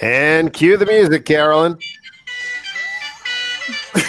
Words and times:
And 0.00 0.52
cue 0.52 0.76
the 0.76 0.86
music, 0.86 1.24
Carolyn. 1.24 1.78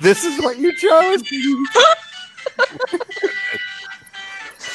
this 0.00 0.24
is 0.24 0.42
what 0.42 0.58
you 0.58 0.74
chose. 0.76 1.22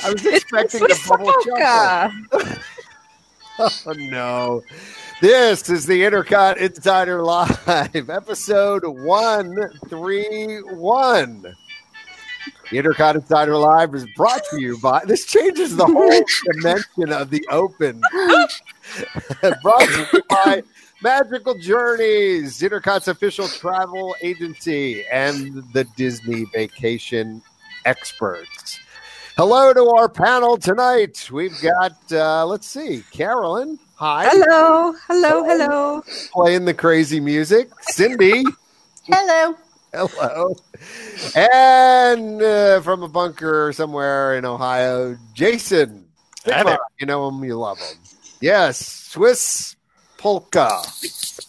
I 0.04 0.14
was 0.14 0.26
expecting 0.26 0.82
the 0.82 1.00
bubble 1.08 1.32
chuckle. 1.46 2.12
oh 3.60 3.94
no. 3.94 4.64
This 5.22 5.70
is 5.70 5.86
the 5.86 6.02
Intercot 6.02 6.58
Insider 6.58 7.22
Live, 7.22 8.10
episode 8.10 8.84
131. 8.86 11.56
The 12.72 12.78
Intercot 12.78 13.16
Insider 13.16 13.58
Live 13.58 13.96
is 13.96 14.06
brought 14.16 14.44
to 14.52 14.62
you 14.62 14.78
by 14.78 15.04
this 15.04 15.26
changes 15.26 15.76
the 15.76 15.88
whole 15.88 16.24
dimension 16.54 17.12
of 17.12 17.32
the 17.32 17.44
open. 17.50 18.00
brought 19.64 19.82
to 19.82 20.08
you 20.14 20.24
by 20.30 20.62
Magical 21.02 21.56
Journeys, 21.56 22.60
Intercot's 22.60 23.08
official 23.08 23.48
travel 23.48 24.16
agency, 24.22 25.04
and 25.08 25.64
the 25.74 25.84
Disney 25.96 26.46
Vacation 26.54 27.42
Experts. 27.86 28.80
Hello 29.36 29.74
to 29.74 29.90
our 29.98 30.08
panel 30.08 30.58
tonight. 30.58 31.28
We've 31.32 31.60
got, 31.62 31.94
uh, 32.12 32.46
let's 32.46 32.68
see, 32.68 33.04
Carolyn. 33.12 33.80
Hi. 33.96 34.28
Hello. 34.30 34.94
Hello. 35.08 35.44
Hello. 35.44 36.04
Playing 36.34 36.66
the 36.66 36.74
crazy 36.74 37.20
music. 37.20 37.70
Cindy. 37.82 38.44
Hello. 39.06 39.56
Hello. 39.94 40.56
And 41.36 42.42
uh, 42.42 42.82
from 42.82 43.04
a 43.04 43.08
bunker 43.10 43.74
somewhere 43.74 44.38
in 44.38 44.46
Ohio, 44.46 45.18
Jason. 45.34 46.06
You 47.00 47.06
know 47.06 47.28
him, 47.28 47.44
you 47.44 47.58
love 47.58 47.80
him. 47.80 47.98
Yes, 48.42 48.80
Swiss 48.80 49.76
polka. 50.18 50.70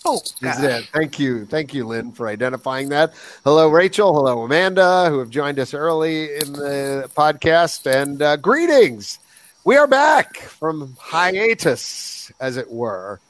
Polka. 0.02 0.48
Is 0.48 0.62
it. 0.62 0.88
Thank 0.92 1.18
you. 1.18 1.44
Thank 1.46 1.74
you, 1.74 1.86
Lynn, 1.86 2.12
for 2.12 2.28
identifying 2.28 2.88
that. 2.90 3.12
Hello, 3.44 3.68
Rachel. 3.68 4.14
Hello, 4.14 4.42
Amanda, 4.42 5.08
who 5.10 5.18
have 5.18 5.30
joined 5.30 5.58
us 5.58 5.74
early 5.74 6.34
in 6.36 6.52
the 6.52 7.10
podcast. 7.14 7.90
And 7.90 8.22
uh, 8.22 8.36
greetings. 8.36 9.18
We 9.64 9.76
are 9.76 9.86
back 9.86 10.38
from 10.38 10.96
hiatus, 10.98 12.32
as 12.40 12.56
it 12.56 12.70
were. 12.70 13.20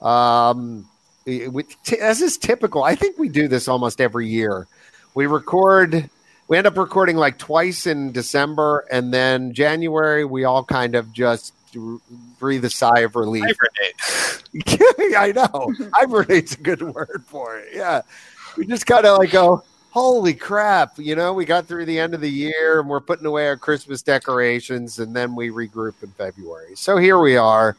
Um, 0.00 0.88
we, 1.48 1.62
t- 1.84 1.98
as 1.98 2.20
is 2.20 2.38
typical, 2.38 2.82
I 2.82 2.94
think 2.94 3.18
we 3.18 3.28
do 3.28 3.48
this 3.48 3.68
almost 3.68 4.00
every 4.00 4.28
year. 4.28 4.66
We 5.14 5.26
record, 5.26 6.08
we 6.48 6.56
end 6.56 6.66
up 6.66 6.76
recording 6.76 7.16
like 7.16 7.38
twice 7.38 7.86
in 7.86 8.12
December, 8.12 8.84
and 8.90 9.12
then 9.12 9.52
January, 9.52 10.24
we 10.24 10.44
all 10.44 10.64
kind 10.64 10.94
of 10.94 11.12
just 11.12 11.54
breathe 12.38 12.64
a 12.64 12.70
sigh 12.70 13.00
of 13.00 13.16
relief. 13.16 13.44
I 15.16 15.32
know. 15.34 15.74
Hibernate's 15.94 16.54
a 16.54 16.60
good 16.60 16.82
word 16.82 17.22
for 17.26 17.58
it. 17.58 17.68
Yeah. 17.72 18.02
We 18.56 18.66
just 18.66 18.86
kind 18.86 19.06
of 19.06 19.18
like 19.18 19.30
go, 19.30 19.62
holy 19.90 20.34
crap. 20.34 20.98
You 20.98 21.14
know, 21.14 21.32
we 21.32 21.44
got 21.44 21.66
through 21.66 21.84
the 21.84 21.98
end 21.98 22.14
of 22.14 22.20
the 22.20 22.30
year 22.30 22.80
and 22.80 22.88
we're 22.88 23.00
putting 23.00 23.26
away 23.26 23.46
our 23.46 23.56
Christmas 23.56 24.02
decorations 24.02 24.98
and 24.98 25.14
then 25.14 25.34
we 25.34 25.50
regroup 25.50 26.02
in 26.02 26.10
February. 26.10 26.74
So 26.74 26.96
here 26.96 27.18
we 27.18 27.36
are. 27.36 27.76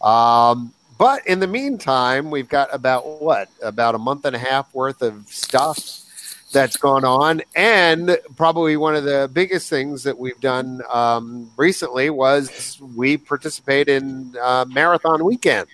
Um, 0.00 0.72
but 0.98 1.26
in 1.26 1.40
the 1.40 1.46
meantime, 1.46 2.30
we've 2.30 2.48
got 2.48 2.68
about 2.72 3.20
what? 3.20 3.48
About 3.62 3.94
a 3.94 3.98
month 3.98 4.24
and 4.24 4.34
a 4.36 4.38
half 4.38 4.72
worth 4.74 5.02
of 5.02 5.26
stuff 5.28 6.00
that's 6.52 6.76
gone 6.76 7.04
on. 7.04 7.42
And 7.56 8.16
probably 8.36 8.76
one 8.76 8.94
of 8.94 9.04
the 9.04 9.28
biggest 9.32 9.68
things 9.68 10.04
that 10.04 10.16
we've 10.16 10.38
done 10.40 10.82
um, 10.92 11.50
recently 11.56 12.10
was 12.10 12.78
we 12.94 13.16
participate 13.16 13.88
in 13.88 14.34
uh, 14.40 14.64
Marathon 14.68 15.24
Weekend 15.24 15.66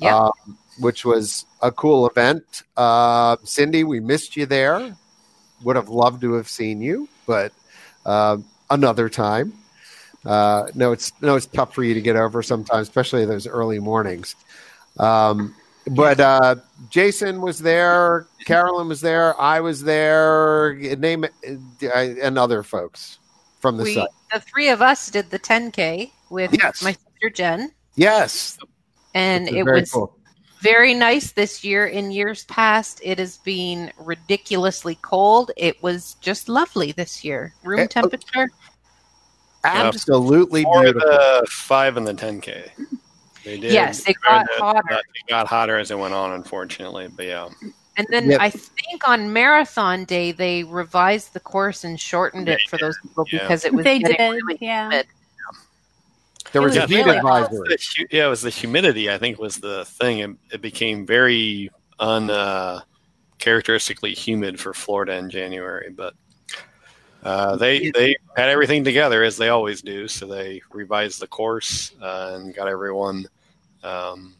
Yeah. 0.00 0.16
um, 0.26 0.58
which 0.80 1.04
was 1.04 1.46
a 1.60 1.70
cool 1.70 2.08
event. 2.08 2.64
Uh, 2.76 3.36
Cindy, 3.44 3.84
we 3.84 4.00
missed 4.00 4.36
you 4.36 4.46
there. 4.46 4.96
Would 5.62 5.76
have 5.76 5.88
loved 5.88 6.22
to 6.22 6.32
have 6.32 6.48
seen 6.48 6.80
you, 6.82 7.08
but 7.26 7.52
uh, 8.04 8.38
another 8.70 9.08
time. 9.08 9.52
Uh, 10.24 10.66
no, 10.74 10.92
it's 10.92 11.12
no, 11.20 11.34
it's 11.36 11.46
tough 11.46 11.74
for 11.74 11.82
you 11.82 11.94
to 11.94 12.00
get 12.00 12.16
over 12.16 12.42
sometimes, 12.42 12.88
especially 12.88 13.24
those 13.26 13.46
early 13.46 13.78
mornings. 13.80 14.36
Um, 14.98 15.54
but 15.88 16.20
uh, 16.20 16.56
Jason 16.90 17.40
was 17.40 17.58
there, 17.58 18.26
Carolyn 18.46 18.86
was 18.88 19.00
there, 19.00 19.38
I 19.40 19.58
was 19.60 19.82
there, 19.82 20.74
name 20.98 21.24
it, 21.24 21.32
uh, 21.82 21.88
and 22.22 22.38
other 22.38 22.62
folks 22.62 23.18
from 23.58 23.76
the 23.78 23.84
We, 23.84 23.94
site. 23.94 24.08
the 24.32 24.40
three 24.40 24.68
of 24.68 24.80
us 24.80 25.10
did 25.10 25.30
the 25.30 25.38
10K 25.40 26.10
with 26.30 26.52
Yes. 26.56 26.82
my 26.82 26.92
sister 26.92 27.30
Jen, 27.34 27.72
Yes, 27.96 28.58
and 29.14 29.48
it 29.48 29.64
very 29.64 29.80
was 29.80 29.90
cool. 29.90 30.16
very 30.60 30.94
nice 30.94 31.32
this 31.32 31.64
year. 31.64 31.86
In 31.86 32.12
years 32.12 32.44
past, 32.44 33.00
it 33.02 33.18
has 33.18 33.38
been 33.38 33.90
ridiculously 33.98 34.96
cold. 35.02 35.50
It 35.56 35.82
was 35.82 36.14
just 36.20 36.48
lovely 36.48 36.92
this 36.92 37.24
year. 37.24 37.54
Room 37.64 37.80
Eh, 37.80 37.84
oh, 37.84 37.86
temperature. 37.88 38.48
Absolutely 39.64 40.62
For 40.64 40.82
beautiful. 40.82 41.08
the 41.10 41.46
five 41.50 41.96
and 41.96 42.06
the 42.06 42.14
10K. 42.14 42.70
They 43.44 43.58
did. 43.58 43.72
Yes, 43.72 44.06
it 44.08 44.16
got 44.26 44.44
to- 44.44 44.52
hotter. 44.62 44.94
It 44.98 45.28
got 45.28 45.46
hotter 45.48 45.76
as 45.78 45.90
it 45.90 45.98
went 45.98 46.14
on, 46.14 46.32
unfortunately. 46.32 47.08
But 47.08 47.26
yeah, 47.26 47.48
And 47.96 48.06
then 48.10 48.30
Yep. 48.30 48.40
I 48.40 48.50
think 48.50 49.06
on 49.08 49.32
marathon 49.32 50.04
day 50.04 50.30
they 50.32 50.62
revised 50.64 51.32
the 51.34 51.40
course 51.40 51.82
and 51.84 51.98
shortened 52.00 52.48
it 52.48 52.60
They 52.64 52.68
for 52.68 52.78
those 52.78 52.96
people 53.02 53.24
yeah. 53.32 53.40
because 53.40 53.64
it 53.64 53.72
was 53.74 53.84
They 53.84 53.98
did, 53.98 54.16
really 54.18 54.58
yeah. 54.60 54.84
humid. 54.90 55.06
There 56.52 56.62
It 56.62 56.66
was 56.66 56.74
was 56.76 56.84
a 56.84 56.86
heat 56.86 56.96
really 57.04 57.18
hot. 57.18 57.42
advisory. 57.44 57.68
The 57.68 57.78
hu- 57.96 58.06
yeah, 58.10 58.26
it 58.26 58.30
was 58.30 58.42
the 58.42 58.50
humidity. 58.50 59.10
I 59.10 59.18
think 59.18 59.38
was 59.38 59.58
the 59.58 59.84
thing. 59.86 60.18
It, 60.20 60.30
it 60.52 60.60
became 60.62 61.06
very 61.06 61.70
uncharacteristically 61.98 64.12
uh, 64.12 64.16
humid 64.16 64.60
for 64.60 64.72
Florida 64.74 65.14
in 65.16 65.30
January, 65.30 65.90
but. 65.90 66.14
Uh, 67.22 67.56
they 67.56 67.90
they 67.90 68.16
had 68.36 68.48
everything 68.48 68.82
together 68.82 69.22
as 69.22 69.36
they 69.36 69.48
always 69.48 69.80
do, 69.80 70.08
so 70.08 70.26
they 70.26 70.60
revised 70.72 71.20
the 71.20 71.26
course 71.26 71.92
uh, 72.02 72.32
and 72.34 72.54
got 72.54 72.66
everyone 72.68 73.26
um, 73.84 74.34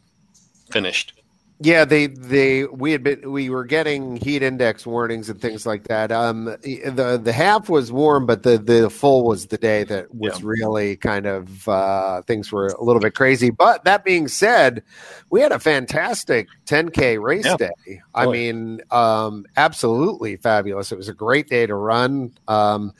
finished. 0.69 1.22
Yeah, 1.65 1.85
they 1.85 2.07
they 2.07 2.65
we 2.65 2.91
had 2.91 3.03
been 3.03 3.31
we 3.31 3.49
were 3.49 3.63
getting 3.63 4.17
heat 4.17 4.43
index 4.43 4.85
warnings 4.85 5.29
and 5.29 5.39
things 5.39 5.65
like 5.65 5.85
that. 5.85 6.11
Um, 6.11 6.43
the 6.63 7.19
the 7.23 7.31
half 7.31 7.69
was 7.69 7.89
warm, 7.89 8.25
but 8.25 8.43
the 8.43 8.57
the 8.57 8.89
full 8.89 9.23
was 9.23 9.45
the 9.47 9.57
day 9.57 9.85
that 9.85 10.13
was 10.13 10.41
Yeah. 10.41 10.45
really 10.45 10.97
kind 10.97 11.25
of 11.25 11.65
uh, 11.69 12.21
things 12.23 12.51
were 12.51 12.67
a 12.67 12.83
little 12.83 12.99
bit 12.99 13.15
crazy. 13.15 13.49
But 13.49 13.85
that 13.85 14.03
being 14.03 14.27
said, 14.27 14.83
we 15.29 15.39
had 15.39 15.53
a 15.53 15.59
fantastic 15.59 16.49
10k 16.65 17.17
race 17.21 17.45
Yeah. 17.45 17.55
day. 17.55 18.01
I 18.13 18.25
mean, 18.25 18.81
um, 18.91 19.45
absolutely 19.55 20.35
fabulous. 20.35 20.91
It 20.91 20.97
was 20.97 21.07
a 21.07 21.13
great 21.13 21.47
day 21.47 21.65
to 21.65 21.75
run. 21.75 22.33
Um, 22.49 22.91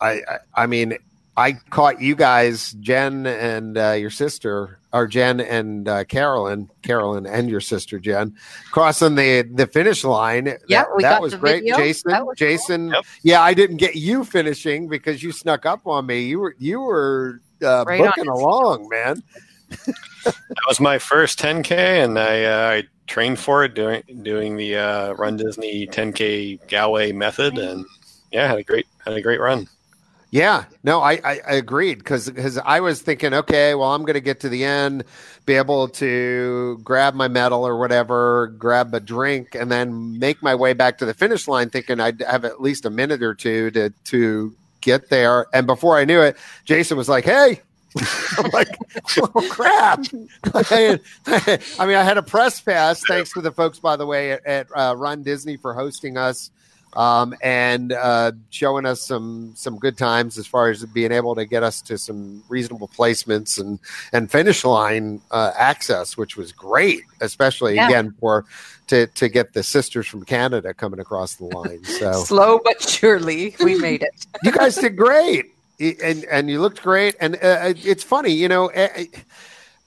I, 0.00 0.22
I 0.22 0.38
I 0.54 0.66
mean, 0.66 0.96
I 1.38 1.52
caught 1.70 2.00
you 2.00 2.14
guys, 2.14 2.72
Jen 2.80 3.26
and 3.26 3.76
uh, 3.76 3.92
your 3.92 4.08
sister, 4.10 4.78
or 4.92 5.06
Jen 5.06 5.40
and 5.40 5.86
uh, 5.86 6.04
Carolyn, 6.04 6.70
Carolyn 6.82 7.26
and 7.26 7.50
your 7.50 7.60
sister 7.60 7.98
Jen, 7.98 8.34
crossing 8.72 9.16
the 9.16 9.42
the 9.42 9.66
finish 9.66 10.02
line. 10.04 10.46
Yeah, 10.68 10.84
that, 10.84 10.96
we 10.96 11.02
that 11.02 11.10
got 11.16 11.22
was 11.22 11.32
the 11.32 11.38
great. 11.38 11.60
video. 11.60 11.76
Jason, 11.76 12.10
That 12.10 12.24
was 12.26 12.38
cool. 12.38 12.46
Jason, 12.48 12.88
Yep. 12.88 13.04
yeah, 13.22 13.42
I 13.42 13.52
didn't 13.52 13.76
get 13.76 13.96
you 13.96 14.24
finishing 14.24 14.88
because 14.88 15.22
you 15.22 15.30
snuck 15.32 15.66
up 15.66 15.86
on 15.86 16.06
me. 16.06 16.20
You 16.20 16.40
were 16.40 16.56
you 16.58 16.80
were 16.80 17.42
uh, 17.62 17.84
Right 17.86 18.00
booking 18.00 18.28
along, 18.28 18.88
man. 18.88 19.22
That 20.24 20.34
was 20.68 20.80
my 20.80 20.98
first 20.98 21.38
10k, 21.38 21.70
and 22.04 22.18
I, 22.18 22.44
uh, 22.44 22.70
I 22.70 22.82
trained 23.06 23.38
for 23.38 23.62
it 23.64 23.74
doing 23.74 24.02
doing 24.22 24.56
the 24.56 24.76
uh, 24.76 25.12
Run 25.12 25.36
Disney 25.36 25.86
10k 25.86 26.66
Galloway 26.66 27.12
method, 27.12 27.58
and 27.58 27.84
yeah, 28.32 28.48
had 28.48 28.58
a 28.58 28.62
great 28.62 28.86
had 29.04 29.14
a 29.14 29.20
great 29.20 29.40
run. 29.40 29.68
Yeah, 30.36 30.66
no, 30.84 31.00
I, 31.00 31.18
I, 31.24 31.38
agreed 31.46 31.96
because 31.96 32.58
I 32.58 32.80
was 32.80 33.00
thinking, 33.00 33.32
okay, 33.32 33.74
well, 33.74 33.94
I'm 33.94 34.02
going 34.02 34.16
to 34.16 34.20
get 34.20 34.40
to 34.40 34.50
the 34.50 34.64
end, 34.64 35.04
be 35.46 35.54
able 35.54 35.88
to 35.88 36.78
grab 36.84 37.14
my 37.14 37.26
medal 37.26 37.66
or 37.66 37.78
whatever, 37.78 38.48
grab 38.48 38.92
a 38.92 39.00
drink, 39.00 39.54
and 39.54 39.72
then 39.72 40.18
make 40.18 40.42
my 40.42 40.54
way 40.54 40.74
back 40.74 40.98
to 40.98 41.06
the 41.06 41.14
finish 41.14 41.48
line, 41.48 41.70
thinking 41.70 42.00
I'd 42.00 42.20
have 42.20 42.44
at 42.44 42.60
least 42.60 42.84
a 42.84 42.90
minute 42.90 43.22
or 43.22 43.32
two 43.32 43.70
to 43.70 43.88
to 43.88 44.54
get 44.82 45.08
there. 45.08 45.46
And 45.54 45.66
before 45.66 45.96
I 45.96 46.04
knew 46.04 46.20
it, 46.20 46.36
Jason 46.66 46.98
was 46.98 47.08
like, 47.08 47.24
"Hey." 47.24 47.62
I'm 48.36 48.50
like, 48.50 48.68
oh 49.22 49.48
crap! 49.48 50.04
I, 50.52 51.00
mean, 51.86 51.96
I 51.96 52.02
had 52.04 52.18
a 52.18 52.22
press 52.22 52.60
pass. 52.60 53.02
Thanks 53.08 53.32
to 53.32 53.40
the 53.40 53.52
folks, 53.52 53.78
by 53.78 53.96
the 53.96 54.04
way, 54.04 54.32
at, 54.32 54.44
at 54.44 54.66
uh, 54.76 54.94
Run 54.98 55.22
Disney 55.22 55.56
for 55.56 55.72
hosting 55.72 56.18
us 56.18 56.50
um, 56.96 57.34
and 57.42 57.92
uh, 57.92 58.32
showing 58.50 58.86
us 58.86 59.00
some 59.02 59.52
some 59.54 59.78
good 59.78 59.96
times 59.98 60.38
as 60.38 60.46
far 60.46 60.70
as 60.70 60.84
being 60.86 61.12
able 61.12 61.34
to 61.34 61.44
get 61.44 61.62
us 61.62 61.80
to 61.82 61.98
some 61.98 62.42
reasonable 62.48 62.88
placements 62.88 63.60
and 63.60 63.78
and 64.12 64.30
finish 64.30 64.64
line 64.64 65.20
uh, 65.30 65.52
access, 65.56 66.16
which 66.16 66.36
was 66.36 66.52
great, 66.52 67.02
especially 67.20 67.74
Yeah. 67.74 67.86
again 67.88 68.14
for 68.20 68.44
to 68.88 69.06
to 69.08 69.28
get 69.28 69.52
the 69.52 69.62
sisters 69.62 70.06
from 70.06 70.24
Canada 70.24 70.72
coming 70.74 71.00
across 71.00 71.34
the 71.34 71.44
line. 71.44 71.82
So 71.84 72.12
Slow 72.24 72.60
but 72.62 72.80
surely, 72.82 73.54
we 73.62 73.76
made 73.78 74.02
it. 74.02 74.26
you 74.42 74.52
guys 74.52 74.76
did 74.76 74.96
great, 74.96 75.46
and 75.80 76.24
and 76.30 76.48
you 76.50 76.60
looked 76.60 76.82
great. 76.82 77.14
And 77.20 77.34
uh, 77.36 77.74
it's 77.84 78.02
funny, 78.04 78.32
you 78.32 78.48
know. 78.48 78.70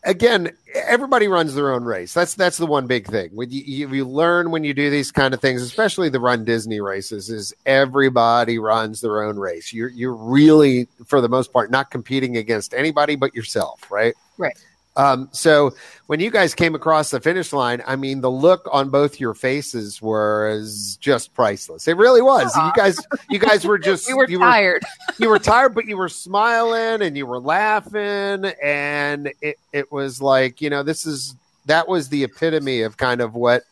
Again, 0.04 0.51
everybody 0.74 1.28
runs 1.28 1.56
their 1.56 1.72
own 1.74 1.84
race. 1.84 2.13
That's 2.13 2.36
that's 2.36 2.57
the 2.57 2.66
one 2.66 2.88
big 2.88 3.07
thing. 3.07 3.30
When 3.34 3.51
you, 3.51 3.88
you, 3.88 4.07
learn 4.07 4.51
when 4.51 4.63
you 4.63 4.74
do 4.74 4.90
these 4.90 5.12
kind 5.12 5.34
of 5.34 5.42
things, 5.42 5.62
especially 5.62 6.10
the 6.10 6.19
Run 6.19 6.46
Disney 6.46 6.81
races, 6.81 7.30
is 7.30 7.54
everybody 7.66 8.60
runs 8.60 9.01
their 9.01 9.24
own 9.24 9.38
race. 9.38 9.74
You're 9.74 9.90
you're 9.90 10.16
really, 10.16 10.88
for 11.06 11.22
the 11.22 11.30
most 11.30 11.54
part, 11.54 11.72
not 11.72 11.92
competing 11.92 12.38
against 12.38 12.74
anybody 12.74 13.16
but 13.16 13.34
yourself, 13.34 13.90
right? 13.92 14.13
Right. 14.38 14.57
Um, 15.00 15.30
so 15.31 15.74
when 16.07 16.19
you 16.19 16.30
guys 16.30 16.54
came 16.54 16.75
across 16.75 17.10
the 17.10 17.22
finish 17.22 17.54
line, 17.54 17.81
I 17.88 17.96
mean, 17.96 18.19
the 18.19 18.30
look 18.30 18.68
on 18.69 18.90
both 18.90 19.18
your 19.18 19.34
faces 19.34 20.01
was 20.01 20.98
just 21.00 21.34
priceless. 21.34 21.88
It 21.88 21.96
really 21.96 22.22
was. 22.22 22.54
You 22.57 22.72
guys, 22.75 23.00
you 23.30 23.40
guys 23.40 23.63
were 23.63 23.78
just 23.78 24.07
we 24.10 24.13
were 24.13 24.30
you 24.30 24.40
tired. 24.40 24.84
you 25.18 25.30
were 25.30 25.40
tired, 25.40 25.74
but 25.74 25.86
you 25.86 25.96
were 25.96 26.10
smiling 26.10 27.01
and 27.01 27.18
you 27.18 27.25
were 27.25 27.40
laughing, 27.40 28.51
and 28.62 29.31
it 29.42 29.57
it 29.72 29.90
was 29.90 30.22
like 30.22 30.60
you 30.60 30.69
know 30.69 30.84
this 30.84 31.06
is 31.06 31.34
that 31.66 31.88
was 31.88 32.10
the 32.10 32.25
epitome 32.25 32.81
of 32.81 32.98
kind 32.98 33.22
of 33.22 33.36
what 33.36 33.63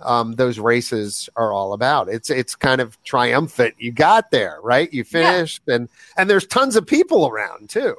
um, 0.00 0.34
those 0.36 0.58
races 0.58 1.28
are 1.36 1.52
all 1.52 1.74
about. 1.74 2.08
It's 2.08 2.30
it's 2.30 2.54
kind 2.54 2.80
of 2.80 2.96
triumphant. 3.04 3.74
You 3.78 3.92
got 3.92 4.30
there, 4.30 4.58
right? 4.62 4.90
You 4.90 5.04
finished, 5.04 5.60
and 5.68 5.90
and 6.16 6.30
there's 6.30 6.46
tons 6.46 6.74
of 6.74 6.86
people 6.86 7.28
around 7.28 7.68
too. 7.68 7.96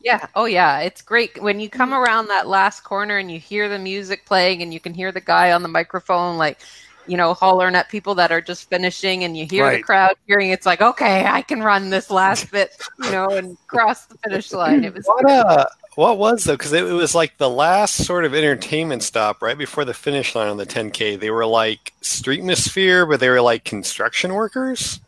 Yeah. 0.00 0.26
Oh, 0.34 0.44
yeah. 0.44 0.80
It's 0.80 1.02
great 1.02 1.40
when 1.42 1.58
you 1.58 1.68
come 1.68 1.92
around 1.92 2.28
that 2.28 2.46
last 2.46 2.80
corner 2.80 3.18
and 3.18 3.30
you 3.30 3.38
hear 3.38 3.68
the 3.68 3.78
music 3.78 4.24
playing 4.26 4.62
and 4.62 4.72
you 4.72 4.80
can 4.80 4.94
hear 4.94 5.10
the 5.10 5.20
guy 5.20 5.52
on 5.52 5.62
the 5.62 5.68
microphone, 5.68 6.36
like, 6.36 6.58
you 7.06 7.16
know, 7.16 7.34
hollering 7.34 7.74
at 7.74 7.88
people 7.88 8.14
that 8.16 8.32
are 8.32 8.40
just 8.40 8.68
finishing 8.68 9.24
and 9.24 9.36
you 9.36 9.46
hear 9.46 9.70
the 9.70 9.82
crowd 9.82 10.16
hearing. 10.26 10.50
It's 10.50 10.66
like, 10.66 10.80
okay, 10.80 11.24
I 11.26 11.42
can 11.42 11.62
run 11.62 11.90
this 11.90 12.10
last 12.10 12.50
bit, 12.52 12.70
you 13.02 13.10
know, 13.10 13.28
and 13.28 13.56
cross 13.66 14.06
the 14.06 14.18
finish 14.18 14.52
line. 14.52 14.84
It 14.84 14.94
was 14.94 15.06
What 15.06 15.30
uh, 15.30 15.66
what 15.94 16.18
was 16.18 16.44
though? 16.44 16.54
Because 16.54 16.72
it, 16.72 16.84
it 16.84 16.92
was 16.92 17.14
like 17.14 17.38
the 17.38 17.50
last 17.50 18.04
sort 18.04 18.24
of 18.24 18.34
entertainment 18.34 19.02
stop 19.02 19.40
right 19.40 19.56
before 19.56 19.84
the 19.84 19.94
finish 19.94 20.34
line 20.34 20.48
on 20.48 20.56
the 20.56 20.66
10k. 20.66 21.18
They 21.18 21.30
were 21.30 21.46
like 21.46 21.92
streetmosphere, 22.02 23.08
but 23.08 23.20
they 23.20 23.28
were 23.28 23.40
like 23.40 23.64
construction 23.64 24.34
workers. 24.34 25.00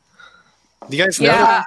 Do 0.89 0.97
you 0.97 1.05
guys 1.05 1.21
know? 1.21 1.29
Yeah. 1.29 1.63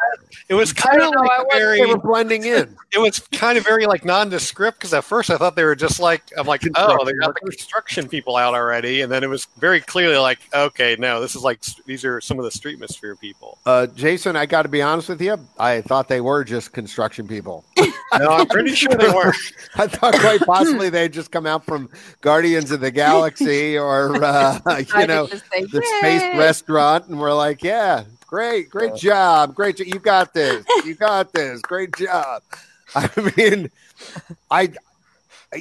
It 0.50 0.56
was 0.56 0.74
kind 0.74 1.02
of 1.02 1.14
like 1.14 1.46
very. 1.54 1.80
They 1.80 1.86
were 1.86 1.98
blending 1.98 2.44
in. 2.44 2.76
It 2.94 3.00
was 3.00 3.20
kind 3.32 3.58
of 3.58 3.64
very 3.64 3.86
like 3.86 4.04
nondescript 4.04 4.78
because 4.78 4.94
at 4.94 5.06
first 5.06 5.30
I 5.30 5.38
thought 5.38 5.56
they 5.56 5.64
were 5.64 5.78
just 5.78 6.02
like 6.02 6.24
I'm 6.38 6.46
like 6.46 6.62
oh 6.76 7.06
they 7.06 7.14
got 7.14 7.34
the 7.36 7.40
construction 7.40 8.10
people 8.10 8.36
out 8.36 8.54
already, 8.54 9.00
and 9.00 9.10
then 9.10 9.24
it 9.24 9.30
was 9.30 9.48
very 9.60 9.80
clearly 9.80 10.18
like 10.18 10.40
okay 10.54 10.98
no 11.00 11.22
this 11.22 11.34
is 11.34 11.42
like 11.42 11.62
these 11.86 12.04
are 12.04 12.20
some 12.20 12.38
of 12.38 12.44
the 12.44 12.52
street 12.52 12.72
streetmosphere 12.72 13.20
people. 13.20 13.58
Uh, 13.66 13.88
Jason, 13.88 14.36
I 14.36 14.46
got 14.46 14.64
to 14.64 14.70
be 14.70 14.82
honest 14.82 15.10
with 15.10 15.22
you. 15.22 15.38
I 15.58 15.82
thought 15.82 16.08
they 16.08 16.22
were 16.22 16.44
just 16.44 16.74
construction 16.74 17.28
people. 17.28 17.66
No, 18.20 18.28
I'm 18.28 18.48
pretty 18.48 18.76
sure 18.76 18.94
they 18.94 19.08
were. 19.08 19.34
I 19.76 19.88
thought 19.88 20.14
quite 20.16 20.42
possibly 20.42 20.90
they'd 20.90 21.14
just 21.14 21.32
come 21.32 21.46
out 21.46 21.64
from 21.64 21.90
Guardians 22.20 22.70
of 22.72 22.82
the 22.82 22.92
Galaxy 22.92 23.78
or 23.78 24.22
uh, 24.22 24.60
you 24.66 24.84
decided 24.84 25.08
know 25.08 25.28
say, 25.28 25.64
the 25.64 25.82
space 25.98 26.38
restaurant, 26.38 27.08
and 27.08 27.18
we're 27.18 27.34
like, 27.34 27.64
yeah, 27.64 28.04
great, 28.32 28.70
great 28.70 28.96
job, 28.96 29.54
great, 29.54 29.76
jo- 29.78 29.84
you 29.84 30.00
got 30.00 30.34
this, 30.34 30.66
you 30.86 30.96
got 30.96 31.32
this, 31.34 31.62
great 31.62 31.96
job. 31.96 32.42
I 32.96 33.10
mean, 33.38 33.70
I. 34.50 34.74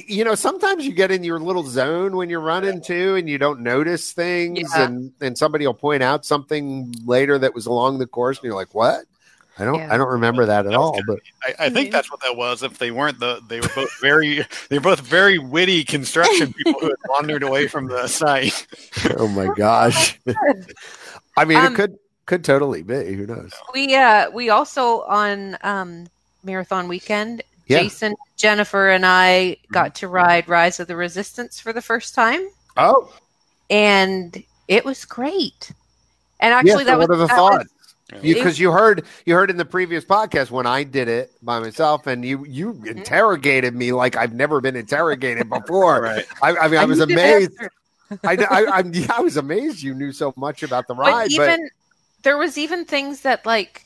You 0.07 0.23
know, 0.23 0.35
sometimes 0.35 0.85
you 0.85 0.93
get 0.93 1.11
in 1.11 1.21
your 1.21 1.37
little 1.37 1.63
zone 1.63 2.15
when 2.15 2.29
you're 2.29 2.39
running 2.39 2.79
too, 2.79 3.15
and 3.15 3.27
you 3.29 3.37
don't 3.37 3.59
notice 3.59 4.13
things, 4.13 4.71
Yeah. 4.73 4.85
and 4.85 5.11
and 5.19 5.37
somebody 5.37 5.67
will 5.67 5.73
point 5.73 6.01
out 6.01 6.25
something 6.25 6.95
later 7.05 7.37
that 7.37 7.53
was 7.53 7.65
along 7.65 7.99
the 7.99 8.07
course, 8.07 8.37
and 8.37 8.45
you're 8.45 8.55
like, 8.55 8.73
"What? 8.73 9.03
I 9.59 9.65
don't, 9.65 9.75
Yeah. 9.79 9.93
I 9.93 9.97
don't 9.97 10.07
remember 10.07 10.45
that 10.45 10.59
at 10.65 10.71
That 10.71 10.77
was 10.77 10.77
all." 10.77 10.93
good. 10.93 11.05
But 11.07 11.19
I, 11.59 11.65
I 11.65 11.69
think 11.69 11.91
that's 11.91 12.09
what 12.09 12.21
that 12.21 12.37
was. 12.37 12.63
If 12.63 12.77
they 12.77 12.91
weren't 12.91 13.19
the, 13.19 13.41
they 13.49 13.59
were 13.59 13.67
both 13.75 13.91
very, 13.99 14.45
they 14.69 14.77
were 14.77 14.95
both 14.95 15.01
very 15.01 15.37
witty 15.37 15.83
construction 15.83 16.53
people 16.57 16.79
who 16.79 16.85
had 16.87 16.95
wandered 17.09 17.43
away 17.43 17.67
from 17.67 17.87
the 17.87 18.07
site. 18.07 18.65
oh 19.17 19.27
my 19.27 19.49
gosh, 19.57 20.17
I 21.35 21.43
mean, 21.43 21.57
Um, 21.57 21.73
it 21.73 21.75
could 21.75 21.97
could 22.31 22.45
totally 22.45 22.81
be. 22.81 23.13
Who 23.13 23.25
knows? 23.27 23.51
We 23.73 23.93
uh 23.93 24.31
we 24.31 24.49
also 24.49 25.01
on 25.01 25.57
um 25.63 26.07
marathon 26.43 26.87
weekend, 26.87 27.43
Yeah. 27.67 27.79
Jason, 27.79 28.15
Jennifer, 28.37 28.89
and 28.89 29.05
I 29.05 29.57
got 29.73 29.95
to 29.95 30.07
ride 30.07 30.47
Rise 30.47 30.79
of 30.79 30.87
the 30.87 30.95
Resistance 30.95 31.59
for 31.59 31.73
the 31.73 31.81
first 31.81 32.15
time, 32.15 32.47
Oh, 32.77 33.13
and 33.69 34.41
it 34.67 34.85
was 34.85 35.03
great. 35.05 35.71
And 36.39 36.53
actually, 36.53 36.71
yeah, 36.71 36.77
so 36.77 36.83
that 36.85 36.97
was 36.99 37.07
what 37.09 37.15
are 37.15 37.17
the 37.17 37.27
that 37.27 37.35
thoughts? 37.35 37.69
because 38.21 38.59
you 38.59 38.71
heard 38.71 39.03
you 39.25 39.33
heard 39.35 39.49
in 39.49 39.57
the 39.57 39.65
previous 39.65 40.03
podcast 40.05 40.51
when 40.51 40.65
I 40.65 40.83
did 40.83 41.07
it 41.09 41.31
by 41.41 41.59
myself, 41.59 42.07
and 42.07 42.23
you 42.23 42.45
you 42.45 42.73
Mm-hmm. 42.73 42.87
interrogated 42.87 43.75
me 43.75 43.91
like 43.91 44.15
I've 44.15 44.33
never 44.33 44.61
been 44.61 44.75
interrogated 44.77 45.49
before. 45.57 46.01
Right. 46.01 46.25
I, 46.41 46.55
I 46.55 46.67
mean, 46.69 46.77
I 46.79 46.83
and 46.83 46.89
was 46.89 46.99
amazed. 47.01 47.51
I, 48.23 48.35
I, 48.35 48.63
I'm- 48.77 48.93
I 49.09 49.21
was 49.21 49.37
amazed 49.37 49.81
you 49.81 49.93
knew 49.93 50.11
so 50.11 50.33
much 50.35 50.63
about 50.63 50.87
the 50.87 50.95
But 50.95 51.01
ride. 51.11 51.31
But, 51.35 51.49
even 51.49 51.69
there 52.23 52.37
was 52.37 52.57
even 52.57 52.85
things 52.85 53.21
that 53.21 53.45
like, 53.45 53.85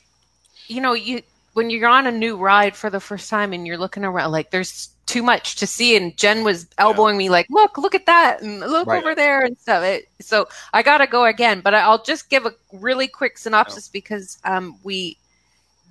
you 0.68 0.80
know, 0.80 0.92
you 0.92 1.22
when 1.54 1.70
you're 1.70 1.88
on 1.88 2.06
a 2.06 2.12
new 2.12 2.36
ride 2.36 2.76
for 2.76 2.90
the 2.90 3.00
first 3.00 3.30
time 3.30 3.52
and 3.52 3.66
you're 3.66 3.78
looking 3.78 4.04
around, 4.04 4.30
like 4.30 4.50
there's 4.50 4.90
too 5.06 5.22
much 5.22 5.56
to 5.56 5.66
see. 5.66 5.96
And 5.96 6.16
Jen 6.16 6.44
was 6.44 6.66
elbowing 6.78 7.16
me 7.16 7.30
like, 7.30 7.46
"Look, 7.48 7.78
look 7.78 7.94
at 7.94 8.06
that, 8.06 8.42
and 8.42 8.60
look 8.60 8.86
Right. 8.88 9.02
over 9.02 9.14
there 9.14 9.42
and 9.42 9.56
stuff." 9.58 9.82
It, 9.82 10.08
so 10.20 10.48
I 10.74 10.82
got 10.82 10.98
to 10.98 11.06
go 11.06 11.24
again, 11.24 11.60
but 11.60 11.74
I'll 11.74 12.02
just 12.02 12.28
give 12.28 12.44
a 12.44 12.54
really 12.72 13.08
quick 13.08 13.38
synopsis 13.38 13.88
because 13.88 14.38
um, 14.44 14.78
we 14.82 15.16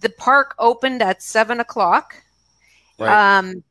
the 0.02 0.10
park 0.10 0.54
opened 0.60 1.02
at 1.02 1.24
seven 1.24 1.60
o'clock. 1.60 2.22
Right. 3.00 3.38
Um, 3.40 3.64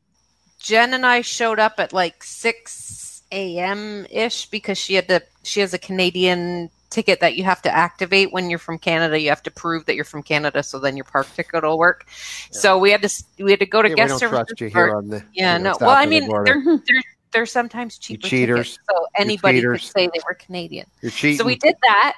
Jen 0.59 0.93
and 0.93 1.05
I 1.05 1.21
showed 1.21 1.59
up 1.59 1.75
at 1.79 1.93
like 1.93 2.23
six 2.23 3.23
a.m. 3.31 4.05
ish 4.09 4.47
because 4.47 4.77
she 4.77 4.95
had 4.95 5.07
to. 5.07 5.21
She 5.43 5.61
has 5.61 5.73
a 5.73 5.79
Canadian 5.79 6.71
ticket 6.95 7.19
that 7.19 7.35
you 7.35 7.43
have 7.43 7.61
to 7.63 7.69
activate 7.75 8.31
when 8.31 8.49
you're 8.49 8.57
from 8.57 8.79
Canada. 8.79 9.19
You 9.19 9.29
have 9.29 9.43
to 9.43 9.51
prove 9.51 9.85
that 9.85 9.95
you're 9.95 10.05
from 10.05 10.23
Canada, 10.23 10.63
so 10.63 10.79
then 10.79 10.95
your 10.95 11.03
park 11.03 11.27
ticket 11.35 11.63
will 11.63 11.77
work. 11.77 12.07
So 12.51 12.77
we 12.79 12.89
had 12.91 13.01
to. 13.03 13.23
We 13.43 13.51
had 13.51 13.59
to 13.59 13.65
go 13.65 13.81
to 13.81 13.89
yeah, 13.89 13.95
guest 13.95 14.09
don't 14.11 14.19
services. 14.19 14.45
trust 14.47 14.61
you 14.61 14.69
for- 14.69 14.85
here 14.87 14.95
on 14.95 15.09
the 15.09 15.23
yeah, 15.33 15.57
you 15.57 15.63
know, 15.63 15.71
no. 15.71 15.77
Well, 15.81 15.89
I 15.95 16.03
of 16.05 16.09
the 16.09 16.19
mean, 16.21 16.29
they're, 16.45 16.63
they're 16.63 17.03
they're 17.33 17.45
sometimes 17.45 17.97
cheaper 17.97 18.27
cheaters. 18.27 18.71
tickets, 18.77 18.79
so 18.89 19.07
anybody 19.17 19.61
could 19.61 19.81
say 19.81 20.07
they 20.07 20.21
were 20.25 20.35
Canadian. 20.35 20.87
You're 21.01 21.11
cheating. 21.11 21.37
So 21.37 21.43
we 21.43 21.57
did 21.57 21.75
that, 21.83 22.15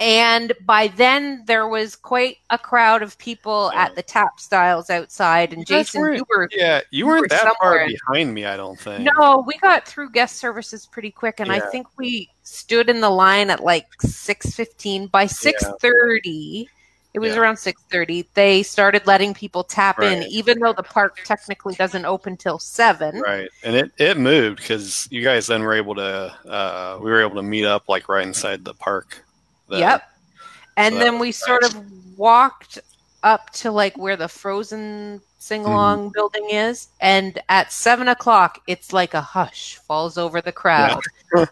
and 0.00 0.52
by 0.66 0.88
then 0.88 1.44
there 1.46 1.68
was 1.68 1.94
quite 1.94 2.38
a 2.50 2.58
crowd 2.58 3.02
of 3.02 3.16
people 3.18 3.70
at 3.72 3.94
the 3.94 4.02
tap 4.02 4.40
styles 4.40 4.90
outside. 4.90 5.52
And 5.52 5.60
You 5.60 5.64
guys 5.76 5.86
Jason, 5.86 6.00
weren't- 6.00 6.16
you 6.16 6.24
were 6.28 6.48
Yeah, 6.50 6.80
you 6.90 7.06
were 7.06 7.18
weren't 7.18 7.30
that 7.30 7.54
far 7.60 7.86
behind 7.86 8.34
me. 8.34 8.46
I 8.46 8.56
don't 8.56 8.78
think. 8.80 9.08
no, 9.16 9.44
we 9.46 9.56
got 9.58 9.86
through 9.86 10.10
guest 10.10 10.36
services 10.38 10.86
pretty 10.86 11.12
quick, 11.12 11.38
and 11.38 11.52
I 11.52 11.60
think 11.70 11.86
we 11.96 12.28
stood 12.48 12.88
in 12.88 13.00
the 13.00 13.10
line 13.10 13.50
at 13.50 13.62
like 13.62 13.86
six 14.00 14.54
fifteen. 14.54 15.06
By 15.06 15.26
six 15.26 15.64
thirty, 15.80 16.68
it 17.14 17.18
was 17.18 17.34
Yeah. 17.34 17.40
around 17.40 17.58
six 17.58 17.80
thirty. 17.90 18.26
They 18.34 18.62
started 18.62 19.06
letting 19.06 19.34
people 19.34 19.62
tap 19.64 20.00
in, 20.02 20.22
even 20.24 20.58
though 20.58 20.72
the 20.72 20.82
park 20.82 21.20
technically 21.24 21.74
doesn't 21.74 22.04
open 22.04 22.36
till 22.36 22.58
seven. 22.58 23.20
Right, 23.20 23.48
and 23.62 23.76
it 23.76 23.92
it 23.98 24.16
moved 24.16 24.58
because 24.58 25.06
you 25.10 25.22
guys 25.22 25.46
then 25.46 25.62
were 25.62 25.74
able 25.74 25.94
to. 25.96 26.34
Uh, 26.48 26.98
we 27.02 27.10
were 27.10 27.20
able 27.20 27.36
to 27.36 27.42
meet 27.42 27.64
up 27.64 27.88
like 27.88 28.08
right 28.08 28.26
inside 28.26 28.64
the 28.64 28.74
park. 28.74 29.24
then. 29.68 29.80
Yep. 29.80 30.02
And 30.78 30.94
So 30.94 30.98
then 31.00 31.18
we 31.18 31.28
was 31.28 31.36
sort 31.36 31.64
of 31.64 31.74
walked 32.16 32.78
up 33.22 33.50
to 33.50 33.70
like 33.70 33.98
where 33.98 34.16
the 34.16 34.28
frozen 34.28 35.20
sing 35.38 35.64
along 35.64 36.10
Mm-hmm. 36.10 36.12
building 36.12 36.50
is. 36.50 36.88
And 37.00 37.40
at 37.48 37.72
seven 37.72 38.08
o'clock, 38.08 38.60
it's 38.66 38.92
like 38.92 39.14
a 39.14 39.20
hush 39.20 39.76
falls 39.86 40.18
over 40.18 40.40
the 40.40 40.52
crowd. 40.52 41.00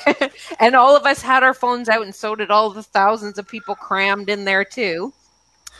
and 0.60 0.74
all 0.76 0.96
of 0.96 1.04
us 1.06 1.22
had 1.22 1.42
our 1.42 1.54
phones 1.54 1.88
out, 1.88 2.02
and 2.02 2.14
so 2.14 2.34
did 2.34 2.50
all 2.50 2.70
the 2.70 2.82
thousands 2.82 3.38
of 3.38 3.46
people 3.48 3.74
crammed 3.74 4.28
in 4.30 4.44
there 4.44 4.64
too. 4.64 5.12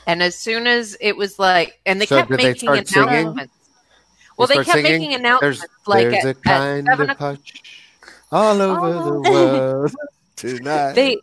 And 0.06 0.22
as 0.22 0.36
soon 0.36 0.66
as 0.66 0.96
it 1.00 1.16
was 1.16 1.38
like, 1.38 1.78
and 1.86 2.00
they 2.00 2.06
So 2.06 2.16
kept 2.18 2.30
did 2.30 2.38
they 2.38 2.54
making 2.54 2.84
singing? 2.86 3.08
announcements. 3.08 3.54
Well, 4.36 4.48
they 4.48 4.54
kept 4.56 4.68
singing? 4.68 5.00
making 5.00 5.14
announcements 5.14 5.60
There's 5.60 5.86
like 5.86 6.10
there's 6.10 6.24
at, 6.24 6.24
a 6.24 6.34
kind 6.34 6.86
seven 6.86 7.10
of 7.10 7.18
touch 7.18 7.62
all 8.32 8.60
over 8.60 8.92
the 9.02 9.12
Oh. 9.14 9.30
world 9.32 9.94
tonight. 10.36 10.92
they 10.94 11.18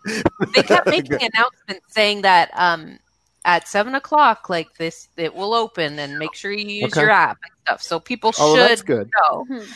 they 0.53 0.62
kept 0.63 0.88
making 0.88 1.17
announcements 1.34 1.94
saying 1.94 2.22
that 2.22 2.50
um 2.53 3.00
at 3.46 3.68
seven 3.68 3.96
o'clock 3.96 4.50
like 4.50 4.75
this 4.78 5.08
it 5.18 5.34
will 5.34 5.54
open 5.54 5.98
and 6.00 6.18
make 6.20 6.34
sure 6.36 6.52
you 6.52 6.66
use 6.68 6.92
Okay. 6.92 7.02
your 7.02 7.12
app 7.12 7.38
and 7.44 7.52
stuff 7.64 7.82
so 7.82 8.00
people 8.00 8.34
oh, 8.40 8.56
should 8.56 8.70
that's 8.70 8.82
good. 8.82 9.10
go 9.30 9.46
mm-hmm. 9.50 9.72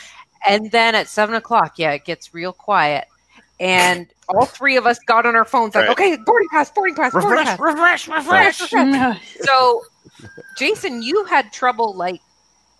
and 0.48 0.72
then 0.72 0.96
at 0.96 1.08
seven 1.08 1.36
o'clock 1.36 1.74
yeah 1.78 1.92
it 1.92 2.04
gets 2.04 2.34
real 2.34 2.52
quiet 2.52 3.06
and 3.60 4.08
all 4.28 4.46
three 4.46 4.76
of 4.76 4.86
us 4.86 4.98
got 5.00 5.26
on 5.26 5.36
our 5.36 5.46
phones 5.46 5.76
like 5.76 5.88
Right. 5.88 5.92
okay 5.92 6.18
boarding 6.26 6.48
pass 6.52 6.72
boarding 6.72 6.96
pass 6.96 7.14
boarding 7.14 7.30
Refresh, 7.32 7.48
pass 7.48 7.60
refresh, 7.60 8.10
refresh. 8.10 8.72
refresh. 8.74 9.36
so 9.42 9.84
jason 10.58 11.02
you 11.04 11.24
had 11.26 11.54
trouble 11.54 11.96
like 11.96 12.20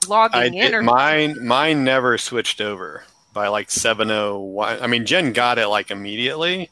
logging 0.08 0.41
I 0.41 0.46
in 0.46 0.53
did, 0.53 0.74
or 0.74 0.81
mine 0.81 1.46
mine 1.46 1.84
never 1.84 2.17
switched 2.17 2.62
over 2.62 3.03
by 3.34 3.48
like 3.50 3.69
seven 3.69 4.10
oh 4.10 4.39
one. 4.39 4.81
I 4.81 4.88
mean, 4.88 5.05
Jen 5.05 5.34
got 5.34 5.60
it 5.60 5.67
like 5.67 5.91
immediately. 5.91 6.69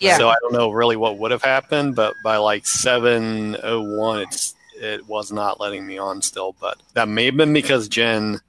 Yeah 0.00 0.16
So 0.16 0.28
I 0.28 0.36
don't 0.42 0.52
know 0.52 0.70
really 0.70 0.96
what 0.96 1.18
would 1.18 1.30
have 1.30 1.42
happened, 1.42 1.94
but 1.94 2.14
by 2.22 2.36
like 2.36 2.66
seven 2.66 3.56
oh 3.62 3.82
one, 3.82 4.20
it's 4.20 4.54
it 4.80 5.06
was 5.06 5.32
not 5.32 5.60
letting 5.60 5.86
me 5.86 5.98
on 5.98 6.22
still. 6.22 6.54
But 6.60 6.78
that 6.94 7.08
may 7.08 7.26
have 7.26 7.36
been 7.36 7.52
because 7.52 7.88
Jen 7.88 8.40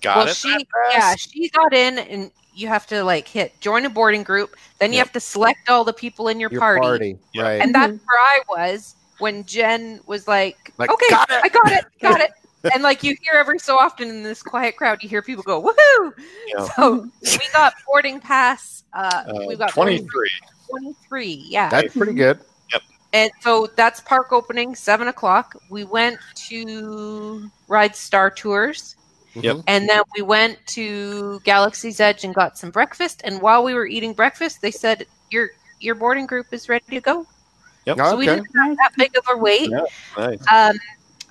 got 0.00 0.16
well, 0.16 0.26
it. 0.28 0.36
she 0.36 0.66
yeah, 0.92 1.14
she 1.16 1.48
got 1.50 1.72
in, 1.72 1.98
and 1.98 2.30
you 2.52 2.68
have 2.68 2.86
to 2.88 3.04
like 3.04 3.28
hit 3.28 3.60
join 3.60 3.84
a 3.84 3.90
boarding 3.90 4.22
group. 4.22 4.56
Then 4.78 4.92
you 4.92 4.98
Yep. 4.98 5.06
have 5.06 5.12
to 5.12 5.20
select 5.20 5.68
all 5.68 5.84
the 5.84 5.92
people 5.92 6.28
in 6.28 6.40
your, 6.40 6.50
Your 6.50 6.60
party, 6.60 6.80
party, 6.80 7.18
right? 7.36 7.62
and 7.62 7.74
that's 7.74 7.92
where 7.92 8.18
I 8.20 8.40
was 8.48 8.96
when 9.18 9.44
Jen 9.44 10.00
was 10.06 10.26
like, 10.28 10.72
Like, 10.78 10.90
"Okay, 10.90 11.10
got. 11.10 11.30
I 11.30 11.48
got 11.48 11.72
it, 11.72 11.84
got 12.00 12.20
it." 12.20 12.30
And 12.74 12.82
like 12.82 13.04
you 13.04 13.14
hear 13.22 13.34
every 13.38 13.60
so 13.60 13.78
often 13.78 14.08
in 14.08 14.24
this 14.24 14.42
quiet 14.42 14.76
crowd, 14.76 15.00
you 15.00 15.08
hear 15.08 15.22
people 15.22 15.44
go, 15.44 15.62
"Woohoo!" 15.62 16.12
Yeah. 16.48 16.68
So 16.74 17.08
we 17.22 17.48
got 17.52 17.72
boarding 17.86 18.18
pass. 18.18 18.82
Uh, 18.92 19.22
Uh, 19.28 19.44
we 19.46 19.54
got 19.54 19.72
23. 19.72 20.28
23, 20.70 21.46
yeah. 21.48 21.68
That's 21.68 21.96
pretty 21.96 22.14
good. 22.14 22.40
Yep. 22.72 22.82
And 23.12 23.30
so 23.40 23.68
that's 23.76 24.00
park 24.00 24.32
opening, 24.32 24.74
seven 24.74 25.08
o'clock. 25.08 25.54
We 25.70 25.84
went 25.84 26.18
to 26.48 27.50
ride 27.68 27.94
Star 27.96 28.30
Tours. 28.30 28.96
Yep. 29.34 29.64
And 29.66 29.88
then 29.88 30.02
we 30.16 30.22
went 30.22 30.58
to 30.68 31.40
Galaxy's 31.44 32.00
Edge 32.00 32.24
and 32.24 32.34
got 32.34 32.56
some 32.56 32.70
breakfast. 32.70 33.20
And 33.24 33.42
while 33.42 33.62
we 33.62 33.74
were 33.74 33.86
eating 33.86 34.14
breakfast, 34.14 34.62
they 34.62 34.70
said, 34.70 35.06
Your 35.30 35.50
your 35.78 35.94
boarding 35.94 36.24
group 36.26 36.46
is 36.52 36.68
ready 36.70 36.86
to 36.90 37.00
go. 37.02 37.26
Yep. 37.84 37.96
So 37.98 38.16
we 38.16 38.28
Okay. 38.30 38.40
didn't 38.40 38.54
have 38.56 38.76
that 38.78 38.92
big 38.96 39.16
of 39.16 39.24
a 39.30 39.36
wait. 39.36 39.70
Yeah. 39.70 39.84
Nice. 40.16 40.40
Um, 40.50 40.78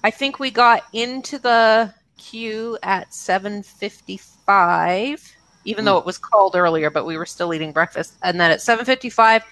I 0.03 0.11
think 0.11 0.39
we 0.39 0.51
got 0.51 0.83
into 0.93 1.39
the 1.39 1.91
queue 2.17 2.77
at 2.83 3.11
seven 3.13 3.63
fifty 3.63 4.17
five, 4.45 5.34
even 5.65 5.84
Hmm. 5.84 5.88
though 5.88 5.98
it 5.98 6.05
was 6.05 6.17
called 6.17 6.55
earlier, 6.55 6.89
but 6.89 7.05
we 7.05 7.17
were 7.17 7.25
still 7.25 7.53
eating 7.53 7.72
breakfast. 7.72 8.13
And 8.24 8.39
then 8.39 8.51
at 8.51 8.62
seven 8.62 8.86
fifty 8.86 9.10
five, 9.10 9.43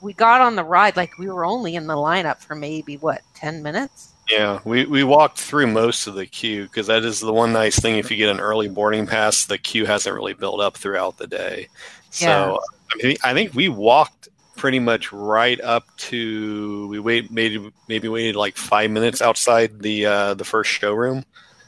we 0.00 0.12
got 0.12 0.40
on 0.40 0.56
the 0.56 0.64
ride. 0.64 0.96
Like 0.96 1.18
we 1.18 1.28
were 1.28 1.44
only 1.44 1.74
in 1.74 1.86
the 1.86 1.94
lineup 1.94 2.38
for 2.38 2.54
maybe 2.54 2.96
what 2.98 3.22
ten 3.34 3.62
minutes. 3.62 4.08
Yeah, 4.30 4.60
we, 4.64 4.84
we 4.84 5.02
walked 5.02 5.38
through 5.40 5.66
most 5.66 6.06
of 6.06 6.14
the 6.14 6.24
queue 6.24 6.62
because 6.64 6.86
that 6.86 7.04
is 7.04 7.18
the 7.18 7.32
one 7.32 7.52
nice 7.52 7.80
thing. 7.80 7.96
If 7.96 8.12
you 8.12 8.16
get 8.16 8.28
an 8.28 8.38
early 8.38 8.68
boarding 8.68 9.04
pass, 9.04 9.44
the 9.44 9.58
queue 9.58 9.86
hasn't 9.86 10.14
really 10.14 10.34
built 10.34 10.60
up 10.60 10.76
throughout 10.76 11.16
the 11.16 11.26
day. 11.26 11.66
So 12.10 12.26
Yeah. 12.26 12.56
I, 13.02 13.06
mean, 13.06 13.16
I 13.24 13.34
think 13.34 13.54
we 13.54 13.68
walked 13.68 14.28
pretty 14.56 14.78
much 14.78 15.10
right 15.12 15.60
up 15.62 15.84
to 15.96 16.86
we 16.88 17.00
wait 17.00 17.30
maybe 17.32 17.72
maybe 17.88 18.06
waited 18.08 18.36
like 18.36 18.56
five 18.56 18.90
minutes 18.90 19.20
outside 19.22 19.80
the 19.80 20.06
uh, 20.06 20.34
the 20.34 20.44
first 20.44 20.70
showroom. 20.70 21.24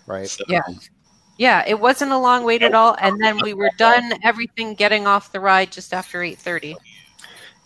Right. 0.07 0.29
So, 0.29 0.45
Yeah. 0.47 0.61
Yeah, 1.39 1.65
it 1.67 1.81
wasn't 1.81 2.13
a 2.13 2.19
long 2.19 2.45
wait 2.45 2.63
at 2.63 2.75
all. 2.75 2.97
And 3.01 3.21
then 3.23 3.39
we 3.43 3.55
were 3.55 3.71
done 3.79 4.13
everything 4.23 4.75
getting 4.75 5.07
off 5.07 5.33
the 5.33 5.41
ride 5.41 5.73
just 5.73 5.93
after 5.95 6.23
eight 6.23 6.39
thirty. 6.39 6.77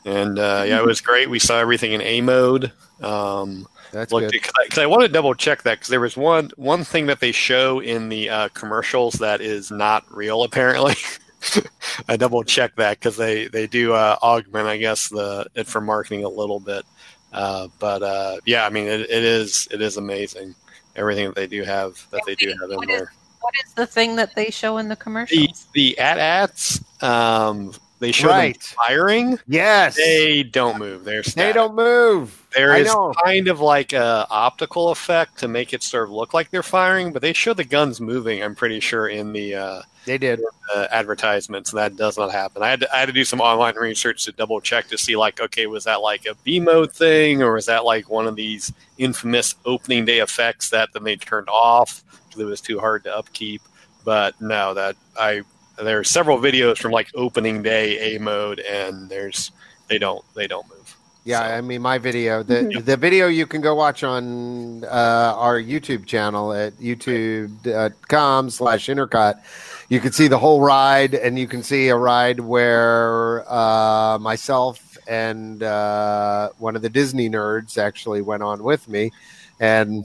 And 0.04 0.38
uh, 0.38 0.64
yeah, 0.66 0.78
it 0.78 0.86
was 0.86 1.00
great. 1.00 1.28
We 1.28 1.38
saw 1.40 1.58
everything 1.58 1.92
in 1.92 2.00
A 2.00 2.20
mode. 2.20 2.70
Um, 3.02 3.66
That's 3.92 4.12
looked 4.12 4.30
good. 4.32 4.40
because 4.40 4.78
I, 4.78 4.84
I 4.84 4.86
want 4.86 5.02
to 5.02 5.08
double 5.08 5.34
check 5.34 5.62
that 5.64 5.74
because 5.78 5.88
there 5.88 6.00
was 6.00 6.16
one 6.16 6.50
one 6.56 6.84
thing 6.84 7.06
that 7.06 7.18
they 7.20 7.32
show 7.32 7.80
in 7.80 8.08
the 8.08 8.30
uh, 8.30 8.48
commercials 8.50 9.14
that 9.14 9.40
is 9.40 9.70
not 9.70 10.04
real 10.14 10.44
apparently. 10.44 10.94
I 12.08 12.16
double 12.16 12.42
checked 12.44 12.76
that 12.76 12.98
because 12.98 13.16
they 13.16 13.48
they 13.48 13.66
do 13.66 13.92
uh, 13.94 14.16
augment 14.22 14.68
I 14.68 14.76
guess 14.78 15.08
the 15.08 15.46
it 15.54 15.66
for 15.66 15.80
marketing 15.80 16.24
a 16.24 16.28
little 16.28 16.60
bit, 16.60 16.84
uh, 17.32 17.68
but 17.78 18.02
uh, 18.02 18.36
yeah, 18.46 18.64
I 18.64 18.70
mean 18.70 18.86
it, 18.86 19.00
it 19.02 19.24
is 19.24 19.66
it 19.72 19.80
is 19.82 19.96
amazing 19.96 20.54
everything 20.94 21.26
that 21.26 21.34
they 21.34 21.46
do 21.48 21.62
have 21.64 22.04
that 22.10 22.22
they 22.26 22.34
do 22.36 22.48
have 22.60 22.70
in 22.70 22.76
What 22.76 22.88
is- 22.90 22.96
there. 22.98 23.12
What 23.46 23.54
is 23.64 23.72
the 23.74 23.86
thing 23.86 24.16
that 24.16 24.34
they 24.34 24.50
show 24.50 24.78
in 24.78 24.88
the 24.88 24.96
The 24.96 25.00
commercials? 25.00 25.66
the 25.72 25.96
at-ats 26.00 26.80
um, 27.00 27.72
they 28.00 28.10
show 28.12 28.28
Right. 28.28 28.60
them 28.60 28.76
firing. 28.86 29.38
Yes. 29.46 29.94
They 29.96 30.42
don't 30.42 30.78
move. 30.78 31.04
They're 31.04 31.22
They 31.22 31.52
don't 31.52 31.74
move. 31.76 32.42
There 32.54 32.72
I 32.72 32.78
is 32.78 32.88
know. 32.88 33.14
kind 33.24 33.46
of 33.48 33.60
like 33.60 33.92
a 33.92 34.26
optical 34.30 34.90
effect 34.90 35.38
to 35.38 35.48
make 35.48 35.72
it 35.72 35.82
sort 35.84 36.04
of 36.04 36.10
look 36.10 36.34
like 36.34 36.50
they're 36.50 36.62
firing, 36.64 37.12
but 37.12 37.22
they 37.22 37.32
show 37.32 37.54
the 37.54 37.64
guns 37.64 38.00
moving. 38.00 38.42
I'm 38.42 38.54
pretty 38.56 38.80
sure 38.80 39.08
in 39.08 39.32
the 39.32 39.54
uh, 39.54 39.82
They 40.06 40.18
did. 40.18 40.40
uh, 40.74 40.88
advertisements 40.90 41.70
that 41.70 41.96
does 41.96 42.18
not 42.18 42.32
happen. 42.32 42.62
I 42.62 42.68
had 42.70 42.80
to, 42.80 42.94
I 42.94 42.98
had 42.98 43.06
to 43.06 43.12
do 43.12 43.24
some 43.24 43.40
online 43.40 43.76
research 43.76 44.24
to 44.24 44.32
double 44.32 44.60
check 44.60 44.88
to 44.88 44.98
see 44.98 45.14
like, 45.16 45.40
okay, 45.40 45.66
was 45.66 45.84
that 45.84 46.00
like 46.02 46.26
a 46.26 46.34
B 46.44 46.58
mode 46.60 46.92
thing, 46.92 47.42
or 47.42 47.52
was 47.54 47.66
that 47.66 47.84
like 47.84 48.10
one 48.10 48.26
of 48.26 48.34
these 48.36 48.72
infamous 48.98 49.54
opening 49.64 50.04
day 50.04 50.18
effects 50.18 50.68
that 50.70 50.90
then 50.92 51.04
they 51.04 51.16
turned 51.16 51.48
off 51.48 52.02
because 52.36 52.46
it 52.46 52.50
was 52.50 52.60
too 52.60 52.78
hard 52.78 53.04
to 53.04 53.16
upkeep? 53.16 53.62
But 54.04 54.40
no, 54.40 54.74
that 54.74 54.96
I 55.18 55.42
there 55.82 55.98
are 55.98 56.04
several 56.04 56.38
videos 56.38 56.78
from 56.78 56.92
like 56.92 57.08
opening 57.14 57.62
day 57.62 58.14
A 58.16 58.20
mode, 58.20 58.60
and 58.60 59.08
there's 59.08 59.50
they 59.88 59.98
don't 59.98 60.24
they 60.34 60.46
don't 60.46 60.68
move. 60.68 60.96
Yeah, 61.24 61.40
So- 61.40 61.54
I 61.56 61.60
mean, 61.60 61.82
my 61.82 61.98
video, 61.98 62.42
the 62.42 62.80
the 62.84 62.96
video 62.96 63.26
you 63.26 63.46
can 63.46 63.60
go 63.60 63.74
watch 63.74 64.04
on 64.04 64.84
uh, 64.84 65.34
our 65.36 65.60
YouTube 65.60 66.06
channel 66.06 66.52
at 66.52 66.74
youtube.com 66.74 68.50
slash 68.50 68.86
intercot. 68.86 69.42
You 69.88 70.00
can 70.00 70.12
see 70.12 70.28
the 70.28 70.38
whole 70.38 70.60
ride, 70.60 71.14
and 71.14 71.38
you 71.38 71.46
can 71.48 71.62
see 71.62 71.88
a 71.88 71.96
ride 71.96 72.40
where 72.40 73.44
uh, 73.52 74.18
myself 74.18 74.82
and 75.08 75.62
uh, 75.62 76.50
one 76.58 76.74
of 76.74 76.82
the 76.82 76.90
Disney 76.90 77.28
nerds 77.30 77.78
actually 77.78 78.20
went 78.22 78.42
on 78.42 78.62
with 78.64 78.88
me. 78.88 79.12
And 79.60 80.04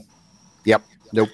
yep, 0.64 0.82
nope. 1.12 1.30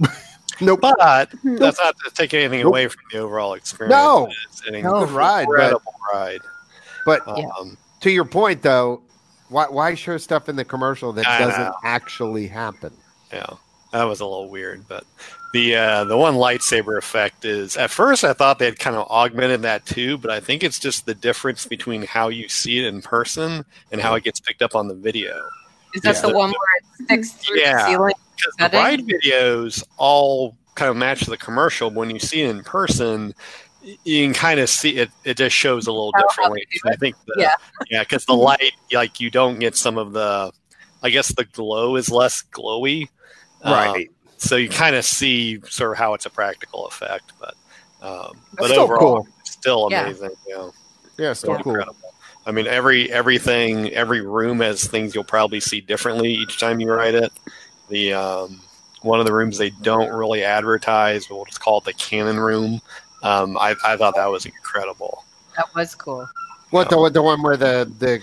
Yep. 0.00 0.10
nope. 0.60 0.80
But 0.80 0.96
that's 1.44 1.78
not 1.78 1.96
to 2.04 2.10
take 2.14 2.34
anything 2.34 2.60
Nope. 2.60 2.68
away 2.68 2.88
from 2.88 3.02
the 3.12 3.18
overall 3.18 3.54
experience. 3.54 3.92
No. 3.92 4.28
it's 4.48 4.66
an 4.66 4.82
No, 4.82 5.04
ride, 5.06 5.46
but- 5.46 5.52
incredible 5.54 5.94
ride. 6.12 6.40
But 7.06 7.22
Yeah. 7.36 7.46
Um, 7.58 7.76
to 8.00 8.10
your 8.10 8.24
point, 8.24 8.62
though, 8.62 9.02
why, 9.48 9.66
why 9.68 9.94
show 9.94 10.16
stuff 10.18 10.48
in 10.48 10.56
the 10.56 10.64
commercial 10.64 11.12
that 11.14 11.26
I 11.26 11.38
doesn't 11.40 11.60
know. 11.60 11.74
actually 11.84 12.46
happen? 12.46 12.92
Yeah, 13.32 13.46
that 13.92 14.04
was 14.04 14.20
a 14.20 14.24
little 14.26 14.48
weird, 14.48 14.86
but 14.88 15.04
the 15.52 15.74
uh, 15.76 16.04
the 16.04 16.16
one 16.16 16.34
lightsaber 16.34 16.96
effect 16.96 17.44
is 17.44 17.76
at 17.76 17.90
first 17.90 18.22
I 18.22 18.32
thought 18.32 18.58
they 18.60 18.66
had 18.66 18.78
kind 18.78 18.94
of 18.96 19.08
augmented 19.10 19.62
that 19.62 19.84
too, 19.86 20.18
but 20.18 20.30
I 20.30 20.38
think 20.40 20.62
it's 20.62 20.78
just 20.78 21.06
the 21.06 21.14
difference 21.14 21.66
between 21.66 22.02
how 22.02 22.28
you 22.28 22.48
see 22.48 22.78
it 22.78 22.86
in 22.86 23.02
person 23.02 23.64
and 23.90 24.00
how 24.00 24.14
it 24.14 24.22
gets 24.24 24.38
picked 24.40 24.62
up 24.62 24.74
on 24.76 24.86
the 24.88 24.94
video. 24.94 25.42
Is 25.94 26.02
that 26.02 26.14
yeah. 26.16 26.20
the 26.22 26.32
one 26.36 26.50
where 26.50 26.78
it 26.78 27.04
sticks 27.04 27.32
through 27.32 27.58
Yeah. 27.60 27.82
the 27.82 27.86
ceiling? 27.88 28.14
Because 28.56 28.70
the 28.72 28.76
ride 28.76 29.00
videos 29.00 29.82
all 29.98 30.56
kind 30.74 30.90
of 30.90 30.96
match 30.96 31.20
the 31.22 31.36
commercial, 31.36 31.90
but 31.90 31.98
when 32.00 32.10
you 32.10 32.18
see 32.18 32.42
it 32.42 32.50
in 32.50 32.62
person, 32.62 33.34
you 34.04 34.24
can 34.26 34.34
kind 34.34 34.60
of 34.60 34.68
see 34.68 34.96
it. 34.96 35.10
It 35.24 35.36
just 35.36 35.54
shows 35.56 35.86
a 35.86 35.92
little 35.92 36.12
How- 36.14 36.22
how 36.22 36.26
differently. 36.28 36.66
I 36.86 36.96
think, 36.96 37.16
the, 37.26 37.34
Yeah. 37.38 37.50
yeah, 37.90 38.00
because 38.02 38.24
the 38.24 38.34
light, 38.34 38.72
like 38.92 39.20
you 39.20 39.30
don't 39.30 39.58
get 39.58 39.76
some 39.76 39.98
of 39.98 40.12
the. 40.12 40.52
I 41.02 41.08
guess 41.10 41.28
the 41.34 41.44
glow 41.44 41.96
is 41.96 42.10
less 42.10 42.42
glowy, 42.54 43.08
Um, 43.62 44.04
so 44.36 44.56
you 44.56 44.68
kind 44.68 44.94
of 44.96 45.04
see 45.04 45.58
sort 45.68 45.92
of 45.92 45.98
how 45.98 46.12
it's 46.14 46.26
a 46.26 46.30
practical 46.30 46.86
effect, 46.86 47.32
but 47.40 47.54
um, 48.02 48.38
but 48.54 48.68
still 48.68 48.82
overall, 48.82 48.98
cool. 49.22 49.28
it's 49.40 49.50
still 49.52 49.88
Yeah. 49.90 50.02
amazing. 50.04 50.30
Yeah, 50.46 50.70
yeah, 51.18 51.32
so 51.32 51.52
Yeah. 51.52 51.62
cool. 51.62 51.72
incredible. 51.72 51.96
I 52.46 52.52
mean, 52.52 52.66
every 52.66 53.10
everything, 53.12 53.90
every 53.92 54.20
room 54.22 54.60
has 54.60 54.86
things 54.86 55.14
you'll 55.14 55.24
probably 55.24 55.60
see 55.60 55.80
differently 55.80 56.32
each 56.32 56.58
time 56.58 56.80
you 56.80 56.90
ride 56.92 57.14
it. 57.14 57.32
The 57.90 58.14
um, 58.14 58.60
one 59.02 59.20
of 59.20 59.26
the 59.26 59.32
rooms 59.32 59.58
they 59.58 59.70
don't 59.70 60.10
really 60.12 60.44
advertise, 60.44 61.26
but 61.26 61.36
we'll 61.36 61.44
just 61.44 61.60
call 61.60 61.78
it 61.78 61.84
the 61.84 61.92
cannon 61.92 62.38
room. 62.40 62.80
Um, 63.22 63.58
I, 63.58 63.74
I 63.84 63.96
thought 63.96 64.14
that 64.16 64.26
was 64.30 64.46
incredible. 64.46 65.24
That 65.56 65.66
was 65.74 65.94
cool. 65.94 66.28
What 66.70 66.88
the 66.88 67.10
the 67.10 67.22
one 67.22 67.42
where 67.42 67.56
the 67.56 67.90
the, 67.98 68.20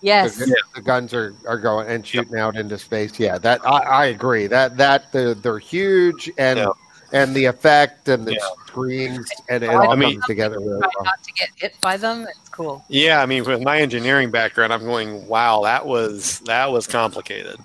Yes. 0.00 0.36
the, 0.36 0.54
the 0.74 0.82
guns 0.82 1.14
are, 1.14 1.34
are 1.46 1.58
going 1.58 1.88
and 1.88 2.06
shooting 2.06 2.36
out 2.38 2.56
into 2.56 2.78
space? 2.78 3.18
Yeah, 3.18 3.38
that 3.38 3.60
I, 3.66 3.78
I 3.78 4.04
agree. 4.06 4.46
That 4.46 4.76
that 4.78 5.12
the, 5.12 5.38
they're 5.40 5.58
huge 5.58 6.30
and 6.38 6.58
Yeah. 6.58 6.68
and 7.12 7.34
the 7.34 7.44
effect 7.46 8.08
and 8.08 8.24
the 8.26 8.32
Yeah. 8.32 8.38
screens 8.66 9.28
and 9.48 9.62
it 9.64 9.68
I 9.70 9.74
all 9.86 9.96
mean- 9.96 10.14
comes 10.14 10.26
together 10.26 10.58
really 10.58 10.78
well. 10.78 10.90
not 11.04 11.22
to 11.22 11.32
get 11.32 11.48
hit 11.56 11.74
by 11.80 11.96
them. 11.96 12.26
It's 12.28 12.48
cool. 12.50 12.84
Yeah, 12.88 13.22
I 13.22 13.26
mean, 13.26 13.44
with 13.44 13.62
my 13.62 13.80
engineering 13.80 14.30
background, 14.30 14.72
I'm 14.72 14.84
going, 14.84 15.26
wow, 15.28 15.62
that 15.62 15.86
was 15.86 16.40
that 16.40 16.70
was 16.70 16.86
complicated. 16.86 17.56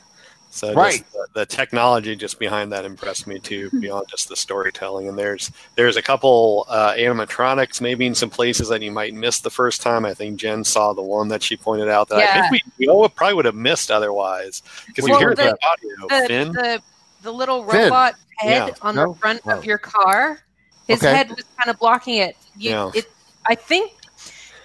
So 0.52 0.68
just 0.68 0.78
Right. 0.78 1.04
the, 1.12 1.28
the 1.42 1.46
technology 1.46 2.16
just 2.16 2.40
behind 2.40 2.72
that 2.72 2.84
impressed 2.84 3.28
me 3.28 3.38
too, 3.40 3.70
beyond 3.80 4.08
just 4.10 4.30
the 4.30 4.36
storytelling. 4.36 5.08
And 5.08 5.18
there's 5.18 5.52
there's 5.76 5.96
a 5.96 6.02
couple 6.02 6.66
uh, 6.70 6.94
animatronics, 6.94 7.82
maybe 7.82 8.08
in 8.08 8.16
some 8.16 8.30
places 8.32 8.68
that 8.70 8.82
you 8.82 8.92
might 8.92 9.14
miss 9.14 9.40
the 9.40 9.52
first 9.52 9.82
time. 9.82 10.06
I 10.06 10.14
think 10.16 10.40
Jen 10.40 10.64
saw 10.64 10.94
the 10.94 11.04
one 11.04 11.28
that 11.28 11.44
she 11.44 11.56
pointed 11.56 11.88
out 11.88 12.10
that 12.10 12.18
I 12.18 12.50
think 12.50 12.66
we, 12.80 12.86
we 12.86 12.88
all 12.90 13.08
probably 13.10 13.36
would 13.36 13.46
have 13.46 13.56
missed 13.56 13.92
otherwise 13.92 14.64
because 14.88 15.08
you 15.08 15.18
hear 15.20 15.36
the- 15.36 15.44
the 15.44 15.58
audio. 15.68 16.08
The, 16.22 16.28
Finn, 16.28 16.52
the 16.54 16.82
the 17.22 17.32
little 17.32 17.64
Finn. 17.70 17.84
robot 17.84 18.16
head 18.38 18.68
Yeah. 18.70 18.74
on 18.82 18.96
No? 18.96 19.14
the 19.14 19.20
front 19.20 19.46
Wow. 19.46 19.58
of 19.58 19.66
your 19.66 19.78
car. 19.78 20.40
His 20.88 21.04
Okay. 21.04 21.14
head 21.16 21.30
was 21.30 21.44
kind 21.58 21.70
of 21.70 21.78
blocking 21.78 22.16
it. 22.16 22.36
You, 22.58 22.72
Yeah. 22.72 22.92
it. 22.96 23.06
I 23.48 23.54
think. 23.56 23.92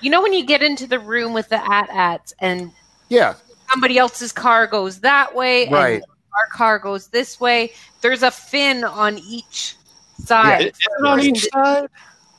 You 0.00 0.10
know 0.10 0.22
when 0.22 0.32
you 0.34 0.44
get 0.44 0.62
into 0.62 0.86
the 0.86 0.98
room 0.98 1.32
with 1.32 1.48
the 1.48 1.56
at-ats 1.56 2.34
and 2.38 2.70
Yeah, 3.08 3.34
somebody 3.74 3.98
else's 3.98 4.32
car 4.32 4.66
goes 4.66 5.00
that 5.00 5.34
way 5.34 5.68
Right. 5.68 5.94
and 5.94 6.04
our 6.04 6.46
car 6.56 6.78
goes 6.78 7.08
this 7.08 7.40
way. 7.40 7.72
There's 8.00 8.22
a 8.22 8.30
Finn 8.30 8.84
on 8.84 9.18
each 9.18 9.76
side. 10.24 10.66
Is 10.66 10.78
it 10.80 11.06
on 11.06 11.20
each 11.20 11.48
side? 11.52 11.88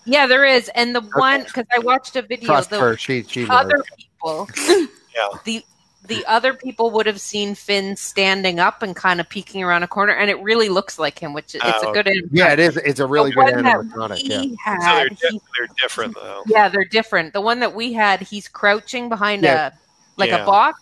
Yeah, 0.06 0.28
there 0.28 0.46
is. 0.46 0.70
And 0.76 0.96
the 0.96 1.02
one 1.02 1.44
because 1.44 1.66
I 1.76 1.80
watched 1.80 2.16
a 2.16 2.22
video, 2.22 2.46
trust 2.48 2.70
the 2.70 2.80
her. 2.80 2.96
She 2.98 3.24
she 3.24 3.42
knows. 3.42 3.50
other 3.52 3.84
people, 3.98 4.50
Yeah. 5.16 5.28
the 5.44 5.64
the 6.08 6.24
other 6.28 6.54
people 6.54 6.92
would 6.92 7.08
have 7.08 7.20
seen 7.20 7.56
Finn 7.56 7.96
standing 7.96 8.60
up 8.60 8.84
and 8.84 8.96
kind 8.96 9.20
of 9.20 9.28
peeking 9.28 9.64
around 9.64 9.82
a 9.82 9.88
corner, 9.88 10.14
and 10.14 10.30
it 10.30 10.40
really 10.44 10.70
looks 10.70 11.00
like 11.00 11.18
him, 11.18 11.34
which 11.34 11.56
it's 11.56 11.64
Oh, 11.66 11.90
a 11.90 11.94
good. 11.94 12.08
Yeah, 12.32 12.54
it 12.54 12.60
is. 12.60 12.78
It's 12.78 13.00
a 13.00 13.08
really 13.08 13.32
The 13.32 13.38
good 13.38 13.56
one 13.56 13.64
that 13.64 13.78
animatronic. 13.78 14.22
we 14.22 14.30
Yeah. 14.30 14.42
So 14.42 14.82
had, 14.86 14.98
they're, 15.00 15.10
di- 15.10 15.16
he- 15.32 15.42
they're 15.58 15.68
different 15.82 16.14
though. 16.14 16.44
yeah, 16.46 16.70
they're 16.70 16.86
different. 16.86 17.34
The 17.34 17.42
one 17.42 17.60
that 17.62 17.74
we 17.74 17.92
had, 17.94 18.22
he's 18.22 18.48
crouching 18.48 19.10
behind 19.10 19.42
Yeah. 19.44 19.70
a 19.70 19.72
like 20.18 20.30
Yeah. 20.30 20.44
a 20.44 20.46
box, 20.46 20.80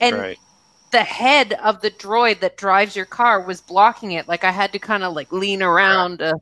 and 0.00 0.16
right. 0.16 0.38
the 0.92 1.02
head 1.02 1.54
of 1.62 1.80
the 1.80 1.90
droid 1.90 2.40
that 2.40 2.56
drives 2.56 2.96
your 2.96 3.06
car 3.06 3.40
was 3.40 3.60
blocking 3.60 4.12
it. 4.12 4.28
Like 4.28 4.44
I 4.44 4.50
had 4.50 4.72
to 4.72 4.78
kind 4.78 5.02
of 5.02 5.14
like 5.14 5.32
lean 5.32 5.62
around 5.62 6.18
to, 6.18 6.38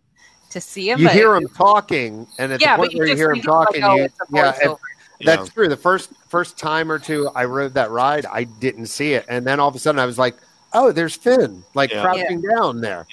to 0.50 0.60
see 0.60 0.90
him. 0.90 1.00
You 1.00 1.08
hear 1.08 1.34
him 1.34 1.48
talking, 1.48 2.26
and 2.38 2.52
at 2.52 2.60
Yeah, 2.60 2.76
the 2.76 2.80
point 2.80 2.90
but 2.90 2.92
you 2.92 2.98
where 2.98 3.08
you 3.08 3.16
hear 3.16 3.30
him 3.30 3.38
read 3.38 3.44
it 3.44 3.50
like, 3.50 3.66
talking, 3.68 3.84
oh, 3.84 3.96
you, 3.96 4.08
yeah, 4.32 4.58
and. 4.62 4.76
Yeah. 5.20 5.36
that's 5.36 5.48
true. 5.50 5.68
The 5.68 5.76
first 5.76 6.12
first 6.28 6.58
time 6.58 6.90
or 6.90 6.98
two 6.98 7.30
I 7.36 7.44
rode 7.44 7.74
that 7.74 7.90
ride, 7.90 8.26
I 8.26 8.44
didn't 8.44 8.86
see 8.86 9.14
it, 9.14 9.24
and 9.28 9.46
then 9.46 9.60
all 9.60 9.68
of 9.68 9.74
a 9.74 9.78
sudden 9.78 10.00
I 10.00 10.06
was 10.06 10.18
like, 10.18 10.36
"Oh, 10.72 10.90
there's 10.90 11.14
Finn!" 11.14 11.64
Like 11.72 11.90
Yeah. 11.92 12.02
crouching 12.02 12.42
down 12.42 12.80
there. 12.80 13.06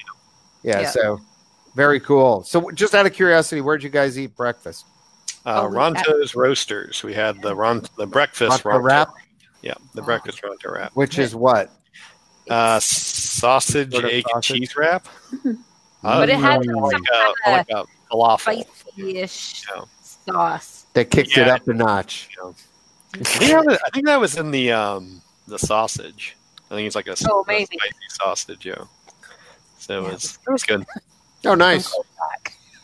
Yeah, 0.64 0.82
Yeah. 0.82 0.90
so 0.90 1.22
very 1.76 2.00
cool. 2.00 2.44
So, 2.44 2.72
just 2.72 2.96
out 2.96 3.06
of 3.06 3.14
curiosity, 3.14 3.62
where'd 3.62 3.84
you 3.84 3.90
guys 3.90 4.18
eat 4.18 4.36
breakfast? 4.36 4.86
Uh, 5.46 5.62
Oh, 5.62 5.70
we 5.70 5.78
Ronto's 5.78 6.36
Roasters. 6.36 7.04
We 7.04 7.14
had 7.14 7.42
the 7.42 7.56
Ron 7.56 7.84
the 7.98 8.08
breakfast 8.08 8.64
Ronto 8.64 8.84
wrap? 8.84 9.10
Yeah, 9.62 9.75
the 9.94 10.01
breakfast 10.01 10.41
Ronto 10.44 10.72
wrap. 10.74 10.91
Which 10.96 11.20
is 11.20 11.36
what? 11.36 11.70
Uh, 12.50 12.80
sausage, 12.80 13.91
Sort 13.91 14.06
of 14.06 14.10
egg, 14.12 14.24
sausage. 14.27 14.51
and 14.51 14.60
cheese 14.62 14.75
wrap. 14.75 15.08
But 16.03 16.30
it 16.30 16.38
had 16.39 16.62
Mm. 16.62 16.82
like 16.82 16.91
some 16.94 17.03
a, 17.03 17.34
kind 17.46 17.58
like 17.58 17.70
a 17.70 17.86
falafel. 18.12 18.39
spicy-ish 18.39 19.63
Yeah. 19.70 19.84
sauce. 20.01 20.86
They 20.94 21.06
kicked 21.06 21.38
it 21.38 21.48
up 21.48 21.68
a 21.68 21.74
notch. 21.74 22.30
I 23.13 23.18
think, 23.24 23.51
that 23.51 23.65
was, 23.65 23.77
I 23.86 23.89
think 23.91 24.06
that 24.08 24.20
was 24.20 24.36
in 24.38 24.50
the 24.50 24.72
um 24.72 25.22
the 25.48 25.60
sausage. 25.60 26.36
I 26.72 26.75
think 26.75 26.88
it's 26.88 26.96
like 26.96 27.06
a, 27.08 27.12
s- 27.12 27.24
Oh, 27.30 27.46
a 27.48 27.65
spicy 27.65 27.77
sausage, 28.10 28.65
yeah. 28.65 28.84
So 29.77 30.03
it 30.06 30.12
was 30.13 30.39
it 30.48 30.51
was 30.51 30.63
good. 30.63 30.84
Oh, 31.46 31.53
nice. 31.53 31.94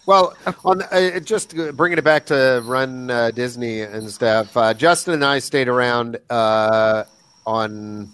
Back. 0.08 0.38
Well, 0.46 0.56
on 0.64 0.82
uh, 0.84 1.20
just 1.20 1.56
bringing 1.76 1.98
it 1.98 2.04
back 2.04 2.26
to 2.28 2.62
Run 2.66 3.12
uh, 3.12 3.32
Disney 3.32 3.82
and 3.82 4.10
stuff. 4.10 4.56
Uh, 4.56 4.74
Justin 4.74 5.16
and 5.16 5.26
I 5.26 5.40
stayed 5.40 5.68
around 5.68 6.18
uh, 6.30 7.04
on, 7.46 8.10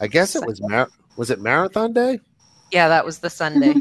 I 0.00 0.06
guess 0.08 0.34
it 0.34 0.44
was 0.44 0.60
Mar- 0.60 0.90
was 1.16 1.30
it 1.30 1.40
Marathon 1.40 1.92
Day? 1.92 2.18
Yeah, 2.72 2.88
that 2.88 3.04
was 3.04 3.18
the 3.18 3.30
Sunday. 3.30 3.74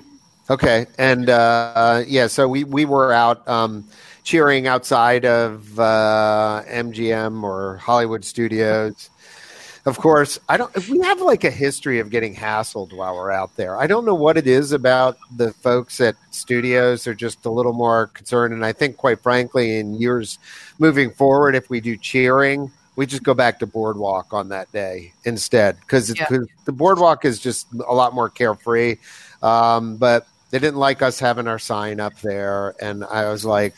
Okay, 0.52 0.88
and 0.98 1.30
uh, 1.30 2.04
yeah, 2.08 2.26
so 2.26 2.48
we 2.48 2.64
we 2.64 2.84
were 2.84 3.14
out 3.14 3.48
um, 3.48 3.88
cheering 4.24 4.66
outside 4.66 5.24
of 5.24 5.80
uh, 5.80 6.64
MGM 6.68 7.44
or 7.44 7.78
Hollywood 7.78 8.26
Studios. 8.26 9.12
Of 9.90 9.98
course, 9.98 10.38
I 10.48 10.56
don't. 10.56 10.74
If 10.76 10.88
We 10.88 11.00
have 11.00 11.20
like 11.20 11.44
a 11.44 11.50
history 11.50 12.00
of 12.00 12.12
getting 12.12 12.36
hassled 12.36 12.94
while 12.94 13.16
we're 13.16 13.32
out 13.32 13.56
there. 13.56 13.76
I 13.76 13.88
don't 13.88 14.06
know 14.06 14.14
what 14.14 14.38
it 14.38 14.46
is 14.46 14.72
about 14.72 15.18
the 15.36 15.52
folks 15.52 16.00
at 16.00 16.16
studios. 16.30 17.04
They're 17.04 17.16
just 17.16 17.44
a 17.46 17.50
little 17.50 17.74
more 17.74 18.08
concerned, 18.14 18.54
and 18.54 18.64
I 18.64 18.72
think, 18.72 18.98
quite 18.98 19.20
frankly, 19.20 19.80
in 19.80 19.96
years 19.96 20.38
moving 20.78 21.10
forward, 21.10 21.56
if 21.56 21.72
we 21.72 21.82
do 21.82 21.98
cheering, 21.98 22.72
we 22.98 23.08
just 23.08 23.24
go 23.24 23.34
back 23.34 23.58
to 23.60 23.66
boardwalk 23.66 24.32
on 24.32 24.50
that 24.50 24.72
day 24.72 25.12
instead 25.26 25.80
because 25.80 26.16
Yeah. 26.16 26.28
the 26.66 26.72
boardwalk 26.72 27.26
is 27.26 27.40
just 27.40 27.66
a 27.88 27.94
lot 27.94 28.14
more 28.14 28.30
carefree. 28.30 28.98
Um, 29.42 29.98
but 29.98 30.28
they 30.52 30.60
didn't 30.60 30.80
like 30.80 31.02
us 31.02 31.18
having 31.20 31.48
our 31.48 31.58
sign 31.60 32.00
up 32.00 32.14
there, 32.22 32.76
and 32.80 33.04
I 33.06 33.30
was 33.30 33.44
like, 33.44 33.74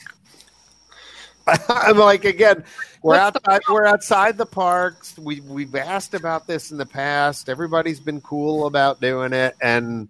I'm 1.69 1.97
like 1.97 2.25
again, 2.25 2.63
we're 3.03 3.17
What's 3.17 3.39
the 3.39 3.51
outside. 3.51 3.61
We're 3.73 3.85
outside 3.85 4.37
the 4.37 4.45
parks. 4.45 5.17
We 5.17 5.41
we've 5.41 5.75
asked 5.75 6.13
about 6.13 6.47
this 6.47 6.71
in 6.71 6.77
the 6.77 6.85
past. 6.85 7.49
Everybody's 7.49 7.99
been 7.99 8.21
cool 8.21 8.67
about 8.67 9.01
doing 9.01 9.33
it, 9.33 9.55
and 9.61 10.07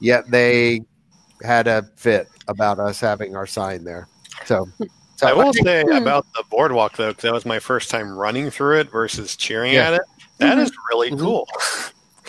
yet 0.00 0.30
they 0.30 0.84
had 1.42 1.66
a 1.68 1.82
fit 1.96 2.28
about 2.48 2.78
us 2.78 3.00
having 3.00 3.36
our 3.36 3.46
sign 3.46 3.84
there. 3.84 4.08
So, 4.46 4.68
so 5.16 5.26
I 5.28 5.32
will 5.32 5.52
think- 5.52 5.66
say 5.66 5.82
Hmm. 5.84 5.92
about 5.92 6.26
the 6.34 6.42
boardwalk 6.50 6.96
though, 6.96 7.10
because 7.10 7.22
that 7.22 7.32
was 7.32 7.46
my 7.46 7.58
first 7.60 7.90
time 7.90 8.16
running 8.16 8.50
through 8.50 8.80
it 8.80 8.90
versus 8.90 9.36
cheering 9.36 9.74
Yeah. 9.74 9.88
at 9.88 9.94
it. 9.94 10.02
That 10.38 10.58
is 10.58 10.72
really 10.90 11.10
Mhm. 11.12 11.20
cool. 11.20 11.48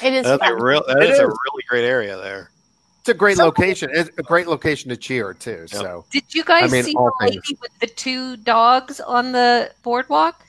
It 0.04 0.14
is 0.14 0.26
That's 0.26 0.44
a 0.48 0.56
real. 0.56 0.84
That 0.88 1.02
It 1.02 1.10
is 1.10 1.20
a 1.20 1.26
really 1.26 1.64
great 1.68 1.86
area 1.86 2.18
there. 2.18 2.52
It's 3.06 3.12
a 3.12 3.14
great 3.14 3.38
So- 3.38 3.46
location. 3.46 3.92
It's 3.94 4.10
a 4.18 4.24
great 4.24 4.48
location 4.48 4.90
to 4.90 4.98
cheer 4.98 5.36
too. 5.36 5.68
So, 5.68 6.06
Did 6.10 6.24
you 6.34 6.44
guys 6.44 6.64
I 6.64 6.68
mean, 6.74 6.84
see 6.86 6.94
the 6.94 7.12
lady 7.22 7.40
with 7.62 7.70
the 7.80 7.86
two 7.86 8.36
dogs 8.38 9.00
on 9.00 9.32
the 9.32 9.72
boardwalk? 9.84 10.44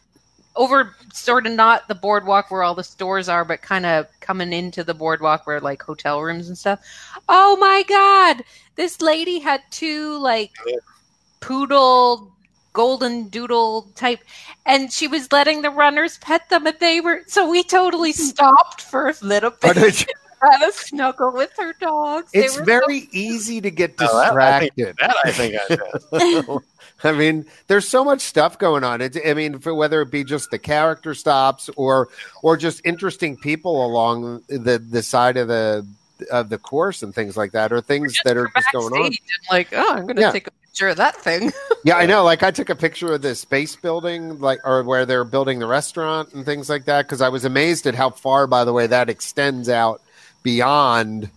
Over 0.54 0.96
sort 1.12 1.46
of 1.46 1.52
not 1.52 1.86
the 1.86 1.94
boardwalk 1.94 2.50
where 2.50 2.62
all 2.62 2.74
the 2.74 2.82
stores 2.82 3.28
are, 3.28 3.44
but 3.44 3.60
kind 3.60 3.84
of 3.84 4.06
coming 4.20 4.54
into 4.54 4.82
the 4.82 4.94
boardwalk 4.94 5.46
where 5.46 5.60
like 5.60 5.82
hotel 5.82 6.22
rooms 6.22 6.48
and 6.48 6.56
stuff. 6.56 6.80
Oh 7.28 7.58
my 7.58 7.82
god! 7.86 8.42
This 8.74 9.02
lady 9.02 9.38
had 9.38 9.60
two 9.70 10.16
like 10.16 10.52
poodle 11.40 12.32
golden 12.72 13.28
doodle 13.28 13.90
type 13.94 14.20
and 14.66 14.90
she 14.92 15.08
was 15.08 15.30
letting 15.32 15.60
the 15.62 15.70
runners 15.70 16.18
pet 16.18 16.46
them 16.50 16.66
and 16.66 16.78
they 16.78 17.00
were 17.00 17.22
so 17.26 17.48
we 17.48 17.62
totally 17.62 18.12
stopped 18.12 18.82
for 18.82 19.08
a 19.08 19.14
little 19.22 19.50
bit 19.62 19.78
it's, 19.78 20.04
had 20.42 20.68
a 20.68 20.72
snuggle 20.72 21.32
with 21.32 21.50
her 21.58 21.72
dogs 21.80 22.30
it's 22.32 22.54
were 22.54 22.60
so 22.60 22.64
very 22.64 23.08
easy 23.12 23.60
to 23.60 23.70
get 23.70 23.94
Oh, 24.00 24.16
that- 24.18 24.36
I 24.36 24.60
think- 24.60 24.74
distracted. 24.74 24.96
That 25.00 25.16
I 25.24 25.30
think 25.32 25.54
I 26.12 26.48
did. 26.48 26.58
I 27.04 27.12
mean, 27.12 27.44
there's 27.66 27.86
so 27.86 28.02
much 28.04 28.20
stuff 28.22 28.58
going 28.58 28.82
on. 28.82 29.00
It's, 29.02 29.18
I 29.24 29.34
mean, 29.34 29.58
for 29.58 29.74
whether 29.74 30.00
it 30.00 30.10
be 30.10 30.24
just 30.24 30.50
the 30.50 30.58
character 30.58 31.14
stops 31.14 31.68
or 31.76 32.08
or 32.42 32.56
just 32.56 32.80
interesting 32.84 33.36
people 33.36 33.84
along 33.84 34.42
the 34.48 34.78
the 34.78 35.02
side 35.02 35.36
of 35.36 35.48
the 35.48 35.86
of 36.32 36.48
the 36.48 36.56
course 36.56 37.02
and 37.02 37.14
things 37.14 37.36
like 37.36 37.52
that, 37.52 37.70
or 37.72 37.82
things 37.82 38.18
that 38.24 38.38
are 38.38 38.50
just 38.56 38.66
going 38.72 38.94
on. 38.94 39.12
like, 39.50 39.68
oh, 39.72 39.92
I'm 39.94 40.04
going 40.04 40.16
to 40.16 40.22
Yeah. 40.22 40.32
take 40.32 40.46
a 40.46 40.50
picture 40.50 40.88
of 40.88 40.96
that 40.96 41.16
thing. 41.16 41.52
Yeah, 41.84 41.98
I 41.98 42.06
know. 42.06 42.24
Like, 42.24 42.42
I 42.42 42.50
took 42.50 42.68
a 42.68 42.74
picture 42.74 43.12
of 43.12 43.22
the 43.22 43.36
space 43.36 43.76
building, 43.76 44.40
like, 44.40 44.58
or 44.64 44.82
where 44.82 45.06
they're 45.06 45.22
building 45.22 45.60
the 45.60 45.68
restaurant 45.68 46.32
and 46.32 46.44
things 46.44 46.68
like 46.68 46.86
that, 46.86 47.02
because 47.06 47.20
I 47.20 47.28
was 47.28 47.44
amazed 47.44 47.86
at 47.86 47.94
how 47.94 48.10
far, 48.10 48.48
by 48.48 48.64
the 48.64 48.72
way, 48.72 48.88
that 48.88 49.08
extends 49.08 49.68
out 49.68 50.00
beyond, 50.50 51.28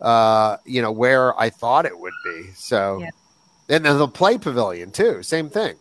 uh, 0.00 0.56
you 0.66 0.82
know, 0.82 0.90
where 0.90 1.38
I 1.40 1.48
thought 1.48 1.86
it 1.86 1.96
would 1.96 2.12
be. 2.24 2.50
So, 2.56 2.98
Yeah. 3.00 3.10
and 3.76 3.84
then 3.84 3.98
the 3.98 4.08
play 4.08 4.36
pavilion 4.36 4.90
too, 4.90 5.22
same 5.22 5.48
thing. 5.48 5.76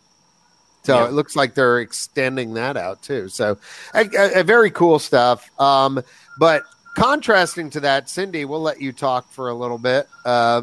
So 0.83 0.99
Yeah. 0.99 1.07
it 1.07 1.13
looks 1.13 1.35
like 1.35 1.55
they're 1.55 1.79
extending 1.79 2.53
that 2.53 2.77
out 2.77 3.01
too. 3.01 3.29
So, 3.29 3.57
a, 3.95 4.05
a- 4.15 4.39
a 4.41 4.43
very 4.43 4.69
cool 4.69 4.99
stuff. 4.99 5.49
Um, 5.59 6.03
but 6.39 6.61
contrasting 6.95 7.71
to 7.71 7.79
that, 7.79 8.09
Cindy, 8.11 8.45
we'll 8.45 8.61
let 8.61 8.79
you 8.79 8.91
talk 8.93 9.31
for 9.31 9.49
a 9.49 9.55
little 9.55 9.79
bit. 9.79 10.07
Uh, 10.23 10.61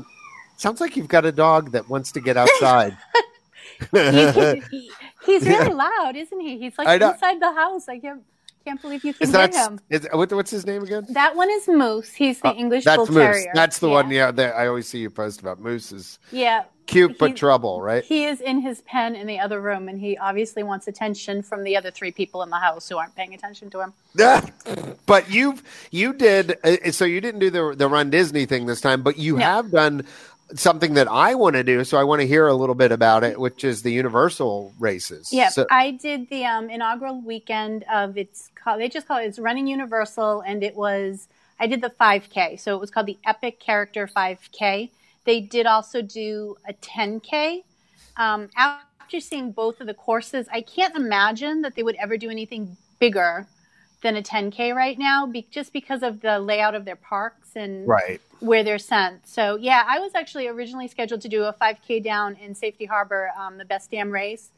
sounds 0.56 0.80
like 0.80 0.96
you've 0.96 1.08
got 1.08 1.24
a 1.24 1.32
dog 1.32 1.72
that 1.72 1.88
wants 1.90 2.12
to 2.12 2.20
get 2.20 2.36
outside. 2.36 2.96
He- 3.90 4.60
he- 4.70 4.90
he's 5.26 5.44
really 5.44 5.74
loud, 5.74 6.14
isn't 6.14 6.40
he? 6.40 6.58
He's 6.60 6.78
like 6.78 7.02
inside 7.02 7.40
the 7.40 7.52
house. 7.52 7.88
I 7.88 7.98
can't 7.98 8.22
can't 8.64 8.80
believe 8.80 9.04
you 9.04 9.12
can 9.14 9.22
Is 9.24 9.32
that 9.32 9.54
him. 9.54 9.80
is 9.90 10.08
what, 10.12 10.32
what's 10.32 10.50
his 10.50 10.64
name 10.66 10.82
again? 10.82 11.06
That 11.10 11.36
one 11.36 11.50
is 11.50 11.68
Moose. 11.68 12.12
He's 12.12 12.40
the 12.40 12.48
Uh, 12.48 12.54
English 12.54 12.84
That's 12.84 12.96
Bull 12.96 13.06
Moose. 13.06 13.16
Terrier. 13.16 13.52
That's 13.54 13.78
the 13.78 13.88
yeah. 13.88 13.92
one. 13.94 14.10
Yeah, 14.10 14.30
that 14.32 14.54
I 14.56 14.66
always 14.68 14.88
see 14.88 14.98
you 14.98 15.10
post 15.10 15.40
about. 15.40 15.60
Moose 15.60 15.92
is 15.92 16.18
Yeah, 16.32 16.64
cute 16.86 17.18
but 17.18 17.30
He- 17.30 17.34
trouble, 17.36 17.82
right? 17.82 18.02
he 18.04 18.24
is 18.24 18.40
in 18.40 18.60
his 18.60 18.80
pen 18.82 19.14
in 19.16 19.26
the 19.26 19.38
other 19.38 19.60
room, 19.60 19.88
and 19.88 20.00
he 20.00 20.16
obviously 20.18 20.62
wants 20.62 20.88
attention 20.88 21.42
from 21.42 21.62
the 21.64 21.76
other 21.76 21.90
three 21.90 22.10
people 22.12 22.42
in 22.42 22.50
the 22.50 22.58
house 22.58 22.88
who 22.88 22.96
aren't 22.96 23.14
paying 23.14 23.34
attention 23.34 23.68
to 23.70 23.80
him. 23.80 23.92
but 25.06 25.30
you've 25.30 25.62
you 25.90 26.12
did 26.14 26.56
uh, 26.64 26.90
so 26.90 27.04
you 27.04 27.20
didn't 27.20 27.40
do 27.40 27.50
the 27.50 27.74
the 27.76 27.88
Run 27.88 28.10
Disney 28.10 28.46
thing 28.46 28.66
this 28.66 28.80
time, 28.80 29.02
but 29.02 29.18
you 29.18 29.36
No. 29.36 29.44
have 29.44 29.70
done 29.70 30.06
something 30.54 30.94
that 30.94 31.08
I 31.08 31.34
want 31.34 31.56
to 31.56 31.64
do. 31.64 31.84
So 31.84 31.98
I 31.98 32.04
want 32.04 32.20
to 32.20 32.26
hear 32.26 32.46
a 32.46 32.54
little 32.54 32.74
bit 32.74 32.92
about 32.92 33.24
it, 33.24 33.38
which 33.38 33.64
is 33.64 33.82
the 33.82 33.92
Universal 33.92 34.74
races. 34.78 35.30
Yeah, 35.32 35.48
So, 35.48 35.66
I 35.70 35.92
did 35.92 36.28
the 36.28 36.44
um, 36.44 36.70
inaugural 36.70 37.20
weekend 37.20 37.84
of 37.92 38.16
it's 38.16 38.50
called. 38.54 38.80
They 38.80 38.88
just 38.88 39.06
call 39.08 39.18
it. 39.18 39.24
It's 39.24 39.38
running 39.38 39.66
Universal, 39.66 40.42
and 40.42 40.62
it 40.62 40.76
was. 40.76 41.28
I 41.60 41.68
did 41.68 41.80
the 41.80 41.90
5K, 41.90 42.58
so 42.58 42.74
it 42.74 42.80
was 42.80 42.90
called 42.90 43.06
the 43.06 43.18
Epic 43.24 43.60
Character 43.60 44.08
5K. 44.08 44.90
They 45.24 45.40
did 45.40 45.66
also 45.66 46.02
do 46.02 46.56
a 46.68 46.72
10K. 46.74 47.62
Um, 48.16 48.50
after 48.56 49.20
seeing 49.20 49.52
both 49.52 49.80
of 49.80 49.86
the 49.86 49.94
courses, 49.94 50.48
I 50.52 50.62
can't 50.62 50.96
imagine 50.96 51.62
that 51.62 51.76
they 51.76 51.84
would 51.84 51.94
ever 51.94 52.16
do 52.16 52.28
anything 52.28 52.76
bigger 52.98 53.46
than 54.02 54.16
a 54.16 54.22
10K 54.22 54.74
right 54.74 54.98
now, 54.98 55.26
be, 55.26 55.46
just 55.50 55.72
because 55.72 56.02
of 56.02 56.20
the 56.20 56.40
layout 56.40 56.74
of 56.74 56.84
their 56.84 56.96
parks 56.96 57.43
and 57.56 57.86
right. 57.86 58.20
where 58.40 58.62
they're 58.62 58.78
sent. 58.78 59.26
So 59.26 59.56
yeah, 59.56 59.84
I 59.86 59.98
was 59.98 60.14
actually 60.14 60.48
originally 60.48 60.88
scheduled 60.88 61.20
to 61.22 61.28
do 61.28 61.44
a 61.44 61.52
5K 61.52 62.02
down 62.02 62.36
in 62.36 62.54
Safety 62.54 62.84
Harbor, 62.84 63.30
um, 63.38 63.58
the 63.58 63.64
Best 63.64 63.90
Damn 63.90 64.10
Race, 64.10 64.50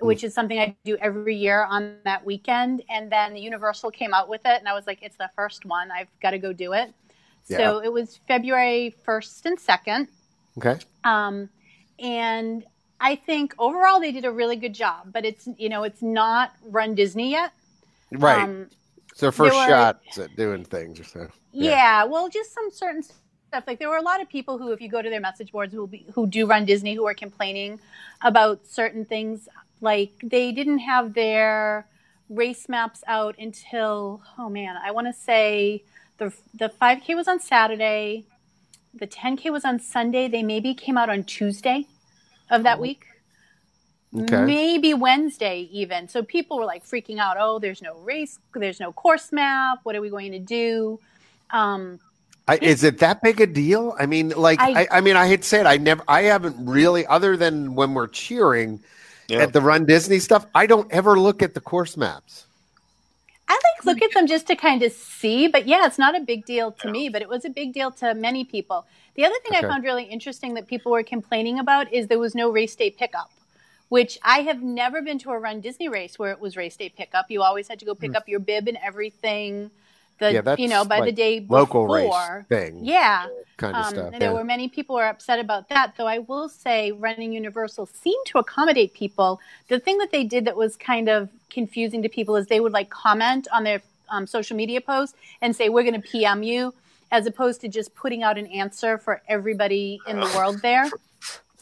which 0.00 0.24
is 0.24 0.32
something 0.32 0.58
I 0.58 0.76
do 0.84 0.96
every 0.96 1.36
year 1.36 1.64
on 1.64 1.96
that 2.04 2.24
weekend. 2.24 2.82
And 2.88 3.10
then 3.12 3.36
Universal 3.36 3.90
came 3.90 4.14
out 4.14 4.28
with 4.28 4.42
it, 4.44 4.58
and 4.58 4.68
I 4.68 4.72
was 4.72 4.86
like, 4.86 4.98
it's 5.02 5.16
the 5.16 5.30
first 5.36 5.64
one. 5.64 5.90
I've 5.90 6.08
got 6.20 6.30
to 6.30 6.38
go 6.38 6.52
do 6.52 6.72
it. 6.72 6.92
So 7.56 7.78
it 7.80 7.92
was 7.92 8.20
February 8.28 8.94
1st 9.06 9.46
and 9.46 9.58
2nd. 9.58 10.08
Okay. 10.58 10.80
Um, 11.04 11.48
and 11.98 12.64
I 13.00 13.16
think 13.16 13.54
overall 13.58 14.00
they 14.00 14.12
did 14.12 14.24
a 14.24 14.30
really 14.30 14.56
good 14.56 14.74
job, 14.74 15.12
but 15.12 15.24
it's, 15.24 15.48
you 15.56 15.68
know, 15.68 15.82
it's 15.84 16.02
not 16.02 16.52
Run 16.64 16.94
Disney 16.94 17.32
yet. 17.32 17.52
Right. 18.12 18.42
Um, 18.42 18.68
So 19.20 19.30
first 19.30 19.52
There 19.52 19.62
were- 19.64 19.68
shots 19.68 20.18
at 20.18 20.34
doing 20.34 20.64
things. 20.64 20.98
Or 20.98 21.04
so 21.04 21.28
Yeah. 21.52 21.70
Yeah. 21.72 22.04
well, 22.04 22.30
just 22.30 22.54
some 22.54 22.70
certain 22.70 23.02
stuff. 23.02 23.64
Like 23.66 23.78
there 23.78 23.90
were 23.90 23.98
a 23.98 24.02
lot 24.02 24.22
of 24.22 24.30
people 24.30 24.56
who, 24.56 24.72
if 24.72 24.80
you 24.80 24.88
go 24.88 25.02
to 25.02 25.10
their 25.10 25.20
message 25.20 25.52
boards, 25.52 25.74
who 25.74 25.86
be, 25.86 26.06
who 26.14 26.26
do 26.26 26.46
run 26.46 26.64
Disney, 26.64 26.94
who 26.94 27.06
are 27.06 27.12
complaining 27.12 27.80
about 28.22 28.66
certain 28.66 29.04
things. 29.04 29.46
Like 29.82 30.12
they 30.22 30.52
didn't 30.52 30.78
have 30.78 31.12
their 31.12 31.86
race 32.30 32.66
maps 32.66 33.04
out 33.06 33.34
until 33.38 34.22
oh 34.38 34.48
man, 34.48 34.76
I 34.82 34.90
want 34.90 35.06
to 35.06 35.12
say 35.12 35.84
the 36.16 36.32
the 36.54 36.70
5K 36.70 37.14
was 37.14 37.28
on 37.28 37.40
Saturday, 37.40 38.24
the 38.94 39.06
10K 39.06 39.50
was 39.50 39.66
on 39.66 39.80
Sunday. 39.80 40.28
They 40.28 40.42
maybe 40.42 40.72
came 40.72 40.96
out 40.96 41.10
on 41.10 41.24
Tuesday 41.24 41.86
of 42.50 42.62
that 42.62 42.78
oh. 42.78 42.82
week. 42.82 43.04
Okay. 44.16 44.44
Maybe 44.44 44.92
Wednesday 44.92 45.68
even. 45.72 46.08
So 46.08 46.22
people 46.22 46.58
were 46.58 46.64
like 46.64 46.84
freaking 46.84 47.18
out. 47.18 47.36
Oh, 47.38 47.58
there's 47.60 47.80
no 47.80 47.96
race, 48.00 48.38
there's 48.54 48.80
no 48.80 48.92
course 48.92 49.30
map. 49.32 49.78
What 49.84 49.94
are 49.94 50.00
we 50.00 50.10
going 50.10 50.32
to 50.32 50.38
do? 50.40 50.98
Um, 51.50 52.00
I, 52.48 52.58
is 52.60 52.82
it 52.82 52.98
that 52.98 53.22
big 53.22 53.40
a 53.40 53.46
deal? 53.46 53.94
I 54.00 54.06
mean, 54.06 54.30
like, 54.30 54.58
I, 54.60 54.82
I- 54.82 54.88
I, 54.98 55.00
mean, 55.00 55.14
I 55.14 55.28
hate 55.28 55.42
to 55.42 55.48
say 55.48 55.60
it. 55.60 55.66
I 55.66 55.76
never, 55.76 56.02
I 56.08 56.22
haven't 56.22 56.66
really, 56.66 57.06
other 57.06 57.36
than 57.36 57.76
when 57.76 57.94
we're 57.94 58.08
cheering 58.08 58.80
Yeah. 59.28 59.38
at 59.42 59.52
the 59.52 59.60
Run 59.60 59.84
Disney 59.86 60.18
stuff. 60.18 60.46
I 60.56 60.66
don't 60.66 60.90
ever 60.92 61.16
look 61.18 61.42
at 61.42 61.54
the 61.54 61.60
course 61.60 61.96
maps. 61.96 62.46
I 63.48 63.52
like 63.54 63.84
look 63.84 64.02
at 64.02 64.12
them 64.14 64.26
just 64.26 64.46
to 64.48 64.56
kind 64.56 64.82
of 64.82 64.92
see, 64.92 65.46
but 65.48 65.66
yeah, 65.68 65.86
it's 65.86 65.98
not 65.98 66.16
a 66.16 66.20
big 66.20 66.44
deal 66.44 66.70
to 66.72 66.90
me, 66.90 67.08
but 67.08 67.22
it 67.22 67.28
was 67.28 67.44
a 67.44 67.50
big 67.50 67.72
deal 67.72 67.90
to 67.92 68.14
many 68.14 68.44
people. 68.44 68.86
The 69.14 69.24
other 69.24 69.34
thing 69.42 69.56
Okay. 69.56 69.66
I 69.66 69.70
found 69.70 69.82
really 69.84 70.04
interesting 70.04 70.54
that 70.54 70.66
people 70.68 70.90
were 70.92 71.02
complaining 71.02 71.58
about 71.60 71.92
is 71.92 72.06
there 72.08 72.18
was 72.18 72.34
no 72.34 72.50
race 72.50 72.74
day 72.76 72.90
pickup, 72.90 73.30
which 73.90 74.18
I 74.22 74.38
have 74.42 74.62
never 74.62 75.02
been 75.02 75.18
to 75.18 75.30
a 75.32 75.38
Run 75.38 75.60
Disney 75.60 75.88
race 75.88 76.18
where 76.18 76.30
it 76.30 76.40
was 76.40 76.56
race 76.56 76.76
day 76.76 76.88
pickup. 76.88 77.26
You 77.28 77.42
always 77.42 77.68
had 77.68 77.78
to 77.80 77.84
go 77.84 77.94
pick 77.94 78.14
up 78.14 78.28
your 78.28 78.40
bib 78.40 78.66
and 78.68 78.78
everything. 78.82 79.70
The. 80.18 80.32
Yeah, 80.32 80.40
that's 80.42 80.60
you 80.60 80.68
know 80.68 80.84
by 80.84 81.00
the 81.00 81.06
like 81.06 81.14
day 81.16 81.46
Local 81.48 81.86
before. 81.86 82.46
race 82.50 82.60
thing, 82.60 82.84
Yeah, 82.84 83.26
kind 83.56 83.76
of 83.76 83.86
um, 83.86 83.90
stuff. 83.90 84.10
and 84.12 84.22
there 84.22 84.32
were 84.32 84.44
many 84.44 84.68
people 84.68 84.96
who 84.96 85.02
were 85.02 85.08
upset 85.08 85.40
about 85.40 85.68
that, 85.70 85.94
though 85.96 86.06
I 86.06 86.18
will 86.18 86.48
say 86.48 86.92
Running 86.92 87.32
Universal 87.32 87.86
seemed 87.86 88.26
to 88.26 88.38
accommodate 88.38 88.94
people. 88.94 89.40
The 89.68 89.80
thing 89.80 89.98
that 89.98 90.12
they 90.12 90.24
did 90.24 90.44
that 90.44 90.56
was 90.56 90.76
kind 90.76 91.08
of 91.08 91.28
confusing 91.50 92.02
to 92.02 92.08
people 92.08 92.36
is 92.36 92.46
they 92.46 92.60
would 92.60 92.72
like 92.72 92.90
comment 92.90 93.48
on 93.52 93.64
their 93.64 93.82
um, 94.08 94.26
social 94.26 94.56
media 94.56 94.80
posts 94.80 95.16
and 95.42 95.56
say, 95.56 95.68
We're 95.68 95.82
going 95.82 96.00
to 96.00 96.08
PM 96.08 96.42
you, 96.44 96.74
as 97.10 97.26
opposed 97.26 97.60
to 97.62 97.68
just 97.68 97.94
putting 97.96 98.22
out 98.22 98.38
an 98.38 98.46
answer 98.46 98.98
for 98.98 99.20
everybody 99.28 100.00
in 100.06 100.20
the 100.20 100.32
world 100.36 100.62
there. 100.62 100.88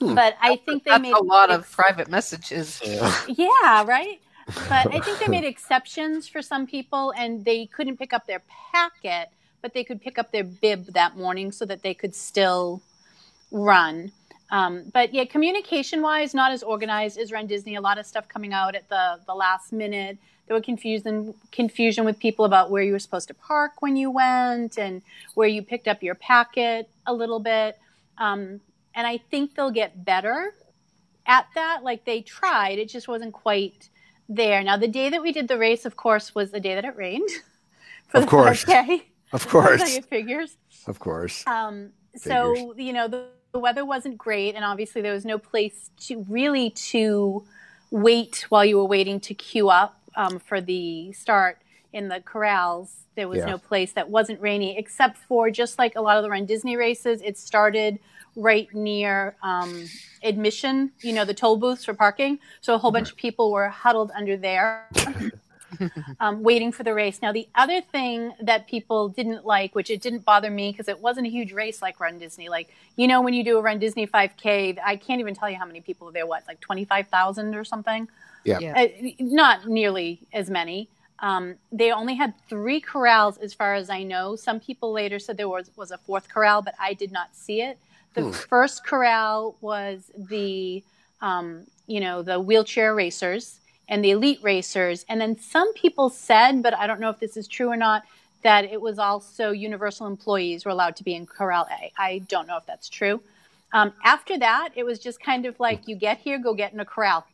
Hmm. 0.01 0.15
But 0.15 0.37
I 0.41 0.57
think 0.57 0.85
they 0.85 0.91
That's 0.91 1.03
made 1.03 1.15
a 1.15 1.23
lot 1.23 1.51
of 1.51 1.71
private 1.71 2.09
messages. 2.09 2.81
Yeah. 2.85 3.15
yeah, 3.29 3.85
right. 3.85 4.21
But 4.69 4.95
I 4.95 5.01
think 5.01 5.19
they 5.19 5.29
made 5.29 5.45
exceptions 5.45 6.29
for 6.29 6.41
some 6.41 6.67
people, 6.67 7.13
and 7.17 7.45
they 7.45 7.67
couldn't 7.67 7.99
pick 7.99 8.13
up 8.13 8.27
their 8.27 8.43
packet, 8.73 9.29
but 9.61 9.75
they 9.75 9.85
could 9.85 10.01
pick 10.01 10.19
up 10.19 10.33
their 10.33 10.45
bib 10.45 10.87
that 10.95 11.17
morning 11.17 11.53
so 11.53 11.65
that 11.67 11.83
they 11.83 11.95
could 11.95 12.15
still 12.15 12.81
run. 13.51 14.13
Um, 14.51 14.85
but 14.95 15.13
yeah, 15.13 15.25
communication 15.25 16.01
wise, 16.01 16.33
not 16.33 16.53
as 16.53 16.63
organized 16.63 17.19
as 17.19 17.33
Run 17.33 17.47
Disney. 17.47 17.75
A 17.75 17.81
lot 17.81 17.99
of 17.99 18.07
stuff 18.07 18.29
coming 18.29 18.53
out 18.53 18.75
at 18.75 18.89
the 18.89 19.21
the 19.27 19.35
last 19.35 19.73
minute. 19.73 20.17
There 20.47 20.57
were 20.57 20.63
confusion 20.63 21.35
confusion 21.53 22.07
with 22.07 22.19
people 22.19 22.47
about 22.47 22.71
where 22.71 22.83
you 22.83 22.93
were 22.93 22.99
supposed 22.99 23.29
to 23.29 23.35
park 23.35 23.83
when 23.83 23.97
you 23.97 24.11
went 24.11 24.79
and 24.79 25.03
where 25.35 25.49
you 25.49 25.63
picked 25.63 25.87
up 25.87 26.03
your 26.03 26.15
packet 26.15 26.89
a 27.07 27.13
little 27.13 27.41
bit. 27.41 27.79
Um, 28.17 28.61
and 28.99 29.07
I 29.07 29.19
think 29.31 29.55
they'll 29.55 29.71
get 29.71 30.05
better 30.05 30.53
at 31.25 31.47
that. 31.55 31.85
Like 31.85 32.05
they 32.05 32.21
tried, 32.21 32.81
it 32.81 32.89
just 32.89 33.07
wasn't 33.07 33.33
quite 33.33 33.89
there. 34.29 34.61
Now, 34.65 34.77
the 34.77 34.89
day 34.89 35.09
that 35.09 35.23
we 35.23 35.31
did 35.31 35.47
the 35.47 35.57
race, 35.57 35.85
of 35.85 35.95
course, 35.97 36.35
was 36.35 36.51
the 36.51 36.59
day 36.59 36.75
that 36.75 36.85
it 36.85 36.97
rained. 36.97 37.31
Of 38.15 38.27
course. 38.27 38.65
5K. 38.65 39.03
of 39.35 39.47
course, 39.49 39.83
how 39.83 39.99
it 39.99 40.07
figures. 40.07 40.57
of 40.87 40.99
course. 40.99 41.47
Um, 41.47 41.91
so 42.17 42.73
you 42.79 42.95
know 42.95 43.07
the, 43.07 43.27
the 43.53 43.59
weather 43.59 43.85
wasn't 43.85 44.17
great, 44.17 44.55
and 44.55 44.65
obviously 44.65 45.03
there 45.03 45.13
was 45.13 45.27
no 45.27 45.37
place 45.37 45.91
to 46.07 46.25
really 46.27 46.71
to 46.71 47.45
wait 47.91 48.47
while 48.49 48.65
you 48.65 48.79
were 48.79 48.87
waiting 48.87 49.21
to 49.21 49.35
queue 49.35 49.69
up 49.69 50.01
um, 50.17 50.39
for 50.39 50.63
the 50.63 51.13
start 51.13 51.59
in 51.93 52.09
the 52.09 52.21
corrals. 52.21 52.97
There 53.17 53.29
was 53.29 53.39
Yeah. 53.39 53.47
no 53.47 53.59
place 53.59 53.93
that 53.93 54.09
wasn't 54.11 54.41
rainy, 54.41 54.77
except 54.79 55.17
for 55.17 55.51
just 55.51 55.79
like 55.79 55.97
a 55.97 56.01
lot 56.01 56.17
of 56.17 56.23
the 56.23 56.31
Run 56.31 56.47
Disney 56.47 56.77
races. 56.77 57.21
It 57.23 57.37
started 57.39 57.99
right 58.37 58.73
near 58.73 59.35
um, 59.43 59.87
admission, 60.23 60.93
you 61.01 61.13
know, 61.13 61.25
the 61.25 61.35
toll 61.35 61.57
booths 61.57 61.85
for 61.85 61.95
parking. 61.95 62.39
So 62.61 62.75
a 62.75 62.79
whole 62.79 62.93
bunch 62.93 63.11
of 63.11 63.17
people 63.17 63.51
were 63.51 63.69
huddled 63.69 64.13
under 64.15 64.37
there 64.37 64.87
um, 66.21 66.43
waiting 66.43 66.71
for 66.71 66.83
the 66.85 66.95
race. 66.95 67.21
Now, 67.21 67.33
the 67.33 67.49
other 67.55 67.81
thing 67.81 68.33
that 68.41 68.69
people 68.69 69.09
didn't 69.09 69.45
like, 69.45 69.75
which 69.75 69.91
it 69.91 70.01
didn't 70.01 70.25
bother 70.25 70.51
me 70.51 70.71
because 70.71 70.89
it 70.89 71.01
wasn't 71.01 71.27
a 71.27 71.31
huge 71.31 71.53
race 71.53 71.83
like 71.83 71.99
Run 71.99 72.19
Disney. 72.19 72.49
Like, 72.49 72.69
you 72.97 73.07
know, 73.09 73.21
when 73.21 73.35
you 73.35 73.43
do 73.43 73.59
a 73.59 73.63
Run 73.63 73.79
Disney 73.81 74.07
5K, 74.07 74.79
I 74.85 74.97
can't 74.97 75.21
even 75.21 75.35
tell 75.35 75.51
you 75.51 75.57
how 75.57 75.67
many 75.67 75.81
people 75.81 76.13
there, 76.13 76.27
what, 76.27 76.45
like 76.47 76.61
25,000 76.61 77.55
or 77.57 77.65
something? 77.65 78.09
Yeah. 78.45 78.59
Yeah. 78.61 78.81
Uh, 78.81 79.09
not 79.19 79.67
nearly 79.67 80.21
as 80.33 80.49
many. 80.49 80.89
Um, 81.21 81.57
they 81.73 81.91
only 81.91 82.15
had 82.15 82.35
three 82.49 82.81
corrals, 82.81 83.39
as 83.39 83.53
far 83.53 83.75
as 83.75 83.91
I 83.91 84.03
know. 84.05 84.37
Some 84.37 84.61
people 84.61 84.93
later 84.93 85.19
said 85.19 85.37
there 85.37 85.49
was, 85.49 85.71
was 85.77 85.91
a 85.91 85.99
fourth 85.99 86.29
corral, 86.29 86.63
but 86.63 86.75
I 86.79 86.95
did 86.95 87.11
not 87.13 87.35
see 87.35 87.61
it. 87.63 87.79
The 88.15 88.23
Hmm. 88.23 88.31
first 88.31 88.85
corral 88.85 89.57
was 89.61 90.11
the, 90.17 90.83
um, 91.21 91.67
you 91.87 92.01
know, 92.01 92.23
the 92.23 92.39
wheelchair 92.41 92.95
racers 92.95 93.61
and 93.89 94.05
the 94.05 94.13
elite 94.13 94.41
racers. 94.43 95.05
And 95.09 95.21
then 95.21 95.39
some 95.39 95.73
people 95.75 96.09
said, 96.09 96.63
but 96.63 96.75
I 96.75 96.87
don't 96.87 97.01
know 97.01 97.11
if 97.11 97.19
this 97.19 97.37
is 97.37 97.49
true 97.49 97.69
or 97.69 97.77
not, 97.77 98.05
that 98.43 98.65
it 98.65 98.81
was 98.81 98.99
also 98.99 99.51
universal 99.51 100.07
employees 100.07 100.65
were 100.65 100.71
allowed 100.71 100.95
to 100.97 101.05
be 101.05 101.15
in 101.15 101.27
Corral 101.27 101.67
A. 101.71 101.93
I 101.99 102.21
don't 102.29 102.47
know 102.47 102.57
if 102.57 102.67
that's 102.67 102.89
true. 102.89 103.21
Um, 103.73 103.93
after 104.05 104.39
that, 104.39 104.71
it 104.77 104.85
was 104.85 104.99
just 104.99 105.21
kind 105.21 105.45
of 105.45 105.59
like 105.59 105.89
you 105.89 105.97
get 105.97 106.19
here, 106.19 106.39
go 106.39 106.55
get 106.55 106.73
in 106.73 106.81
a 106.81 106.85
corral. 106.85 107.27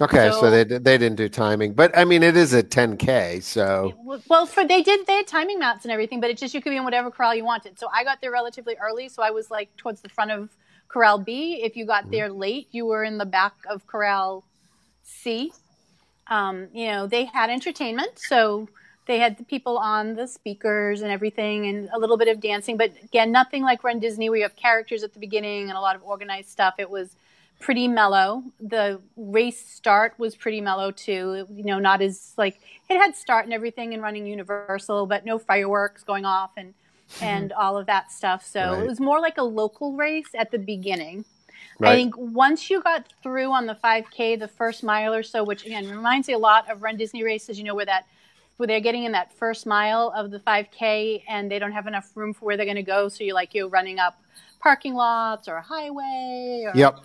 Okay, 0.00 0.30
so, 0.30 0.40
so- 0.40 0.50
they 0.50 0.64
they 0.64 0.98
didn't 0.98 1.16
do 1.16 1.28
timing, 1.28 1.74
but 1.74 1.96
I 1.96 2.04
mean, 2.04 2.22
it 2.22 2.36
is 2.36 2.54
a 2.54 2.62
10k, 2.62 3.42
so 3.42 3.94
Well, 4.28 4.46
for 4.46 4.66
they 4.66 4.82
did 4.82 5.06
they 5.06 5.16
had 5.16 5.26
timing 5.26 5.58
mats 5.58 5.84
and 5.84 5.92
everything, 5.92 6.20
but 6.20 6.30
it's 6.30 6.40
just 6.40 6.54
you 6.54 6.62
could 6.62 6.70
be 6.70 6.76
in 6.76 6.84
whatever 6.84 7.10
corral 7.10 7.34
you 7.34 7.44
wanted. 7.44 7.78
So 7.78 7.88
I 7.92 8.04
got 8.04 8.20
there 8.20 8.30
relatively 8.30 8.76
early, 8.80 9.08
so 9.08 9.22
I 9.22 9.30
was 9.30 9.50
like 9.50 9.76
towards 9.76 10.00
the 10.00 10.08
front 10.08 10.30
of 10.30 10.50
corral 10.88 11.18
B. 11.18 11.62
If 11.62 11.76
you 11.76 11.84
got 11.86 12.10
there 12.10 12.28
late, 12.30 12.68
you 12.72 12.86
were 12.86 13.04
in 13.04 13.18
the 13.18 13.26
back 13.26 13.54
of 13.68 13.86
corral 13.86 14.44
C. 15.02 15.52
Um, 16.28 16.68
you 16.72 16.86
know, 16.86 17.06
they 17.06 17.24
had 17.24 17.50
entertainment, 17.50 18.18
so 18.18 18.68
they 19.06 19.18
had 19.18 19.36
the 19.36 19.44
people 19.44 19.76
on 19.78 20.14
the 20.14 20.26
speakers 20.26 21.02
and 21.02 21.10
everything, 21.10 21.66
and 21.66 21.88
a 21.92 21.98
little 21.98 22.16
bit 22.16 22.28
of 22.28 22.40
dancing. 22.40 22.76
But 22.76 22.92
again, 23.02 23.32
nothing 23.32 23.62
like 23.62 23.82
Run 23.82 23.98
Disney, 23.98 24.30
where 24.30 24.38
you 24.38 24.44
have 24.44 24.56
characters 24.56 25.02
at 25.02 25.12
the 25.12 25.18
beginning 25.18 25.68
and 25.68 25.76
a 25.76 25.80
lot 25.80 25.96
of 25.96 26.02
organized 26.02 26.48
stuff. 26.48 26.74
It 26.78 26.88
was 26.88 27.16
pretty 27.60 27.86
mellow. 27.86 28.42
The 28.58 29.00
race 29.16 29.64
start 29.64 30.14
was 30.18 30.34
pretty 30.34 30.60
mellow 30.60 30.90
too. 30.90 31.46
You 31.54 31.64
know, 31.64 31.78
not 31.78 32.02
as 32.02 32.34
like 32.36 32.58
it 32.88 32.98
had 32.98 33.14
start 33.14 33.44
and 33.44 33.54
everything 33.54 33.94
and 33.94 34.02
running 34.02 34.26
Universal, 34.26 35.06
but 35.06 35.24
no 35.24 35.38
fireworks 35.38 36.02
going 36.02 36.24
off 36.24 36.50
and 36.56 36.74
mm-hmm. 37.14 37.24
and 37.24 37.52
all 37.52 37.76
of 37.78 37.86
that 37.86 38.10
stuff. 38.10 38.44
So 38.44 38.72
Right. 38.72 38.82
it 38.82 38.86
was 38.86 38.98
more 38.98 39.20
like 39.20 39.38
a 39.38 39.42
local 39.44 39.92
race 39.92 40.30
at 40.36 40.50
the 40.50 40.58
beginning. 40.58 41.24
I 41.82 41.94
think 41.94 42.14
once 42.18 42.68
you 42.68 42.82
got 42.82 43.10
through 43.22 43.52
on 43.52 43.64
the 43.64 43.74
5K, 43.74 44.38
the 44.38 44.48
first 44.48 44.82
mile 44.82 45.14
or 45.14 45.22
so, 45.22 45.42
which 45.42 45.64
again 45.64 45.88
reminds 45.88 46.28
me 46.28 46.34
a 46.34 46.38
lot 46.38 46.70
of 46.70 46.82
Run 46.82 46.98
Disney 46.98 47.22
races, 47.24 47.56
you 47.56 47.64
know, 47.64 47.74
where 47.74 47.86
that 47.86 48.06
where 48.58 48.66
they're 48.66 48.80
getting 48.80 49.04
in 49.04 49.12
that 49.12 49.32
first 49.32 49.66
mile 49.66 50.12
of 50.14 50.30
the 50.30 50.40
5K 50.40 51.22
and 51.26 51.50
they 51.50 51.58
don't 51.58 51.72
have 51.72 51.86
enough 51.86 52.14
room 52.14 52.34
for 52.34 52.44
where 52.44 52.58
they're 52.58 52.66
going 52.66 52.76
to 52.76 52.82
go, 52.82 53.08
so 53.08 53.24
you're 53.24 53.34
like 53.34 53.54
you're 53.54 53.68
running 53.68 53.98
up 53.98 54.20
parking 54.60 54.92
lots 54.94 55.48
or 55.48 55.56
a 55.56 55.62
highway. 55.62 56.64
Or, 56.66 56.72
Yep. 56.74 56.98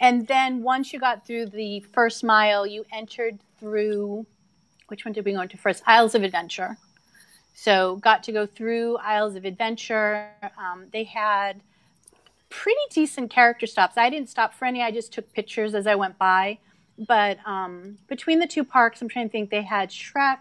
And 0.00 0.26
then 0.26 0.62
once 0.62 0.92
you 0.92 1.00
got 1.00 1.26
through 1.26 1.46
the 1.46 1.80
first 1.80 2.22
mile, 2.22 2.66
you 2.66 2.84
entered 2.92 3.38
through 3.58 4.26
which 4.88 5.04
one 5.04 5.12
did 5.12 5.24
we 5.24 5.32
go 5.32 5.40
into 5.40 5.56
first? 5.56 5.82
Islands 5.86 6.14
of 6.14 6.22
Adventure. 6.22 6.78
So 7.54 7.96
got 7.96 8.22
to 8.24 8.32
go 8.32 8.46
through 8.46 8.98
Islands 8.98 9.36
of 9.36 9.44
Adventure. 9.44 10.30
Um, 10.56 10.86
they 10.92 11.04
had 11.04 11.60
pretty 12.48 12.80
decent 12.90 13.30
character 13.30 13.66
stops. 13.66 13.96
I 13.96 14.08
didn't 14.08 14.28
stop 14.28 14.54
for 14.54 14.64
any. 14.64 14.82
I 14.82 14.90
just 14.90 15.12
took 15.12 15.32
pictures 15.32 15.74
as 15.74 15.86
I 15.86 15.94
went 15.94 16.16
by. 16.18 16.58
But 17.06 17.38
um, 17.44 17.98
between 18.08 18.38
the 18.38 18.46
two 18.46 18.64
parks, 18.64 19.02
I'm 19.02 19.08
trying 19.08 19.26
to 19.26 19.32
think. 19.32 19.50
They 19.50 19.62
had 19.62 19.90
Shrek, 19.90 20.38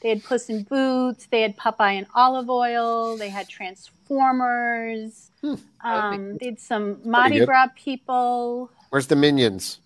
they 0.00 0.10
had 0.10 0.24
Puss 0.24 0.48
in 0.48 0.62
Boots, 0.62 1.26
they 1.30 1.42
had 1.42 1.56
Popeye 1.56 1.92
and 1.92 2.06
Olive 2.14 2.48
Oyl, 2.48 3.16
they 3.16 3.28
had 3.28 3.48
Transformers. 3.48 5.30
Um, 5.82 6.36
they 6.38 6.46
had 6.46 6.60
some 6.60 7.00
Mardi. 7.04 7.44
Gras 7.44 7.68
people. 7.74 8.70
Where's 8.90 9.06
the 9.06 9.16
minions? 9.16 9.80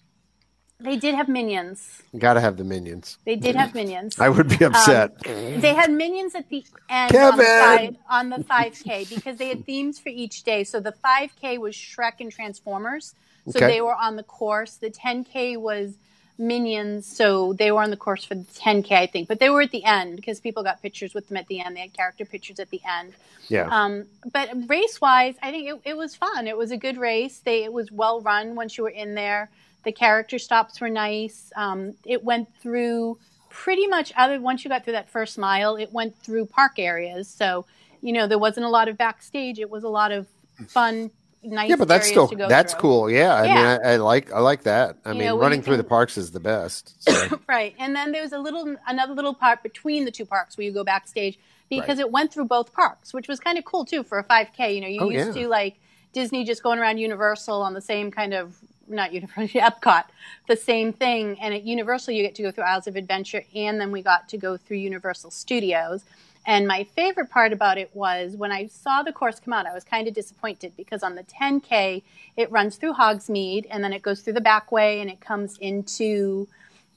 They 0.80 0.96
did 0.96 1.14
have 1.14 1.28
minions. 1.28 2.02
Got 2.18 2.34
to 2.34 2.40
have 2.40 2.56
the 2.56 2.64
minions. 2.64 3.18
They 3.24 3.36
did 3.36 3.54
have 3.56 3.74
minions. 3.74 4.18
I 4.18 4.28
would 4.28 4.48
be 4.48 4.64
um, 4.64 4.72
upset. 4.72 5.22
They 5.22 5.74
had 5.74 5.90
minions 5.90 6.34
at 6.34 6.48
the 6.50 6.64
end 6.88 7.14
on 7.16 7.36
the, 7.38 7.44
Kevin! 7.44 7.98
on 8.08 8.30
the 8.30 8.38
5K 8.38 9.08
because 9.08 9.38
they 9.38 9.48
had 9.48 9.64
themes 9.64 9.98
for 9.98 10.08
each 10.08 10.42
day. 10.42 10.64
So 10.64 10.80
the 10.80 10.92
5K 11.04 11.58
was 11.58 11.74
Shrek 11.74 12.14
and 12.20 12.30
Transformers. 12.30 13.14
So 13.48 13.58
Okay. 13.58 13.66
they 13.68 13.80
were 13.80 13.94
on 13.94 14.16
the 14.16 14.22
course. 14.22 14.76
The 14.76 14.90
10K 14.90 15.58
was 15.58 15.98
minions. 16.38 17.06
So 17.06 17.52
they 17.52 17.70
were 17.70 17.82
on 17.82 17.90
the 17.90 17.96
course 17.96 18.24
for 18.24 18.34
the 18.34 18.44
10K, 18.44 18.92
I 18.92 19.06
think, 19.06 19.28
but 19.28 19.38
they 19.38 19.50
were 19.50 19.62
at 19.62 19.70
the 19.70 19.84
end 19.84 20.16
because 20.16 20.40
people 20.40 20.62
got 20.62 20.82
pictures 20.82 21.14
with 21.14 21.28
them 21.28 21.36
at 21.36 21.46
the 21.46 21.60
end. 21.60 21.76
They 21.76 21.80
had 21.80 21.92
character 21.92 22.24
pictures 22.24 22.58
at 22.58 22.70
the 22.70 22.80
end. 22.88 23.14
Yeah. 23.48 23.68
Um, 23.70 24.06
but 24.32 24.50
race 24.68 25.00
wise, 25.00 25.34
I 25.42 25.50
think 25.50 25.68
it, 25.68 25.80
it 25.84 25.96
was 25.96 26.16
fun. 26.16 26.46
It 26.46 26.56
was 26.56 26.70
a 26.70 26.76
good 26.76 26.96
race. 26.96 27.38
They, 27.38 27.64
it 27.64 27.72
was 27.72 27.92
well 27.92 28.20
run 28.20 28.54
once 28.54 28.76
you 28.76 28.84
were 28.84 28.90
in 28.90 29.14
there. 29.14 29.50
The 29.84 29.92
character 29.92 30.38
stops 30.38 30.80
were 30.80 30.88
nice. 30.88 31.52
Um, 31.56 31.94
it 32.04 32.24
went 32.24 32.48
through 32.60 33.18
pretty 33.54 33.86
much 33.86 34.12
other 34.16 34.40
once 34.40 34.64
you 34.64 34.68
got 34.68 34.82
through 34.82 34.94
that 34.94 35.08
first 35.08 35.38
mile, 35.38 35.76
it 35.76 35.92
went 35.92 36.18
through 36.18 36.44
park 36.46 36.72
areas. 36.76 37.28
So, 37.28 37.66
you 38.00 38.12
know, 38.12 38.26
there 38.26 38.38
wasn't 38.38 38.66
a 38.66 38.68
lot 38.68 38.88
of 38.88 38.98
backstage. 38.98 39.60
It 39.60 39.70
was 39.70 39.84
a 39.84 39.88
lot 39.88 40.10
of 40.10 40.26
fun, 40.66 41.12
nice. 41.44 41.70
yeah, 41.70 41.76
but 41.76 41.88
that's 41.88 42.08
still 42.08 42.26
that's 42.26 42.72
through. 42.72 42.80
cool. 42.80 43.10
Yeah, 43.10 43.34
I 43.34 43.44
Yeah. 43.46 43.54
mean, 43.54 43.64
I, 43.66 43.92
I 43.92 43.96
like 43.96 44.32
I 44.32 44.40
like 44.40 44.62
that. 44.64 44.96
I 45.04 45.12
You 45.12 45.18
mean, 45.18 45.26
know, 45.28 45.38
running 45.38 45.60
you 45.60 45.64
through 45.64 45.76
the 45.76 45.84
parks 45.84 46.16
is 46.18 46.30
the 46.32 46.40
best. 46.40 46.94
So. 47.10 47.40
right. 47.48 47.74
And 47.78 47.94
then 47.94 48.12
there 48.12 48.22
was 48.22 48.32
a 48.32 48.38
little 48.38 48.76
another 48.86 49.14
little 49.14 49.34
part 49.34 49.62
between 49.62 50.04
the 50.04 50.10
two 50.10 50.24
parks 50.26 50.56
where 50.56 50.64
you 50.66 50.72
go 50.72 50.84
backstage 50.84 51.38
because 51.70 51.98
Right. 51.98 52.00
it 52.06 52.10
went 52.12 52.32
through 52.32 52.46
both 52.46 52.72
parks, 52.72 53.12
which 53.14 53.28
was 53.28 53.40
kind 53.40 53.58
of 53.58 53.64
cool 53.64 53.84
too 53.84 54.02
for 54.02 54.18
a 54.18 54.24
5K. 54.24 54.74
You 54.74 54.80
know, 54.80 54.88
you 54.88 55.00
Oh, 55.00 55.08
used 55.10 55.36
yeah. 55.36 55.42
to 55.44 55.48
like 55.48 55.76
Disney 56.12 56.44
just 56.44 56.62
going 56.62 56.78
around 56.78 56.98
Universal 56.98 57.60
on 57.62 57.74
the 57.74 57.80
same 57.80 58.10
kind 58.10 58.34
of 58.34 58.56
not 58.88 59.12
Universal, 59.12 59.60
Epcot, 59.60 60.04
the 60.48 60.56
same 60.56 60.92
thing. 60.92 61.38
And 61.40 61.54
at 61.54 61.64
Universal, 61.64 62.14
you 62.14 62.22
get 62.22 62.34
to 62.36 62.42
go 62.42 62.50
through 62.50 62.64
Islands 62.64 62.86
of 62.86 62.96
Adventure, 62.96 63.42
and 63.54 63.80
then 63.80 63.92
we 63.92 64.02
got 64.02 64.28
to 64.30 64.38
go 64.38 64.56
through 64.56 64.78
Universal 64.78 65.30
Studios. 65.30 66.04
And 66.46 66.68
my 66.68 66.84
favorite 66.84 67.30
part 67.30 67.52
about 67.52 67.78
it 67.78 67.90
was 67.94 68.36
when 68.36 68.52
I 68.52 68.66
saw 68.66 69.02
the 69.02 69.12
course 69.12 69.40
come 69.40 69.54
out, 69.54 69.66
I 69.66 69.72
was 69.72 69.84
kind 69.84 70.06
of 70.06 70.14
disappointed 70.14 70.74
because 70.76 71.02
on 71.02 71.14
the 71.14 71.24
10K, 71.24 72.02
it 72.36 72.50
runs 72.50 72.76
through 72.76 72.94
Hogsmeade 72.94 73.66
and 73.70 73.82
then 73.82 73.92
it 73.92 74.02
goes 74.02 74.20
through 74.20 74.34
the 74.34 74.42
back 74.42 74.70
way 74.70 75.00
and 75.00 75.08
it 75.08 75.20
comes 75.20 75.56
into 75.58 76.46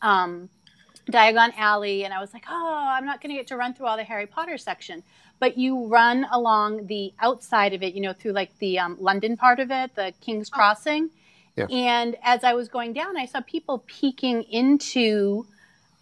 um, 0.02 0.50
Diagon 1.10 1.54
Alley. 1.56 2.04
And 2.04 2.14
I 2.14 2.20
was 2.20 2.34
like, 2.34 2.44
oh, 2.50 2.88
I'm 2.90 3.06
not 3.06 3.22
going 3.22 3.30
to 3.30 3.38
get 3.38 3.48
to 3.48 3.58
run 3.58 3.74
through 3.74 3.88
all 3.88 3.96
the 3.96 4.04
Harry 4.04 4.28
Potter 4.28 4.58
section. 4.58 5.02
But 5.40 5.58
you 5.58 5.88
run 5.88 6.28
along 6.32 6.88
the 6.88 7.14
outside 7.20 7.74
of 7.74 7.84
it, 7.84 7.94
you 7.94 8.02
know, 8.02 8.12
through 8.12 8.34
like 8.34 8.58
the 8.60 8.80
um, 8.80 8.98
London 9.00 9.38
part 9.38 9.60
of 9.60 9.72
it, 9.72 9.96
the 9.96 10.14
King's 10.20 10.50
Crossing. 10.50 11.10
Yeah. 11.58 11.66
And 11.72 12.16
as 12.24 12.44
I 12.44 12.54
was 12.54 12.70
going 12.70 12.94
down, 12.94 13.18
I 13.18 13.26
saw 13.26 13.42
people 13.42 13.84
peeking 13.88 14.44
into 14.44 15.46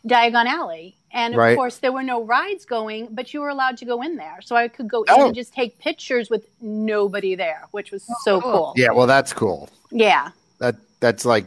Diagon 0.06 0.46
Alley. 0.46 0.98
And 1.12 1.34
of 1.34 1.38
Right. 1.40 1.56
course, 1.56 1.78
there 1.78 1.94
were 1.94 2.04
no 2.04 2.22
rides 2.24 2.66
going, 2.66 3.08
but 3.12 3.34
you 3.34 3.40
were 3.40 3.48
allowed 3.50 3.78
to 3.78 3.86
go 3.86 4.02
in 4.02 4.18
there. 4.18 4.40
So 4.42 4.56
I 4.58 4.68
could 4.68 4.90
go 4.90 5.04
in 5.04 5.14
Oh. 5.14 5.28
and 5.28 5.34
just 5.36 5.54
take 5.54 5.80
pictures 5.80 6.30
with 6.30 6.46
nobody 6.62 7.36
there, 7.36 7.64
which 7.72 7.92
was 7.92 8.04
so 8.24 8.42
cool. 8.42 8.52
cool. 8.52 8.74
Yeah, 8.76 8.92
well, 8.92 9.08
that's 9.08 9.32
cool. 9.32 9.70
Yeah. 9.92 10.32
That 10.60 10.76
that's 11.00 11.24
like 11.26 11.46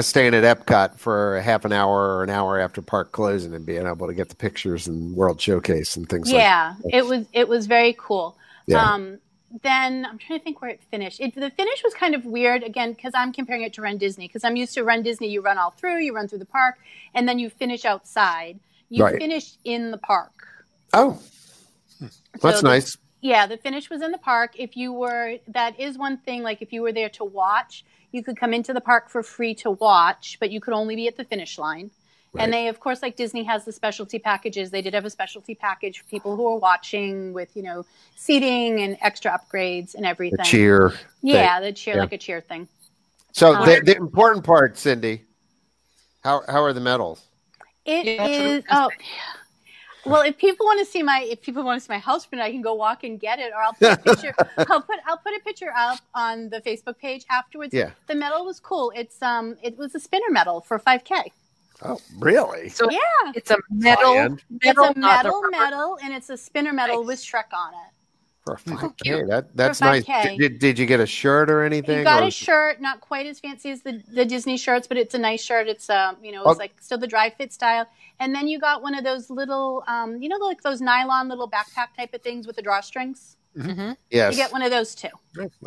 staying 0.00 0.34
at 0.34 0.44
Epcot 0.44 0.96
for 0.98 1.36
a 1.36 1.42
half 1.42 1.64
an 1.64 1.72
hour 1.72 2.16
or 2.16 2.22
an 2.22 2.30
hour 2.30 2.60
after 2.60 2.80
park 2.82 3.10
closing 3.12 3.54
and 3.54 3.64
being 3.66 3.86
able 3.86 4.06
to 4.06 4.14
get 4.14 4.28
the 4.28 4.34
pictures 4.36 4.86
and 4.86 5.14
World 5.16 5.40
Showcase 5.40 5.96
and 5.96 6.08
things 6.08 6.30
like. 6.30 6.40
yeah 6.40 6.74
it 6.92 7.06
was 7.06 7.24
it 7.32 7.48
was 7.48 7.66
very 7.66 7.94
cool 7.98 8.36
Yeah. 8.66 8.82
um 8.92 9.18
then 9.62 10.04
i'm 10.04 10.18
trying 10.18 10.38
to 10.38 10.44
think 10.44 10.60
where 10.60 10.70
it 10.70 10.80
finished. 10.90 11.20
It, 11.20 11.34
the 11.34 11.50
finish 11.50 11.82
was 11.82 11.94
kind 11.94 12.14
of 12.14 12.24
weird 12.26 12.62
again 12.62 12.92
because 12.92 13.12
i'm 13.14 13.32
comparing 13.32 13.62
it 13.62 13.72
to 13.74 13.82
run 13.82 13.96
disney 13.98 14.26
because 14.26 14.44
i'm 14.44 14.56
used 14.56 14.74
to 14.74 14.84
run 14.84 15.02
disney 15.02 15.28
you 15.28 15.40
run 15.40 15.56
all 15.58 15.70
through 15.70 15.98
you 16.00 16.14
run 16.14 16.28
through 16.28 16.38
the 16.40 16.44
park 16.44 16.76
and 17.14 17.28
then 17.28 17.38
you 17.38 17.48
finish 17.50 17.84
outside. 17.84 18.60
You 18.90 19.04
Right. 19.04 19.18
finished 19.18 19.58
in 19.64 19.90
the 19.90 19.98
park. 19.98 20.32
Oh, 20.94 21.20
hmm. 21.98 22.06
that's 22.42 22.62
the- 22.62 22.68
nice. 22.68 22.96
yeah 23.20 23.46
the 23.46 23.56
finish 23.56 23.90
was 23.90 24.02
in 24.02 24.12
the 24.12 24.18
park. 24.18 24.52
If 24.58 24.76
you 24.76 24.92
were 24.92 25.38
that 25.48 25.78
is 25.80 25.96
one 25.98 26.18
thing 26.18 26.42
like 26.42 26.62
if 26.62 26.72
you 26.72 26.82
were 26.82 26.92
there 26.92 27.08
to 27.10 27.24
watch 27.24 27.84
you 28.12 28.22
could 28.22 28.38
come 28.38 28.54
into 28.54 28.72
the 28.72 28.80
park 28.80 29.10
for 29.10 29.22
free 29.22 29.54
to 29.56 29.70
watch 29.70 30.36
but 30.40 30.50
you 30.50 30.60
could 30.60 30.72
only 30.74 30.96
be 30.96 31.06
at 31.08 31.16
the 31.16 31.24
finish 31.24 31.58
line 31.58 31.90
Right. 32.34 32.44
and 32.44 32.52
they 32.52 32.68
of 32.68 32.78
course 32.78 33.00
like 33.00 33.16
disney 33.16 33.42
has 33.44 33.64
the 33.64 33.72
specialty 33.72 34.18
packages 34.18 34.70
they 34.70 34.82
did 34.82 34.92
have 34.92 35.06
a 35.06 35.10
specialty 35.10 35.54
package 35.54 36.00
for 36.00 36.04
people 36.06 36.36
who 36.36 36.46
are 36.52 36.58
watching 36.58 37.32
with 37.32 37.56
you 37.56 37.62
know 37.62 37.86
seating 38.16 38.80
and 38.80 38.98
extra 39.00 39.30
upgrades 39.38 39.94
and 39.94 40.04
The 40.04 40.08
everything 40.08 40.44
cheer. 40.44 40.92
yeah 41.22 41.58
the 41.60 41.72
cheer 41.72 41.94
Yeah. 41.94 42.00
like 42.02 42.12
a 42.12 42.18
cheer 42.18 42.40
thing 42.42 42.68
So 43.32 43.54
Um, 43.54 43.64
the, 43.66 43.80
the 43.84 43.96
important 43.96 44.44
part, 44.44 44.76
Cindy. 44.76 45.22
How 46.22 46.42
how 46.48 46.62
are 46.62 46.72
the 46.72 46.80
medals? 46.80 47.22
It 47.86 48.06
is. 48.06 48.18
Yeah, 48.18 48.26
that's 48.26 48.38
what 48.38 48.46
I 48.46 48.86
was 48.86 48.92
oh 50.04 50.10
well 50.10 50.22
if 50.22 50.36
people 50.38 50.64
want 50.66 50.78
to 50.80 50.86
see 50.92 51.02
my 51.02 51.20
if 51.34 51.40
people 51.40 51.62
want 51.64 51.80
to 51.80 51.84
see 51.86 51.92
my 51.92 51.98
house 51.98 52.24
print 52.26 52.40
i 52.42 52.50
can 52.50 52.62
go 52.62 52.74
walk 52.74 53.04
and 53.04 53.18
get 53.18 53.38
it 53.38 53.50
or 53.54 53.60
i'll 53.64 53.72
put 53.72 53.92
a 53.92 53.96
picture 54.08 54.34
i'll 54.70 54.80
put 54.90 54.98
i'll 55.06 55.18
put 55.18 55.32
a 55.34 55.40
picture 55.44 55.72
up 55.76 55.98
on 56.14 56.48
the 56.50 56.60
facebook 56.60 56.96
page 56.98 57.24
afterwards 57.30 57.72
Yeah. 57.74 57.90
the 58.06 58.14
medal 58.14 58.44
was 58.44 58.58
cool 58.60 58.92
it's 58.94 59.20
um 59.22 59.56
it 59.62 59.76
was 59.76 59.94
a 59.94 60.00
spinner 60.00 60.30
medal 60.30 60.60
for 60.60 60.78
5k 60.78 61.12
Oh, 61.82 61.98
really? 62.18 62.68
So 62.70 62.90
yeah 62.90 62.98
it's 63.34 63.50
a 63.50 63.56
metal, 63.70 64.14
metal, 64.14 64.38
it's 64.62 64.66
a 64.66 64.72
not 64.72 64.94
the 64.94 65.00
metal 65.00 65.42
medal 65.50 65.98
and 66.02 66.12
it's 66.12 66.28
a 66.30 66.36
spinner 66.36 66.72
medal 66.72 66.98
Nice. 67.04 67.06
with 67.06 67.18
shrek 67.20 67.52
on 67.56 67.72
it 67.74 67.92
For 68.44 68.54
a 68.54 68.58
five 68.58 68.96
K, 68.96 69.22
that 69.24 69.54
that's 69.54 69.80
nice. 69.80 70.04
Did, 70.04 70.58
did 70.58 70.78
you 70.78 70.86
get 70.86 71.00
a 71.00 71.06
shirt 71.06 71.50
or 71.50 71.62
anything? 71.62 71.98
You 71.98 72.04
got 72.04 72.22
or- 72.22 72.28
a 72.28 72.30
shirt, 72.30 72.80
not 72.80 73.00
quite 73.00 73.26
as 73.26 73.38
fancy 73.40 73.70
as 73.70 73.82
the, 73.82 74.02
the 74.10 74.24
Disney 74.24 74.56
shirts, 74.56 74.86
but 74.88 74.96
it's 74.96 75.14
a 75.14 75.18
nice 75.18 75.42
shirt. 75.42 75.68
It's 75.68 75.88
um, 75.90 76.16
you 76.22 76.32
know, 76.32 76.42
it's 76.42 76.56
Oh. 76.56 76.58
like 76.58 76.72
still 76.80 76.98
the 76.98 77.06
dry 77.06 77.28
fit 77.30 77.52
style. 77.52 77.86
And 78.20 78.34
then 78.34 78.48
you 78.48 78.58
got 78.58 78.82
one 78.82 78.94
of 78.96 79.04
those 79.04 79.30
little, 79.30 79.84
um, 79.86 80.20
you 80.22 80.28
know, 80.28 80.38
like 80.38 80.62
those 80.62 80.80
nylon 80.80 81.28
little 81.28 81.48
backpack 81.48 81.94
type 81.96 82.12
of 82.14 82.22
things 82.22 82.46
with 82.46 82.56
the 82.56 82.62
drawstrings. 82.62 83.36
Mhm. 83.58 83.96
Yes. 84.10 84.34
You 84.34 84.38
get 84.38 84.52
one 84.52 84.62
of 84.62 84.70
those 84.70 84.94
too. 84.94 85.08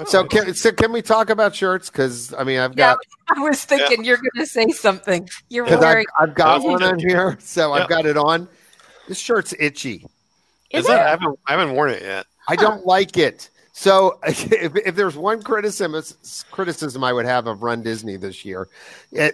So 0.06 0.24
can, 0.24 0.54
so 0.54 0.72
can 0.72 0.92
we 0.92 1.02
talk 1.02 1.30
about 1.30 1.54
shirts? 1.54 1.90
Because 1.90 2.34
I 2.34 2.44
mean, 2.44 2.60
I've 2.60 2.76
got. 2.76 2.98
Yeah, 3.30 3.36
I 3.38 3.40
was 3.42 3.64
thinking 3.66 4.06
you're 4.06 4.18
going 4.18 4.30
to 4.38 4.46
say 4.46 4.70
something. 4.70 5.28
You're 5.50 5.66
because 5.66 5.84
I've. 5.84 6.06
I've 6.20 6.36
got 6.36 6.64
one 6.64 6.82
on 6.84 7.00
here, 7.00 7.38
so 7.42 7.76
Yeah. 7.76 7.84
I've 7.84 7.90
got 7.90 8.06
it 8.06 8.18
on. 8.18 8.48
This 9.08 9.20
shirt's 9.20 9.54
itchy. 9.60 10.06
Is 10.70 10.86
Is 10.86 10.90
it? 10.90 10.94
it? 10.94 11.00
I 11.00 11.10
haven't, 11.10 11.40
I 11.48 11.52
haven't 11.52 11.76
worn 11.76 11.92
it 11.92 12.02
yet. 12.02 12.28
I 12.48 12.56
don't 12.56 12.86
like 12.86 13.18
it. 13.18 13.50
So 13.74 14.20
if, 14.26 14.76
if 14.76 14.96
there's 14.96 15.18
one 15.18 15.42
criticism 15.42 15.96
criticism 16.52 17.04
I 17.04 17.12
would 17.14 17.26
have 17.26 17.48
of 17.48 17.64
Run 17.64 17.82
Disney 17.82 18.16
this 18.16 18.46
year, 18.46 18.70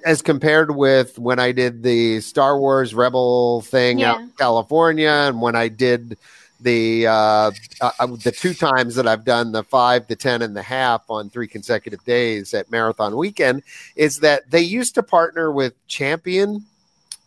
as 0.06 0.22
compared 0.22 0.76
with 0.76 1.20
when 1.20 1.40
I 1.40 1.52
did 1.52 1.84
the 1.84 2.22
Star 2.22 2.60
Wars 2.60 2.96
Rebel 2.96 3.62
thing 3.62 4.04
out 4.04 4.22
in 4.22 4.30
California, 4.38 5.10
and 5.10 5.42
when 5.42 5.56
I 5.56 5.68
did 5.68 6.18
the 6.62 7.08
uh, 7.08 7.52
uh, 7.82 8.08
the 8.24 8.32
two 8.32 8.54
times 8.54 8.96
that 8.96 9.08
I've 9.08 9.24
done 9.26 9.52
the 9.52 9.64
five, 9.64 10.08
the 10.08 10.16
ten, 10.16 10.42
and 10.42 10.56
the 10.56 10.62
half 10.64 11.04
on 11.10 11.30
three 11.30 11.48
consecutive 11.48 12.04
days 12.06 12.54
at 12.54 12.72
Marathon 12.72 13.16
Weekend, 13.16 13.64
is 13.96 14.20
that 14.22 14.50
they 14.50 14.62
used 14.62 14.96
to 14.96 15.04
partner 15.04 15.52
with 15.52 15.74
Champion 15.88 16.66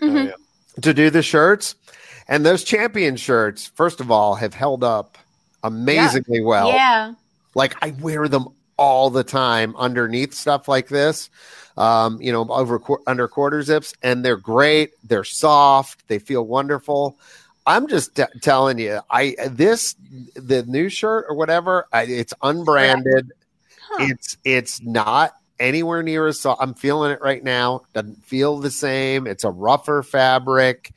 Oh, 0.02 0.06
Mhm. 0.06 0.26
yeah. 0.28 0.80
to 0.82 0.94
do 0.94 1.10
the 1.10 1.22
shirts. 1.22 1.74
And 2.28 2.46
those 2.46 2.62
champion 2.64 3.16
shirts, 3.16 3.66
first 3.74 4.00
of 4.00 4.10
all, 4.10 4.36
have 4.36 4.54
held 4.54 4.82
up 4.84 5.18
amazingly 5.62 6.40
well. 6.40 6.68
yeah. 6.68 7.12
Like 7.54 7.74
I 7.82 7.90
wear 8.00 8.28
them 8.28 8.46
all 8.76 9.10
the 9.10 9.24
time 9.24 9.74
underneath 9.76 10.32
stuff 10.32 10.68
like 10.68 10.88
this, 10.88 11.28
um, 11.76 12.20
you 12.22 12.32
know, 12.32 12.46
over 12.48 12.80
under 13.06 13.28
quarter 13.28 13.62
zips, 13.62 13.92
and 14.02 14.24
they're 14.24 14.36
great. 14.36 14.92
They're 15.06 15.24
soft. 15.24 16.06
They 16.08 16.18
feel 16.18 16.46
wonderful. 16.46 17.18
I'm 17.66 17.88
just 17.88 18.16
t- 18.16 18.24
telling 18.40 18.78
you, 18.78 19.00
I 19.10 19.36
this 19.48 19.94
the 20.34 20.64
new 20.64 20.88
shirt 20.88 21.26
or 21.28 21.34
whatever, 21.34 21.86
I, 21.92 22.02
it's 22.02 22.34
unbranded. 22.42 23.32
Huh. 23.88 24.06
It's 24.08 24.36
it's 24.44 24.82
not 24.82 25.32
anywhere 25.58 26.02
near 26.02 26.26
as 26.26 26.40
soft. 26.40 26.62
I'm 26.62 26.74
feeling 26.74 27.12
it 27.12 27.20
right 27.20 27.44
now. 27.44 27.82
Doesn't 27.92 28.24
feel 28.24 28.58
the 28.58 28.70
same. 28.70 29.26
It's 29.26 29.44
a 29.44 29.50
rougher 29.50 30.02
fabric. 30.02 30.92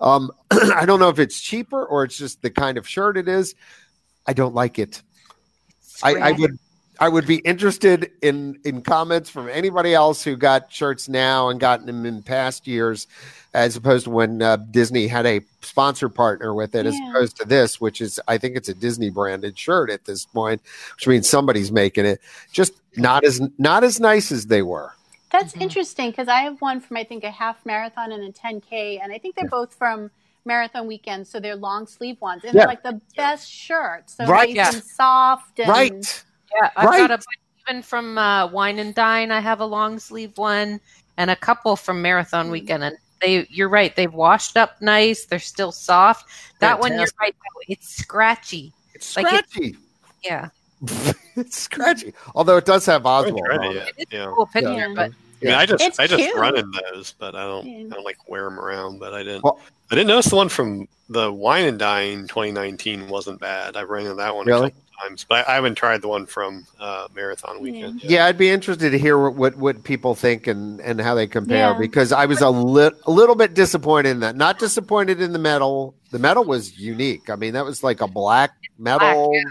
Um, 0.00 0.30
I 0.50 0.84
don't 0.86 1.00
know 1.00 1.08
if 1.08 1.18
it's 1.18 1.40
cheaper 1.40 1.84
or 1.84 2.04
it's 2.04 2.16
just 2.16 2.42
the 2.42 2.50
kind 2.50 2.78
of 2.78 2.86
shirt 2.86 3.16
it 3.16 3.28
is. 3.28 3.54
I 4.26 4.34
don't 4.34 4.54
like 4.54 4.78
it. 4.78 5.02
I, 6.02 6.14
I 6.14 6.32
would 6.32 6.58
I 7.00 7.08
would 7.08 7.26
be 7.26 7.36
interested 7.38 8.12
in 8.22 8.58
in 8.64 8.82
comments 8.82 9.30
from 9.30 9.48
anybody 9.48 9.94
else 9.94 10.22
who 10.22 10.36
got 10.36 10.70
shirts 10.72 11.08
now 11.08 11.48
and 11.48 11.58
gotten 11.58 11.86
them 11.86 12.04
in 12.06 12.22
past 12.22 12.66
years, 12.66 13.06
as 13.54 13.76
opposed 13.76 14.04
to 14.04 14.10
when 14.10 14.42
uh, 14.42 14.56
Disney 14.56 15.06
had 15.06 15.26
a 15.26 15.40
sponsor 15.62 16.08
partner 16.08 16.54
with 16.54 16.74
it, 16.74 16.86
as 16.86 16.98
opposed 17.10 17.36
to 17.38 17.46
this, 17.46 17.80
which 17.80 18.00
is 18.00 18.20
I 18.28 18.38
think 18.38 18.56
it's 18.56 18.68
a 18.68 18.74
Disney 18.74 19.10
branded 19.10 19.58
shirt 19.58 19.90
at 19.90 20.04
this 20.04 20.24
point, 20.26 20.60
which 20.96 21.06
means 21.08 21.28
somebody's 21.28 21.72
making 21.72 22.04
it. 22.06 22.20
Just 22.52 22.74
not 22.96 23.24
as 23.24 23.40
not 23.58 23.84
as 23.84 23.98
nice 23.98 24.30
as 24.30 24.46
they 24.46 24.62
were. 24.62 24.92
That's 25.30 25.54
Mhm. 25.54 25.62
interesting 25.62 26.10
because 26.10 26.28
I 26.28 26.40
have 26.40 26.60
one 26.60 26.78
from 26.80 26.98
I 26.98 27.04
think 27.04 27.24
a 27.24 27.30
half 27.30 27.64
marathon 27.64 28.12
and 28.12 28.22
a 28.22 28.32
10k, 28.32 29.00
and 29.02 29.12
I 29.12 29.18
think 29.18 29.34
they're 29.34 29.48
both 29.48 29.72
from 29.74 30.10
marathon 30.44 30.86
weekend, 30.86 31.26
so 31.26 31.40
they're 31.40 31.56
long 31.56 31.86
sleeve 31.86 32.20
ones, 32.20 32.42
and 32.44 32.52
Yeah. 32.54 32.60
they're 32.60 32.68
like 32.68 32.82
the 32.82 33.00
best 33.16 33.50
shirts, 33.50 34.16
so 34.16 34.26
Right. 34.26 34.54
nice 34.54 34.74
and 34.74 34.84
soft, 34.84 35.58
and 35.58 35.68
Right. 35.70 36.24
Yeah, 36.54 36.70
I've 36.76 36.88
Right. 36.88 36.98
got 36.98 37.10
a 37.10 37.16
bunch 37.16 37.26
even 37.68 37.82
from 37.82 38.18
uh, 38.18 38.46
Wine 38.48 38.78
and 38.80 38.94
Dine. 38.94 39.30
I 39.30 39.40
have 39.40 39.60
a 39.60 39.64
long 39.66 39.98
sleeve 39.98 40.36
one, 40.36 40.80
and 41.16 41.30
a 41.30 41.36
couple 41.36 41.76
from 41.76 42.02
Marathon 42.02 42.50
Weekend. 42.50 42.82
And 42.84 42.96
they, 43.20 43.46
you're 43.50 43.68
right, 43.68 43.94
they've 43.94 44.12
washed 44.12 44.56
up 44.56 44.80
nice. 44.82 45.26
They're 45.26 45.38
still 45.38 45.70
soft. 45.72 46.28
That 46.58 46.80
one, 46.80 46.92
you're 46.94 47.06
right. 47.20 47.34
It's 47.68 47.88
scratchy. 47.88 48.72
It's 48.94 49.16
Like 49.16 49.26
it- 49.32 49.48
scratchy. 49.50 49.76
Yeah, 50.24 50.48
it's 51.36 51.58
scratchy. 51.58 52.14
Although 52.34 52.56
it 52.56 52.64
does 52.64 52.84
have 52.86 53.06
I 53.06 53.18
haven't 53.18 53.34
Oswald. 53.34 53.46
tried 53.46 53.66
on 53.66 53.76
it 53.76 53.88
it. 53.88 53.94
it's 53.98 54.12
Yeah. 54.12 54.24
a 54.24 54.32
cool 54.32 54.46
picture, 54.46 54.72
Yeah. 54.72 54.92
but 54.94 55.10
I 55.42 55.44
mean, 55.44 55.54
I 55.54 55.66
just 55.66 55.82
It's 55.82 55.98
I 55.98 56.06
just 56.06 56.22
cute. 56.22 56.36
run 56.36 56.56
in 56.56 56.70
those, 56.92 57.14
but 57.18 57.34
I 57.34 57.42
don't 57.44 57.66
Yeah. 57.66 57.86
I 57.86 57.94
don't 57.94 58.04
like 58.04 58.18
wear 58.28 58.44
them 58.44 58.58
around. 58.60 58.98
But 59.00 59.14
I 59.14 59.22
didn't 59.24 59.42
Well- 59.44 59.60
I 59.90 59.94
didn't 59.94 60.08
notice 60.08 60.26
the 60.30 60.36
one 60.36 60.48
from 60.48 60.88
the 61.08 61.30
Wine 61.32 61.66
and 61.66 61.78
Dine 61.78 62.26
2019 62.28 63.08
wasn't 63.08 63.40
bad. 63.40 63.76
I 63.76 63.82
ran 63.82 64.06
in 64.06 64.16
that 64.16 64.34
one 64.34 64.46
Really? 64.46 64.68
a 64.68 64.70
couple 64.70 64.82
times, 65.02 65.26
but 65.28 65.46
I, 65.48 65.52
I 65.52 65.54
haven't 65.56 65.74
tried 65.74 66.02
the 66.02 66.08
one 66.08 66.26
from 66.26 66.66
uh, 66.80 67.08
Marathon 67.14 67.60
Weekend. 67.60 68.02
yet. 68.02 68.10
Yeah, 68.10 68.26
I'd 68.26 68.38
be 68.38 68.50
interested 68.50 68.90
to 68.90 68.98
hear 68.98 69.18
what, 69.18 69.34
what, 69.34 69.56
what 69.56 69.84
people 69.84 70.14
think 70.14 70.46
and, 70.46 70.80
and 70.80 71.00
how 71.00 71.14
they 71.14 71.26
compare 71.26 71.72
Yeah. 71.72 71.78
because 71.78 72.12
I 72.12 72.26
was 72.26 72.40
a, 72.40 72.50
lit 72.50 72.94
a 73.06 73.10
little 73.10 73.34
bit 73.34 73.54
disappointed 73.54 74.10
in 74.10 74.20
that. 74.20 74.36
Not 74.36 74.58
disappointed 74.58 75.20
in 75.20 75.32
the 75.32 75.38
metal. 75.38 75.94
The 76.10 76.18
metal 76.18 76.44
was 76.44 76.78
unique. 76.78 77.30
I 77.30 77.36
mean, 77.36 77.54
that 77.54 77.64
was 77.64 77.82
like 77.82 78.00
a 78.00 78.06
black 78.08 78.52
metal. 78.78 79.30
Black, 79.30 79.44
yeah. 79.44 79.50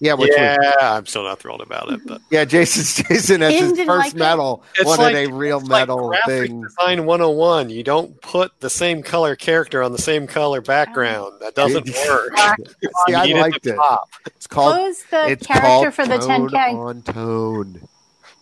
Which 0.00 0.30
yeah, 0.36 0.56
was 0.58 0.74
I'm 0.80 1.06
still 1.06 1.24
not 1.24 1.40
thrilled 1.40 1.60
about 1.60 1.90
it, 1.92 2.00
but 2.06 2.20
yeah. 2.30 2.44
Jason 2.44 3.04
Jason 3.08 3.42
as 3.42 3.52
his 3.54 3.70
first 3.80 3.88
like 3.88 4.14
it? 4.14 4.16
metal 4.18 4.62
It's 4.76 4.84
wanted 4.84 5.02
like- 5.02 5.28
a 5.28 5.32
real 5.32 5.58
it's 5.58 5.68
like 5.68 5.88
metal 5.88 6.08
graphic 6.08 6.48
thing. 6.50 6.62
design 6.62 7.04
101. 7.06 7.70
You 7.70 7.82
don't 7.82 8.20
put 8.22 8.52
the 8.60 8.70
same 8.70 9.02
color 9.02 9.34
character 9.34 9.82
on 9.82 9.92
the 9.92 9.98
same 9.98 10.26
color 10.26 10.60
background. 10.60 11.34
That 11.40 11.54
doesn't 11.54 11.88
work. 12.06 12.36
See, 13.08 13.14
I 13.14 13.24
liked 13.26 13.66
it. 13.66 13.74
top. 13.74 14.08
It's 14.26 14.46
called. 14.46 14.76
What 14.76 14.82
was 14.82 15.02
the 15.10 15.28
it's 15.30 15.46
character 15.46 15.66
called 15.66 15.94
for 15.94 16.06
the 16.06 16.18
tone 16.18 16.48
10K? 16.50 16.74
on 16.74 17.02
tone. 17.02 17.74
You 17.74 17.88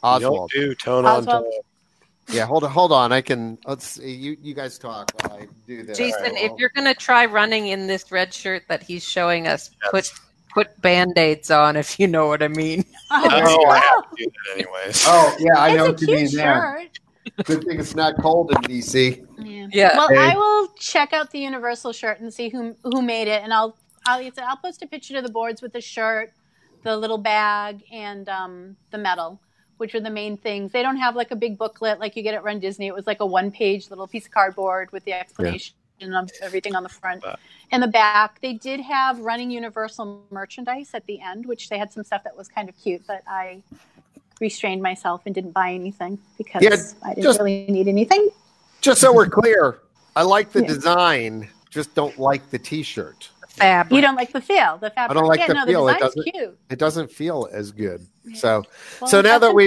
Oswald. 0.03 0.51
don't 0.55 0.61
do 0.69 0.75
tone 0.75 1.07
on 1.07 1.25
tone. 1.25 1.51
Yeah, 2.29 2.45
hold 2.45 2.65
on, 2.65 2.71
hold 2.71 2.91
on. 2.93 3.13
I 3.13 3.21
can. 3.21 3.57
Let's. 3.67 3.99
You 3.99 4.37
you 4.43 4.53
guys 4.53 4.79
talk 4.79 5.13
while 5.23 5.39
I 5.41 5.47
do 5.67 5.85
this. 5.85 5.97
Jason, 5.97 6.23
All 6.25 6.33
right, 6.33 6.43
if 6.45 6.53
you're 6.59 6.73
gonna 6.75 6.95
try 6.95 7.25
running 7.27 7.69
in 7.69 7.87
this 7.87 8.11
red 8.11 8.35
shirt 8.35 8.65
that 8.69 8.83
he's 8.83 9.05
showing 9.05 9.47
us, 9.47 9.71
put 9.91 10.13
put 10.57 10.81
band-aids 10.81 11.51
on 11.51 11.77
if 11.77 12.01
you 12.01 12.07
know 12.07 12.29
what 12.29 12.43
I 12.43 12.49
mean. 12.49 12.85
Oh, 13.09 13.23
Oh, 13.31 13.67
I 13.71 13.79
have 13.79 14.11
to 14.11 14.17
do 14.17 14.25
that 14.25 14.55
anyways. 14.55 15.05
Oh 15.07 15.37
yeah, 15.39 15.61
I 15.61 15.77
know 15.77 15.87
it's 15.87 16.03
what 16.03 16.09
a 16.09 16.13
you 16.13 16.17
mean 16.19 16.29
cute 16.29 16.39
there. 16.41 16.87
Good 17.45 17.65
thing 17.65 17.79
it's 17.79 17.95
not 17.95 18.17
cold 18.21 18.51
in 18.51 18.57
DC. 18.63 19.25
Yeah. 19.39 19.69
Yeah. 19.71 19.97
Well, 19.97 20.09
Hey. 20.09 20.17
I 20.17 20.35
will 20.35 20.69
check 20.77 21.13
out 21.13 21.31
the 21.31 21.39
Universal 21.39 21.93
shirt 21.93 22.19
and 22.19 22.35
see 22.35 22.49
who 22.49 22.75
who 22.83 23.03
made 23.03 23.29
it, 23.29 23.45
and 23.45 23.53
I'll 23.55 23.77
I'll 24.07 24.29
I'll 24.43 24.57
post 24.57 24.83
a 24.83 24.89
picture 24.89 25.15
to 25.15 25.23
the 25.23 25.29
boards 25.31 25.63
with 25.63 25.73
the 25.73 25.81
shirt, 25.81 26.33
the 26.83 26.97
little 26.97 27.19
bag, 27.19 27.85
and 27.93 28.29
um, 28.29 28.77
the 28.91 28.99
medal, 28.99 29.41
which 29.77 29.95
are 29.95 30.01
the 30.01 30.11
main 30.11 30.37
things. 30.37 30.73
They 30.73 30.83
don't 30.83 30.97
have 30.97 31.15
like 31.15 31.31
a 31.31 31.37
big 31.37 31.59
booklet 31.59 32.01
like 32.01 32.17
you 32.17 32.23
get 32.25 32.35
at 32.35 32.43
Run 32.43 32.59
Disney. 32.59 32.89
It 32.89 32.95
was 32.95 33.07
like 33.07 33.21
a 33.21 33.27
one 33.27 33.53
page 33.53 33.89
little 33.89 34.09
piece 34.09 34.27
of 34.27 34.33
cardboard 34.33 34.91
with 34.91 35.05
the 35.05 35.13
explanation 35.13 35.77
of 36.03 36.31
everything 36.43 36.75
on 36.75 36.83
the 36.83 36.89
front 36.89 37.23
But- 37.23 37.39
and 37.73 37.83
the 37.83 37.89
back. 37.89 38.41
They 38.41 38.53
did 38.55 38.81
have 38.81 39.19
running 39.21 39.51
Universal 39.51 40.23
merchandise 40.31 40.91
at 40.95 41.07
the 41.07 41.21
end, 41.21 41.47
which 41.47 41.69
they 41.69 41.79
had 41.79 41.93
some 41.93 42.05
stuff 42.05 42.23
that 42.25 42.37
was 42.37 42.49
kind 42.49 42.69
of 42.69 42.77
cute, 42.77 43.03
but 43.07 43.23
I 43.27 43.63
restrained 44.41 44.83
myself 44.83 45.23
and 45.27 45.35
didn't 45.35 45.53
buy 45.53 45.73
anything 45.73 46.19
because 46.37 46.63
Yeah, 46.63 46.77
I 47.03 47.15
didn't 47.15 47.25
just- 47.25 47.39
really 47.39 47.67
need 47.69 47.89
anything. 47.89 48.29
Just 48.83 49.01
so 49.01 49.13
we're 49.13 49.27
clear, 49.29 49.81
I 50.15 50.23
like 50.23 50.53
the 50.53 50.61
Yeah. 50.63 50.69
design, 50.69 51.49
just 51.71 51.95
don't 51.95 52.19
like 52.19 52.51
the 52.51 52.59
T-shirt. 52.59 53.31
Fabric. 53.49 53.97
You 53.97 54.03
don't 54.03 54.17
like 54.17 54.33
the 54.33 54.41
feel, 54.43 54.77
the 54.77 54.91
fabric. 54.91 55.11
I 55.11 55.15
don't 55.15 55.29
like 55.29 55.41
yeah, 55.41 55.47
the 55.47 55.55
no, 55.55 55.65
feel. 55.65 55.87
the 55.87 55.93
It 55.95 55.99
doesn't- 55.99 56.23
cute. 56.35 56.59
It 56.69 56.79
doesn't 56.79 57.11
feel 57.11 57.49
as 57.51 57.73
good. 57.73 58.07
So 58.35 58.65
Well, 59.01 59.09
So 59.09 59.21
now 59.23 59.39
that 59.39 59.55
we- 59.55 59.67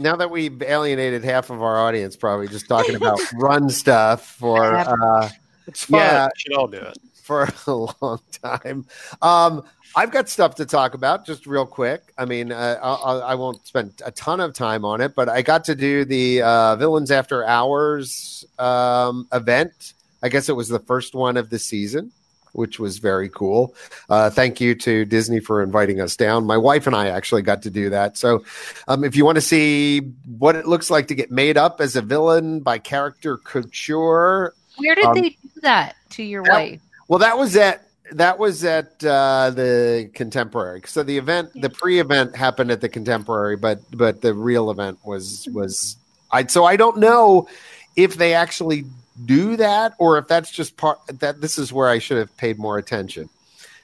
now 0.00 0.16
that 0.16 0.28
we've 0.28 0.60
alienated 0.60 1.22
half 1.22 1.48
of 1.50 1.62
our 1.62 1.78
audience, 1.78 2.16
probably 2.16 2.48
just 2.48 2.68
talking 2.68 2.96
about 2.96 3.20
run 3.34 3.70
stuff 3.70 4.26
for 4.26 4.74
uh, 4.74 5.28
It's 5.72 5.84
fun. 5.84 6.00
Yeah. 6.00 6.26
We 6.26 6.30
should 6.36 6.52
all 6.52 6.68
do 6.68 6.76
it. 6.76 6.98
for 7.22 7.48
a 7.66 7.72
long 7.72 8.20
time. 8.42 8.84
Um, 9.22 9.64
I've 9.94 10.10
got 10.10 10.28
stuff 10.28 10.56
to 10.56 10.66
talk 10.66 10.94
about 10.94 11.24
just 11.24 11.46
real 11.46 11.64
quick. 11.66 12.12
I 12.18 12.24
mean, 12.24 12.52
uh, 12.52 12.78
I'll, 12.82 13.22
I 13.22 13.34
won't 13.34 13.66
spend 13.66 14.02
a 14.04 14.10
ton 14.10 14.40
of 14.40 14.54
time 14.54 14.84
on 14.84 15.00
it, 15.00 15.14
but 15.14 15.28
I 15.28 15.42
got 15.42 15.64
to 15.64 15.74
do 15.74 16.04
the 16.04 16.42
uh, 16.42 16.76
Villains 16.76 17.10
After 17.10 17.44
Hours 17.44 18.44
um, 18.58 19.28
event. 19.32 19.94
I 20.22 20.28
guess 20.28 20.48
it 20.48 20.56
was 20.56 20.68
the 20.68 20.78
first 20.80 21.14
one 21.14 21.36
of 21.36 21.48
the 21.48 21.58
season, 21.58 22.10
which 22.52 22.78
was 22.78 22.98
very 22.98 23.28
cool. 23.28 23.74
Uh, 24.08 24.28
thank 24.28 24.60
you 24.60 24.74
to 24.76 25.04
Disney 25.04 25.40
for 25.40 25.62
inviting 25.62 26.00
us 26.00 26.16
down. 26.16 26.44
My 26.44 26.56
wife 26.58 26.86
and 26.86 26.96
I 26.96 27.08
actually 27.08 27.42
got 27.42 27.62
to 27.62 27.70
do 27.70 27.88
that. 27.90 28.16
So, 28.18 28.44
um, 28.88 29.04
if 29.04 29.14
you 29.14 29.24
want 29.24 29.36
to 29.36 29.42
see 29.42 30.00
what 30.38 30.56
it 30.56 30.66
looks 30.66 30.90
like 30.90 31.08
to 31.08 31.14
get 31.14 31.30
made 31.30 31.56
up 31.56 31.80
as 31.80 31.96
a 31.96 32.02
villain 32.02 32.60
by 32.60 32.78
character 32.78 33.36
couture, 33.38 34.54
Where 34.76 34.94
did 34.94 35.04
Um, 35.04 35.14
they 35.14 35.30
do 35.30 35.36
that 35.62 35.96
to 36.10 36.22
your 36.22 36.42
that- 36.44 36.52
wife? 36.52 36.80
well, 37.08 37.18
that 37.18 37.36
was 37.36 37.56
at 37.56 37.88
that 38.12 38.38
was 38.38 38.62
at 38.64 39.02
uh, 39.04 39.50
the 39.50 40.10
contemporary. 40.12 40.82
So 40.86 41.02
the 41.02 41.16
event, 41.16 41.50
the 41.54 41.70
pre-event 41.70 42.36
happened 42.36 42.70
at 42.70 42.80
the 42.82 42.88
contemporary, 42.88 43.56
but 43.56 43.80
but 43.96 44.20
the 44.20 44.34
real 44.34 44.70
event 44.70 44.98
was 45.04 45.48
was 45.52 45.96
I. 46.30 46.46
So 46.46 46.64
I 46.64 46.76
don't 46.76 46.98
know 46.98 47.48
if 47.96 48.16
they 48.16 48.34
actually 48.34 48.84
do 49.26 49.56
that 49.56 49.94
or 49.98 50.18
if 50.18 50.26
that's 50.28 50.50
just 50.50 50.76
part 50.76 50.98
that. 51.20 51.40
This 51.40 51.58
is 51.58 51.72
where 51.72 51.88
I 51.88 51.98
should 51.98 52.18
have 52.18 52.34
paid 52.36 52.58
more 52.58 52.78
attention. 52.78 53.28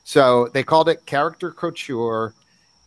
So 0.04 0.48
they 0.48 0.62
called 0.62 0.88
it 0.88 1.04
character 1.06 1.50
couture. 1.50 2.32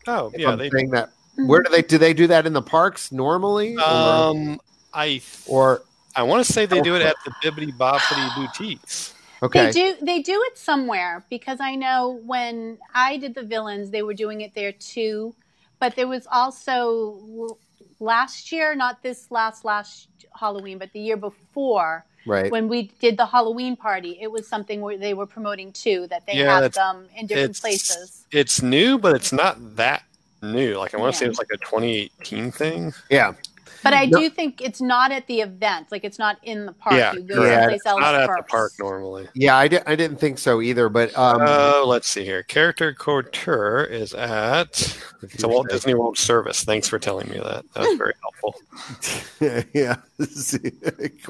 Oh, 0.07 0.31
yeah. 0.35 0.49
I'm 0.51 0.57
They, 0.57 0.69
saying 0.71 0.89
that. 0.91 1.09
Where 1.35 1.61
do 1.61 1.69
they 1.71 1.81
do 1.81 1.97
they 1.97 2.13
do 2.13 2.27
that 2.27 2.45
in 2.45 2.53
the 2.53 2.61
parks 2.61 3.11
normally, 3.11 3.75
or, 3.77 3.81
um, 3.83 4.59
I 4.93 5.21
or 5.47 5.81
I 6.15 6.23
want 6.23 6.45
to 6.45 6.51
say 6.51 6.65
they 6.65 6.79
oh. 6.79 6.83
do 6.83 6.95
it 6.95 7.01
at 7.01 7.15
the 7.25 7.31
Bibbidi 7.43 7.75
Bobbidi 7.77 8.35
boutiques. 8.35 9.13
okay? 9.43 9.65
They 9.67 9.71
do 9.71 9.95
they 10.01 10.21
do 10.21 10.41
it 10.47 10.57
somewhere 10.57 11.23
because 11.29 11.59
I 11.59 11.75
know 11.75 12.19
when 12.25 12.77
I 12.93 13.17
did 13.17 13.35
the 13.35 13.43
villains, 13.43 13.89
they 13.89 14.01
were 14.01 14.13
doing 14.13 14.41
it 14.41 14.53
there 14.53 14.71
too. 14.71 15.35
But 15.79 15.95
there 15.95 16.07
was 16.07 16.27
also 16.31 17.57
last 17.99 18.51
year, 18.51 18.75
not 18.75 19.01
this 19.01 19.31
last 19.31 19.65
last 19.65 20.07
Halloween, 20.37 20.77
but 20.77 20.91
the 20.93 20.99
year 20.99 21.17
before, 21.17 22.05
right. 22.25 22.51
when 22.51 22.67
we 22.67 22.91
did 22.99 23.17
the 23.17 23.25
Halloween 23.25 23.75
party, 23.75 24.17
it 24.21 24.31
was 24.31 24.47
something 24.47 24.81
where 24.81 24.97
they 24.97 25.13
were 25.13 25.25
promoting 25.25 25.71
too, 25.71 26.07
that 26.09 26.25
they 26.25 26.33
Yeah, 26.33 26.61
have 26.61 26.73
them 26.73 27.07
in 27.15 27.27
different 27.27 27.57
it's- 27.57 27.61
places. 27.61 28.25
It's 28.31 28.61
new, 28.61 28.97
but 28.97 29.15
it's 29.15 29.33
not 29.33 29.75
that 29.75 30.03
new. 30.41 30.77
Like 30.77 30.93
I 30.93 30.97
want 30.97 31.13
to 31.13 31.19
say 31.19 31.25
it's 31.25 31.37
like 31.39 31.51
a 31.51 31.57
2018 31.57 32.51
thing. 32.51 32.93
yeah. 33.09 33.33
But 33.83 33.93
I 33.93 34.05
No- 34.05 34.19
do 34.19 34.29
think 34.29 34.61
it's 34.61 34.79
not 34.81 35.11
at 35.11 35.27
the 35.27 35.41
event, 35.41 35.87
like 35.91 36.03
it's 36.03 36.19
not 36.19 36.37
in 36.43 36.65
the 36.65 36.73
park. 36.73 36.95
Yeah, 36.95 37.13
you 37.13 37.21
go 37.21 37.35
correct. 37.35 37.61
someplace 37.61 37.85
else 37.85 37.99
Not 38.01 38.15
at 38.15 38.27
first. 38.27 38.37
the 38.37 38.49
park 38.51 38.71
normally. 38.79 39.27
Yeah, 39.33 39.57
I, 39.57 39.67
di- 39.67 39.81
I 39.87 39.95
didn't 39.95 40.17
think 40.17 40.37
so 40.39 40.61
either, 40.61 40.87
but 40.89 41.17
um, 41.17 41.41
Oh, 41.41 41.83
let's 41.87 42.07
see 42.07 42.23
here. 42.23 42.43
Character 42.43 42.93
Couture 42.93 43.83
is 43.83 44.13
at 44.13 44.79
if 45.23 45.33
it's 45.33 45.43
a 45.43 45.47
Walt 45.47 45.69
Disney 45.71 45.93
World 45.95 46.17
service. 46.17 46.63
Thanks 46.63 46.87
for 46.87 46.99
telling 46.99 47.29
me 47.29 47.37
that. 47.39 47.65
That 47.73 47.87
was 47.87 47.97
very 47.97 48.13
helpful. 48.21 48.55
yeah. 49.73 49.95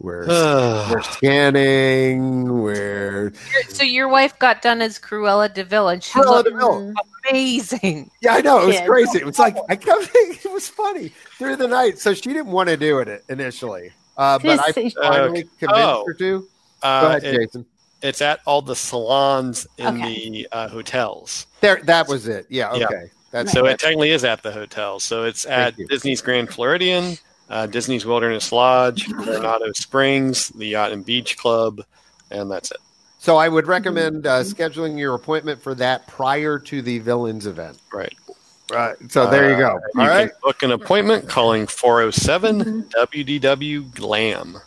we're 0.00 0.26
we're 0.90 1.02
scanning. 1.02 2.60
We're 2.60 3.32
So 3.68 3.84
your 3.84 4.08
wife 4.08 4.38
got 4.38 4.62
done 4.62 4.80
as 4.82 4.98
Cruella 4.98 5.52
de 5.52 5.64
Vil, 5.64 5.88
and 5.88 6.02
she 6.02 6.18
Cruella 6.18 6.24
looked 6.44 6.50
de 6.50 6.56
Vil. 6.56 6.94
Amazing. 7.30 8.10
yeah, 8.22 8.34
I 8.34 8.40
know 8.40 8.62
it 8.62 8.66
was 8.66 8.76
Kid. 8.76 8.88
crazy. 8.88 9.18
It 9.18 9.26
was 9.26 9.38
like 9.38 9.56
I 9.68 9.76
kept 9.76 10.10
it 10.14 10.52
was 10.52 10.68
funny 10.68 11.08
through 11.38 11.56
the 11.56 11.68
night. 11.68 11.98
So 11.98 12.14
she 12.14 12.22
didn't 12.32 12.46
want 12.46 12.68
to 12.68 12.76
do 12.76 12.98
it 13.00 13.24
initially, 13.28 13.92
uh, 14.16 14.38
but 14.38 14.60
I 14.60 14.72
This- 14.72 14.94
finally 14.94 15.42
convinced 15.58 15.74
Oh. 15.84 16.04
her 16.06 16.14
to. 16.14 16.40
Go 16.40 16.46
Uh, 16.88 17.06
ahead, 17.08 17.24
it- 17.24 17.36
Jason. 17.46 17.66
it's 18.02 18.22
at 18.22 18.40
all 18.46 18.62
the 18.62 18.76
salons 18.76 19.66
in 19.78 19.86
Okay. 20.02 20.30
the 20.30 20.48
uh, 20.52 20.68
hotels. 20.68 21.46
There, 21.60 21.80
that 21.84 22.06
was 22.08 22.28
it. 22.28 22.46
Yeah, 22.48 22.74
Yeah. 22.74 22.86
okay. 22.86 23.10
That's 23.30 23.52
So 23.52 23.66
it 23.66 23.78
technically 23.78 24.10
is 24.12 24.24
at 24.24 24.42
the 24.42 24.50
hotel. 24.52 25.00
So 25.00 25.24
it's 25.24 25.44
at. 25.44 25.76
Disney's 25.88 26.22
Grand 26.22 26.48
Floridian, 26.48 27.18
uh, 27.50 27.66
Disney's 27.66 28.06
Wilderness 28.06 28.52
Lodge, 28.52 29.06
Coronado 29.12 29.70
Springs, 29.72 30.48
the 30.48 30.66
Yacht 30.68 30.92
and 30.92 31.04
Beach 31.04 31.36
Club, 31.36 31.82
and 32.30 32.50
that's 32.50 32.70
it. 32.70 32.78
So 33.18 33.36
I 33.36 33.48
would 33.48 33.66
recommend 33.66 34.26
uh, 34.26 34.40
scheduling 34.40 34.98
your 34.98 35.14
appointment 35.14 35.60
for 35.60 35.74
that 35.76 36.06
prior 36.06 36.58
to 36.60 36.82
the 36.82 36.98
villains 37.00 37.46
event. 37.46 37.78
Right. 37.92 38.14
Right. 38.70 38.96
So 39.10 39.30
there 39.30 39.50
you 39.50 39.56
go. 39.56 39.76
Uh, 39.96 40.00
All 40.00 40.04
you 40.04 40.10
right. 40.10 40.28
can 40.30 40.38
book 40.42 40.62
an 40.62 40.72
appointment 40.72 41.28
calling 41.28 41.66
407 41.66 42.64
Mhm. 42.64 42.90
WDW 42.90 43.94
GLAM. 43.94 44.58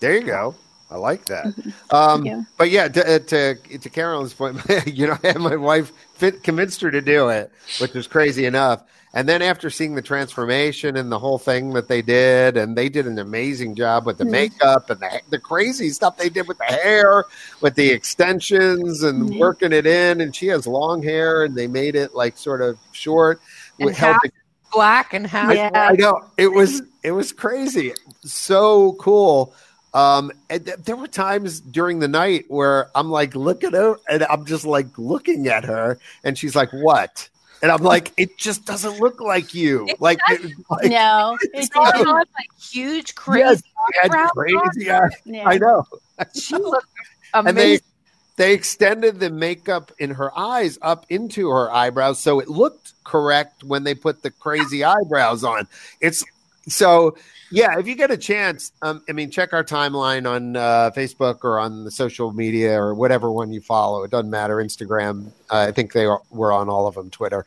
There 0.00 0.14
you 0.14 0.22
go. 0.22 0.54
I 0.90 0.96
like 0.96 1.26
that. 1.26 1.46
Um, 1.90 2.24
you. 2.24 2.46
but 2.56 2.70
yeah, 2.70 2.88
to, 2.88 3.14
uh, 3.14 3.18
to 3.18 3.54
to 3.78 3.90
Carolyn's 3.90 4.32
point, 4.32 4.58
you 4.86 5.06
know, 5.06 5.18
I 5.22 5.28
had 5.28 5.38
my 5.38 5.54
wife 5.56 5.92
fit, 6.14 6.42
convinced 6.42 6.80
her 6.80 6.90
to 6.90 7.00
do 7.02 7.28
it, 7.28 7.52
which 7.78 7.92
was 7.92 8.06
crazy 8.06 8.46
enough. 8.46 8.82
And 9.18 9.28
then 9.28 9.42
after 9.42 9.68
seeing 9.68 9.96
the 9.96 10.00
transformation 10.02 10.96
and 10.96 11.10
the 11.10 11.18
whole 11.18 11.38
thing 11.38 11.70
that 11.70 11.88
they 11.88 12.02
did, 12.02 12.56
and 12.56 12.78
they 12.78 12.88
did 12.88 13.04
an 13.08 13.18
amazing 13.18 13.74
job 13.74 14.06
with 14.06 14.16
the 14.16 14.24
Mhm. 14.24 14.30
makeup 14.30 14.90
and 14.90 15.00
the, 15.00 15.20
the 15.30 15.40
crazy 15.40 15.90
stuff 15.90 16.16
they 16.16 16.28
did 16.28 16.46
with 16.46 16.56
the 16.58 16.66
hair, 16.66 17.24
with 17.60 17.74
the 17.74 17.90
extensions 17.90 19.02
and 19.02 19.28
Mhm. 19.28 19.40
working 19.40 19.72
it 19.72 19.88
in. 19.88 20.20
And 20.20 20.36
she 20.36 20.46
has 20.46 20.68
long 20.68 21.02
hair, 21.02 21.42
and 21.42 21.56
they 21.56 21.66
made 21.66 21.96
it 21.96 22.14
like 22.14 22.38
sort 22.38 22.62
of 22.62 22.78
short. 22.92 23.40
And 23.80 23.90
half 23.90 24.22
black 24.72 25.12
and 25.14 25.26
half 25.26 25.52
Yeah. 25.52 25.70
I 25.74 25.94
know 25.94 26.20
it 26.36 26.52
was 26.52 26.82
it 27.02 27.10
was 27.10 27.32
crazy, 27.32 27.94
so 28.24 28.92
cool. 29.00 29.52
Um, 29.94 30.30
and 30.48 30.64
th- 30.64 30.78
there 30.84 30.94
were 30.94 31.08
times 31.08 31.58
during 31.58 31.98
the 31.98 32.06
night 32.06 32.44
where 32.46 32.88
I'm 32.94 33.10
like 33.10 33.34
looking 33.34 33.70
at 33.70 33.74
her, 33.74 33.96
and 34.08 34.22
I'm 34.30 34.44
just 34.44 34.64
like 34.64 34.86
looking 34.96 35.48
at 35.48 35.64
her, 35.64 35.98
and 36.22 36.38
she's 36.38 36.54
like, 36.54 36.70
"What?" 36.72 37.28
And 37.62 37.72
I'm 37.72 37.82
like, 37.82 38.12
it 38.16 38.38
just 38.38 38.64
doesn't 38.64 39.00
look 39.00 39.20
like 39.20 39.54
you. 39.54 39.86
It 39.88 40.00
like, 40.00 40.18
it, 40.28 40.52
like 40.70 40.90
no, 40.90 41.36
It's 41.54 41.68
didn't. 41.68 42.06
on 42.06 42.14
like 42.16 42.50
huge, 42.60 43.14
crazy 43.14 43.40
yes, 43.40 43.62
eyebrows 44.04 44.30
crazy 44.30 44.90
eyes. 44.90 45.10
Yeah. 45.24 45.42
I 45.46 45.58
know. 45.58 45.84
She 46.34 46.56
looked 46.56 46.86
and 47.34 47.56
they 47.56 47.64
amazing. 47.64 47.86
they 48.36 48.54
extended 48.54 49.20
the 49.20 49.30
makeup 49.30 49.92
in 49.98 50.10
her 50.10 50.36
eyes 50.36 50.78
up 50.82 51.06
into 51.08 51.48
her 51.50 51.70
eyebrows 51.70 52.18
so 52.18 52.40
it 52.40 52.48
looked 52.48 52.94
correct 53.04 53.64
when 53.64 53.84
they 53.84 53.94
put 53.94 54.22
the 54.22 54.30
crazy 54.30 54.82
eyebrows 54.82 55.44
on 55.44 55.68
it's 56.00 56.24
so 56.68 57.16
yeah 57.50 57.78
if 57.78 57.86
you 57.86 57.94
get 57.94 58.10
a 58.10 58.16
chance 58.16 58.72
um, 58.82 59.02
i 59.08 59.12
mean 59.12 59.30
check 59.30 59.52
our 59.52 59.64
timeline 59.64 60.28
on 60.28 60.56
uh, 60.56 60.90
facebook 60.94 61.44
or 61.44 61.58
on 61.58 61.84
the 61.84 61.90
social 61.90 62.32
media 62.32 62.80
or 62.80 62.94
whatever 62.94 63.30
one 63.32 63.52
you 63.52 63.60
follow. 63.60 64.02
It 64.04 64.10
doesn't 64.10 64.30
matter. 64.30 64.56
Instagram 64.56 65.28
uh, 65.50 65.66
i 65.68 65.72
think 65.72 65.92
they 65.92 66.04
are, 66.04 66.20
were 66.30 66.52
on 66.52 66.68
all 66.68 66.86
of 66.86 66.94
them 66.94 67.10
twitter 67.10 67.46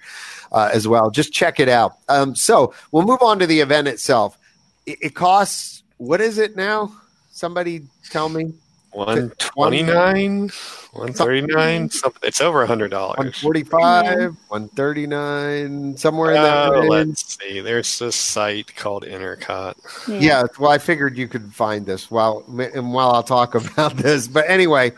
uh, 0.51 0.69
as 0.73 0.87
well. 0.87 1.09
Just 1.09 1.31
check 1.33 1.59
it 1.59 1.69
out. 1.69 1.97
Um, 2.09 2.35
so 2.35 2.73
we'll 2.91 3.05
move 3.05 3.21
on 3.21 3.39
to 3.39 3.47
the 3.47 3.59
event 3.59 3.87
itself. 3.87 4.37
It, 4.85 4.97
it 5.01 5.15
costs 5.15 5.83
what 5.97 6.19
is 6.19 6.39
it 6.39 6.55
now? 6.55 6.91
Somebody 7.29 7.83
tell 8.09 8.27
me 8.27 8.53
129 8.91 10.51
139 10.91 11.89
something 11.89 12.19
it's 12.23 12.41
over 12.41 12.63
a 12.63 12.67
hundred 12.67 12.89
dollars. 12.89 13.17
145 13.17 14.35
139 14.49 15.97
somewhere 15.97 16.31
in 16.31 16.41
that 16.41 16.67
uh, 16.67 16.71
range. 16.73 16.89
let's 16.89 17.37
see. 17.39 17.61
There's 17.61 17.99
this 17.99 18.15
site 18.15 18.75
called 18.75 19.03
intercot. 19.03 19.75
Yeah. 20.07 20.43
Well 20.59 20.71
i 20.71 20.77
figured 20.77 21.17
you 21.17 21.27
could 21.27 21.53
find 21.53 21.85
this 21.85 22.11
while 22.11 22.43
and 22.47 22.93
while 22.93 23.11
i'll 23.11 23.23
talk 23.23 23.55
about 23.55 23.95
this 23.97 24.27
but 24.27 24.49
anyway 24.49 24.91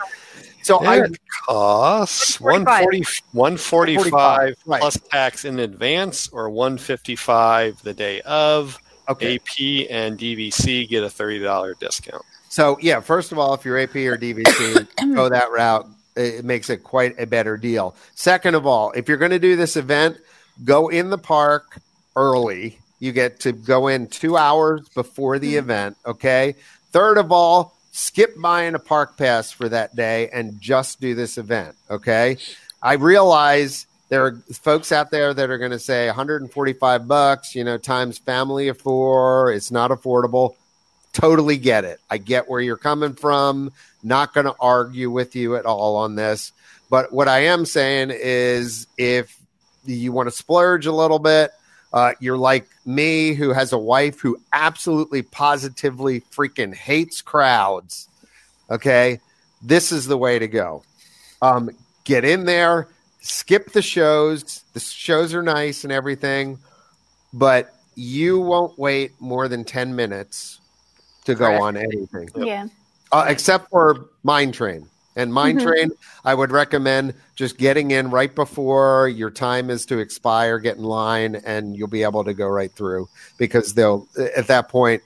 so 0.64 0.80
i 0.80 1.04
it 1.04 1.20
costs 1.46 2.41
140 2.41 3.04
145 3.34 4.12
145, 4.14 4.56
right. 4.66 4.82
plus 4.82 4.98
tax 5.12 5.46
in 5.46 5.60
advance 5.60 6.30
or 6.30 6.50
155 6.50 7.82
the 7.84 7.94
day 7.94 8.22
of. 8.22 8.80
Okay. 9.10 9.36
Ap 9.36 9.89
and 9.91 10.18
dvc 10.18 10.88
get 10.88 11.04
a 11.04 11.08
$30 11.08 11.78
discount 11.78 12.24
so 12.54 12.78
yeah 12.82 12.99
first 12.99 13.32
of 13.32 13.39
all 13.39 13.56
if 13.56 13.66
you're 13.66 13.80
ap 13.80 13.95
or 13.95 14.16
dvc 14.16 14.88
go 15.16 15.28
that 15.28 15.51
route. 15.51 15.88
It 16.16 16.45
makes 16.45 16.70
it 16.70 16.84
quite 16.84 17.20
a 17.20 17.26
better 17.26 17.58
deal. 17.58 17.95
Second 18.14 18.54
of 18.54 18.68
all 18.68 18.91
if 18.91 19.10
you're 19.10 19.18
going 19.18 19.32
to 19.32 19.39
do 19.39 19.56
this 19.56 19.76
event 19.76 20.18
go 20.64 20.89
in 20.89 21.10
the 21.10 21.18
park 21.18 21.82
early. 22.16 22.78
You 22.99 23.12
get 23.12 23.39
to 23.41 23.51
go 23.51 23.88
in 23.88 24.06
two 24.06 24.38
hours 24.38 24.88
before 24.89 25.39
the 25.39 25.54
hmm. 25.54 25.58
event 25.58 25.97
okay? 26.06 26.54
Third 26.91 27.18
of 27.18 27.32
all 27.32 27.76
skip 27.91 28.39
buying 28.39 28.76
a 28.76 28.80
park 28.80 29.18
pass 29.18 29.51
for 29.51 29.68
that 29.70 29.95
day 29.95 30.30
and 30.30 30.62
just 30.62 31.01
do 31.01 31.16
this 31.16 31.39
event 31.39 31.76
okay? 31.89 32.38
I 32.84 32.93
realize 32.93 33.88
there 34.10 34.28
are 34.28 34.36
folks 34.54 34.91
out 34.91 35.10
there 35.10 35.34
that 35.34 35.49
are 35.49 35.58
going 35.58 35.72
to 35.72 35.80
say 35.80 36.06
145 36.06 37.08
bucks 37.08 37.56
you 37.56 37.64
know 37.64 37.80
times 37.80 38.20
family 38.20 38.68
of 38.68 38.80
four 38.80 39.51
it's 39.51 39.72
not 39.72 39.89
affordable 39.89 40.54
totally 41.14 41.57
get 41.57 41.86
it. 41.86 41.99
I 42.09 42.18
get 42.18 42.49
where 42.49 42.59
you're 42.59 42.76
coming 42.76 43.14
from. 43.14 43.72
Not 44.03 44.34
going 44.34 44.45
to 44.45 44.55
argue 44.59 45.09
with 45.09 45.36
you 45.36 45.55
at 45.55 45.66
all 45.66 45.95
on 45.95 46.16
this. 46.16 46.51
But 46.89 47.14
what 47.14 47.28
i 47.28 47.39
am 47.39 47.66
saying 47.66 48.11
is 48.14 48.88
if 48.97 49.39
you 49.86 50.11
want 50.11 50.28
to 50.28 50.36
splurge 50.36 50.86
a 50.86 50.91
little 50.91 51.20
bit 51.20 51.51
uh, 51.91 52.14
you're 52.20 52.38
like 52.38 52.68
me 52.86 53.34
who 53.34 53.51
has 53.51 53.74
a 53.74 53.78
wife 53.78 54.20
who 54.20 54.38
absolutely 54.51 55.22
positively 55.22 56.22
freaking 56.22 56.74
hates 56.74 57.22
crowds 57.22 58.09
okay? 58.70 59.20
This 59.61 59.91
is 59.91 60.05
the 60.05 60.18
way 60.18 60.39
to 60.39 60.47
go. 60.47 60.84
Um, 61.41 61.70
get 62.03 62.26
in 62.26 62.45
there 62.45 62.88
skip 63.22 63.72
the 63.72 63.82
shows. 63.82 64.64
The 64.74 64.80
shows 64.80 65.34
are 65.34 65.43
nice 65.43 65.84
and 65.84 65.91
everything 65.91 66.59
but 67.34 67.74
you 67.95 68.39
won't 68.39 68.78
wait 68.78 69.11
more 69.20 69.47
than 69.47 69.64
10 69.64 69.95
minutes 69.95 70.59
to 71.26 71.36
go 71.36 71.45
Correct. 71.47 71.61
on 71.63 71.78
anything 71.78 72.30
Yeah. 72.36 72.67
uh, 73.11 73.26
except 73.28 73.69
for 73.69 74.05
Mine 74.24 74.51
Train. 74.51 74.88
And 75.15 75.32
Mine 75.32 75.59
Mhm. 75.59 75.63
Train, 75.63 75.91
I 76.26 76.34
would 76.34 76.51
recommend 76.51 77.13
just 77.36 77.57
getting 77.59 77.91
in 77.91 78.09
right 78.09 78.34
before 78.34 79.07
your 79.07 79.30
time 79.30 79.69
is 79.69 79.86
to 79.86 79.99
expire, 79.99 80.57
get 80.57 80.78
in 80.78 80.84
line, 80.84 81.36
and 81.45 81.76
you'll 81.78 81.88
be 81.88 82.01
able 82.01 82.24
to 82.24 82.34
go 82.34 82.47
right 82.47 82.71
through 82.71 83.07
because 83.38 83.76
they'll, 83.76 84.07
at 84.36 84.47
that 84.47 84.69
point, 84.69 85.03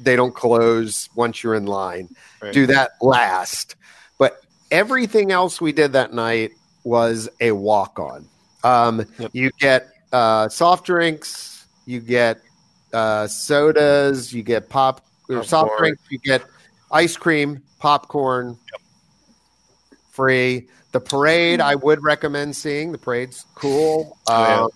they 0.00 0.16
don't 0.16 0.34
close 0.34 1.08
once 1.14 1.42
you're 1.44 1.54
in 1.54 1.66
line. 1.66 2.08
Right. 2.42 2.52
Do 2.52 2.66
that 2.66 2.92
last. 3.00 3.76
But 4.18 4.40
everything 4.72 5.30
else 5.30 5.60
we 5.60 5.70
did 5.70 5.92
that 5.92 6.12
night 6.12 6.50
was 6.82 7.28
a 7.40 7.52
walk 7.52 8.00
on. 8.00 8.26
Um, 8.64 9.06
Yep. 9.18 9.30
You 9.34 9.50
get 9.60 9.88
uh, 10.12 10.48
soft 10.48 10.84
drinks, 10.86 11.64
you 11.86 12.00
get 12.00 12.40
uh, 12.92 13.28
sodas, 13.28 14.32
you 14.32 14.42
get 14.42 14.68
pop 14.68 15.04
or 15.28 15.42
soft 15.42 15.70
Popcorn. 15.70 15.78
drinks, 15.78 16.02
you 16.10 16.18
get 16.18 16.44
ice 16.90 17.16
cream, 17.16 17.62
popcorn, 17.78 18.58
free. 20.10 20.68
The 20.92 21.00
parade, 21.00 21.60
I 21.60 21.74
would 21.74 22.02
recommend 22.02 22.56
seeing. 22.56 22.92
The 22.92 22.98
parade's 22.98 23.44
cool. 23.54 24.18
Oh, 24.26 24.42
yeah. 24.42 24.66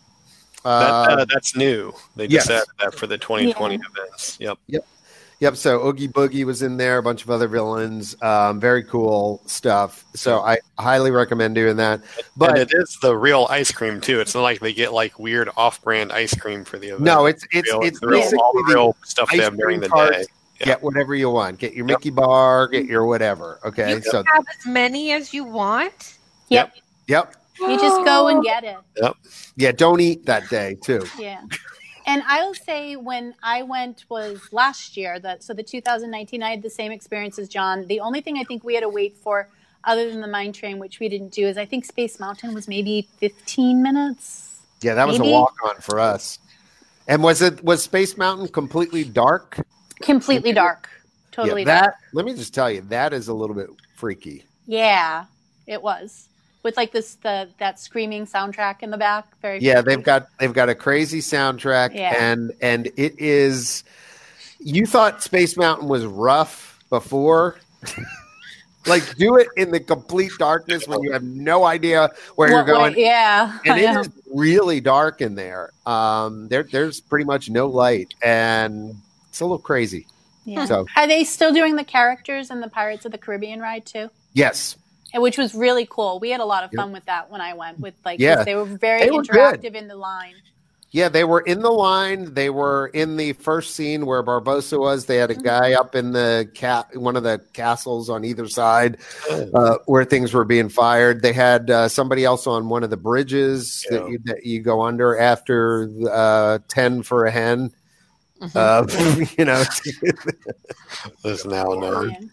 Uh, 0.65 0.81
that, 0.81 1.19
uh, 1.19 1.23
uh, 1.23 1.25
that's 1.25 1.57
new 1.57 1.93
they 2.15 2.29
just 2.29 2.49
yes. 2.49 2.63
added 2.63 2.69
that 2.79 2.97
for 2.97 3.09
the 3.09 3.19
2020 3.19 3.75
events 3.75 4.39
yep 4.39 4.57
Yep. 4.69 4.87
Yep. 5.43 5.57
So 5.57 5.85
Oogie 5.85 6.07
Boogie 6.07 6.45
was 6.45 6.63
in 6.63 6.77
there, 6.77 6.99
a 6.99 7.03
bunch 7.03 7.25
of 7.25 7.31
other 7.31 7.49
villains. 7.49 8.15
Um, 8.23 8.61
very 8.61 8.85
cool 8.85 9.43
stuff. 9.45 10.05
So 10.15 10.39
I 10.39 10.59
highly 10.79 11.11
recommend 11.11 11.57
doing 11.57 11.75
that. 11.79 12.01
But 12.37 12.51
and 12.51 12.59
it 12.59 12.71
is 12.73 12.97
the 13.03 13.17
real 13.17 13.49
ice 13.51 13.73
cream 13.73 14.01
too. 14.01 14.21
It's 14.21 14.37
not 14.37 14.43
like 14.43 14.61
they 14.61 14.73
get 14.73 14.93
like 14.93 15.19
weird 15.19 15.51
off-brand 15.57 16.13
ice 16.13 16.33
cream 16.33 16.65
for 16.65 16.79
the 16.79 16.91
event. 16.91 17.03
no, 17.03 17.27
it's 17.27 17.45
it's 17.51 17.69
real, 17.73 17.81
it's 17.83 17.99
the 17.99 18.07
real, 18.07 18.21
basically 18.21 18.39
all 18.39 18.53
the 18.53 18.65
the 18.69 18.75
real 18.75 18.97
stuff 19.03 19.31
they 19.33 19.39
have 19.39 19.57
during 19.59 19.81
the 19.81 19.89
carts. 19.89 20.17
day. 20.17 20.25
Yeah. 20.63 20.75
get 20.75 20.83
whatever 20.83 21.15
you 21.15 21.31
want. 21.31 21.59
Get 21.59 21.75
your 21.75 21.85
Mickey 21.85 22.11
bar, 22.11 22.69
get 22.69 22.85
mm-hmm. 22.85 22.93
your 22.93 23.07
whatever. 23.07 23.61
Okay. 23.65 23.95
you 23.95 24.03
So 24.03 24.25
have 24.33 24.45
as 24.59 24.67
many 24.67 25.13
as 25.13 25.35
you 25.35 25.45
want. 25.45 26.19
Yep. 26.49 26.75
yep. 27.07 27.35
You 27.61 27.79
just 27.79 28.05
go 28.05 28.29
and 28.29 28.43
get 28.43 28.65
it. 28.65 28.77
Yep. 29.01 29.17
Yeah, 29.57 29.73
don't 29.73 30.01
eat 30.01 30.27
that 30.27 30.49
day 30.49 30.77
too. 30.83 31.05
Yeah. 31.19 31.43
And 32.05 32.25
I 32.27 32.45
will 32.45 32.55
say 32.55 32.97
when 32.97 33.33
I 33.45 33.63
went 33.63 34.07
was 34.09 34.53
last 34.53 34.97
year, 34.97 35.21
that 35.21 35.45
so 35.45 35.55
the 35.55 35.63
2019, 35.63 36.43
I 36.43 36.51
had 36.51 36.63
the 36.63 36.71
same 36.71 36.91
experience 36.91 37.39
as 37.39 37.49
John. 37.49 37.87
The 37.87 38.01
only 38.01 38.21
thing 38.21 38.39
I 38.39 38.43
think 38.43 38.65
we 38.65 38.75
had 38.75 38.81
to 38.81 38.89
wait 38.89 39.17
for, 39.19 39.49
other 39.85 40.11
than 40.11 40.21
the 40.21 40.27
mine 40.27 40.53
train, 40.53 40.81
which 40.81 40.99
we 40.99 41.09
didn't 41.09 41.31
do, 41.31 41.47
is 41.47 41.57
I 41.57 41.65
think 41.65 41.85
Space 41.85 42.19
Mountain 42.19 42.55
was 42.55 42.67
maybe 42.67 43.09
15 43.19 43.83
minutes. 43.83 44.63
Yeah, 44.81 44.95
that 44.95 45.07
was 45.07 45.21
a 45.21 45.25
walk 45.25 45.55
on 45.65 45.77
for 45.77 46.01
us. 46.01 46.41
And 47.07 47.23
was 47.23 47.41
it 47.41 47.63
was 47.63 47.85
Space 47.85 48.17
Mountain 48.17 48.49
completely 48.49 49.05
dark? 49.05 49.65
Completely 50.03 50.53
dark. 50.53 50.89
Totally 51.31 51.63
yeah, 51.63 51.81
dark. 51.83 51.95
that 51.95 52.15
let 52.15 52.27
me 52.27 52.35
just 52.35 52.53
tell 52.55 52.71
you, 52.71 52.83
that 52.83 53.13
is 53.13 53.29
a 53.29 53.35
little 53.35 53.57
bit 53.57 53.69
freaky. 53.95 54.45
Yeah, 54.67 55.25
it 55.67 55.83
was. 55.83 56.29
With 56.63 56.77
like 56.77 56.93
this 56.93 57.15
the 57.17 57.49
that 57.59 57.81
screaming 57.81 58.27
soundtrack 58.27 58.83
in 58.83 58.91
the 58.91 58.97
back. 58.99 59.27
Very 59.41 59.61
Yeah, 59.61 59.83
creepy. 59.83 59.89
they've 59.97 60.05
got 60.05 60.29
they've 60.39 60.53
got 60.53 60.69
a 60.69 60.75
crazy 60.75 61.21
soundtrack 61.21 61.95
Yeah. 61.95 62.15
and 62.23 62.53
and 62.61 62.87
it 62.97 63.19
is 63.19 63.83
you 64.61 64.87
thought 64.87 65.23
Space 65.23 65.57
Mountain 65.57 65.89
was 65.89 66.05
rough 66.07 66.85
before. 66.89 67.57
like 68.87 69.17
do 69.17 69.37
it 69.37 69.49
in 69.57 69.71
the 69.71 69.81
complete 69.81 70.33
darkness 70.39 70.87
when 70.89 71.03
you 71.03 71.13
have 71.13 71.23
no 71.23 71.65
idea 71.65 72.11
where 72.37 72.51
What 72.51 72.55
you're 72.55 72.65
going. 72.65 72.95
yeah. 72.99 73.59
and 73.65 73.79
it 73.81 73.97
is 73.97 74.09
really 74.33 74.81
dark 74.81 75.21
in 75.21 75.35
there. 75.35 75.71
Um, 75.87 76.49
there, 76.49 76.63
there's 76.65 77.01
pretty 77.01 77.25
much 77.25 77.49
no 77.51 77.67
light, 77.69 78.15
and 78.23 78.95
it's 79.33 79.41
a 79.41 79.45
little 79.47 79.59
crazy. 79.59 80.07
Yeah. 80.45 80.67
So 80.67 80.85
Are 80.97 81.07
they 81.07 81.25
still 81.25 81.55
doing 81.55 81.77
the 81.77 81.85
characters 81.85 82.51
in 82.51 82.61
the 82.61 82.69
Pirates 82.69 83.07
of 83.07 83.13
the 83.13 83.19
Caribbean 83.19 83.61
ride 83.61 83.87
too? 83.87 84.11
yes, 84.35 84.77
which 85.15 85.39
was 85.39 85.55
really 85.55 85.87
cool. 85.91 86.19
We 86.21 86.29
had 86.31 86.41
a 86.41 86.45
lot 86.45 86.65
of 86.65 86.71
Yep. 86.73 86.77
fun 86.83 86.93
with 86.93 87.05
that 87.07 87.31
when 87.31 87.41
I 87.41 87.55
went. 87.55 87.81
With 87.81 87.95
like 88.05 88.21
Yeah. 88.21 88.45
they 88.45 88.55
were 88.55 88.65
very 88.67 89.01
They 89.05 89.11
were 89.11 89.23
interactive 89.23 89.63
good. 89.63 89.77
in 89.77 89.89
the 89.89 89.97
line. 89.97 90.35
yeah, 90.91 91.09
they 91.09 91.25
were 91.25 91.41
in 91.41 91.61
the 91.61 91.71
line. 91.71 92.35
They 92.35 92.51
were 92.51 92.89
in 92.93 93.17
the 93.17 93.33
first 93.35 93.75
scene 93.75 94.05
where 94.05 94.23
Barbossa 94.23 94.79
was. 94.79 95.07
They 95.07 95.17
had 95.17 95.31
Mm-hmm. 95.31 95.41
a 95.41 95.45
guy 95.45 95.73
up 95.73 95.95
in 95.95 96.13
the 96.13 96.51
cat, 96.55 96.95
one 96.97 97.17
of 97.17 97.23
the 97.23 97.41
castles 97.55 98.11
on 98.11 98.25
either 98.27 98.47
side, 98.49 98.99
uh, 99.55 99.77
where 99.87 100.05
things 100.05 100.35
were 100.35 100.45
being 100.45 100.69
fired. 100.69 101.23
They 101.23 101.33
had 101.33 101.71
uh, 101.71 101.89
somebody 101.89 102.25
else 102.27 102.47
on 102.47 102.69
one 102.69 102.83
of 102.83 102.91
the 102.91 102.97
bridges 102.99 103.87
Yeah. 103.91 103.99
that, 104.01 104.09
you, 104.11 104.19
that 104.25 104.45
you 104.47 104.61
go 104.61 104.83
under 104.83 105.19
after 105.19 105.89
uh, 106.11 106.59
ten 106.69 107.03
for 107.03 107.25
a 107.27 107.31
hen. 107.31 107.71
Mhm. 108.43 108.57
Uh, 108.57 109.27
you 109.39 109.45
know, 109.45 109.63
There's 111.23 111.45
now 111.45 111.65
known. 111.65 112.31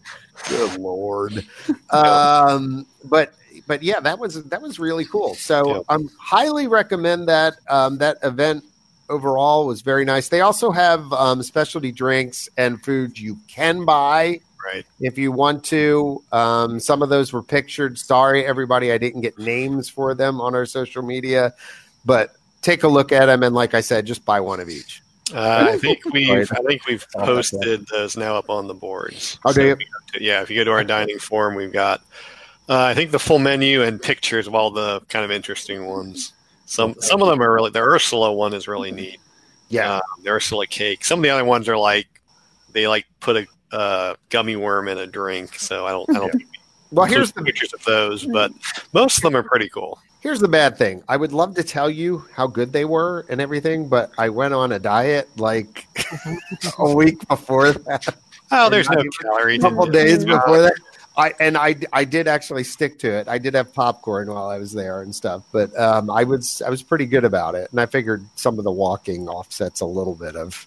Good 0.48 0.78
lord. 0.80 1.44
um, 1.90 2.86
but 3.04 3.34
but 3.66 3.82
yeah, 3.82 4.00
that 4.00 4.18
was 4.18 4.42
that 4.44 4.60
was 4.60 4.78
really 4.78 5.04
cool. 5.04 5.34
So 5.34 5.76
Yeah. 5.76 5.80
um, 5.88 6.10
highly 6.18 6.66
recommend 6.66 7.28
that. 7.28 7.54
Um, 7.68 7.98
that 7.98 8.18
event 8.22 8.64
overall 9.08 9.66
was 9.66 9.82
very 9.82 10.04
nice. 10.04 10.28
They 10.28 10.40
also 10.40 10.70
have 10.70 11.12
um, 11.12 11.42
specialty 11.42 11.92
drinks 11.92 12.48
and 12.56 12.82
food 12.84 13.18
you 13.18 13.38
can 13.48 13.84
buy 13.84 14.40
Right. 14.64 14.84
if 15.00 15.16
you 15.18 15.32
want 15.32 15.64
to. 15.66 16.22
Um, 16.32 16.78
some 16.80 17.02
of 17.02 17.08
those 17.08 17.32
were 17.32 17.42
pictured. 17.42 17.98
Sorry, 17.98 18.44
everybody, 18.44 18.92
I 18.92 18.98
didn't 18.98 19.22
get 19.22 19.38
names 19.38 19.88
for 19.88 20.14
them 20.14 20.40
on 20.40 20.54
our 20.54 20.66
social 20.66 21.02
media. 21.02 21.54
but 22.04 22.34
take 22.62 22.82
a 22.82 22.88
look 22.88 23.10
at 23.10 23.26
them 23.26 23.42
and 23.42 23.54
like 23.54 23.72
I 23.74 23.80
said, 23.80 24.04
just 24.06 24.24
buy 24.24 24.38
one 24.40 24.60
of 24.60 24.68
each. 24.68 25.00
Uh, 25.32 25.68
I 25.72 25.78
think 25.78 26.04
we've 26.12 26.50
I 26.52 26.62
think 26.66 26.86
we've 26.86 27.06
posted 27.14 27.86
those 27.88 28.16
now 28.16 28.36
up 28.36 28.50
on 28.50 28.66
the 28.66 28.74
boards. 28.74 29.38
Oh, 29.44 29.52
do 29.52 29.60
if 29.70 29.78
to- 29.78 30.22
yeah, 30.22 30.42
if 30.42 30.50
you 30.50 30.56
go 30.56 30.64
to 30.64 30.70
our 30.72 30.84
dining 30.84 31.18
forum, 31.18 31.54
we've 31.54 31.72
got 31.72 32.00
uh, 32.68 32.84
I 32.84 32.94
think 32.94 33.10
the 33.10 33.18
full 33.18 33.38
menu 33.38 33.82
and 33.82 34.00
pictures 34.00 34.46
of 34.46 34.54
all 34.54 34.70
the 34.70 35.00
kind 35.08 35.24
of 35.24 35.30
interesting 35.30 35.86
ones. 35.86 36.32
Some 36.66 36.94
some 37.00 37.22
of 37.22 37.28
them 37.28 37.42
are 37.42 37.52
really 37.52 37.70
the 37.70 37.80
Ursula 37.80 38.32
one 38.32 38.54
is 38.54 38.68
really 38.68 38.92
neat. 38.92 39.18
Yeah. 39.68 39.94
Uh, 39.94 40.00
the 40.22 40.30
Ursula 40.30 40.66
cake. 40.66 41.04
Some 41.04 41.18
of 41.20 41.22
the 41.22 41.30
other 41.30 41.44
ones 41.44 41.68
are 41.68 41.76
like 41.76 42.06
they 42.72 42.86
like 42.86 43.06
put 43.20 43.36
a 43.36 43.46
uh, 43.76 44.14
gummy 44.28 44.56
worm 44.56 44.88
in 44.88 44.98
a 44.98 45.06
drink. 45.06 45.56
So 45.58 45.86
I 45.86 45.90
don't 45.90 46.08
I 46.10 46.20
don't 46.20 46.32
think 46.32 46.48
well, 46.90 47.06
here's 47.06 47.32
the 47.32 47.42
pictures 47.42 47.72
of 47.72 47.84
those, 47.84 48.26
but 48.26 48.52
most 48.92 49.18
of 49.18 49.22
them 49.22 49.36
are 49.36 49.42
pretty 49.42 49.68
cool. 49.68 49.98
here's 50.20 50.40
the 50.40 50.48
bad 50.48 50.76
thing. 50.76 51.02
I 51.08 51.16
would 51.16 51.32
love 51.32 51.54
to 51.56 51.62
tell 51.62 51.88
you 51.90 52.24
how 52.34 52.46
good 52.46 52.72
they 52.72 52.84
were 52.84 53.26
and 53.28 53.40
everything, 53.40 53.88
but 53.88 54.10
I 54.18 54.28
went 54.28 54.54
on 54.54 54.72
a 54.72 54.78
diet 54.78 55.28
like 55.36 55.86
a 56.78 56.94
week 56.94 57.26
before 57.28 57.72
that. 57.72 58.06
Oh, 58.52 58.68
there's 58.68 58.88
no 58.90 59.02
calories. 59.22 59.62
A 59.62 59.68
couple 59.68 59.86
days 59.86 60.22
it. 60.24 60.26
before 60.26 60.62
that. 60.62 60.74
I 61.16 61.32
and 61.40 61.56
I 61.56 61.76
I 61.92 62.04
did 62.04 62.28
actually 62.28 62.64
stick 62.64 62.98
to 63.00 63.10
it. 63.10 63.28
I 63.28 63.36
did 63.36 63.54
have 63.54 63.74
popcorn 63.74 64.32
while 64.32 64.48
I 64.48 64.58
was 64.58 64.72
there 64.72 65.02
and 65.02 65.14
stuff, 65.14 65.42
but 65.52 65.76
um, 65.78 66.10
I 66.10 66.24
was 66.24 66.62
I 66.62 66.70
was 66.70 66.82
pretty 66.82 67.04
good 67.04 67.24
about 67.24 67.54
it, 67.54 67.70
and 67.70 67.80
I 67.80 67.86
figured 67.86 68.24
some 68.36 68.58
of 68.58 68.64
the 68.64 68.72
walking 68.72 69.28
offsets 69.28 69.80
a 69.80 69.86
little 69.86 70.14
bit 70.14 70.36
of 70.36 70.66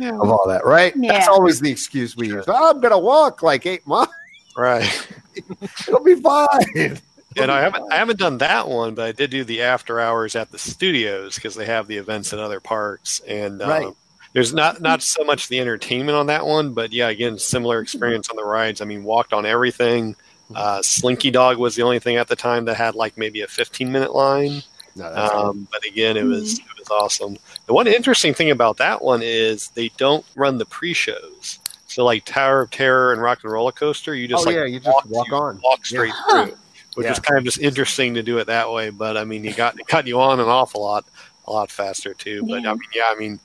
of 0.00 0.30
all 0.30 0.46
that, 0.48 0.66
right? 0.66 0.92
That's 0.96 1.28
always 1.28 1.60
the 1.60 1.70
excuse 1.70 2.16
we 2.16 2.28
use. 2.28 2.44
"Oh, 2.48 2.70
I'm 2.70 2.80
gonna 2.80 2.98
walk 2.98 3.42
like 3.42 3.66
eight 3.66 3.86
miles. 3.86 4.08
Right. 4.56 5.08
It'll 5.88 6.02
be 6.04 6.14
fine. 6.16 6.98
And 7.36 7.50
I 7.50 7.60
haven't 7.60 7.92
I 7.92 7.96
haven't 7.96 8.18
done 8.20 8.38
that 8.38 8.68
one, 8.68 8.94
but 8.94 9.04
I 9.06 9.12
did 9.12 9.30
do 9.30 9.42
the 9.44 9.62
after 9.62 9.98
hours 10.00 10.36
at 10.36 10.50
the 10.52 10.58
studios 10.58 11.34
because 11.34 11.54
they 11.56 11.66
have 11.66 11.88
the 11.88 11.96
events 11.96 12.32
in 12.32 12.38
other 12.38 12.60
parks. 12.60 13.20
And 13.26 13.60
um, 13.60 13.68
Right. 13.68 13.88
there's 14.34 14.54
not 14.54 14.80
not 14.80 15.02
so 15.02 15.24
much 15.24 15.48
the 15.48 15.58
entertainment 15.58 16.16
on 16.16 16.26
that 16.26 16.46
one, 16.46 16.72
but 16.74 16.92
yeah, 16.92 17.08
again, 17.08 17.38
similar 17.38 17.80
experience 17.80 18.28
on 18.30 18.36
the 18.36 18.44
rides. 18.44 18.80
I 18.80 18.84
mean, 18.84 19.02
walked 19.02 19.32
on 19.32 19.44
everything. 19.46 20.14
Uh, 20.54 20.80
Slinky 20.82 21.30
Dog 21.32 21.56
was 21.58 21.74
the 21.74 21.82
only 21.82 21.98
thing 21.98 22.16
at 22.16 22.28
the 22.28 22.36
time 22.36 22.66
that 22.66 22.76
had 22.76 22.94
like 22.94 23.18
maybe 23.18 23.40
a 23.40 23.48
15 23.48 23.90
minute 23.90 24.14
line. 24.14 24.62
No, 24.94 25.06
Um, 25.12 25.66
but 25.72 25.84
again, 25.84 26.16
it 26.16 26.22
was 26.24 26.60
it 26.60 26.78
was 26.78 26.88
awesome. 26.90 27.36
The 27.66 27.74
one 27.74 27.88
interesting 27.88 28.32
thing 28.34 28.52
about 28.52 28.76
that 28.76 29.02
one 29.02 29.22
is 29.24 29.70
they 29.70 29.88
don't 29.96 30.24
run 30.36 30.58
the 30.58 30.66
pre-shows. 30.66 31.58
So 31.94 32.04
like 32.04 32.24
Tower 32.24 32.62
of 32.62 32.70
Terror 32.72 33.12
and 33.12 33.22
Rock 33.22 33.44
and 33.44 33.52
Roller 33.52 33.70
Coaster, 33.70 34.16
you 34.16 34.26
just 34.26 34.42
oh 34.44 34.50
like 34.50 34.56
yeah, 34.56 34.64
you 34.64 34.80
just 34.80 35.06
walk 35.06 35.28
you 35.28 35.36
on. 35.36 35.60
walk 35.62 35.86
straight 35.86 36.12
Huh. 36.14 36.46
through, 36.46 36.56
which 36.94 37.04
Yeah. 37.04 37.12
is 37.12 37.20
kind 37.20 37.38
of 37.38 37.44
just 37.44 37.58
interesting 37.60 38.14
to 38.14 38.22
do 38.24 38.38
it 38.38 38.48
that 38.48 38.72
way. 38.72 38.90
But 38.90 39.16
I 39.16 39.22
mean, 39.22 39.44
you 39.44 39.54
got 39.54 39.78
it 39.78 39.86
cut 39.86 40.04
you 40.08 40.20
on 40.20 40.40
and 40.40 40.48
off 40.50 40.74
a 40.74 40.78
lot, 40.78 41.04
a 41.46 41.52
lot 41.52 41.70
faster 41.70 42.12
too. 42.12 42.44
But 42.48 42.62
Yeah. 42.64 42.72
I 42.72 42.74
mean, 42.74 42.88
yeah, 42.92 43.04
I 43.08 43.14
mean, 43.14 43.38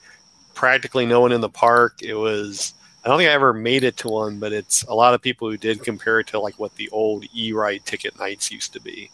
practically 0.56 1.06
no 1.06 1.20
one 1.22 1.32
in 1.32 1.41
the 1.41 1.50
park. 1.50 2.02
It 2.02 2.16
was. 2.16 2.74
I 3.06 3.08
don't 3.08 3.20
think 3.20 3.30
I 3.30 3.34
ever 3.34 3.54
made 3.54 3.84
it 3.84 3.95
to 3.97 4.10
one, 4.10 4.39
but 4.39 4.52
it's 4.52 4.82
a 4.84 4.93
lot 4.95 5.14
of 5.14 5.22
people 5.22 5.50
who 5.50 5.56
did 5.56 5.84
compare 5.84 6.20
it 6.20 6.28
to 6.28 6.39
like 6.39 6.58
what 6.60 6.76
the 6.76 6.89
old 6.89 7.26
e-ride 7.34 7.86
ticket 7.86 8.18
nights 8.20 8.52
used 8.52 8.74
to 8.74 8.82
be. 8.82 9.10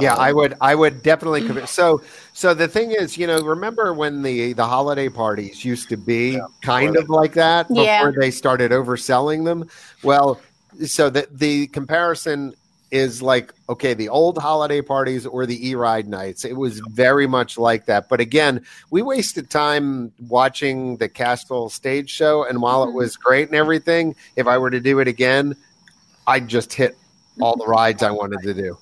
Yeah, 0.00 0.14
Um, 0.14 0.20
I 0.20 0.32
would. 0.32 0.54
I 0.60 0.74
would 0.74 1.02
definitely. 1.02 1.46
Commit. 1.46 1.68
So, 1.78 2.02
so 2.32 2.54
the 2.54 2.68
thing 2.68 2.92
is, 2.92 3.16
you 3.18 3.26
know, 3.26 3.40
remember 3.40 3.92
when 3.94 4.22
the 4.22 4.52
the 4.52 4.66
holiday 4.66 5.08
parties 5.08 5.64
used 5.64 5.88
to 5.90 5.96
be 5.96 6.40
kind 6.62 6.96
of 6.96 7.08
like 7.08 7.34
that 7.34 7.68
before 7.68 7.84
Yeah. 7.84 8.10
they 8.18 8.30
started 8.30 8.70
overselling 8.70 9.44
them? 9.44 9.68
Well, 10.02 10.40
so 10.86 11.10
the 11.10 11.26
the 11.32 11.66
comparison 11.68 12.54
is 12.90 13.20
like 13.20 13.52
okay, 13.68 13.92
the 13.92 14.08
old 14.08 14.38
holiday 14.38 14.80
parties 14.80 15.26
or 15.26 15.44
the 15.44 15.68
e 15.68 15.74
ride 15.74 16.08
nights. 16.08 16.44
It 16.44 16.56
was 16.56 16.80
very 16.88 17.26
much 17.26 17.58
like 17.58 17.84
that. 17.86 18.08
But 18.08 18.20
again, 18.20 18.64
we 18.90 19.02
wasted 19.02 19.50
time 19.50 20.10
watching 20.28 20.96
the 20.96 21.08
Castle 21.08 21.68
stage 21.68 22.08
show, 22.08 22.44
and 22.44 22.62
while 22.62 22.82
it 22.84 22.88
Mhm. 22.88 22.94
was 22.94 23.16
great 23.16 23.48
and 23.48 23.56
everything, 23.56 24.14
if 24.36 24.46
I 24.46 24.56
were 24.58 24.70
to 24.70 24.80
do 24.80 25.00
it 25.00 25.08
again, 25.08 25.54
I'd 26.26 26.48
just 26.48 26.72
hit 26.72 26.96
all 27.40 27.56
the 27.56 27.66
rides 27.66 28.02
I 28.02 28.10
wanted 28.10 28.40
to 28.42 28.54
do. 28.54 28.78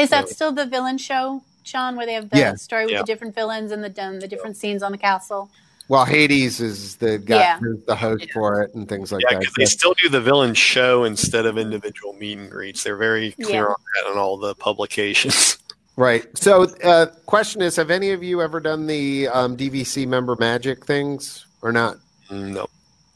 Is 0.00 0.10
that 0.10 0.26
Yeah. 0.26 0.32
still 0.32 0.52
the 0.52 0.66
villain 0.66 0.98
show, 0.98 1.42
Sean, 1.62 1.96
where 1.96 2.06
they 2.06 2.14
have 2.14 2.30
the 2.30 2.38
Yeah. 2.38 2.54
story 2.54 2.84
with 2.86 2.92
Yeah. 2.94 3.00
the 3.02 3.06
different 3.06 3.34
villains 3.34 3.70
and 3.72 3.82
the 3.84 4.02
um, 4.02 4.20
the 4.20 4.28
different 4.28 4.56
scenes 4.56 4.82
on 4.82 4.92
the 4.92 4.98
castle? 4.98 5.50
Well, 5.88 6.04
Hades 6.04 6.60
is 6.60 6.96
the 6.96 7.18
guy, 7.18 7.38
Yeah. 7.40 7.58
who's 7.58 7.82
the 7.84 7.96
host 7.96 8.30
for 8.32 8.62
it, 8.62 8.74
and 8.74 8.88
things 8.88 9.10
like 9.10 9.22
that. 9.22 9.32
Yeah, 9.32 9.38
that. 9.38 9.40
because 9.40 9.54
they 9.58 9.64
still 9.66 9.94
do 10.00 10.08
the 10.08 10.20
villain 10.20 10.54
show 10.54 11.02
instead 11.04 11.46
of 11.46 11.58
individual 11.58 12.12
meet 12.14 12.38
and 12.38 12.48
greets. 12.48 12.84
They're 12.84 12.96
very 12.96 13.32
clear 13.32 13.64
Yeah. 13.64 13.64
on 13.64 13.74
that 13.96 14.10
on 14.12 14.16
all 14.16 14.36
the 14.36 14.54
publications. 14.54 15.58
right. 15.96 16.24
So, 16.38 16.68
uh, 16.84 17.06
question 17.26 17.60
is: 17.60 17.74
Have 17.76 17.90
any 17.90 18.12
of 18.12 18.22
you 18.22 18.40
ever 18.40 18.60
done 18.60 18.86
the 18.86 19.26
um, 19.28 19.56
DVC 19.56 20.06
member 20.06 20.36
magic 20.38 20.86
things 20.86 21.46
or 21.62 21.72
not? 21.72 21.96
no. 22.30 22.66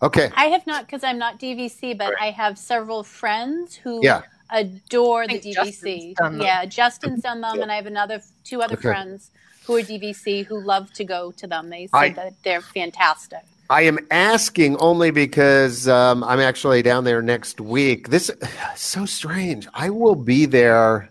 Okay. 0.03 0.31
I 0.37 0.47
have 0.47 0.67
not 0.67 0.85
because 0.85 1.03
I'm 1.05 1.17
not 1.19 1.39
DVC, 1.39 1.95
but 1.97 2.13
I 2.21 2.31
have 2.33 2.59
several 2.59 3.05
friends 3.05 3.77
who 3.77 4.01
Yeah. 4.03 4.23
Adore 4.51 5.27
the 5.27 5.35
I 5.35 5.39
think 5.41 5.55
Justin's 5.57 5.83
DVC. 5.83 6.15
done 6.17 6.39
them. 6.39 6.47
Yeah, 6.47 6.65
Justin's 6.67 7.23
done 7.23 7.41
them, 7.41 7.61
and 7.63 7.71
I 7.73 7.77
have 7.77 7.87
another 7.87 8.23
two 8.45 8.63
other 8.63 8.75
Okay. 8.75 8.83
friends 8.83 9.31
who 9.67 9.77
are 9.77 9.81
DVC 9.83 10.45
who 10.45 10.61
love 10.61 10.93
to 10.95 11.05
go 11.05 11.33
to 11.33 11.47
them. 11.47 11.71
They 11.71 11.87
said 11.87 11.97
I- 11.97 12.09
that 12.11 12.35
they're 12.43 12.61
fantastic. 12.61 13.41
I 13.71 13.83
am 13.83 13.99
asking 14.11 14.77
only 14.77 15.11
because 15.11 15.89
um, 15.89 16.23
I'm 16.23 16.39
actually 16.39 16.83
down 16.83 17.05
there 17.05 17.23
next 17.23 17.63
week. 17.63 18.09
This 18.11 18.29
is 18.29 18.37
so 18.77 19.07
strange. 19.07 19.67
I 19.73 19.89
will 19.91 20.15
be 20.15 20.45
there 20.45 21.11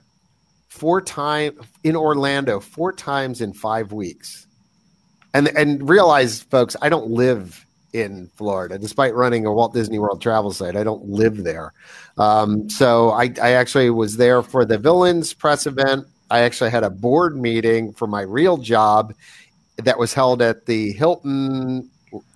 four 0.70 1.02
times 1.02 1.60
in 1.84 1.96
Orlando, 1.96 2.60
four 2.60 2.94
times 2.94 3.42
in 3.42 3.54
five 3.54 3.92
weeks, 3.92 4.46
and 5.34 5.48
and 5.58 5.90
realize, 5.90 6.44
folks, 6.44 6.76
I 6.82 6.90
don't 6.90 7.08
live 7.10 7.66
in 7.94 8.30
Florida, 8.36 8.78
despite 8.78 9.14
running 9.14 9.46
a 9.46 9.54
Walt 9.54 9.74
Disney 9.74 10.00
World 10.00 10.22
travel 10.22 10.52
site. 10.52 10.76
I 10.76 10.84
don't 10.84 11.08
live 11.08 11.44
there, 11.44 11.74
um, 12.18 12.70
so 12.70 13.12
I, 13.12 13.32
I 13.42 13.52
actually 13.52 13.90
was 13.90 14.18
there 14.18 14.42
for 14.42 14.66
the 14.66 14.78
Villains 14.78 15.34
press 15.34 15.66
event. 15.68 16.06
I 16.30 16.40
actually 16.40 16.72
had 16.72 16.84
a 16.84 16.90
board 16.90 17.38
meeting 17.38 17.94
for 17.94 18.08
my 18.08 18.22
real 18.22 18.58
job 18.58 19.14
that 19.78 19.98
was 19.98 20.14
held 20.14 20.42
at 20.42 20.66
the 20.66 20.94
Hilton 20.94 21.90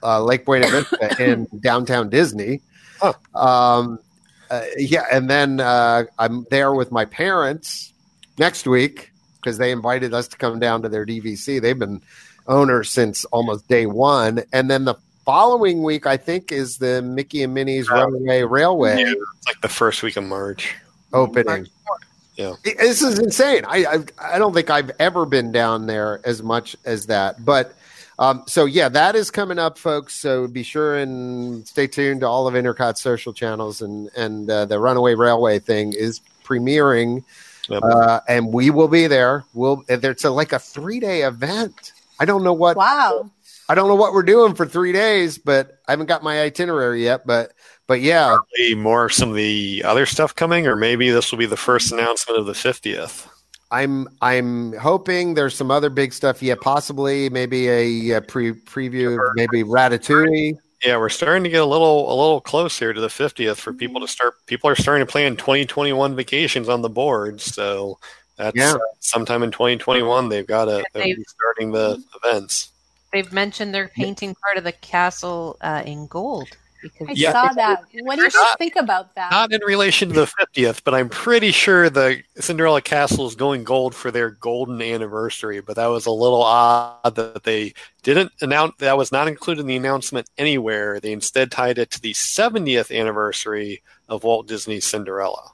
uh, 0.03 0.23
Lake 0.23 0.45
Buena 0.45 0.67
Vista 0.69 1.15
in 1.23 1.47
downtown 1.59 2.09
Disney. 2.09 2.61
Huh. 2.99 3.13
Um, 3.35 3.99
uh, 4.49 4.61
yeah, 4.77 5.05
and 5.11 5.29
then 5.29 5.59
uh, 5.59 6.05
I'm 6.17 6.45
there 6.49 6.73
with 6.73 6.91
my 6.91 7.05
parents 7.05 7.93
next 8.37 8.67
week 8.67 9.11
because 9.35 9.57
they 9.57 9.71
invited 9.71 10.13
us 10.13 10.27
to 10.29 10.37
come 10.37 10.59
down 10.59 10.81
to 10.83 10.89
their 10.89 11.05
DVC. 11.05 11.61
They've 11.61 11.77
been 11.77 12.01
owners 12.47 12.89
since 12.89 13.25
almost 13.25 13.67
day 13.67 13.85
one, 13.85 14.43
and 14.53 14.69
then 14.69 14.85
the 14.85 14.95
following 15.27 15.83
week 15.83 16.05
I 16.07 16.15
think 16.15 16.53
is 16.53 16.77
the 16.77 17.01
Mickey 17.01 17.43
and 17.43 17.53
Minnie's 17.53 17.89
Oh. 17.91 17.95
Runaway 17.95 18.43
Railway 18.43 18.97
Yeah, 19.01 19.11
it's 19.11 19.47
like 19.47 19.59
the 19.61 19.67
first 19.67 20.01
week 20.01 20.15
of 20.15 20.23
March. 20.23 20.73
opening. 21.11 21.67
Yeah. 22.37 22.53
This 22.63 23.01
is 23.01 23.19
insane. 23.19 23.63
I, 23.67 23.85
I 24.19 24.35
I 24.35 24.39
don't 24.39 24.53
think 24.53 24.69
I've 24.69 24.91
ever 24.99 25.25
been 25.25 25.51
down 25.51 25.85
there 25.87 26.21
as 26.23 26.41
much 26.41 26.75
as 26.85 27.07
that. 27.07 27.43
But 27.43 27.73
um, 28.19 28.43
so 28.47 28.65
yeah, 28.65 28.87
that 28.89 29.15
is 29.15 29.29
coming 29.29 29.59
up, 29.59 29.77
folks. 29.77 30.13
So 30.13 30.47
be 30.47 30.63
sure 30.63 30.97
and 30.97 31.67
stay 31.67 31.87
tuned 31.87 32.21
to 32.21 32.27
all 32.27 32.47
of 32.47 32.53
Intercot 32.53 32.97
social 32.97 33.33
channels 33.33 33.81
and 33.81 34.09
and 34.15 34.49
uh, 34.49 34.65
the 34.65 34.79
Runaway 34.79 35.15
Railway 35.15 35.59
thing 35.59 35.93
is 35.93 36.21
premiering, 36.45 37.23
Yep. 37.69 37.83
uh, 37.83 38.19
and 38.29 38.53
we 38.53 38.69
will 38.69 38.87
be 38.87 39.07
there. 39.07 39.43
We'll 39.53 39.83
it's 39.89 40.23
a, 40.23 40.29
like 40.29 40.53
a 40.53 40.59
three 40.59 40.99
day 41.01 41.23
event. 41.23 41.91
I 42.19 42.25
don't 42.25 42.43
know 42.43 42.53
what 42.53 42.77
Wow. 42.77 43.29
I 43.69 43.75
don't 43.75 43.87
know 43.87 43.95
what 43.95 44.13
we're 44.13 44.23
doing 44.23 44.55
for 44.55 44.65
three 44.65 44.91
days, 44.93 45.37
but 45.37 45.79
I 45.87 45.91
haven't 45.91 46.05
got 46.05 46.23
my 46.23 46.41
itinerary 46.41 47.03
yet. 47.03 47.27
But 47.27 47.53
but 47.87 48.01
yeah, 48.01 48.27
Probably 48.37 48.75
more 48.75 49.05
of 49.05 49.13
some 49.13 49.29
of 49.29 49.35
the 49.35 49.83
other 49.85 50.05
stuff 50.05 50.35
coming, 50.35 50.67
or 50.67 50.75
maybe 50.75 51.09
this 51.09 51.31
will 51.31 51.39
be 51.39 51.45
the 51.45 51.57
first 51.57 51.91
announcement 51.91 52.39
of 52.39 52.45
the 52.45 52.53
50th. 52.53 53.27
I'm 53.71 54.07
I'm 54.21 54.73
hoping 54.73 55.33
there's 55.33 55.55
some 55.55 55.71
other 55.71 55.89
big 55.89 56.13
stuff. 56.13 56.41
Yeah, 56.41 56.55
possibly 56.59 57.29
maybe 57.29 57.67
a, 57.67 58.15
uh 58.17 58.21
pre 58.21 58.53
preview 58.53 59.15
of 59.15 59.35
maybe 59.35 59.63
Ratatouille. 59.63 60.57
Yeah, 60.85 60.97
we're 60.97 61.09
starting 61.09 61.43
to 61.43 61.49
get 61.49 61.61
a 61.61 61.65
little 61.65 62.07
a 62.07 62.15
little 62.15 62.39
close 62.39 62.77
here 62.79 62.93
to 62.93 63.01
the 63.01 63.07
50th 63.07 63.57
for 63.57 63.73
people 63.73 63.99
to 63.99 64.07
start. 64.07 64.35
People 64.45 64.69
are 64.69 64.75
starting 64.75 65.05
to 65.05 65.11
plan 65.11 65.35
2021 65.35 66.15
vacations 66.15 66.69
on 66.69 66.81
the 66.81 66.89
board, 66.89 67.41
so 67.41 67.99
that's 68.37 68.55
Yeah. 68.55 68.73
uh, 68.75 68.79
sometime 68.99 69.43
in 69.43 69.51
2021 69.51 70.29
they've 70.29 70.45
got 70.47 70.65
to 70.65 70.85
they'll 70.93 71.03
be 71.03 71.25
starting 71.27 71.71
the 71.71 72.01
events. 72.23 72.69
They've 73.13 73.31
mentioned 73.31 73.73
they're 73.73 73.87
painting 73.89 74.35
part 74.43 74.57
of 74.57 74.63
the 74.63 74.71
castle 74.73 75.57
uh, 75.61 75.81
in 75.85 76.07
gold 76.07 76.49
because 76.81 77.07
I 77.09 77.13
Yeah. 77.13 77.31
saw 77.31 77.53
that. 77.53 77.83
What 78.01 78.17
do 78.17 78.21
you 78.23 78.29
Not- 78.33 78.57
think 78.59 78.75
about 78.75 79.15
that? 79.15 79.31
Not 79.31 79.51
in 79.51 79.61
relation 79.65 80.09
to 80.09 80.13
the 80.15 80.27
50th, 80.27 80.83
but 80.83 80.93
I'm 80.93 81.09
pretty 81.09 81.51
sure 81.51 81.89
the 81.89 82.21
Cinderella 82.39 82.81
Castle 82.81 83.25
is 83.25 83.35
going 83.35 83.63
gold 83.63 83.95
for 83.95 84.11
their 84.11 84.29
golden 84.31 84.81
anniversary. 84.81 85.59
But 85.61 85.77
that 85.77 85.87
was 85.87 86.05
a 86.05 86.11
little 86.11 86.43
odd 86.43 87.15
that 87.15 87.43
they 87.43 87.73
didn't 88.03 88.31
announce. 88.41 88.73
That 88.79 88.97
was 88.97 89.11
not 89.11 89.27
included 89.27 89.61
in 89.61 89.67
the 89.67 89.75
announcement 89.77 90.29
anywhere. 90.37 90.99
They 90.99 91.13
instead 91.13 91.49
tied 91.51 91.77
it 91.77 91.89
to 91.91 92.01
the 92.01 92.13
70th 92.13 92.91
anniversary 92.95 93.81
of 94.09 94.23
Walt 94.23 94.47
Disney's 94.47 94.85
Cinderella, 94.85 95.51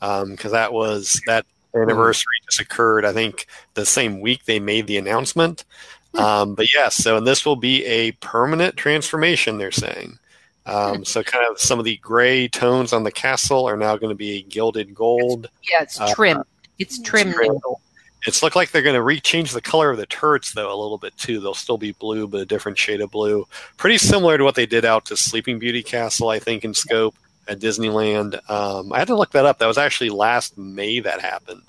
because 0.00 0.52
that 0.52 0.72
was 0.72 1.20
that 1.26 1.46
anniversary 1.74 2.34
just 2.46 2.60
occurred. 2.60 3.04
I 3.04 3.12
think 3.12 3.46
the 3.74 3.86
same 3.86 4.20
week 4.20 4.44
they 4.46 4.58
made 4.58 4.86
the 4.88 4.96
announcement. 4.96 5.64
Um, 6.18 6.54
but 6.56 6.74
yes, 6.74 6.96
so 6.96 7.16
and 7.16 7.26
this 7.26 7.46
will 7.46 7.54
be 7.56 7.84
a 7.86 8.10
permanent 8.12 8.76
transformation. 8.76 9.58
They're 9.58 9.70
saying. 9.70 10.18
Um, 10.66 11.04
so 11.04 11.22
kind 11.22 11.46
of 11.48 11.60
some 11.60 11.78
of 11.78 11.84
the 11.84 11.96
gray 11.98 12.48
tones 12.48 12.92
on 12.92 13.04
the 13.04 13.12
castle 13.12 13.64
are 13.68 13.76
now 13.76 13.96
going 13.96 14.10
to 14.10 14.16
be 14.16 14.42
gilded 14.42 14.94
gold. 14.94 15.48
Yeah, 15.70 15.82
it's 15.82 16.00
Uh, 16.00 16.12
trimmed. 16.14 16.44
it's 16.78 17.00
trimmed. 17.00 17.34
trimmed. 17.34 17.60
It's 18.26 18.42
looked 18.42 18.56
like 18.56 18.70
they're 18.70 18.82
going 18.82 18.96
to 18.96 19.02
re-change 19.02 19.52
the 19.52 19.62
color 19.62 19.88
of 19.90 19.96
the 19.96 20.04
turrets 20.06 20.52
though 20.52 20.68
a 20.68 20.76
little 20.80 20.98
bit 20.98 21.16
too. 21.16 21.40
They'll 21.40 21.54
still 21.54 21.78
be 21.78 21.92
blue, 21.92 22.26
but 22.26 22.40
a 22.40 22.44
different 22.44 22.76
shade 22.76 23.00
of 23.00 23.10
blue. 23.12 23.46
Pretty 23.78 23.96
similar 23.96 24.36
to 24.36 24.44
what 24.44 24.56
they 24.56 24.66
did 24.66 24.84
out 24.84 25.06
to 25.06 25.16
Sleeping 25.16 25.58
Beauty 25.58 25.82
Castle, 25.82 26.28
I 26.28 26.38
think, 26.40 26.64
in 26.64 26.74
scope 26.74 27.14
at 27.48 27.60
Disneyland. 27.60 28.38
Um, 28.50 28.92
I 28.92 28.98
had 28.98 29.08
to 29.08 29.16
look 29.16 29.30
that 29.32 29.46
up. 29.46 29.58
That 29.58 29.66
was 29.66 29.78
actually 29.78 30.10
last 30.10 30.58
May 30.58 31.00
that 31.00 31.20
happened. 31.20 31.62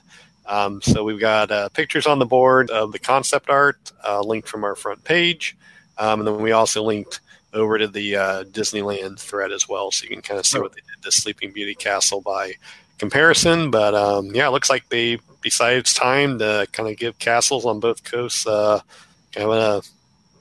Um, 0.46 0.82
so 0.82 1.04
we've 1.04 1.20
got 1.20 1.52
uh, 1.52 1.70
pictures 1.70 2.08
on 2.08 2.20
the 2.20 2.26
board 2.26 2.70
of 2.72 2.92
the 2.92 3.00
concept 3.00 3.50
art 3.50 3.92
uh, 4.08 4.22
linked 4.22 4.48
from 4.48 4.64
our 4.64 4.76
front 4.76 5.04
page, 5.04 5.56
um, 5.98 6.20
and 6.20 6.28
then 6.28 6.42
we 6.42 6.52
also 6.52 6.84
linked 6.84 7.20
over 7.54 7.78
to 7.78 7.88
the 7.88 8.16
uh, 8.16 8.44
Disneyland 8.46 9.20
thread 9.20 9.52
as 9.52 9.68
well, 9.70 9.92
so 9.92 10.04
you 10.04 10.10
can 10.10 10.22
kind 10.22 10.40
of 10.40 10.46
see 10.46 10.60
what 10.60 10.72
they 10.74 10.82
did 10.82 11.04
to 11.04 11.12
Sleeping 11.12 11.52
Beauty 11.52 11.76
Castle 11.76 12.22
by 12.22 12.54
comparison. 12.98 13.72
But 13.72 13.94
um, 13.94 14.28
yeah, 14.34 14.48
it 14.48 14.52
looks 14.52 14.70
like 14.70 14.88
they 14.90 15.20
besides 15.42 15.94
time 15.94 16.40
to 16.40 16.68
kind 16.72 16.90
of 16.90 16.98
give 16.98 17.18
castles 17.20 17.66
on 17.66 17.80
both 17.80 18.04
coasts 18.04 18.46
uh, 18.48 18.80
kind 19.34 19.50
of 19.50 19.54
a 19.54 19.88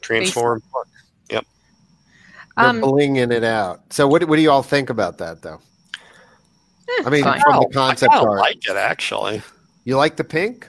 transform. 0.01 0.63
look. 0.75 0.87
They're 2.57 2.67
Um, 2.67 2.81
blinging 2.83 3.33
it 3.33 3.45
out. 3.45 3.81
So 3.93 4.07
what 4.09 4.25
what 4.25 4.37
do 4.37 4.43
you 4.43 4.51
all 4.51 4.63
think 4.63 4.91
about 4.91 5.19
that 5.19 5.41
though? 5.41 5.61
I 7.07 7.09
mean, 7.09 7.23
fine. 7.23 7.41
from 7.41 7.61
the 7.61 7.69
I 7.69 7.73
concept 7.73 8.13
kinda 8.13 8.29
art, 8.29 8.41
like 8.41 8.69
it 8.69 8.77
actually. 8.77 9.41
You 9.85 9.97
like 9.97 10.17
the 10.17 10.25
pink 10.25 10.69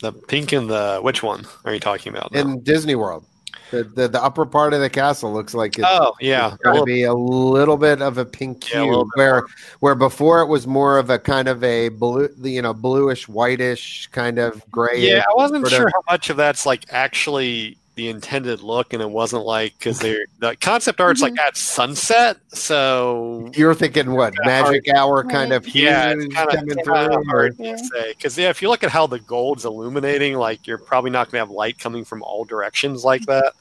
The 0.00 0.12
pink 0.12 0.52
and 0.52 0.68
the 0.68 0.98
which 1.02 1.22
one 1.22 1.46
are 1.64 1.72
you 1.74 1.80
talking 1.80 2.12
about? 2.12 2.32
now? 2.32 2.40
in 2.40 2.60
Disney 2.62 2.94
World? 2.94 3.24
The, 3.72 3.82
the 3.82 4.06
the 4.06 4.22
upper 4.22 4.46
part 4.46 4.74
of 4.74 4.80
the 4.80 4.88
castle 4.90 5.32
looks 5.32 5.52
like 5.52 5.76
it's 5.76 5.88
oh 5.90 6.14
yeah, 6.20 6.54
a 6.54 6.56
going 6.58 6.78
to 6.78 6.84
be 6.84 7.02
a 7.02 7.12
little 7.14 7.76
bit 7.76 8.00
of 8.00 8.16
a 8.16 8.24
pink 8.24 8.70
Yeah, 8.72 8.82
a 8.82 8.84
hue, 8.84 9.10
where 9.14 9.44
where 9.80 9.96
before 9.96 10.40
it 10.40 10.46
was 10.46 10.68
more 10.68 10.98
of 10.98 11.10
a 11.10 11.18
kind 11.18 11.48
of 11.48 11.64
a 11.64 11.88
blue, 11.88 12.28
you 12.42 12.62
know, 12.62 12.72
bluish, 12.72 13.26
whitish 13.28 14.06
kind 14.12 14.38
of 14.38 14.62
gray. 14.70 15.00
yeah. 15.00 15.24
I 15.28 15.34
wasn't 15.34 15.62
sort 15.66 15.72
of- 15.72 15.76
sure 15.78 15.90
how 15.92 16.02
much 16.08 16.30
of 16.30 16.36
that's 16.36 16.64
like 16.64 16.84
actually 16.90 17.76
the 17.96 18.08
intended 18.08 18.62
look, 18.62 18.92
and 18.92 19.02
it 19.02 19.10
wasn't 19.10 19.44
like 19.44 19.76
because 19.78 19.98
they're 19.98 20.26
the 20.38 20.54
concept 20.56 21.00
art's 21.00 21.20
like 21.20 21.32
mm-hmm. 21.32 21.48
at 21.48 21.56
sunset, 21.56 22.36
so 22.48 23.50
You're 23.54 23.74
thinking 23.74 24.12
what 24.12 24.34
magic 24.44 24.88
hour 24.94 25.24
kind 25.24 25.52
of 25.52 25.66
yeah, 25.74 26.12
it's 26.16 26.32
kind 26.32 26.48
of 26.48 26.54
coming 26.56 26.84
through, 26.84 27.24
hard 27.24 27.56
Yeah. 27.58 27.72
to 27.72 27.78
say 27.78 28.12
because 28.12 28.38
yeah, 28.38 28.50
if 28.50 28.62
you 28.62 28.68
look 28.68 28.84
at 28.84 28.90
how 28.90 29.06
the 29.06 29.18
gold's 29.18 29.64
illuminating, 29.64 30.34
like 30.34 30.66
you're 30.66 30.78
probably 30.78 31.10
not 31.10 31.30
going 31.30 31.40
to 31.40 31.46
have 31.46 31.50
light 31.50 31.78
coming 31.78 32.04
from 32.04 32.22
all 32.22 32.44
directions 32.44 33.04
like 33.04 33.22
mm-hmm. 33.22 33.32
that. 33.32 33.54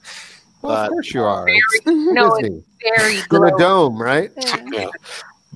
Well, 0.61 0.75
of 0.75 0.89
course 0.89 1.13
you 1.13 1.23
are. 1.23 1.45
It's 1.47 1.85
no, 1.85 2.35
it's 2.35 2.65
very 2.83 3.19
You're 3.31 3.47
in 3.47 3.53
a 3.53 3.57
dome, 3.57 4.01
right? 4.01 4.31
yeah. 4.71 4.89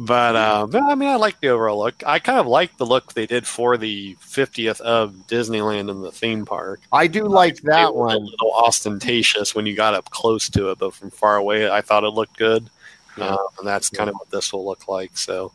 But, 0.01 0.35
uh, 0.37 0.67
I 0.87 0.95
mean, 0.95 1.09
I 1.09 1.17
like 1.17 1.41
the 1.41 1.49
overall 1.49 1.77
look. 1.79 2.03
I 2.05 2.19
kind 2.19 2.39
of 2.39 2.47
like 2.47 2.77
the 2.77 2.85
look 2.85 3.11
they 3.13 3.25
did 3.27 3.45
for 3.45 3.75
the 3.75 4.15
50th 4.21 4.79
of 4.79 5.13
Disneyland 5.27 5.89
in 5.91 6.01
the 6.01 6.11
theme 6.11 6.45
park. 6.45 6.79
I 6.93 7.07
do 7.07 7.25
like 7.25 7.57
It 7.57 7.65
that 7.65 7.93
was 7.93 8.13
A 8.13 8.17
one. 8.17 8.25
little 8.25 8.53
ostentatious 8.53 9.53
when 9.53 9.65
you 9.65 9.75
got 9.75 9.93
up 9.93 10.09
close 10.09 10.49
to 10.51 10.71
it, 10.71 10.77
but 10.79 10.93
from 10.93 11.11
far 11.11 11.35
away, 11.35 11.69
I 11.69 11.81
thought 11.81 12.05
it 12.05 12.11
looked 12.11 12.37
good. 12.37 12.69
Yeah. 13.17 13.25
Uh, 13.33 13.37
and 13.57 13.67
that's 13.67 13.89
kind 13.89 14.09
of 14.09 14.15
what 14.15 14.31
this 14.31 14.53
will 14.53 14.65
look 14.65 14.87
like. 14.87 15.17
So, 15.17 15.51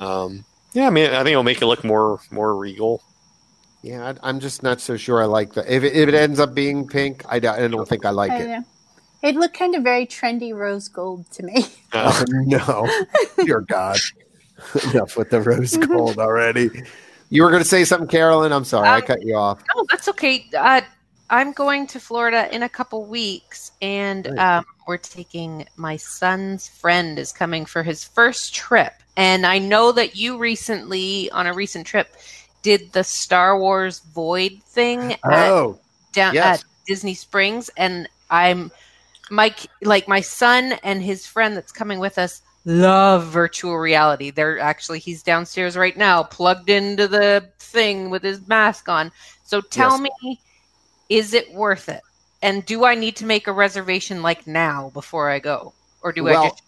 um, 0.00 0.42
yeah, 0.72 0.86
I 0.86 0.90
mean, 0.90 1.10
I 1.10 1.18
think 1.18 1.32
it'll 1.32 1.42
make 1.42 1.60
it 1.60 1.66
look 1.66 1.84
more 1.84 2.18
more 2.30 2.56
regal. 2.56 3.02
Yeah, 3.82 4.14
I, 4.22 4.28
I'm 4.30 4.40
just 4.40 4.62
not 4.62 4.80
so 4.80 4.96
sure 4.96 5.20
I 5.20 5.26
like 5.26 5.52
that. 5.52 5.68
If 5.68 5.82
it, 5.84 5.92
if 5.94 6.08
it 6.08 6.14
ends 6.14 6.40
up 6.40 6.54
being 6.54 6.86
pink, 6.86 7.24
I, 7.28 7.40
don't- 7.40 7.58
I 7.60 7.68
don't 7.68 7.86
think 7.86 8.06
I 8.06 8.10
like 8.10 8.30
I 8.30 8.38
it. 8.38 8.62
Know. 9.22 9.28
It 9.28 9.36
looked 9.36 9.56
kind 9.56 9.74
of 9.74 9.82
very 9.82 10.06
trendy 10.06 10.54
rose 10.54 10.88
gold 10.88 11.30
to 11.32 11.42
me. 11.42 11.66
Uh, 11.92 12.24
Oh, 12.28 13.04
no, 13.36 13.44
dear 13.44 13.60
God. 13.60 13.98
Enough 14.92 15.16
with 15.16 15.30
the 15.30 15.40
rose 15.40 15.76
gold 15.76 16.18
already. 16.18 16.70
You 17.30 17.42
were 17.42 17.50
going 17.50 17.62
to 17.62 17.68
say 17.68 17.84
something, 17.84 18.08
Carolyn. 18.08 18.52
I'm 18.52 18.64
sorry, 18.64 18.88
I 18.88 18.96
Um, 18.96 19.02
cut 19.02 19.22
you 19.22 19.36
off. 19.36 19.62
No, 19.74 19.84
that's 19.90 20.08
okay. 20.08 20.46
Uh, 20.56 20.82
I'm 21.30 21.52
going 21.52 21.86
to 21.88 21.98
Florida 21.98 22.54
in 22.54 22.62
a 22.62 22.68
couple 22.68 23.06
weeks, 23.06 23.72
and 23.80 24.38
um, 24.38 24.66
we're 24.86 24.98
taking 24.98 25.66
my 25.76 25.96
son's 25.96 26.68
friend 26.68 27.18
is 27.18 27.32
coming 27.32 27.64
for 27.64 27.82
his 27.82 28.04
first 28.04 28.54
trip. 28.54 28.92
And 29.16 29.46
I 29.46 29.58
know 29.58 29.92
that 29.92 30.14
you 30.14 30.36
recently, 30.36 31.30
on 31.30 31.46
a 31.46 31.54
recent 31.54 31.86
trip, 31.86 32.14
did 32.62 32.92
the 32.92 33.02
Star 33.02 33.58
Wars 33.58 34.00
Void 34.00 34.62
thing 34.66 35.12
at, 35.12 35.18
Oh, 35.24 35.78
down 36.12 36.34
yes. 36.34 36.60
at 36.60 36.64
Disney 36.86 37.14
Springs, 37.14 37.70
and 37.78 38.08
I'm 38.30 38.70
Mike, 39.32 39.66
like 39.82 40.08
my 40.08 40.20
son 40.20 40.74
and 40.84 41.02
his 41.02 41.26
friend 41.26 41.56
that's 41.56 41.72
coming 41.72 41.98
with 41.98 42.18
us 42.18 42.42
love 42.66 43.26
virtual 43.28 43.78
reality. 43.78 44.30
They're 44.30 44.60
actually 44.60 44.98
he's 44.98 45.22
downstairs 45.22 45.76
right 45.76 45.96
now, 45.96 46.22
plugged 46.22 46.68
into 46.70 47.08
the 47.08 47.50
thing 47.58 48.10
with 48.10 48.22
his 48.22 48.46
mask 48.46 48.90
on. 48.90 49.10
So 49.42 49.62
tell 49.62 49.96
Yes. 49.96 50.02
me, 50.02 50.10
is 51.08 51.34
it 51.34 51.52
worth 51.54 51.88
it? 51.88 52.02
And 52.42 52.64
do 52.66 52.84
I 52.84 52.94
need 52.94 53.16
to 53.16 53.26
make 53.26 53.46
a 53.46 53.52
reservation 53.52 54.22
like 54.22 54.46
now 54.46 54.90
before 54.90 55.30
I 55.30 55.38
go, 55.38 55.74
or 56.02 56.12
do 56.12 56.24
Well, 56.24 56.44
I 56.44 56.50
just? 56.50 56.62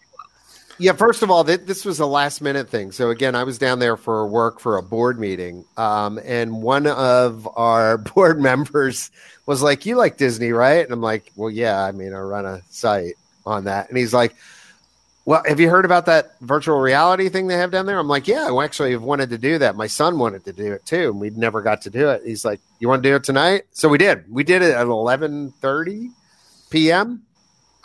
Yeah, 0.77 0.91
first 0.91 1.23
of 1.23 1.31
all, 1.31 1.43
th- 1.45 1.61
this 1.61 1.85
was 1.85 1.99
a 1.99 2.05
last 2.05 2.41
minute 2.41 2.69
thing. 2.69 2.91
So 2.91 3.09
again, 3.09 3.33
I 3.33 3.43
was 3.43 3.57
down 3.57 3.79
there 3.79 3.95
for 3.95 4.27
work 4.27 4.59
for 4.59 4.77
a 4.77 4.83
board 4.83 5.19
meeting, 5.19 5.63
um, 5.77 6.19
and 6.25 6.61
one 6.61 6.85
of 6.87 7.47
our 7.55 7.97
board 8.15 8.39
members 8.41 9.09
was 9.45 9.61
like, 9.61 9.85
"You 9.85 9.95
like 9.95 10.17
Disney, 10.17 10.51
right?" 10.51 10.83
And 10.83 10.91
I'm 10.91 11.01
like, 11.01 11.31
"Well, 11.35 11.49
yeah. 11.49 11.83
I 11.83 11.91
mean, 11.91 12.13
I 12.13 12.19
run 12.19 12.45
a 12.45 12.61
site 12.69 13.15
on 13.45 13.65
that." 13.65 13.87
And 13.87 13.97
he's 13.97 14.13
like, 14.13 14.35
"Well, 15.23 15.43
have 15.47 15.61
you 15.61 15.69
heard 15.69 15.85
about 15.85 16.07
that 16.07 16.35
virtual 16.41 16.79
reality 16.79 17.29
thing 17.29 17.47
they 17.47 17.57
have 17.57 17.71
down 17.71 17.85
there?" 17.85 17.97
I'm 17.97 18.09
like, 18.09 18.27
"Yeah, 18.27 18.49
I 18.51 18.63
actually 18.65 18.91
have 18.91 19.03
wanted 19.03 19.29
to 19.29 19.37
do 19.37 19.57
that. 19.59 19.77
My 19.77 19.87
son 19.87 20.19
wanted 20.19 20.43
to 20.43 20.51
do 20.51 20.73
it 20.73 20.85
too, 20.85 21.09
and 21.09 21.21
we 21.21 21.29
never 21.29 21.61
got 21.61 21.83
to 21.83 21.89
do 21.89 22.09
it." 22.09 22.23
He's 22.25 22.43
like, 22.43 22.59
"You 22.79 22.89
want 22.89 23.01
to 23.01 23.09
do 23.09 23.15
it 23.15 23.23
tonight?" 23.23 23.63
So 23.71 23.87
we 23.87 23.97
did. 23.97 24.25
We 24.29 24.43
did 24.43 24.61
it 24.61 24.73
at 24.73 24.87
11:30 24.87 26.11
p.m. 26.69 27.21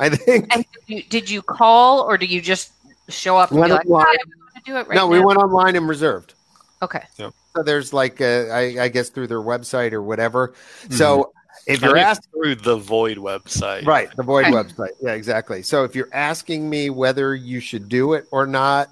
I 0.01 0.09
think. 0.09 0.53
And 0.53 0.65
did 0.73 0.83
you, 0.89 1.03
did 1.05 1.31
you 1.31 1.43
call 1.43 2.01
or 2.01 2.17
do 2.17 2.25
you 2.27 2.41
just 2.41 2.73
show 3.11 3.37
up 3.37 3.51
and 3.51 3.61
Went 3.61 3.71
be 3.71 3.75
like, 3.75 3.87
online. 3.87 4.07
I'm 4.07 4.55
to 4.55 4.63
do 4.65 4.77
it 4.77 4.89
right 4.89 4.95
no, 4.97 5.07
we 5.07 5.21
went 5.21 5.39
online 5.39 5.77
and 5.77 5.89
reserved. 5.89 6.35
Okay. 6.83 7.03
So 7.17 7.33
there's 7.65 7.93
like, 7.93 8.21
a, 8.21 8.51
I, 8.51 8.85
I 8.85 8.89
guess 8.89 9.11
through 9.11 9.27
their 9.27 9.41
website 9.41 9.93
or 9.93 10.03
whatever. 10.03 10.49
Mm-hmm. 10.49 10.95
So 10.95 11.33
if 11.67 11.83
you're 11.83 11.91
I 11.91 11.95
think 11.95 12.07
asking, 12.07 12.31
through 12.33 12.55
the 12.57 12.77
Void 12.77 13.19
website, 13.19 13.85
right, 13.87 14.09
the 14.17 14.23
Void 14.23 14.47
website, 14.47 14.91
yeah, 15.03 15.13
exactly. 15.13 15.63
So 15.63 15.85
if 15.85 15.95
you're 15.95 16.09
asking 16.13 16.69
me 16.71 16.91
whether 16.91 17.35
you 17.35 17.61
should 17.61 17.89
do 17.89 18.15
it 18.15 18.27
or 18.31 18.47
not, 18.47 18.89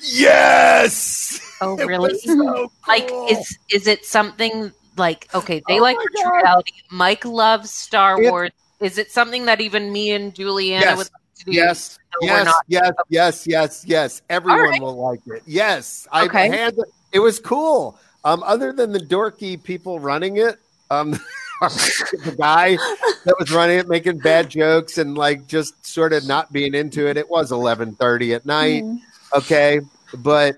yes. 0.00 1.40
Oh, 1.60 1.76
It 1.78 1.86
really? 1.86 2.12
was 2.12 2.22
so 2.24 2.72
like 2.88 3.10
is 3.30 3.58
is 3.70 3.86
it 3.86 4.04
something 4.04 4.72
like 4.96 5.32
okay 5.34 5.62
they 5.68 5.78
Oh 5.78 5.82
like 5.82 5.96
my 5.96 6.04
virtual 6.12 6.30
God. 6.32 6.42
reality 6.42 6.72
mike 6.90 7.24
loves 7.24 7.70
star 7.70 8.20
It- 8.20 8.30
wars 8.30 8.50
is 8.80 8.98
it 8.98 9.10
something 9.12 9.46
that 9.46 9.60
even 9.60 9.92
me 9.92 10.10
and 10.10 10.34
juliana 10.34 10.84
Yes. 10.84 10.96
would 10.98 11.04
like 11.06 11.12
to 11.12 11.21
do 11.44 11.52
yes, 11.52 11.98
yes, 12.20 12.52
yes, 12.68 12.92
yes, 13.08 13.46
yes, 13.46 13.84
yes. 13.86 14.22
Everyone 14.30 14.70
right. 14.70 14.80
will 14.82 14.96
like 14.96 15.20
it. 15.26 15.42
Yes, 15.46 16.06
I 16.12 16.24
Okay. 16.24 16.48
had 16.48 16.76
it 17.12 17.18
was 17.18 17.38
cool. 17.38 17.98
Um, 18.24 18.42
other 18.44 18.72
than 18.72 18.92
the 18.92 19.00
dorky 19.00 19.62
people 19.62 19.98
running 19.98 20.36
it, 20.36 20.56
um, 20.90 21.10
the 21.60 22.34
guy 22.38 22.76
that 23.24 23.34
was 23.38 23.50
running 23.50 23.78
it 23.78 23.88
making 23.88 24.18
bad 24.18 24.48
jokes 24.48 24.98
and 24.98 25.16
like 25.16 25.46
just 25.46 25.84
sort 25.84 26.12
of 26.12 26.26
not 26.26 26.52
being 26.52 26.74
into 26.74 27.08
it. 27.08 27.16
It 27.16 27.28
was 27.28 27.52
eleven 27.52 27.94
thirty 27.94 28.34
at 28.34 28.46
night. 28.46 28.84
Mm. 28.84 28.98
Okay, 29.34 29.80
but 30.18 30.56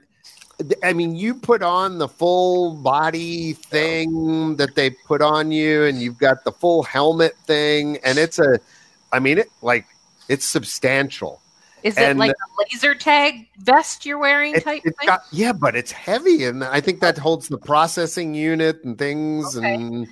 I 0.83 0.93
mean, 0.93 1.17
you 1.17 1.35
put 1.35 1.63
on 1.63 1.99
the 1.99 2.09
full 2.09 2.75
body 2.77 3.55
thing 3.55 4.57
that 4.57 4.75
they 4.75 4.91
put 4.91 5.21
on 5.21 5.51
you, 5.51 5.85
and 5.85 6.01
you've 6.01 6.19
got 6.19 6.45
the 6.45 6.53
full 6.53 6.83
helmet 6.83 7.37
thing, 7.47 7.99
and 8.05 8.19
it's 8.19 8.39
a, 8.39 8.59
I 9.13 9.19
mean, 9.19 9.39
it 9.39 9.49
like 9.63 9.87
it's 10.29 10.45
substantial. 10.45 11.41
is 11.83 11.97
and- 11.99 12.19
it 12.19 12.21
like 12.21 12.31
a 12.31 12.63
laser 12.73 12.95
tag 12.95 13.47
vest 13.59 14.07
you're 14.07 14.19
wearing 14.19 14.55
It, 14.55 14.65
type 14.65 14.83
it's 14.85 14.97
thing 14.99 15.07
got, 15.07 15.25
yeah, 15.33 15.53
but 15.53 15.77
it's 15.77 15.93
heavy, 15.93 16.45
and 16.45 16.65
I 16.65 16.81
think 16.81 17.01
that 17.01 17.19
holds 17.19 17.49
the 17.49 17.59
processing 17.59 18.35
unit 18.35 18.83
and 18.85 18.99
things, 18.99 19.57
Okay. 19.57 19.75
and 19.75 20.07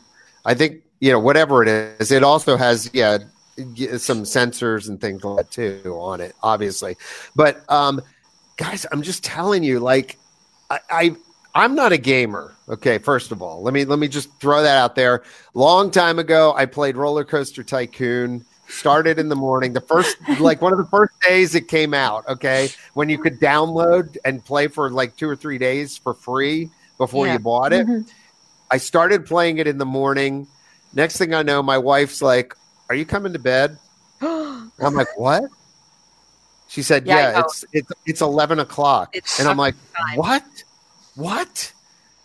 I 0.44 0.54
think 0.54 0.82
you 1.00 1.10
know 1.12 1.18
whatever 1.18 1.62
it 1.62 1.68
is, 2.00 2.10
it 2.12 2.22
also 2.22 2.56
has 2.56 2.90
yeah 2.92 3.18
some 3.98 4.22
sensors 4.24 4.88
and 4.88 5.00
things 5.00 5.24
like 5.24 5.36
that 5.36 5.50
too 5.50 5.96
on 5.98 6.20
it, 6.20 6.34
obviously. 6.42 6.96
But 7.36 7.62
um, 7.70 8.00
guys, 8.56 8.86
I'm 8.92 9.02
just 9.02 9.22
telling 9.24 9.62
you, 9.62 9.80
like 9.80 10.18
I, 10.70 10.78
I 10.90 11.16
I'm 11.54 11.74
not 11.74 11.92
a 11.92 11.98
gamer. 11.98 12.54
Okay, 12.68 12.98
first 12.98 13.32
of 13.32 13.42
all, 13.42 13.62
let 13.62 13.74
me 13.74 13.84
let 13.84 13.98
me 13.98 14.08
just 14.08 14.30
throw 14.40 14.62
that 14.62 14.76
out 14.76 14.94
there. 14.94 15.22
Long 15.54 15.90
time 15.90 16.18
ago, 16.18 16.54
I 16.56 16.66
played 16.66 16.96
Roller 16.96 17.24
Coaster 17.24 17.62
Tycoon. 17.62 18.44
Started 18.68 19.18
in 19.18 19.28
the 19.28 19.36
morning. 19.36 19.72
The 19.72 19.80
first, 19.80 20.16
like 20.40 20.62
one 20.62 20.72
of 20.72 20.78
the 20.78 20.86
first 20.86 21.12
days 21.20 21.54
it 21.54 21.68
came 21.68 21.92
out. 21.92 22.26
Okay, 22.28 22.70
when 22.94 23.08
you 23.08 23.18
could 23.18 23.38
download 23.40 24.16
and 24.24 24.44
play 24.44 24.68
for 24.68 24.90
like 24.90 25.16
two 25.16 25.28
or 25.28 25.36
three 25.36 25.58
days 25.58 25.98
for 25.98 26.14
free 26.14 26.70
before 26.96 27.26
Yeah. 27.26 27.34
you 27.34 27.38
bought 27.40 27.72
it. 27.72 27.86
Mhm. 27.86 28.08
I 28.70 28.78
started 28.78 29.26
playing 29.26 29.58
it 29.58 29.66
in 29.66 29.78
the 29.78 29.84
morning. 29.84 30.46
Next 30.94 31.18
thing 31.18 31.34
I 31.34 31.42
know, 31.42 31.62
my 31.62 31.76
wife's 31.76 32.22
like, 32.22 32.54
"Are 32.88 32.94
you 32.94 33.04
coming 33.04 33.32
to 33.34 33.38
bed?" 33.38 33.78
I'm 34.22 34.70
like, 34.94 35.18
"What?" 35.18 35.44
She 36.68 36.82
said, 36.82 37.06
Yeah, 37.06 37.32
"Yeah, 37.32 37.40
it's 37.40 37.64
it's 37.72 37.92
it's 38.06 38.20
eleven 38.22 38.58
o'clock," 38.60 39.10
It's 39.12 39.38
and 39.38 39.48
I'm 39.48 39.58
like, 39.58 39.74
time. 39.94 40.16
"What? 40.16 40.44
What?" 41.16 41.72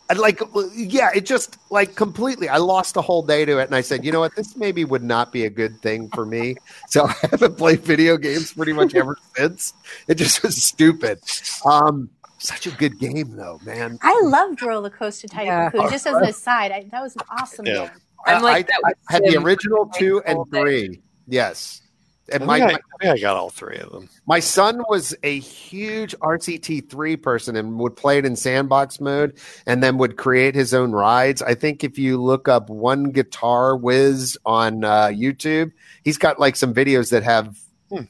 And 0.10 0.20
like, 0.20 0.42
yeah, 0.74 1.10
it 1.14 1.26
just 1.26 1.58
like 1.70 1.96
completely. 1.96 2.48
I 2.48 2.58
lost 2.58 2.96
a 2.96 3.02
whole 3.02 3.22
day 3.24 3.44
to 3.44 3.60
it, 3.60 3.66
and 3.66 3.76
I 3.76 3.82
said, 3.82 4.06
"You 4.06 4.12
know 4.14 4.22
what? 4.22 4.36
This 4.36 4.56
maybe 4.56 4.86
would 4.86 5.04
not 5.04 5.34
be 5.34 5.44
a 5.46 5.50
good 5.50 5.82
thing 5.82 6.10
for 6.10 6.26
me." 6.26 6.56
So 6.90 7.06
I 7.08 7.14
haven't 7.32 7.58
played 7.58 7.82
video 7.82 8.16
games 8.16 8.54
pretty 8.54 8.72
much 8.72 8.96
ever 8.96 9.18
since. 9.36 9.74
It 10.08 10.16
just 10.16 10.42
was 10.44 10.64
stupid. 10.64 11.20
Um, 11.66 12.10
such 12.38 12.68
a 12.68 12.72
good 12.72 12.98
game, 13.00 13.36
though, 13.36 13.60
man. 13.66 14.00
I 14.02 14.18
loved 14.24 14.62
Roller 14.62 14.90
Coaster 14.90 15.28
Yeah. 15.34 15.70
Tycoon. 15.70 15.90
Just 15.90 16.08
as 16.08 16.16
an 16.16 16.24
aside, 16.24 16.72
I, 16.72 16.86
that 16.92 17.02
was 17.02 17.16
an 17.16 17.24
awesome 17.30 17.66
Yeah. 17.66 17.88
game. 17.88 17.90
I'm 18.26 18.42
like 18.44 18.70
I, 18.74 18.80
that 18.84 18.96
I 19.10 19.14
had 19.14 19.24
the 19.24 19.38
original 19.38 19.88
two 19.88 20.22
and 20.26 20.40
three. 20.52 21.02
Yes, 21.28 21.82
I 21.84 21.87
and 22.30 22.40
think, 22.42 22.46
my, 22.48 22.56
I, 22.60 22.78
my 23.04 23.12
I 23.12 23.18
got 23.18 23.36
all 23.38 23.50
three 23.50 23.78
of 23.78 23.92
them. 23.92 24.10
my 24.26 24.40
son 24.40 24.84
was 24.90 25.16
a 25.24 25.40
huge 25.40 26.16
RCT 26.20 26.90
three 26.90 27.16
person 27.16 27.56
and 27.56 27.80
would 27.80 27.96
play 27.96 28.18
it 28.18 28.26
in 28.26 28.36
sandbox 28.36 29.00
mode, 29.00 29.38
and 29.66 29.82
then 29.82 29.98
would 29.98 30.18
create 30.18 30.54
his 30.56 30.74
own 30.74 30.92
rides. 30.92 31.42
I 31.42 31.54
think 31.56 31.84
if 31.84 31.98
you 31.98 32.22
look 32.22 32.48
up 32.48 32.70
one 32.70 33.12
guitar 33.12 33.78
whiz 33.78 34.38
on 34.46 34.84
uh, 34.84 35.08
YouTube, 35.08 35.72
he's 36.04 36.18
got 36.18 36.40
like 36.40 36.56
some 36.56 36.74
videos 36.74 37.12
that 37.12 37.24
have. 37.24 37.58
Hmm. 37.90 38.04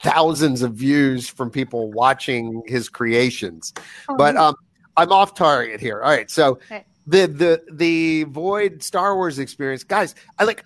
Thousands 0.00 0.62
of 0.62 0.74
views 0.74 1.28
from 1.28 1.50
people 1.50 1.90
watching 1.90 2.62
his 2.68 2.88
creations, 2.88 3.72
Oh, 4.08 4.16
but 4.16 4.36
um, 4.36 4.54
I'm 4.96 5.10
off 5.10 5.34
target 5.34 5.80
here. 5.80 6.00
All 6.02 6.08
right, 6.10 6.30
so 6.30 6.60
Okay. 6.70 6.84
the 7.08 7.26
the 7.26 7.62
the 7.72 8.22
Void 8.24 8.80
Star 8.84 9.16
Wars 9.16 9.40
experience, 9.40 9.82
guys. 9.82 10.14
I 10.38 10.44
like. 10.44 10.64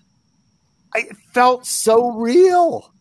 I 0.95 1.01
it 1.01 1.16
felt 1.32 1.66
so 1.66 2.11
real, 2.12 2.93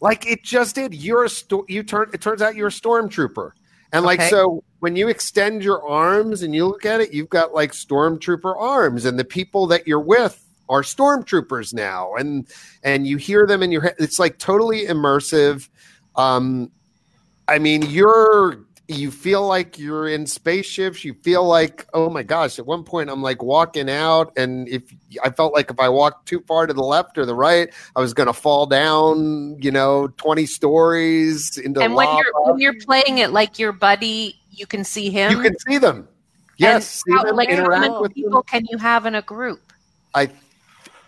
like 0.00 0.26
it 0.26 0.42
just 0.42 0.74
did. 0.74 0.94
You're 0.94 1.24
a 1.24 1.28
sto- 1.28 1.64
you 1.68 1.82
turn. 1.82 2.10
It 2.12 2.20
turns 2.20 2.42
out 2.42 2.54
you're 2.56 2.68
a 2.68 2.70
stormtrooper, 2.70 3.50
and 3.92 4.04
like 4.04 4.20
Okay. 4.20 4.30
so 4.30 4.62
when 4.80 4.96
you 4.96 5.08
extend 5.08 5.62
your 5.62 5.86
arms 5.86 6.42
and 6.42 6.54
you 6.54 6.66
look 6.66 6.84
at 6.84 7.00
it, 7.00 7.12
you've 7.12 7.28
got 7.28 7.54
like 7.54 7.72
stormtrooper 7.72 8.56
arms, 8.56 9.04
and 9.04 9.18
the 9.18 9.24
people 9.24 9.66
that 9.68 9.86
you're 9.86 10.00
with 10.00 10.44
are 10.68 10.82
stormtroopers 10.82 11.74
now, 11.74 12.14
and 12.14 12.48
and 12.82 13.06
you 13.06 13.16
hear 13.16 13.46
them 13.46 13.62
in 13.62 13.70
your 13.70 13.82
head. 13.82 13.94
It's 13.98 14.18
like 14.18 14.38
totally 14.38 14.86
immersive. 14.86 15.68
Um, 16.16 16.70
I 17.48 17.58
mean, 17.58 17.82
you're 17.82 18.64
you 18.88 19.10
feel 19.10 19.46
like 19.46 19.78
you're 19.78 20.08
in 20.08 20.26
spaceships. 20.26 21.04
You 21.04 21.14
feel 21.22 21.46
like, 21.46 21.86
oh 21.94 22.10
my 22.10 22.22
gosh! 22.22 22.58
At 22.58 22.66
one 22.66 22.84
point, 22.84 23.10
I'm 23.10 23.22
like 23.22 23.42
walking 23.42 23.88
out, 23.88 24.32
and 24.36 24.68
if 24.68 24.82
I 25.22 25.30
felt 25.30 25.52
like 25.52 25.70
if 25.70 25.78
I 25.78 25.88
walked 25.88 26.26
too 26.26 26.40
far 26.46 26.66
to 26.66 26.74
the 26.74 26.82
left 26.82 27.16
or 27.16 27.24
the 27.24 27.34
right, 27.34 27.72
I 27.96 28.00
was 28.00 28.12
going 28.12 28.26
to 28.26 28.32
fall 28.32 28.66
down. 28.66 29.58
You 29.60 29.70
know, 29.70 30.08
twenty 30.16 30.46
stories 30.46 31.58
into 31.58 31.80
And 31.80 31.94
when 31.94 32.06
lava. 32.06 32.22
you're 32.24 32.52
when 32.52 32.58
you're 32.58 32.80
playing 32.80 33.18
it 33.18 33.30
like 33.30 33.58
your 33.58 33.72
buddy, 33.72 34.40
you 34.50 34.66
can 34.66 34.84
see 34.84 35.10
him. 35.10 35.32
you 35.32 35.42
can 35.42 35.58
see 35.60 35.78
them. 35.78 36.08
Yes, 36.58 37.02
see 37.04 37.12
how, 37.12 37.24
them, 37.24 37.36
like 37.36 37.50
how 37.50 37.68
many 37.68 38.14
people 38.14 38.30
them. 38.30 38.42
can 38.46 38.66
you 38.70 38.78
have 38.78 39.06
in 39.06 39.14
a 39.14 39.22
group? 39.22 39.72
I, 40.14 40.30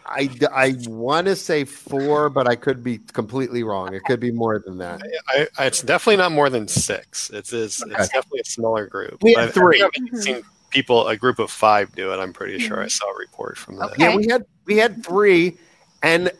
I, 0.06 0.28
I 0.52 0.76
want 0.86 1.26
to 1.28 1.36
say 1.36 1.64
four, 1.64 2.28
but 2.28 2.46
I 2.46 2.56
could 2.56 2.84
be 2.84 2.98
completely 2.98 3.62
wrong. 3.62 3.94
It 3.94 4.04
could 4.04 4.20
be 4.20 4.30
more 4.30 4.58
than 4.58 4.78
that. 4.78 5.02
I, 5.28 5.48
I, 5.58 5.66
it's 5.66 5.80
definitely 5.82 6.18
not 6.18 6.32
more 6.32 6.50
than 6.50 6.68
six. 6.68 7.30
It's 7.30 7.52
it's, 7.52 7.82
Okay. 7.82 7.94
it's 7.94 8.08
definitely 8.08 8.40
a 8.40 8.44
smaller 8.44 8.86
group. 8.86 9.22
We 9.22 9.34
had 9.34 9.52
three. 9.54 9.80
I 9.80 9.88
haven't 9.94 10.22
seen 10.22 10.42
people 10.70 11.08
a 11.08 11.16
group 11.16 11.38
of 11.38 11.50
five 11.50 11.94
do 11.94 12.12
it. 12.12 12.18
I'm 12.18 12.32
pretty 12.32 12.58
sure 12.58 12.78
I 12.78 12.82
mm-hmm. 12.82 12.88
saw 12.88 13.10
a 13.10 13.18
report 13.18 13.56
from 13.56 13.76
that. 13.76 13.92
Okay. 13.92 14.02
Yeah, 14.02 14.16
we 14.16 14.26
had 14.28 14.44
we 14.66 14.76
had 14.76 15.04
three, 15.04 15.56
and 16.02 16.30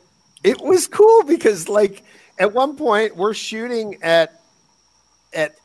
it 0.42 0.60
was 0.60 0.86
cool 0.86 1.24
because 1.24 1.68
like 1.68 2.04
at 2.38 2.52
one 2.52 2.76
point 2.76 3.16
we're 3.16 3.34
shooting 3.34 4.02
at 4.02 4.40
at 5.32 5.56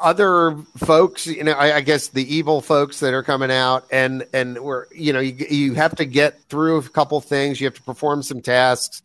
other 0.00 0.56
folks 0.78 1.26
you 1.26 1.44
know 1.44 1.52
I, 1.52 1.76
I 1.76 1.80
guess 1.80 2.08
the 2.08 2.34
evil 2.34 2.60
folks 2.60 3.00
that 3.00 3.12
are 3.12 3.22
coming 3.22 3.50
out 3.50 3.86
and 3.90 4.26
and 4.32 4.58
we're 4.58 4.86
you 4.94 5.12
know 5.12 5.20
you, 5.20 5.34
you 5.50 5.74
have 5.74 5.94
to 5.96 6.04
get 6.04 6.40
through 6.44 6.78
a 6.78 6.82
couple 6.82 7.20
things. 7.20 7.60
You 7.60 7.66
have 7.66 7.74
to 7.74 7.82
perform 7.82 8.22
some 8.22 8.40
tasks 8.40 9.02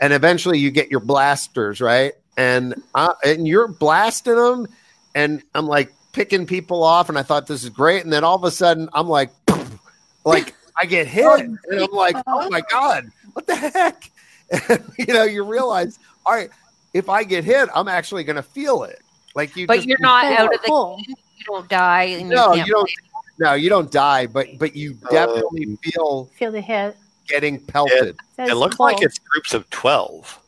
and 0.00 0.12
eventually 0.12 0.58
you 0.58 0.70
get 0.70 0.90
your 0.90 1.00
blasters 1.00 1.80
right? 1.80 2.14
And 2.36 2.74
uh, 2.94 3.12
and 3.24 3.46
you're 3.46 3.68
blasting 3.68 4.36
them 4.36 4.66
and 5.14 5.42
i'm 5.54 5.66
like 5.66 5.92
picking 6.12 6.46
people 6.46 6.82
off 6.82 7.10
and 7.10 7.18
i 7.18 7.22
thought 7.22 7.46
this 7.46 7.62
is 7.62 7.68
great. 7.68 8.04
And 8.04 8.12
then 8.12 8.24
all 8.24 8.36
of 8.36 8.44
a 8.44 8.50
sudden 8.50 8.88
i'm 8.94 9.08
like 9.08 9.30
like 10.24 10.54
i 10.78 10.86
get 10.86 11.06
hit 11.06 11.40
and 11.40 11.58
i'm 11.70 11.92
like 11.92 12.16
oh 12.26 12.48
my 12.48 12.62
god 12.70 13.10
what 13.34 13.46
the 13.46 13.54
heck? 13.54 14.10
And, 14.68 14.82
you 14.98 15.06
know 15.06 15.24
you 15.24 15.44
realize 15.44 15.98
all 16.26 16.34
right 16.34 16.50
if 16.92 17.08
i 17.08 17.24
get 17.24 17.42
hit 17.42 17.70
i'm 17.74 17.88
actually 17.88 18.22
going 18.22 18.36
to 18.36 18.42
feel 18.42 18.82
it 18.82 19.00
like 19.34 19.56
you 19.56 19.66
But 19.66 19.76
just- 19.76 19.88
you're 19.88 19.98
not 20.00 20.22
That's 20.22 20.40
out 20.40 20.54
of 20.54 20.60
the 20.62 20.66
cool. 20.68 20.96
game. 21.06 21.14
You 21.38 21.44
don't 21.46 21.68
die, 21.68 22.02
and 22.04 22.28
no 22.28 22.52
you 22.54 22.64
you, 22.64 22.72
don't 22.72 22.84
play. 22.88 22.94
no 23.40 23.54
you 23.54 23.68
don't 23.68 23.90
die 23.90 24.26
but 24.26 24.46
but 24.58 24.76
you 24.76 24.94
definitely 25.10 25.76
feel 25.82 26.26
Feel 26.38 26.52
the 26.52 26.60
hit. 26.60 26.96
getting 27.26 27.58
pelted 27.60 28.16
That's 28.36 28.50
It 28.50 28.54
looks 28.54 28.76
cool. 28.76 28.86
like 28.86 29.02
it's 29.02 29.18
groups 29.18 29.52
of 29.54 29.68
twelve. 29.70 30.38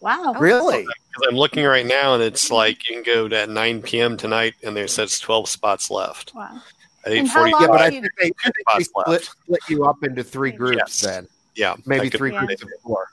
wow. 0.00 0.34
really 0.38 0.82
Because 0.82 1.28
I'm 1.28 1.36
looking 1.36 1.64
right 1.64 1.86
now, 1.86 2.14
and 2.14 2.22
it's 2.22 2.50
like 2.50 2.88
you 2.88 2.94
can 2.96 3.02
go 3.04 3.26
to 3.28 3.36
at 3.42 3.48
9 3.48 3.82
p.m. 3.82 4.16
tonight, 4.16 4.54
and 4.64 4.76
there 4.76 4.88
says 4.88 5.18
12 5.20 5.48
spots 5.48 5.88
left. 5.90 6.32
Wow. 6.34 6.60
At 7.06 7.12
And 7.12 7.28
how 7.28 7.44
8:45, 7.44 7.50
long 7.52 7.60
yeah 7.62 7.66
but 7.68 7.80
i 7.80 7.90
think 7.90 8.06
they, 8.18 8.24
I 8.44 8.50
think 8.50 8.54
they 8.78 8.82
split, 8.84 9.22
split 9.24 9.60
you 9.68 9.84
up 9.84 10.02
into 10.04 10.22
three 10.24 10.50
groups 10.52 10.76
Yes. 10.78 11.00
then 11.00 11.28
yeah, 11.56 11.76
maybe 11.86 12.10
could- 12.10 12.18
three 12.18 12.32
Yeah. 12.32 12.44
groups 12.46 12.62
of 12.62 12.68
four 12.82 13.08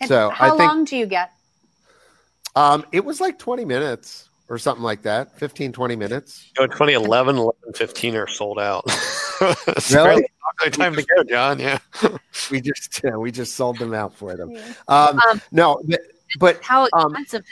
And 0.00 0.08
So, 0.08 0.30
I 0.30 0.34
how 0.34 0.56
think- 0.56 0.68
long 0.70 0.84
do 0.84 0.96
you 0.96 1.06
get? 1.06 1.32
um 2.56 2.84
it 2.92 3.04
was 3.04 3.20
like 3.20 3.38
20 3.38 3.64
minutes 3.64 4.27
or 4.48 4.58
something 4.58 4.82
like 4.82 5.02
that 5.02 5.38
15 5.38 5.72
20 5.72 5.96
minutes 5.96 6.50
Go 6.56 6.66
2011, 6.66 7.36
11, 7.36 7.52
15 7.74 8.16
are 8.16 8.26
sold 8.26 8.58
out. 8.58 8.84
it's 9.40 9.92
Really? 9.92 10.26
fairly 10.60 10.70
time 10.72 10.94
to 10.94 11.02
go, 11.02 11.22
John. 11.24 11.58
Yeah. 11.58 11.78
we 12.50 12.60
just 12.60 13.00
yeah, 13.04 13.16
we 13.16 13.30
just 13.30 13.54
sold 13.54 13.78
them 13.78 13.94
out 13.94 14.14
for 14.14 14.36
them 14.36 14.50
Yeah. 14.52 14.72
um, 14.88 15.20
Um, 15.30 15.40
no 15.52 15.80
but, 15.86 16.00
but 16.38 16.62
How 16.64 16.88
Um, 16.92 17.14
expensive? 17.16 17.44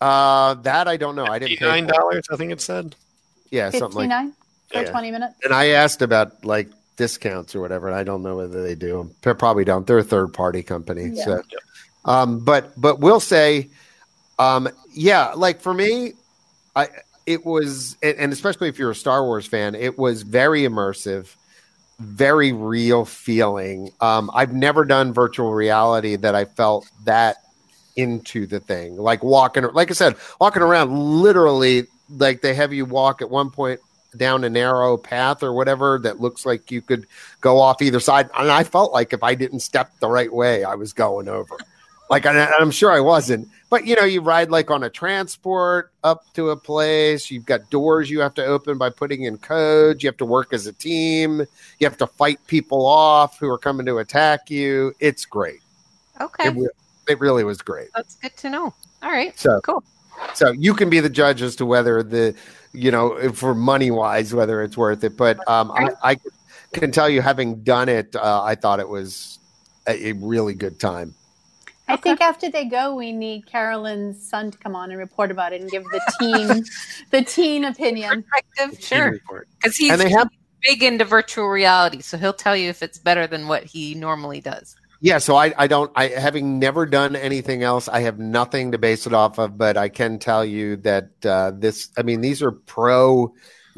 uh 0.00 0.52
that 0.54 0.88
i 0.88 0.96
don't 0.98 1.16
know 1.16 1.24
i 1.24 1.38
didn't 1.38 1.58
pay 1.58 1.64
Nine 1.64 1.86
dollars, 1.86 2.26
I 2.30 2.36
think 2.36 2.52
it 2.52 2.60
said. 2.60 2.94
yeah 3.50 3.70
something 3.70 4.08
like 4.08 4.10
59 4.10 4.32
for 4.68 4.82
Yeah. 4.82 4.90
20 4.90 5.10
minutes? 5.10 5.34
and 5.44 5.54
I 5.54 5.68
asked 5.68 6.02
about 6.02 6.44
like 6.44 6.68
discounts 6.96 7.54
or 7.54 7.60
whatever. 7.60 7.86
And 7.88 7.96
I 7.96 8.02
don't 8.04 8.22
know 8.22 8.36
whether 8.38 8.62
they 8.62 8.74
do. 8.74 9.10
They 9.22 9.32
probably 9.34 9.64
don't. 9.64 9.86
They're 9.86 9.98
a 9.98 10.02
third 10.02 10.32
party 10.32 10.62
company. 10.62 11.10
Yeah. 11.12 11.24
So, 11.24 11.42
um, 12.04 12.40
but 12.44 12.72
but 12.80 12.98
we'll 13.00 13.20
say, 13.20 13.68
um, 14.38 14.68
yeah, 14.92 15.32
like 15.34 15.60
for 15.60 15.74
me, 15.74 16.12
I 16.74 16.88
it 17.26 17.44
was, 17.44 17.96
and 18.02 18.32
especially 18.32 18.68
if 18.68 18.78
you're 18.78 18.92
a 18.92 18.94
Star 18.94 19.24
Wars 19.24 19.46
fan, 19.46 19.74
it 19.74 19.98
was 19.98 20.22
very 20.22 20.62
immersive, 20.62 21.34
very 21.98 22.52
real 22.52 23.04
feeling. 23.04 23.90
Um, 24.00 24.30
I've 24.32 24.52
never 24.52 24.84
done 24.84 25.12
virtual 25.12 25.52
reality 25.52 26.14
that 26.16 26.36
I 26.36 26.44
felt 26.44 26.88
that 27.04 27.38
into 27.96 28.46
the 28.46 28.60
thing. 28.60 28.96
Like 28.96 29.24
walking, 29.24 29.64
like 29.72 29.90
I 29.90 29.94
said, 29.94 30.14
walking 30.40 30.62
around 30.62 30.96
literally 30.96 31.84
like 32.10 32.42
they 32.42 32.54
have 32.54 32.72
you 32.72 32.84
walk 32.84 33.22
at 33.22 33.30
one 33.30 33.50
point 33.50 33.80
down 34.16 34.44
a 34.44 34.50
narrow 34.50 34.96
path 34.96 35.42
or 35.42 35.52
whatever 35.52 35.98
that 36.02 36.20
looks 36.20 36.46
like 36.46 36.70
you 36.70 36.80
could 36.80 37.06
go 37.40 37.58
off 37.58 37.82
either 37.82 38.00
side. 38.00 38.30
And 38.38 38.50
I 38.50 38.62
felt 38.62 38.92
like 38.92 39.12
if 39.12 39.22
I 39.22 39.34
didn't 39.34 39.60
step 39.60 39.90
the 39.98 40.08
right 40.08 40.32
way, 40.32 40.62
I 40.62 40.76
was 40.76 40.92
going 40.92 41.28
over. 41.28 41.58
Like, 42.08 42.24
and 42.24 42.38
I'm 42.38 42.70
sure 42.70 42.92
I 42.92 43.00
wasn't. 43.00 43.48
But 43.68 43.84
you 43.86 43.96
know, 43.96 44.04
you 44.04 44.20
ride 44.20 44.50
like 44.50 44.70
on 44.70 44.84
a 44.84 44.90
transport 44.90 45.90
up 46.04 46.22
to 46.34 46.50
a 46.50 46.56
place. 46.56 47.30
You've 47.30 47.46
got 47.46 47.68
doors 47.68 48.08
you 48.08 48.20
have 48.20 48.32
to 48.34 48.44
open 48.44 48.78
by 48.78 48.90
putting 48.90 49.24
in 49.24 49.38
codes. 49.38 50.02
You 50.04 50.08
have 50.08 50.16
to 50.18 50.24
work 50.24 50.52
as 50.52 50.66
a 50.66 50.72
team. 50.72 51.40
You 51.80 51.86
have 51.88 51.96
to 51.98 52.06
fight 52.06 52.38
people 52.46 52.86
off 52.86 53.38
who 53.40 53.48
are 53.50 53.58
coming 53.58 53.84
to 53.86 53.98
attack 53.98 54.50
you. 54.50 54.94
It's 55.00 55.24
great. 55.24 55.60
Okay, 56.20 56.48
It, 56.48 56.70
it 57.08 57.20
really 57.20 57.42
was 57.44 57.58
great. 57.60 57.88
that's 57.94 58.14
good 58.16 58.36
to 58.38 58.50
know. 58.50 58.72
All 59.02 59.10
right, 59.10 59.38
So 59.38 59.60
cool. 59.62 59.82
so 60.34 60.52
you 60.52 60.72
can 60.72 60.88
be 60.88 61.00
the 61.00 61.10
judge 61.10 61.42
as 61.42 61.56
to 61.56 61.66
whether 61.66 62.02
the, 62.02 62.34
you 62.72 62.90
know, 62.90 63.32
for 63.32 63.54
money 63.54 63.90
wise, 63.90 64.32
whether 64.32 64.62
it's 64.62 64.76
worth 64.76 65.02
it. 65.04 65.16
But 65.16 65.38
um, 65.48 65.70
I, 65.72 65.90
I 66.02 66.16
can 66.72 66.90
tell 66.92 67.08
you, 67.08 67.20
having 67.20 67.62
done 67.62 67.88
it, 67.88 68.14
uh, 68.16 68.42
I 68.42 68.54
thought 68.54 68.80
it 68.80 68.88
was 68.88 69.38
a, 69.86 70.10
a 70.10 70.12
really 70.12 70.54
good 70.54 70.78
time. 70.80 71.14
I 71.88 71.96
think 71.96 72.20
after 72.20 72.50
they 72.50 72.64
go, 72.64 72.94
we 72.94 73.12
need 73.12 73.46
Carolyn's 73.46 74.28
son 74.28 74.50
to 74.50 74.58
come 74.58 74.74
on 74.74 74.90
and 74.90 74.98
report 74.98 75.30
about 75.30 75.52
it 75.52 75.60
and 75.60 75.70
give 75.70 75.84
the 75.84 76.00
teen 76.18 76.64
the 77.10 77.22
teen 77.22 77.64
opinion. 77.64 78.24
Perspective, 78.24 78.80
sure, 78.82 79.20
because 79.60 79.76
he's 79.76 79.92
And 79.92 80.00
they 80.00 80.10
have, 80.10 80.28
big 80.62 80.82
into 80.82 81.04
virtual 81.04 81.46
reality, 81.46 82.00
so 82.00 82.18
he'll 82.18 82.32
tell 82.32 82.56
you 82.56 82.68
if 82.68 82.82
it's 82.82 82.98
better 82.98 83.26
than 83.26 83.46
what 83.46 83.62
he 83.62 83.94
normally 83.94 84.40
does. 84.40 84.74
yeah. 85.00 85.18
So 85.18 85.36
I, 85.36 85.54
I 85.56 85.66
don't, 85.66 85.92
I 85.94 86.08
having 86.08 86.58
never 86.58 86.86
done 86.86 87.14
anything 87.14 87.62
else, 87.62 87.88
I 87.88 88.00
have 88.00 88.18
nothing 88.18 88.72
to 88.72 88.78
base 88.78 89.06
it 89.06 89.14
off 89.14 89.38
of. 89.38 89.56
But 89.56 89.76
I 89.76 89.88
can 89.88 90.18
tell 90.18 90.44
you 90.44 90.76
that 90.78 91.10
uh, 91.24 91.52
this, 91.54 91.90
I 91.96 92.02
mean, 92.02 92.20
these 92.20 92.42
are 92.42 92.50
pro 92.52 93.32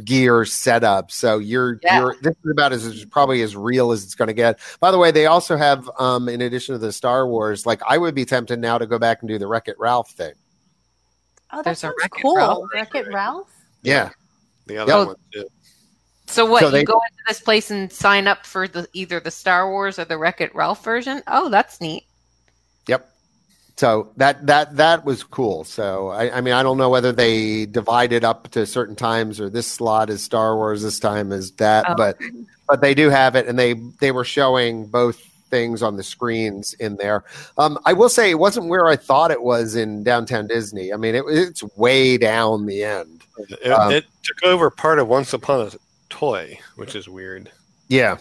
gear 0.04 0.44
setup. 0.44 1.10
So 1.10 1.38
you're 1.38 1.78
Yeah. 1.82 2.00
you're 2.00 2.16
this 2.22 2.34
is 2.44 2.50
about 2.50 2.72
as 2.72 3.04
probably 3.06 3.42
as 3.42 3.56
real 3.56 3.90
as 3.92 4.04
it's 4.04 4.14
going 4.14 4.28
to 4.28 4.34
get. 4.34 4.60
By 4.80 4.90
the 4.90 4.98
way, 4.98 5.10
they 5.10 5.26
also 5.26 5.56
have 5.56 5.90
um 5.98 6.28
in 6.28 6.40
addition 6.42 6.74
to 6.74 6.78
the 6.78 6.92
Star 6.92 7.26
Wars, 7.26 7.66
like 7.66 7.80
I 7.86 7.98
would 7.98 8.14
be 8.14 8.24
tempted 8.24 8.58
now 8.58 8.78
to 8.78 8.86
go 8.86 8.98
back 8.98 9.22
and 9.22 9.28
do 9.28 9.38
the 9.38 9.46
Wreck 9.46 9.68
It 9.68 9.76
Ralph 9.78 10.10
thing. 10.10 10.32
Oh, 11.52 11.58
that 11.58 11.64
There's 11.64 11.78
a 11.78 11.80
sounds 11.80 11.94
Wreck-It 12.02 12.22
cool. 12.22 12.36
Ralph. 12.36 12.68
Wreck 12.74 12.94
It 12.94 13.06
Ralph. 13.12 13.48
Yeah. 13.82 14.10
The 14.66 14.78
other 14.78 14.92
Oh. 14.92 15.06
one 15.06 15.16
too. 15.32 15.46
So 16.26 16.44
what? 16.44 16.60
So 16.60 16.70
they- 16.70 16.80
you 16.80 16.84
go 16.86 17.00
into 17.10 17.22
this 17.26 17.40
place 17.40 17.70
and 17.70 17.90
sign 17.90 18.26
up 18.26 18.44
for 18.44 18.68
the 18.68 18.86
either 18.92 19.18
the 19.18 19.30
Star 19.30 19.70
Wars 19.70 19.98
or 19.98 20.04
the 20.04 20.18
Wreck 20.18 20.40
It 20.42 20.54
Ralph 20.54 20.84
version? 20.84 21.22
Oh, 21.26 21.48
that's 21.48 21.80
neat. 21.80 22.04
Yep. 23.78 23.80
So 23.80 24.08
that 24.16 24.46
that 24.46 24.76
that 24.76 25.04
was 25.04 25.22
cool. 25.22 25.64
So 25.64 26.08
I, 26.08 26.38
I 26.38 26.40
mean 26.40 26.54
I 26.54 26.62
don't 26.62 26.78
know 26.78 26.90
whether 26.90 27.12
they 27.12 27.66
divided 27.66 28.24
up 28.24 28.48
to 28.50 28.66
certain 28.66 28.96
times 28.96 29.40
or 29.40 29.48
this 29.48 29.66
slot 29.66 30.10
is 30.10 30.22
Star 30.22 30.56
Wars, 30.56 30.82
this 30.82 30.98
time 30.98 31.30
is 31.32 31.52
that, 31.52 31.84
Oh. 31.88 31.94
but 31.96 32.18
but 32.68 32.80
they 32.82 32.92
do 32.94 33.08
have 33.08 33.36
it, 33.36 33.46
and 33.46 33.58
they 33.58 33.74
they 34.00 34.10
were 34.12 34.24
showing 34.24 34.86
both 34.86 35.18
things 35.48 35.82
on 35.82 35.96
the 35.96 36.02
screens 36.02 36.74
in 36.74 36.96
there. 36.96 37.24
Um, 37.56 37.78
I 37.86 37.94
will 37.94 38.10
say 38.10 38.30
it 38.30 38.38
wasn't 38.38 38.66
where 38.68 38.86
I 38.86 38.96
thought 38.96 39.30
it 39.30 39.42
was 39.42 39.76
in 39.76 40.02
downtown 40.02 40.46
Disney. 40.46 40.92
I 40.92 40.96
mean 40.96 41.14
it, 41.14 41.24
it's 41.28 41.62
way 41.76 42.18
down 42.18 42.66
the 42.66 42.82
end. 42.84 43.22
It, 43.38 43.70
Um, 43.70 43.92
it 43.92 44.04
took 44.24 44.42
over 44.42 44.68
part 44.70 44.98
of 44.98 45.06
Once 45.08 45.32
Upon 45.32 45.68
a 45.68 45.70
Toy, 46.10 46.58
which 46.76 46.94
is 46.96 47.08
weird. 47.08 47.50
Yeah, 47.86 48.18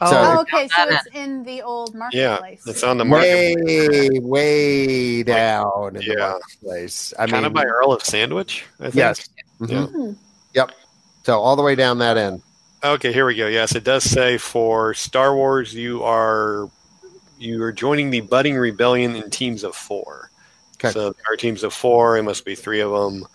Oh, 0.00 0.10
So- 0.10 0.16
Oh, 0.22 0.40
okay. 0.40 0.68
So 0.68 0.88
it's 0.88 1.06
in 1.14 1.44
the 1.44 1.62
old 1.62 1.94
marketplace. 1.94 2.20
Yeah, 2.22 2.28
marketplace. 2.40 2.66
it's 2.66 2.82
on 2.82 2.98
the 2.98 3.04
marketplace. 3.04 3.88
way 3.88 4.08
market. 4.08 4.22
way 4.22 5.22
down 5.22 5.88
in 5.88 5.94
the 5.94 6.04
Yeah. 6.04 6.14
marketplace. 6.30 7.14
I 7.18 7.26
kind 7.26 7.32
mean, 7.32 7.44
of 7.44 7.52
by 7.52 7.64
Earl 7.64 7.92
of 7.92 8.02
Sandwich. 8.04 8.64
I 8.80 8.84
think. 8.84 8.94
yes. 8.96 9.28
Yeah. 9.60 9.86
Mhm. 9.86 10.16
Yep. 10.54 10.72
So 11.24 11.40
all 11.40 11.56
the 11.56 11.62
way 11.62 11.74
down 11.74 11.98
that 11.98 12.16
end. 12.16 12.42
Okay, 12.82 13.12
here 13.12 13.24
we 13.26 13.34
go. 13.34 13.46
Yes, 13.46 13.74
it 13.74 13.84
does 13.84 14.04
say 14.04 14.36
for 14.36 14.92
Star 14.94 15.34
Wars, 15.34 15.72
you 15.74 16.02
are 16.02 16.68
you 17.38 17.62
are 17.62 17.72
joining 17.72 18.10
the 18.10 18.20
budding 18.20 18.56
rebellion 18.56 19.16
in 19.16 19.28
teams 19.30 19.64
of 19.64 19.74
four. 19.74 20.30
Okay. 20.76 20.90
So 20.92 21.12
there 21.12 21.32
are 21.32 21.36
teams 21.36 21.62
of 21.62 21.72
four. 21.72 22.16
It 22.18 22.22
must 22.24 22.44
be 22.44 22.54
three 22.54 22.80
of 22.80 22.90
them. 22.90 23.26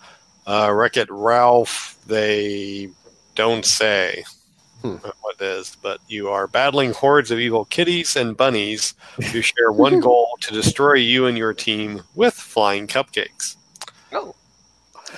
Uh, 0.46 0.70
Wreck 0.72 0.96
It 0.96 1.08
Ralph. 1.10 1.96
They 2.06 2.90
don't 3.34 3.64
say 3.64 4.24
Hmm. 4.82 4.94
what 5.20 5.34
it 5.38 5.42
is, 5.42 5.76
but 5.82 6.00
you 6.08 6.28
are 6.30 6.46
battling 6.46 6.92
hordes 6.92 7.30
of 7.30 7.38
evil 7.38 7.66
kitties 7.66 8.16
and 8.16 8.36
bunnies 8.36 8.94
who 9.32 9.42
share 9.42 9.72
one 9.72 10.00
goal 10.08 10.28
to 10.40 10.52
destroy 10.54 10.94
you 10.94 11.26
and 11.26 11.36
your 11.36 11.52
team 11.52 12.02
with 12.14 12.34
flying 12.34 12.86
cupcakes. 12.86 13.56
Oh. 14.12 14.34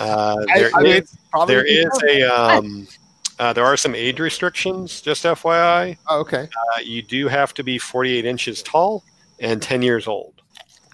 Uh, 0.00 0.44
there 0.54 0.70
I 0.74 0.82
mean, 0.82 0.92
is- 0.92 0.98
it's 1.00 1.46
there 1.46 1.64
is 1.64 1.88
a 2.08 2.22
um, 2.22 2.86
uh, 3.38 3.52
there 3.52 3.64
are 3.64 3.76
some 3.76 3.94
age 3.94 4.20
restrictions. 4.20 5.00
Just 5.00 5.24
FYI, 5.24 5.96
Oh, 6.08 6.20
okay. 6.20 6.42
uh, 6.76 6.80
you 6.82 7.02
do 7.02 7.28
have 7.28 7.54
to 7.54 7.62
be 7.64 7.78
48 7.78 8.24
inches 8.24 8.62
tall 8.62 9.02
and 9.40 9.60
10 9.62 9.82
years 9.82 10.06
old. 10.08 10.34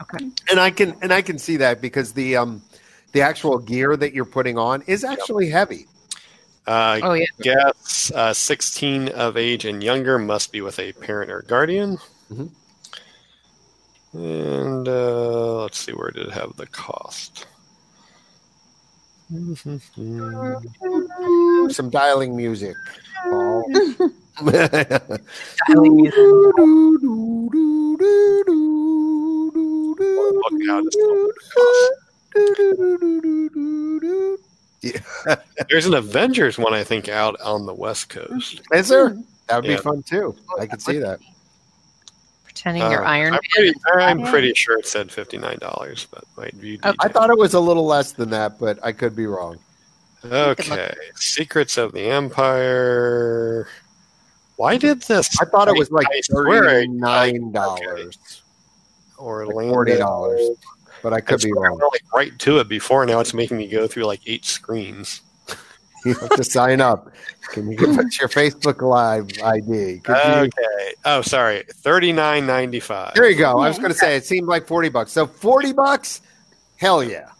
Okay. 0.01 0.27
And 0.51 0.61
I 0.61 0.71
can 0.71 0.95
and 1.03 1.12
I 1.12 1.23
can 1.23 1.39
see 1.39 1.57
that 1.57 1.81
because 1.81 2.12
the 2.12 2.37
um 2.37 2.62
the 3.12 3.21
actual 3.23 3.59
gear 3.59 3.97
that 3.97 4.12
you're 4.14 4.25
putting 4.25 4.59
on 4.59 4.83
is 4.87 5.03
actually 5.05 5.49
heavy. 5.49 5.87
Uh, 6.69 7.01
oh 7.03 7.14
yeah. 7.14 7.25
guests 7.41 8.12
uh, 8.12 8.35
16 8.35 9.09
of 9.09 9.39
age 9.39 9.64
and 9.64 9.83
younger 9.83 10.19
must 10.19 10.53
be 10.53 10.61
with 10.61 10.79
a 10.79 10.93
parent 10.93 11.31
or 11.31 11.41
guardian. 11.49 11.97
Mhm. 12.31 12.51
And 14.12 14.87
uh, 14.87 15.62
let's 15.62 15.79
see, 15.79 15.93
where 15.93 16.11
did 16.11 16.27
it 16.27 16.33
have 16.33 16.55
the 16.57 16.66
cost? 16.66 17.47
Some 21.71 21.89
dialing 21.91 22.37
music. 22.37 22.77
Paul. 23.25 23.64
Look 24.43 24.55
out, 30.71 30.85
it's 34.83 35.01
There's 35.68 35.87
an 35.87 35.95
Avengers 35.95 36.59
one, 36.59 36.74
I 36.74 36.85
think, 36.85 37.09
out 37.09 37.41
on 37.41 37.66
the 37.66 37.74
West 37.74 38.09
Coast. 38.09 38.61
Is 38.72 38.89
there? 38.89 39.16
That 39.49 39.57
would 39.62 39.64
Yeah. 39.70 39.76
be 39.76 39.83
fun 39.83 40.03
too. 40.03 40.37
I 40.59 40.66
could 40.66 40.83
see 40.83 40.99
that. 40.99 41.20
Pretending 42.45 42.91
you're 42.91 43.05
Uh, 43.05 43.09
Iron 43.11 43.26
I'm 43.26 43.33
Man. 43.33 43.41
pretty, 43.53 43.74
I'm 43.95 44.22
pretty 44.26 44.53
sure 44.55 44.79
it 44.79 44.87
said 44.87 45.09
$59, 45.11 46.07
but 46.11 46.24
might 46.37 46.55
view 46.55 46.79
Okay. 46.85 46.97
I 47.01 47.09
thought 47.09 47.31
it 47.31 47.39
was 47.39 47.55
a 47.55 47.61
little 47.61 47.87
less 47.87 48.12
than 48.12 48.31
that, 48.31 48.59
but 48.59 48.79
I 48.83 48.93
could 48.93 49.14
be 49.14 49.26
wrong. 49.26 49.59
Okay, 50.24 50.93
Secrets 51.14 51.79
of 51.79 51.93
the 51.93 52.03
Empire. 52.11 53.68
Why 54.57 54.76
did 54.76 55.03
this? 55.03 55.31
I 55.41 55.45
thought 55.45 55.68
it 55.68 55.76
was 55.79 55.93
like 55.93 56.09
I 56.11 56.20
swear 56.22 56.64
I- 56.64 56.68
thirty 56.72 56.89
nine 56.89 57.53
dollars, 57.53 58.43
Orlando. 59.16 59.72
forty 59.72 59.97
dollars, 59.97 60.41
but 61.03 61.12
I 61.12 61.16
I 61.16 61.20
could 61.20 61.40
be 61.40 61.53
wrong. 61.53 61.78
like 61.92 62.03
right 62.14 62.38
to 62.40 62.59
it 62.59 62.68
before. 62.68 63.05
Now 63.07 63.20
it's 63.20 63.34
making 63.34 63.57
me 63.57 63.68
go 63.68 63.86
through 63.86 64.05
like 64.05 64.20
eight 64.26 64.44
screens. 64.44 65.20
You 66.05 66.14
have 66.14 66.30
to 66.30 66.44
sign 66.44 66.80
up. 66.80 67.11
Can 67.51 67.70
you 67.70 67.76
give 67.76 67.99
us 67.99 68.20
your 68.20 68.28
Facebook 68.28 68.80
Live 68.82 69.28
ID? 69.42 69.99
Could 70.01 70.16
you- 70.16 70.32
Okay. 70.32 70.94
Oh, 71.05 71.22
sorry. 71.22 71.64
Thirty 71.68 72.12
nine 72.12 72.46
ninety 72.46 72.78
five. 72.80 73.14
There 73.14 73.28
you 73.28 73.36
go. 73.36 73.59
I 73.59 73.68
was 73.68 73.78
going 73.78 73.90
to 73.90 73.99
say 73.99 74.16
it 74.16 74.24
seemed 74.24 74.46
like 74.46 74.66
forty 74.66 74.88
bucks. 74.90 75.11
So 75.11 75.26
forty 75.26 75.72
bucks, 75.72 76.22
hell 76.76 77.03
yeah. 77.03 77.30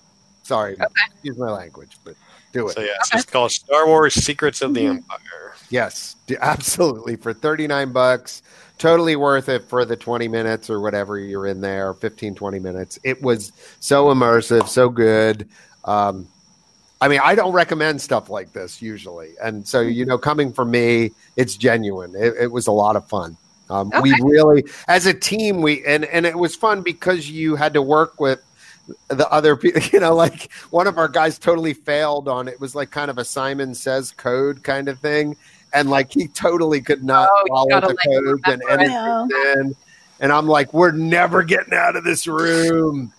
Sorry, 0.43 0.77
excuse 1.13 1.37
my 1.39 1.51
language, 1.51 1.97
but 2.05 2.15
do 2.53 2.69
it. 2.69 2.73
So 2.73 2.81
yeah, 2.81 2.95
it's 3.13 3.25
called 3.27 3.53
Star 3.53 3.87
Wars: 3.87 4.15
Secrets 4.15 4.61
of 4.63 4.75
the 4.75 4.81
Mm-hmm. 4.81 4.97
Empire. 4.97 5.55
Yes, 5.71 6.17
absolutely. 6.41 7.17
For 7.17 7.33
39 7.35 7.93
bucks, 7.93 8.43
totally 8.79 9.17
worth 9.17 9.49
it 9.49 9.65
for 9.65 9.85
the 9.85 9.97
20 9.97 10.29
minutes 10.29 10.71
or 10.71 10.81
whatever 10.81 11.19
you're 11.19 11.47
in 11.47 11.61
there, 11.61 11.95
15, 11.95 12.35
20 12.35 12.59
minutes. 12.59 12.99
It 13.05 13.21
was 13.23 13.53
so 13.81 14.07
immersive, 14.07 14.69
so 14.69 14.89
good. 14.89 15.49
Um, 15.85 16.29
I 17.01 17.09
mean, 17.09 17.21
I 17.23 17.35
don't 17.35 17.53
recommend 17.53 18.01
stuff 18.01 18.29
like 18.29 18.53
this 18.53 18.83
usually. 18.83 19.35
And 19.43 19.67
so, 19.67 19.81
you 19.81 20.05
know, 20.05 20.19
coming 20.19 20.53
from 20.53 20.71
me, 20.71 21.13
it's 21.37 21.57
genuine. 21.57 22.15
It, 22.17 22.35
it 22.41 22.53
was 22.53 22.67
a 22.67 22.73
lot 22.73 22.97
of 22.97 23.09
fun. 23.09 23.37
Um, 23.71 23.93
We 24.01 24.13
really, 24.23 24.65
as 24.89 25.07
a 25.07 25.15
team, 25.15 25.61
we, 25.61 25.85
and, 25.85 26.05
and 26.07 26.25
it 26.25 26.37
was 26.37 26.57
fun 26.57 26.83
because 26.83 27.31
you 27.31 27.55
had 27.55 27.75
to 27.75 27.83
work 27.83 28.19
with 28.19 28.41
the 29.09 29.29
other 29.31 29.57
people, 29.57 29.83
you 29.93 30.01
know, 30.01 30.15
like 30.15 30.53
one 30.71 30.87
of 30.87 30.99
our 30.99 31.09
guys 31.09 31.39
totally 31.39 31.75
failed 31.75 32.29
on 32.29 32.49
it 32.49 32.61
was 32.61 32.75
like 32.75 32.91
kind 32.91 33.11
of 33.11 33.19
a 33.19 33.25
Simon 33.25 33.75
says 33.75 34.11
code 34.13 34.63
kind 34.63 34.89
of 34.89 34.99
thing. 35.01 35.37
And 35.73 35.91
like 35.91 36.13
he 36.13 36.29
totally 36.29 36.81
could 36.81 37.05
not 37.05 37.29
Oh, 37.33 37.45
follow 37.49 37.81
the 37.81 37.89
like, 37.89 37.99
codes 38.05 38.43
and 38.47 38.63
remember 38.65 39.27
it. 39.31 39.59
in. 39.59 39.77
And 40.21 40.33
I'm 40.33 40.47
like, 40.47 40.73
we're 40.75 40.91
never 40.93 41.43
getting 41.43 41.75
out 41.75 41.95
of 41.95 42.05
this 42.05 42.27
room. 42.27 43.13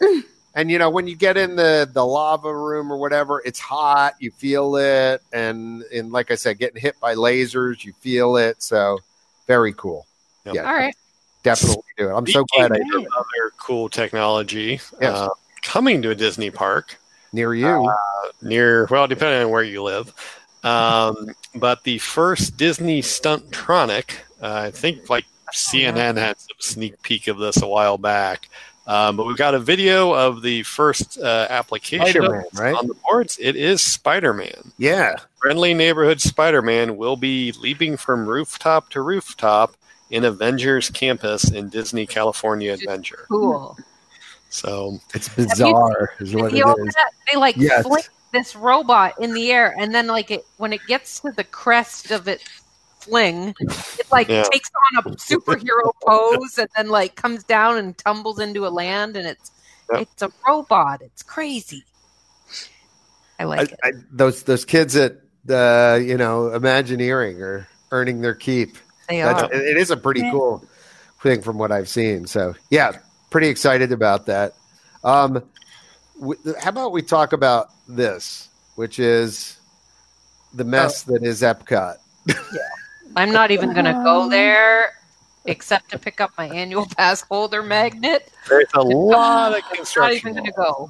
and 0.56 0.70
you 0.72 0.78
know, 0.80 0.89
when 0.89 1.08
you 1.08 1.16
get 1.16 1.38
in 1.38 1.56
the 1.56 1.89
the 1.91 2.06
lava 2.06 2.54
room 2.54 2.91
or 2.91 2.97
whatever, 2.97 3.41
it's 3.45 3.60
hot, 3.60 4.16
you 4.20 4.32
feel 4.32 4.76
it, 4.78 5.22
and 5.32 5.84
and 5.93 6.12
like 6.12 6.32
I 6.32 6.36
said, 6.36 6.58
getting 6.58 6.82
hit 6.82 7.00
by 7.00 7.16
lasers, 7.16 7.84
you 7.86 7.93
feel 8.02 8.36
it. 8.38 8.62
So 8.62 9.00
very 9.47 9.74
cool. 9.74 10.06
Yep. 10.45 10.56
Yeah, 10.56 10.68
All 10.68 10.74
right. 10.76 10.95
definitely 11.43 11.84
do 11.97 12.10
it. 12.10 12.14
I'm 12.14 12.28
so 12.28 12.43
glad 12.56 12.72
I 12.72 12.76
Speaking 12.76 12.91
did 13.00 13.06
of 13.08 13.14
other 13.16 13.52
cool 13.60 13.88
technology 13.89 14.82
Yes. 15.00 15.18
uh, 15.18 15.30
coming 15.62 16.02
to 16.02 16.10
a 16.10 16.16
Disney 16.16 16.50
park. 16.52 16.97
near 17.32 17.54
you. 17.54 17.89
near 18.41 18.88
well 18.89 19.08
depending 19.08 19.43
on 19.43 19.50
where 19.52 19.64
you 19.64 19.84
live 19.84 20.14
um, 20.64 21.28
but 21.55 21.84
the 21.84 21.97
first 21.99 22.57
disney 22.57 23.01
stuntronic 23.01 24.12
uh, 24.41 24.64
i 24.68 24.72
think 24.72 25.10
like 25.10 25.26
cnn 25.53 26.18
had 26.18 26.38
some 26.39 26.57
sneak 26.60 27.01
peek 27.01 27.28
of 27.28 27.38
this 27.38 27.62
a 27.62 27.68
while 27.68 27.97
back 27.97 28.49
um, 28.88 29.16
but 29.18 29.28
we've 29.28 29.38
got 29.38 29.53
a 29.53 29.60
video 29.60 30.14
of 30.14 30.41
the 30.41 30.64
first 30.64 31.20
uh, 31.20 31.45
application 31.51 32.07
of 32.07 32.12
Spider-Man, 32.26 32.43
this 32.51 32.60
right? 32.60 32.76
on 32.76 32.88
the 32.88 32.95
boards 33.05 33.38
it 33.41 33.55
is 33.55 33.82
spider-man 33.82 34.72
yeah. 34.78 35.16
friendly 35.38 35.74
neighborhood 35.74 36.20
spider-man 36.22 36.97
will 36.97 37.16
be 37.16 37.51
leaping 37.60 37.97
from 37.97 38.26
rooftop 38.28 38.89
to 38.91 39.01
rooftop 39.01 39.76
in 40.12 40.26
avengers 40.26 40.89
campus 40.89 41.51
in 41.51 41.70
disney 41.70 42.05
california 42.05 42.74
adventure 42.74 43.26
Cool. 43.30 43.78
so 44.49 44.99
It's 45.14 45.30
bizarre, 45.30 46.10
is 46.20 46.34
what 46.36 46.51
You 46.51 46.64
it 46.64 46.66
open 46.72 46.88
is. 46.88 46.95
it, 46.97 47.14
they 47.32 47.38
like 47.39 47.55
Yes. 47.57 47.84
flick 47.86 48.10
this 48.32 48.55
robot 48.55 49.13
in 49.19 49.34
the 49.34 49.51
air, 49.51 49.75
and 49.80 49.93
then 49.93 50.07
like 50.07 50.32
it 50.32 50.45
when 50.57 50.73
it 50.73 50.82
gets 50.88 51.19
to 51.21 51.32
the 51.32 51.43
crest 51.43 52.11
of 52.11 52.27
its 52.27 52.43
fling, 52.99 53.53
it 53.59 54.05
like 54.11 54.27
Yeah. 54.27 54.43
takes 54.51 54.69
on 54.97 55.03
a 55.13 55.15
superhero 55.15 55.91
pose, 56.05 56.57
and 56.57 56.69
then 56.75 56.89
like 56.89 57.15
comes 57.15 57.43
down 57.43 57.77
and 57.77 57.97
tumbles 57.97 58.39
into 58.39 58.65
a 58.67 58.69
land, 58.69 59.15
and 59.17 59.27
it's 59.27 59.51
Yep. 59.91 60.01
it's 60.01 60.21
a 60.21 60.32
robot. 60.47 61.01
It's 61.01 61.23
crazy. 61.23 61.84
I 63.39 63.43
I, 63.43 63.45
like 63.45 63.71
it. 63.71 63.80
I, 63.84 63.91
those 64.11 64.43
those 64.43 64.65
kids 64.65 64.95
at 64.95 65.17
the 65.45 66.03
you 66.05 66.17
know 66.17 66.53
Imagineering 66.53 67.41
are 67.41 67.67
earning 67.91 68.21
their 68.21 68.36
keep. 68.36 68.77
They 69.07 69.21
That's, 69.21 69.43
are. 69.43 69.51
it 69.53 69.61
it 69.65 69.77
is 69.77 69.89
a 69.91 69.97
pretty 69.97 70.21
Yeah. 70.21 70.32
cool 70.32 70.63
thing 71.23 71.41
from 71.41 71.57
what 71.57 71.71
I've 71.71 71.89
seen. 71.89 72.27
So 72.27 72.53
yeah, 72.69 72.91
pretty 73.32 73.47
excited 73.47 73.91
about 73.91 74.25
that. 74.27 74.53
Um, 75.03 75.34
w- 75.36 75.47
how 76.61 76.70
about 76.70 76.91
we 76.91 77.01
talk 77.01 77.34
about 77.34 77.70
this, 77.88 78.49
which 78.76 78.99
is 78.99 79.57
the 80.53 80.63
mess 80.63 81.03
that 81.03 81.24
is 81.24 81.41
Epcot. 81.41 81.97
Yeah. 82.28 82.34
I'm 83.15 83.32
not 83.32 83.51
even 83.51 83.74
going 83.74 83.86
to 83.86 83.95
Um, 83.95 84.03
go 84.03 84.30
there 84.30 84.93
except 85.45 85.89
to 85.91 85.99
pick 85.99 86.22
up 86.22 86.32
my 86.38 86.47
annual 86.47 86.86
pass 86.97 87.22
holder 87.22 87.63
magnet. 87.63 88.32
There's 88.47 88.65
a 88.74 88.82
lot 88.82 89.57
of 89.57 89.63
I'm 89.72 89.86
not 89.95 90.13
even 90.13 90.34
going 90.34 90.45
to 90.45 90.51
go. 90.51 90.89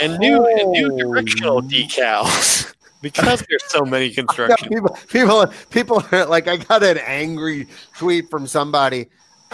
and 0.00 0.18
new 0.18 0.44
and 0.46 0.70
new 0.70 0.96
directional 0.98 1.62
decals 1.62 2.74
because 3.02 3.44
there's 3.48 3.64
so 3.64 3.84
many 3.84 4.10
construction. 4.20 4.68
people, 4.68 4.98
people, 5.10 5.46
people 5.70 6.02
are 6.12 6.26
like, 6.26 6.48
I 6.48 6.56
got 6.56 6.82
an 6.82 6.98
angry 6.98 7.68
tweet 7.96 8.28
from 8.30 8.46
somebody. 8.46 9.06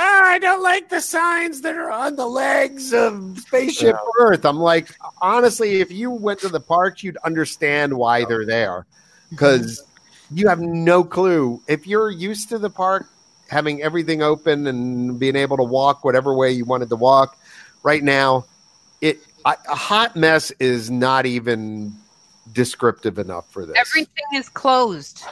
"Ah, 0.02 0.30
I 0.30 0.38
don't 0.38 0.62
like 0.62 0.88
the 0.88 1.00
signs 1.00 1.60
that 1.60 1.76
are 1.76 1.90
on 1.90 2.16
the 2.16 2.26
legs 2.26 2.94
of 2.94 3.38
Spaceship 3.38 3.96
Earth. 4.18 4.46
I'm 4.46 4.58
like, 4.58 4.96
honestly, 5.20 5.80
if 5.80 5.92
you 5.92 6.10
went 6.10 6.40
to 6.40 6.48
the 6.48 6.60
park, 6.60 7.02
you'd 7.02 7.18
understand 7.18 7.92
why 7.92 8.24
they're 8.24 8.46
there 8.46 8.86
because 9.28 9.82
you 10.30 10.48
have 10.48 10.60
no 10.60 11.04
clue. 11.04 11.60
If 11.68 11.86
you're 11.86 12.10
used 12.10 12.48
to 12.48 12.58
the 12.58 12.70
park 12.70 13.06
having 13.48 13.82
everything 13.82 14.22
open 14.22 14.66
and 14.68 15.18
being 15.18 15.36
able 15.36 15.58
to 15.58 15.64
walk 15.64 16.02
whatever 16.02 16.34
way 16.34 16.50
you 16.50 16.64
wanted 16.64 16.88
to 16.88 16.96
walk, 16.96 17.36
right 17.82 18.02
now, 18.02 18.46
it 19.02 19.18
a 19.44 19.54
a 19.68 19.74
hot 19.74 20.16
mess 20.16 20.50
is 20.60 20.90
not 20.90 21.26
even 21.26 21.92
descriptive 22.52 23.18
enough 23.18 23.50
for 23.52 23.66
this. 23.66 23.76
Everything 23.78 24.24
is 24.34 24.48
closed. 24.48 25.24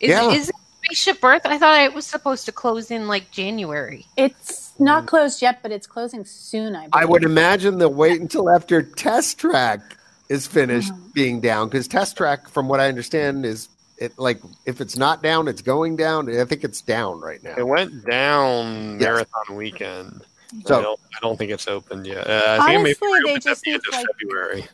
Is, 0.00 0.10
Yeah. 0.10 0.30
is 0.32 0.48
it 0.50 0.54
Spaceship 0.86 1.22
Earth? 1.24 1.42
I 1.44 1.58
thought 1.58 1.80
it 1.82 1.94
was 1.94 2.06
supposed 2.06 2.44
to 2.46 2.52
close 2.52 2.90
in 2.90 3.08
like 3.08 3.30
January. 3.30 4.06
It's 4.16 4.72
not 4.78 5.06
closed 5.06 5.42
yet, 5.42 5.60
but 5.62 5.72
it's 5.72 5.86
closing 5.86 6.24
soon. 6.24 6.76
I, 6.76 6.80
believe. 6.88 6.90
I 6.92 7.04
would 7.04 7.24
imagine 7.24 7.78
they'll 7.78 7.92
wait 7.92 8.20
until 8.20 8.50
after 8.50 8.82
Test 8.82 9.38
Track 9.38 9.80
is 10.28 10.46
finished 10.46 10.92
Mhm. 10.92 11.14
being 11.14 11.40
down 11.40 11.68
because 11.68 11.88
Test 11.88 12.16
Track, 12.16 12.48
from 12.48 12.68
what 12.68 12.80
I 12.80 12.88
understand, 12.88 13.44
is 13.46 13.68
it 13.98 14.18
like 14.18 14.40
if 14.66 14.80
it's 14.80 14.96
not 14.96 15.22
down, 15.22 15.48
it's 15.48 15.62
going 15.62 15.96
down. 15.96 16.28
I 16.38 16.44
think 16.44 16.62
it's 16.64 16.80
down 16.82 17.20
right 17.20 17.42
now. 17.42 17.54
It 17.56 17.66
went 17.66 18.04
down 18.04 18.92
Yes. 18.94 19.00
marathon 19.02 19.56
weekend. 19.56 20.22
So- 20.66 20.78
I, 20.78 20.82
don't, 20.82 21.00
I 21.16 21.18
don't 21.22 21.36
think 21.36 21.50
it's 21.50 21.66
opened 21.66 22.06
yet. 22.06 22.28
Uh, 22.28 22.58
I 22.60 22.66
think 22.66 22.80
it 22.80 22.82
may 22.82 23.08
Honestly, 23.08 23.20
be 23.24 23.32
they 23.32 23.38
just 23.40 23.62
the 23.64 23.70
need, 23.72 23.80
like- 23.92 24.06
February. 24.20 24.66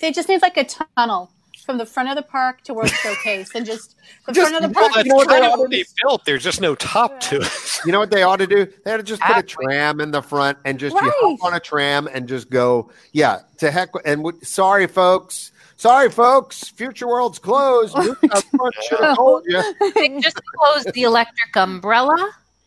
They 0.00 0.10
just 0.12 0.28
need 0.28 0.42
like 0.42 0.56
a 0.56 0.64
tunnel 0.64 1.30
from 1.70 1.78
the 1.78 1.86
front 1.86 2.08
of 2.08 2.16
the 2.16 2.22
park 2.22 2.62
to 2.64 2.74
World 2.74 2.90
Showcase, 2.90 3.54
and 3.54 3.64
just 3.64 3.94
the 4.26 4.32
Just- 4.32 4.50
front 4.50 4.64
of 4.64 4.68
the 4.68 4.74
park. 4.74 4.86
Well, 4.88 4.94
that's 4.96 5.06
you 5.06 5.10
know 5.10 5.16
what 5.16 5.28
kind 5.28 5.42
they 5.42 5.46
of 5.46 5.52
ought 5.52 5.58
what 5.60 5.70
to 5.70 5.76
they 5.76 5.84
built. 6.02 6.24
There's 6.24 6.42
just 6.42 6.60
no 6.60 6.74
top 6.74 7.20
to 7.20 7.36
it. 7.40 7.50
You 7.86 7.92
know 7.92 7.98
what 8.00 8.10
they 8.10 8.22
ought 8.24 8.36
to 8.36 8.46
do? 8.46 8.66
They 8.84 8.92
ought 8.92 8.98
to 8.98 9.02
just 9.02 9.22
put 9.22 9.38
a 9.38 9.42
tram 9.42 10.00
in 10.00 10.10
the 10.10 10.20
front 10.20 10.58
and 10.66 10.78
just 10.78 10.94
you 10.94 11.00
Right. 11.00 11.12
hop 11.20 11.44
on 11.44 11.54
a 11.54 11.60
tram 11.60 12.08
and 12.12 12.28
just 12.28 12.50
go. 12.50 12.90
Yeah, 13.12 13.38
to 13.58 13.70
heck. 13.70 13.88
And 14.04 14.22
w- 14.22 14.38
sorry, 14.44 14.86
folks. 14.86 15.52
Sorry, 15.76 16.10
folks. 16.10 16.68
Future 16.68 17.06
World's 17.06 17.38
closed. 17.38 17.94
Should 18.82 19.00
have 19.00 19.16
told 19.16 19.44
you. 19.46 19.62
They 19.94 20.18
just 20.20 20.38
closed 20.44 20.92
the 20.92 21.04
electric 21.04 21.56
umbrella. 21.56 22.16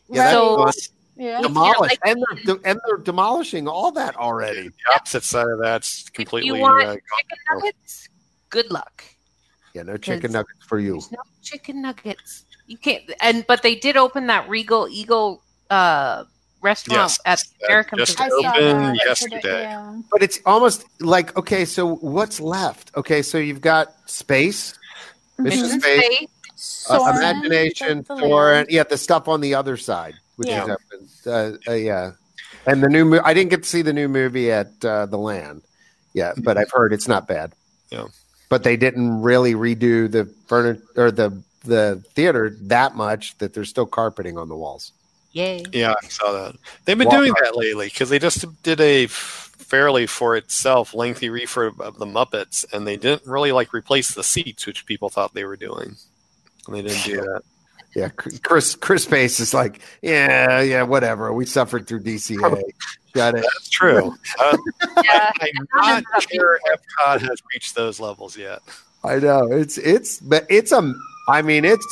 Yeah, 0.09 0.23
that's 0.65 0.85
so 0.85 0.91
yeah. 1.15 1.33
you're 1.33 1.41
Demolished, 1.43 1.79
like- 1.81 1.99
and 2.05 2.23
they're 2.43 2.55
de- 2.55 2.67
and 2.67 2.79
they're 2.87 2.97
demolishing 2.97 3.67
all 3.67 3.91
that 3.91 4.15
already. 4.15 4.69
The 4.69 4.95
opposite 4.95 5.23
side 5.23 5.45
of 5.47 5.59
that's 5.61 6.05
if 6.07 6.13
completely. 6.13 6.47
you 6.47 6.55
want 6.63 6.83
uh, 6.83 6.93
chicken 6.95 7.37
nuggets, 7.53 8.09
good 8.53 8.71
luck. 8.71 9.03
Yeah, 9.73 9.83
no 9.83 9.97
chicken 9.97 10.31
nuggets 10.31 10.63
for 10.67 10.79
you. 10.79 11.01
No 11.11 11.17
chicken 11.41 11.81
nuggets. 11.81 12.45
You 12.67 12.77
can't. 12.77 13.03
And 13.21 13.43
but 13.47 13.63
they 13.63 13.75
did 13.75 13.97
open 13.97 14.27
that 14.27 14.47
Regal 14.47 14.87
Eagle 14.89 15.41
uh, 15.69 16.23
restaurant 16.61 16.99
Yes, 16.99 17.19
at 17.25 17.39
that 17.61 17.65
American 17.67 17.97
just 17.97 18.21
I 18.21 18.29
saw 18.29 18.35
opened 18.37 18.99
that 18.99 19.05
yesterday. 19.05 19.41
yeah. 19.63 19.99
But 20.11 20.21
it's 20.23 20.39
almost 20.45 20.85
like 21.01 21.35
okay, 21.35 21.65
so 21.65 21.95
what's 21.95 22.39
left? 22.39 22.91
Okay, 22.95 23.21
so 23.23 23.37
you've 23.39 23.61
got 23.61 23.95
space, 24.05 24.73
Mission 25.39 25.61
Mission 25.63 25.81
Space, 25.81 26.27
Space. 26.55 26.87
uh, 26.91 27.13
imagination, 27.17 28.05
the- 28.07 28.15
the 28.15 28.65
yeah, 28.69 28.83
the 28.83 28.97
stuff 28.97 29.27
on 29.27 29.41
the 29.41 29.55
other 29.55 29.75
side, 29.75 30.13
which 30.37 30.47
Yeah. 30.49 30.63
is 30.63 30.69
open. 30.69 31.57
Uh, 31.67 31.71
uh, 31.71 31.75
yeah, 31.75 32.11
and 32.67 32.83
the 32.83 32.89
new. 32.89 33.05
Mo- 33.05 33.21
I 33.25 33.33
didn't 33.33 33.49
get 33.49 33.63
to 33.63 33.69
see 33.69 33.81
the 33.81 33.91
new 33.93 34.07
movie 34.07 34.51
at 34.51 34.69
uh, 34.85 35.07
the 35.07 35.17
Land, 35.17 35.63
yeah, 36.13 36.33
but 36.37 36.57
I've 36.59 36.71
heard 36.71 36.93
it's 36.93 37.07
not 37.07 37.27
bad. 37.27 37.53
Yeah. 37.89 38.05
But 38.53 38.61
they 38.61 38.77
didn't 38.77 39.23
really 39.23 39.55
redo 39.55 40.11
the 40.11 40.25
furniture 40.45 40.83
or 40.95 41.09
the 41.09 41.41
the 41.63 42.03
theater 42.09 42.55
that 42.61 42.95
much 42.95 43.35
that 43.39 43.55
there's 43.55 43.67
still 43.67 43.87
carpeting 43.87 44.37
on 44.37 44.47
the 44.47 44.55
walls. 44.55 44.91
Yay. 45.31 45.63
Yeah, 45.71 45.95
I 45.99 46.07
saw 46.07 46.31
that. 46.33 46.55
They've 46.85 46.95
been 46.95 47.07
Walk 47.07 47.17
doing 47.17 47.31
up. 47.31 47.37
that 47.41 47.57
lately 47.57 47.87
because 47.87 48.11
they 48.11 48.19
just 48.19 48.45
did 48.61 48.79
a 48.79 49.07
fairly 49.07 50.05
for 50.05 50.35
itself 50.35 50.93
lengthy 50.93 51.29
refurb 51.29 51.79
of 51.81 51.97
the 51.97 52.05
Muppets, 52.05 52.63
and 52.71 52.85
they 52.85 52.95
didn't 52.95 53.25
really 53.25 53.51
like 53.51 53.73
replace 53.73 54.13
the 54.13 54.23
seats, 54.23 54.67
which 54.67 54.85
people 54.85 55.09
thought 55.09 55.33
they 55.33 55.45
were 55.45 55.57
doing. 55.57 55.95
And 56.67 56.75
they 56.75 56.83
didn't 56.83 57.05
do 57.05 57.21
that. 57.21 57.41
Yeah, 57.95 58.09
Chris 58.09 58.75
Chris 58.75 59.05
Pace 59.05 59.39
is 59.39 59.53
like, 59.53 59.79
yeah, 60.01 60.61
yeah, 60.61 60.81
whatever. 60.83 61.31
We 61.33 61.45
suffered 61.45 61.87
through 61.87 62.01
DCA. 62.01 62.63
Got 63.13 63.35
it. 63.35 63.41
That's 63.43 63.69
true. 63.69 64.15
Uh, 64.39 64.57
Yeah. 65.03 65.31
I'm 65.41 65.67
not 65.75 65.97
of 65.99 66.03
that 66.13 66.27
sure 66.31 66.59
Epcot 66.71 67.21
has 67.21 67.41
reached 67.53 67.75
those 67.75 67.99
levels 67.99 68.35
yet. 68.35 68.61
I 69.03 69.19
know 69.19 69.45
it's 69.51 69.77
it's 69.77 70.19
but 70.19 70.45
it's 70.49 70.71
a. 70.71 70.93
I 71.29 71.41
mean 71.41 71.65
it's 71.65 71.85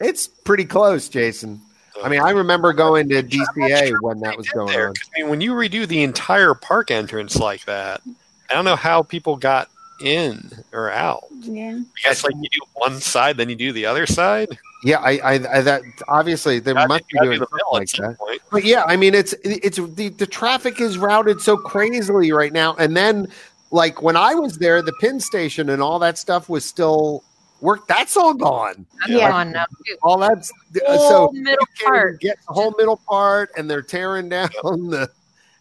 it's 0.00 0.26
pretty 0.28 0.64
close, 0.64 1.08
Jason. 1.08 1.60
I 2.04 2.08
mean, 2.10 2.20
I 2.20 2.30
remember 2.30 2.72
going 2.74 3.08
to 3.08 3.22
DCA 3.22 3.92
when 4.02 4.20
that 4.20 4.36
was 4.36 4.48
going 4.50 4.70
There, 4.72 4.88
on. 4.88 4.94
'cause, 4.94 5.10
I 5.16 5.20
mean, 5.22 5.30
when 5.30 5.40
you 5.40 5.52
redo 5.52 5.88
the 5.88 6.02
entire 6.02 6.52
park 6.52 6.90
entrance 6.90 7.36
like 7.36 7.64
that, 7.64 8.02
I 8.50 8.54
don't 8.54 8.66
know 8.66 8.76
how 8.76 9.02
people 9.02 9.36
got 9.36 9.70
in 10.00 10.50
or 10.72 10.90
out. 10.90 11.24
Yeah. 11.40 11.78
I 11.80 12.08
guess 12.08 12.24
like 12.24 12.34
you 12.40 12.48
do 12.50 12.60
one 12.74 13.00
side, 13.00 13.36
then 13.36 13.48
you 13.48 13.56
do 13.56 13.72
the 13.72 13.86
other 13.86 14.06
side. 14.06 14.48
Yeah, 14.84 14.98
I, 15.00 15.12
I, 15.18 15.32
I 15.34 15.60
that 15.62 15.82
obviously 16.08 16.58
they 16.58 16.72
Gotta- 16.74 16.88
must 16.88 17.08
be 17.08 17.14
gotta 17.14 17.26
doing 17.26 17.40
the 17.40 17.46
something 17.46 17.66
like 17.72 17.90
that. 17.92 18.18
point. 18.18 18.42
But 18.50 18.64
yeah, 18.64 18.84
I 18.86 18.96
mean, 18.96 19.14
it's 19.14 19.34
it's 19.42 19.78
the 19.78 20.10
the 20.10 20.26
traffic 20.26 20.80
is 20.80 20.98
routed 20.98 21.40
so 21.40 21.56
crazily 21.56 22.30
right 22.32 22.52
now, 22.52 22.74
and 22.76 22.96
then 22.96 23.26
like 23.70 24.02
when 24.02 24.16
I 24.16 24.34
was 24.34 24.58
there, 24.58 24.82
the 24.82 24.92
pin 25.00 25.18
station 25.18 25.70
and 25.70 25.82
all 25.82 25.98
that 26.00 26.18
stuff 26.18 26.48
was 26.48 26.64
still 26.64 27.24
work. 27.62 27.88
That's 27.88 28.16
all 28.16 28.34
gone. 28.34 28.86
That's 29.00 29.10
Yeah. 29.12 29.30
gone 29.30 29.50
now 29.52 29.64
too. 29.86 29.96
All 30.02 30.18
that's 30.18 30.52
Whole 30.86 31.08
so 31.08 31.32
middle 31.32 31.50
you 31.52 31.56
can't 31.56 31.80
even 31.80 31.86
part, 31.86 32.20
get 32.20 32.38
the 32.46 32.52
whole 32.54 32.74
middle 32.78 33.00
part, 33.08 33.50
and 33.56 33.68
they're 33.68 33.82
tearing 33.82 34.28
down 34.30 34.50
the. 34.62 35.10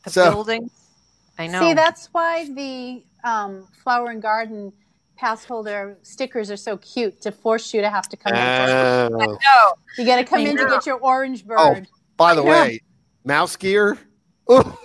the 0.04 0.10
so- 0.12 0.30
buildings. 0.32 0.72
I 1.40 1.48
know. 1.48 1.60
See, 1.62 1.74
that's 1.74 2.08
why 2.14 2.46
the 2.54 3.04
um, 3.26 3.68
flower 3.84 4.10
and 4.12 4.22
garden 4.22 4.72
pass 5.18 5.44
holder 5.46 5.98
stickers 6.04 6.52
are 6.52 6.58
so 6.58 6.78
cute 6.78 7.22
to 7.22 7.32
force 7.32 7.74
you 7.74 7.82
to 7.82 7.90
have 7.90 8.08
to 8.10 8.18
come 8.18 8.34
in. 8.34 8.40
Oh. 8.42 9.10
no. 9.18 9.74
You 9.98 10.06
got 10.06 10.18
to 10.18 10.24
come 10.26 10.40
I 10.40 10.50
in 10.50 10.58
to 10.58 10.66
get 10.66 10.86
your 10.86 10.98
orange 10.98 11.46
bird. 11.46 11.58
Oh. 11.60 11.82
By 12.18 12.34
the 12.36 12.44
Yeah. 12.44 12.50
way, 12.50 12.82
MouseGear, 13.28 13.98
Ooh, 14.52 14.78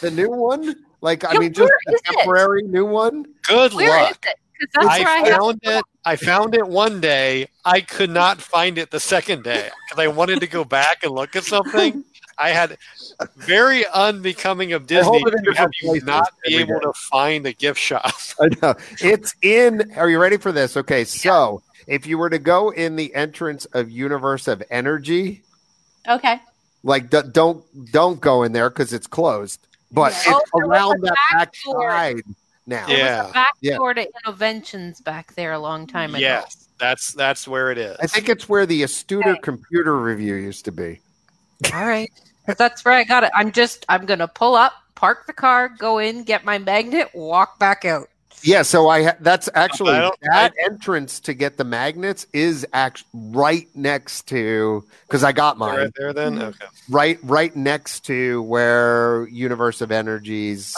the 0.00 0.10
new 0.10 0.28
one. 0.30 0.74
Like 1.00 1.24
I 1.24 1.38
mean, 1.38 1.52
just 1.52 1.70
a 1.88 1.92
is 1.92 2.00
it? 2.00 2.04
temporary 2.14 2.62
new 2.62 2.84
one. 2.86 3.24
Good 3.48 3.72
Where 3.74 3.86
is 4.04 4.08
luck. 4.10 4.26
it? 4.26 4.36
Because 4.58 4.88
that's 4.88 4.98
where 5.00 5.08
I 5.08 5.12
I 5.20 5.28
have. 5.28 5.38
found 5.38 5.60
it. 5.62 5.84
I 6.04 6.16
found 6.16 6.54
it 6.54 6.66
one 6.66 7.00
day. 7.00 7.48
I 7.64 7.80
could 7.80 8.10
not 8.10 8.40
find 8.40 8.78
it 8.78 8.90
the 8.90 9.00
second 9.00 9.42
day 9.44 9.68
because 9.88 10.02
I 10.02 10.06
wanted 10.08 10.40
to 10.40 10.46
go 10.46 10.64
back 10.64 11.02
and 11.02 11.12
look 11.12 11.34
at 11.36 11.44
something. 11.44 12.04
I 12.38 12.50
had 12.50 12.76
very 13.36 13.84
unbecoming 13.86 14.72
of 14.72 14.86
Disney 14.86 15.04
hold 15.08 15.28
it 15.28 15.34
in 15.34 15.44
to 15.44 15.52
have 15.54 15.70
you 15.80 15.88
places 15.90 16.06
not 16.06 16.30
be 16.44 16.56
able 16.56 16.80
to 16.80 16.92
find 16.94 17.46
a 17.46 17.52
gift 17.52 17.78
shop. 17.80 18.12
I 18.40 18.48
know. 18.62 18.74
It's 19.00 19.34
in. 19.42 19.92
Are 19.96 20.08
you 20.10 20.18
ready 20.18 20.36
for 20.36 20.52
this? 20.52 20.76
Okay, 20.76 21.04
so 21.04 21.62
if 21.86 22.06
you 22.06 22.18
were 22.18 22.30
to 22.30 22.38
go 22.38 22.70
in 22.70 22.96
the 22.96 23.14
entrance 23.14 23.64
of 23.66 23.90
Universe 23.90 24.48
of 24.48 24.62
Energy, 24.70 25.42
Okay. 26.08 26.40
like 26.82 27.10
d- 27.10 27.20
don't 27.32 27.64
don't 27.92 28.20
go 28.20 28.42
in 28.42 28.52
there 28.52 28.70
because 28.70 28.92
it's 28.92 29.06
closed. 29.06 29.60
But 29.92 30.12
Yeah. 30.26 30.38
it's 30.38 30.50
Oh, 30.54 30.60
around 30.60 30.98
a 30.98 31.02
that 31.02 31.14
back 31.32 31.38
back 31.38 31.54
side 31.56 32.22
now. 32.66 32.86
There 32.88 32.98
Yeah. 32.98 33.22
was 33.22 33.30
a 33.30 33.32
back 33.34 33.52
Yeah. 33.60 33.76
door 33.76 33.94
to 33.94 34.08
Innoventions 34.26 35.02
back 35.04 35.34
there 35.34 35.52
a 35.52 35.58
long 35.58 35.86
time 35.86 36.10
ago. 36.14 36.20
yes, 36.20 36.68
that's 36.80 37.12
that's 37.12 37.46
where 37.46 37.70
it 37.70 37.78
is. 37.78 37.96
I 38.00 38.06
think 38.08 38.28
it's 38.28 38.48
where 38.48 38.66
the 38.66 38.82
Astuter 38.82 39.26
Okay. 39.34 39.40
computer 39.42 39.96
review 40.00 40.34
used 40.34 40.64
to 40.64 40.72
be. 40.72 41.00
All 41.72 41.86
right. 41.86 42.10
'Cause 42.46 42.56
That's 42.56 42.84
where 42.84 42.94
I 42.94 43.04
got 43.04 43.24
it. 43.24 43.30
I'm 43.34 43.52
just 43.52 43.86
I'm 43.88 44.04
gonna 44.06 44.28
pull 44.28 44.54
up, 44.54 44.74
park 44.94 45.26
the 45.26 45.32
car, 45.32 45.68
go 45.78 45.98
in, 45.98 46.24
get 46.24 46.44
my 46.44 46.58
magnet, 46.58 47.08
walk 47.14 47.58
back 47.58 47.84
out. 47.84 48.08
Yeah, 48.42 48.60
so 48.60 48.90
I 48.90 49.04
ha- 49.04 49.16
that's 49.20 49.48
actually 49.54 49.94
I 49.94 50.00
don't- 50.00 50.20
that 50.30 50.52
entrance 50.62 51.18
to 51.20 51.32
get 51.32 51.56
the 51.56 51.64
magnets 51.64 52.26
is 52.34 52.66
act 52.74 53.04
right 53.14 53.66
next 53.74 54.28
to 54.28 54.84
because 55.06 55.24
I 55.24 55.32
got 55.32 55.56
mine 55.56 55.78
right 55.78 55.90
there. 55.96 56.12
Then 56.12 56.36
Mhm. 56.38 56.42
okay. 56.48 56.66
right 56.90 57.18
right 57.22 57.56
next 57.56 58.00
to 58.06 58.42
where 58.42 59.26
Universe 59.30 59.80
of 59.80 59.90
Energy's 59.90 60.76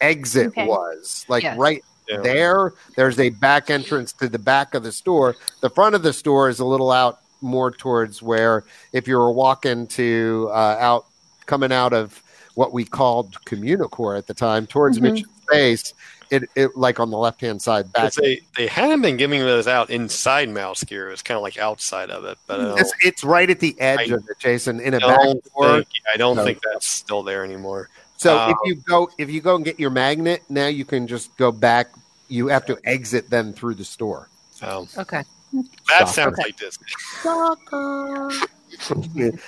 exit 0.00 0.48
Okay. 0.48 0.66
was. 0.66 1.24
Like 1.28 1.42
Yes. 1.42 1.58
right 1.58 1.82
Yeah. 2.08 2.18
there, 2.20 2.72
there's 2.96 3.18
a 3.18 3.30
back 3.30 3.68
entrance 3.68 4.12
to 4.12 4.28
the 4.28 4.38
back 4.38 4.74
of 4.74 4.84
the 4.84 4.92
store. 4.92 5.34
The 5.60 5.70
front 5.70 5.96
of 5.96 6.04
the 6.04 6.12
store 6.12 6.48
is 6.48 6.60
a 6.60 6.64
little 6.64 6.92
out 6.92 7.18
more 7.40 7.70
towards 7.70 8.22
where 8.22 8.64
if 8.92 9.06
you 9.08 9.16
were 9.16 9.32
walking 9.32 9.86
to 9.88 10.48
uh, 10.50 10.76
out 10.78 11.06
coming 11.46 11.72
out 11.72 11.92
of 11.92 12.22
what 12.54 12.72
we 12.72 12.84
called 12.84 13.32
Communicore 13.44 14.18
at 14.18 14.26
the 14.26 14.34
time 14.34 14.66
towards 14.66 14.98
Mhm. 14.98 15.02
Mission 15.02 15.28
Space, 15.48 15.94
it, 16.30 16.44
it 16.56 16.76
like 16.76 17.00
on 17.00 17.10
the 17.10 17.16
left 17.16 17.40
hand 17.40 17.62
side 17.62 17.90
back. 17.92 18.12
They 18.14 18.40
they 18.56 18.66
hadn't 18.66 19.00
been 19.02 19.16
giving 19.16 19.40
those 19.40 19.66
out 19.66 19.88
inside 19.90 20.48
MouseGear. 20.48 21.10
It's 21.12 21.22
kind 21.22 21.36
of 21.36 21.42
like 21.42 21.56
outside 21.56 22.10
of 22.10 22.24
it, 22.24 22.36
but 22.46 22.78
It's, 22.78 22.92
it's 23.00 23.24
right 23.24 23.48
at 23.48 23.60
the 23.60 23.80
edge 23.80 24.10
I 24.10 24.14
of 24.14 24.24
it, 24.28 24.38
Jason, 24.38 24.80
in 24.80 24.94
a 24.94 25.00
back 25.00 25.20
don't 25.20 25.42
door. 25.56 25.76
think, 25.76 25.88
I 26.12 26.16
don't 26.16 26.36
No. 26.36 26.44
think 26.44 26.58
that's 26.72 26.86
still 26.86 27.22
there 27.22 27.44
anymore. 27.44 27.88
So 28.18 28.36
Uh, 28.36 28.50
if 28.50 28.56
you 28.64 28.74
go 28.86 29.08
if 29.16 29.30
you 29.30 29.40
go 29.40 29.54
and 29.56 29.64
get 29.64 29.78
your 29.78 29.90
magnet, 29.90 30.42
now 30.48 30.66
you 30.66 30.84
can 30.84 31.06
just 31.06 31.34
go 31.36 31.52
back. 31.52 31.88
You 32.28 32.48
have 32.48 32.66
to 32.66 32.76
exit 32.84 33.30
then 33.30 33.52
through 33.54 33.76
the 33.76 33.84
store. 33.84 34.28
So 34.50 34.86
Okay. 34.98 35.22
That 35.52 35.64
Stop. 35.86 36.08
sounds 36.08 36.38
like 36.38 36.56
Disney. 36.56 36.86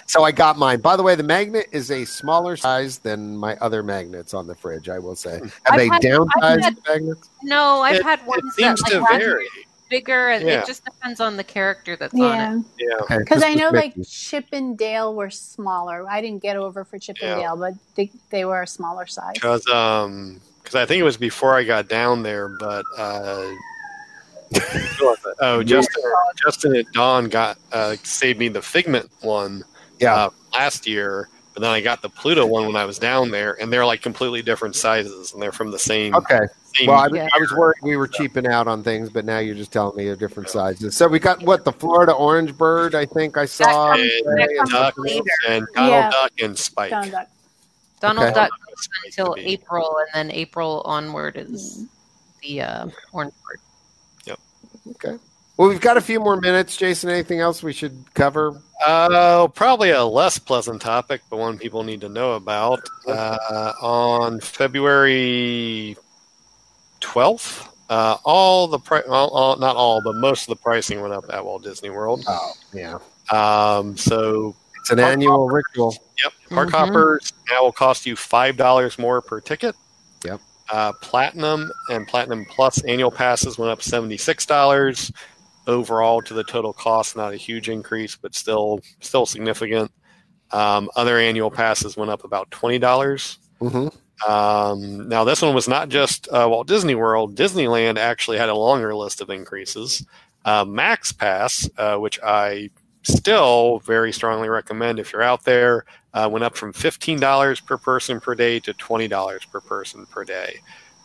so 0.07 0.25
I 0.25 0.33
got 0.33 0.57
mine. 0.59 0.81
By 0.81 0.97
the 0.97 1.03
way, 1.03 1.15
the 1.15 1.23
magnet 1.23 1.67
is 1.73 1.91
a 1.91 2.05
smaller 2.05 2.57
size 2.57 2.99
than 2.99 3.37
my 3.37 3.57
other 3.57 3.83
magnets 3.83 4.35
on 4.35 4.47
the 4.47 4.55
fridge. 4.55 4.89
I 4.89 4.99
will 4.99 5.17
say. 5.17 5.41
Have 5.41 5.53
I've 5.67 5.79
they 5.79 5.87
had- 5.89 5.95
I've 5.95 6.01
downsized 6.01 6.63
had- 6.63 6.77
the 6.77 6.83
magnets? 6.89 7.29
No, 7.43 7.81
I've 7.81 7.97
It- 7.97 8.03
had 8.05 8.21
It 8.21 8.27
ones 8.27 8.55
seems 8.55 8.81
that 8.83 8.91
to 8.91 9.01
like 9.01 9.21
vary. 9.21 9.49
bigger, 9.91 10.29
and 10.31 10.47
Yeah. 10.47 10.61
it 10.61 10.67
just 10.67 10.85
depends 10.85 11.21
on 11.21 11.37
the 11.37 11.45
character 11.45 11.97
that's 11.97 12.15
on 12.15 12.21
it. 12.21 12.65
Yeah, 12.79 12.87
Yeah. 12.89 12.95
Okay, 13.03 13.19
because 13.19 13.43
I 13.43 13.55
know 13.55 13.71
like 13.71 13.95
Chip 14.09 14.47
and 14.53 14.77
Dale 14.79 15.15
were 15.15 15.31
smaller. 15.31 16.07
I 16.09 16.21
didn't 16.21 16.43
get 16.43 16.57
over 16.57 16.85
for 16.85 16.99
Chip 16.99 17.17
and 17.23 17.41
Dale, 17.41 17.57
but 17.57 17.75
they, 17.97 18.11
they 18.31 18.45
were 18.45 18.63
a 18.63 18.67
smaller 18.67 19.07
size. 19.07 19.35
Because 19.35 19.67
um, 19.69 20.41
because 20.63 20.75
I 20.77 20.87
think 20.87 21.01
it 21.01 21.05
was 21.05 21.17
before 21.17 21.57
I 21.57 21.65
got 21.65 21.89
down 21.89 22.23
there, 22.23 22.49
but 22.49 22.85
uh, 22.97 23.45
oh, 25.41 25.63
Justin, 25.63 26.03
Justin 26.45 26.77
at 26.77 26.91
Dawn 26.93 27.29
got 27.29 27.59
uh, 27.73 27.97
saved 28.03 28.39
me 28.39 28.49
the 28.49 28.63
Figment 28.63 29.11
one 29.21 29.65
Yeah. 29.99 30.15
uh, 30.15 30.31
last 30.53 30.87
year, 30.87 31.29
but 31.55 31.63
then 31.63 31.71
I 31.71 31.81
got 31.81 32.03
the 32.03 32.09
Pluto 32.09 32.47
one 32.47 32.67
when 32.67 32.77
I 32.77 32.85
was 32.85 32.99
down 32.99 33.31
there, 33.31 33.61
and 33.61 33.73
they're 33.73 33.87
like 33.87 34.03
completely 34.03 34.43
different 34.43 34.77
sizes, 34.77 35.33
and 35.33 35.43
they're 35.43 35.53
from 35.53 35.71
the 35.71 35.79
same. 35.79 36.15
Okay. 36.15 36.41
same 36.77 36.89
Well, 36.89 36.99
I, 36.99 37.09
Yeah. 37.13 37.29
I 37.35 37.41
was 37.41 37.53
worried 37.53 37.79
we 37.83 37.97
were 37.97 38.09
cheaping 38.09 38.47
out 38.47 38.67
on 38.69 38.83
things, 38.83 39.11
but 39.11 39.25
now 39.25 39.39
you're 39.39 39.55
just 39.55 39.73
telling 39.73 39.97
me 39.97 40.05
they're 40.05 40.17
different 40.17 40.49
sizes. 40.49 40.97
So 40.97 41.07
we 41.09 41.19
got 41.19 41.43
what 41.43 41.65
the 41.65 41.73
Florida 41.73 42.13
orange 42.13 42.57
bird. 42.57 42.95
I 42.95 43.07
think 43.07 43.37
I 43.37 43.45
saw. 43.47 43.95
That 43.97 44.01
and, 44.01 44.39
That 44.39 44.69
Duck 44.71 44.95
and 45.49 45.67
Donald 45.75 45.93
Yeah. 45.93 46.11
Duck 46.11 46.33
and 46.43 46.59
Spike. 46.59 46.91
Donald 46.91 47.13
Duck. 47.13 47.29
Donald 48.01 48.27
Okay. 48.27 48.35
Duck 48.35 48.51
That's 48.51 48.87
goes 48.89 49.13
supposed 49.13 49.17
to 49.17 49.23
until. 49.43 49.51
April, 49.53 49.97
and 50.15 50.31
then 50.31 50.37
April 50.37 50.83
onward 50.87 51.37
is 51.37 51.85
the 52.43 52.63
uh, 52.63 52.87
orange 53.13 53.35
bird. 53.47 53.61
Well, 55.57 55.69
we've 55.69 55.81
got 55.81 55.97
a 55.99 56.01
few 56.01 56.21
more 56.21 56.41
minutes, 56.41 56.77
Jason. 56.77 57.11
Anything 57.11 57.41
else 57.41 57.63
we 57.63 57.73
should 57.75 58.05
cover? 58.15 58.61
Uh, 58.87 59.47
probably 59.49 59.91
a 59.91 60.03
less 60.05 60.39
pleasant 60.39 60.81
topic, 60.81 61.21
but 61.29 61.37
one 61.39 61.59
people 61.59 61.83
need 61.83 62.01
to 62.01 62.09
know 62.09 62.33
about. 62.33 62.81
Uh, 63.07 63.73
on 63.83 64.41
February 64.41 65.97
12th, 67.03 67.69
uh, 67.91 68.17
all 68.25 68.69
the 68.69 68.79
pri- 68.79 69.03
all, 69.03 69.29
all, 69.31 69.57
not 69.57 69.77
all, 69.77 70.01
but 70.03 70.15
most 70.15 70.43
of 70.43 70.49
the 70.49 70.57
pricing 70.63 71.01
went 71.03 71.13
up 71.13 71.25
at 71.31 71.45
Walt 71.45 71.63
Disney 71.63 71.91
World. 71.91 72.25
Oh, 72.27 72.53
yeah. 72.73 72.99
Um, 73.31 73.97
so, 73.99 74.55
It's 74.79 74.91
an 74.91 74.99
annual 75.01 75.49
ritual. 75.49 75.95
yep, 76.23 76.33
park 76.49 76.71
Mhm. 76.71 76.73
hoppers 76.73 77.33
now 77.51 77.65
will 77.65 77.73
cost 77.73 78.07
you 78.07 78.17
five 78.17 78.57
dollars 78.57 78.99
more 78.99 79.21
per 79.21 79.41
ticket. 79.41 79.75
Yep. 80.25 80.41
Uh, 80.73 80.93
Platinum 81.03 81.71
and 81.91 82.07
Platinum 82.07 82.45
Plus 82.45 82.83
annual 82.85 83.11
passes 83.11 83.59
went 83.59 83.71
up 83.73 83.83
seventy 83.83 84.17
six 84.17 84.47
dollars 84.47 85.11
overall 85.67 86.23
to 86.23 86.35
the 86.35 86.45
total 86.45 86.73
cost. 86.73 87.17
Not 87.17 87.33
a 87.33 87.37
huge 87.37 87.69
increase, 87.69 88.17
but 88.17 88.35
still 88.35 88.81
still 89.01 89.27
significant. 89.27 89.91
Um, 90.53 90.91
other 90.97 91.19
annual 91.19 91.51
passes 91.51 91.97
went 91.97 92.11
up 92.11 92.25
about 92.25 92.51
twenty 92.51 92.79
dollars. 92.79 93.39
hmm 93.61 93.89
Um, 94.29 95.09
now, 95.09 95.25
this 95.25 95.41
one 95.43 95.55
was 95.55 95.67
not 95.69 95.89
just 95.89 96.29
uh, 96.29 96.47
Walt 96.51 96.67
Disney 96.67 96.95
World. 96.95 97.37
Disneyland 97.37 97.97
actually 97.97 98.39
had 98.39 98.49
a 98.51 98.55
longer 98.55 98.95
list 98.95 99.21
of 99.21 99.31
increases. 99.31 100.05
Uh, 100.45 100.65
MaxPass, 100.65 101.69
uh, 101.79 101.99
which 101.99 102.19
I 102.23 102.71
still 103.03 103.79
very 103.81 104.13
strongly 104.13 104.49
recommend 104.49 104.99
if 104.99 105.13
you're 105.13 105.23
out 105.23 105.45
there, 105.45 105.85
uh, 106.15 106.29
went 106.31 106.45
up 106.45 106.57
from 106.57 106.73
$15 106.73 107.65
per 107.67 107.77
person 107.79 108.21
per 108.21 108.35
day 108.35 108.61
to 108.61 108.75
$20 108.75 109.51
per 109.51 109.61
person 109.61 110.07
per 110.07 110.25
day. 110.25 110.57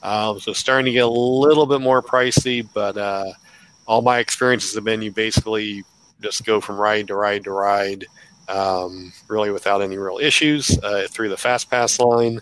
Um, 0.04 0.40
so 0.40 0.54
starting 0.54 0.86
to 0.86 0.92
get 0.92 1.06
a 1.06 1.10
little 1.10 1.66
bit 1.66 1.82
more 1.82 2.02
pricey, 2.02 2.68
but 2.74 2.98
uh, 2.98 3.32
all 3.88 4.02
my 4.02 4.20
experiences 4.20 4.76
have 4.76 4.84
been 4.84 5.02
you 5.02 5.12
basically 5.12 5.84
just 6.22 6.46
go 6.46 6.62
from 6.62 6.78
ride 6.78 7.08
to 7.08 7.16
ride 7.16 7.44
to 7.44 7.52
ride, 7.52 8.06
um, 8.48 9.12
really 9.28 9.52
without 9.52 9.82
any 9.82 9.98
real 9.98 10.18
issues 10.18 10.78
uh, 10.84 11.08
through 11.10 11.30
the 11.30 11.36
FastPass 11.36 12.00
line. 12.00 12.40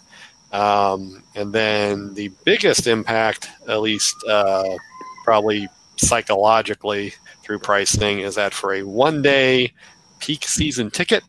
Um, 0.52 1.24
and 1.36 1.52
then 1.52 2.14
the 2.14 2.32
biggest 2.46 2.86
impact, 2.86 3.50
at 3.68 3.82
least 3.82 4.16
uh, 4.30 4.78
probably 5.24 5.68
psychologically 5.96 7.14
through 7.44 7.60
pricing, 7.60 8.20
is 8.20 8.36
that 8.36 8.54
for 8.54 8.74
a 8.74 8.84
one 8.84 9.22
day 9.22 9.74
peak 10.20 10.46
season 10.46 10.92
ticket, 10.92 11.24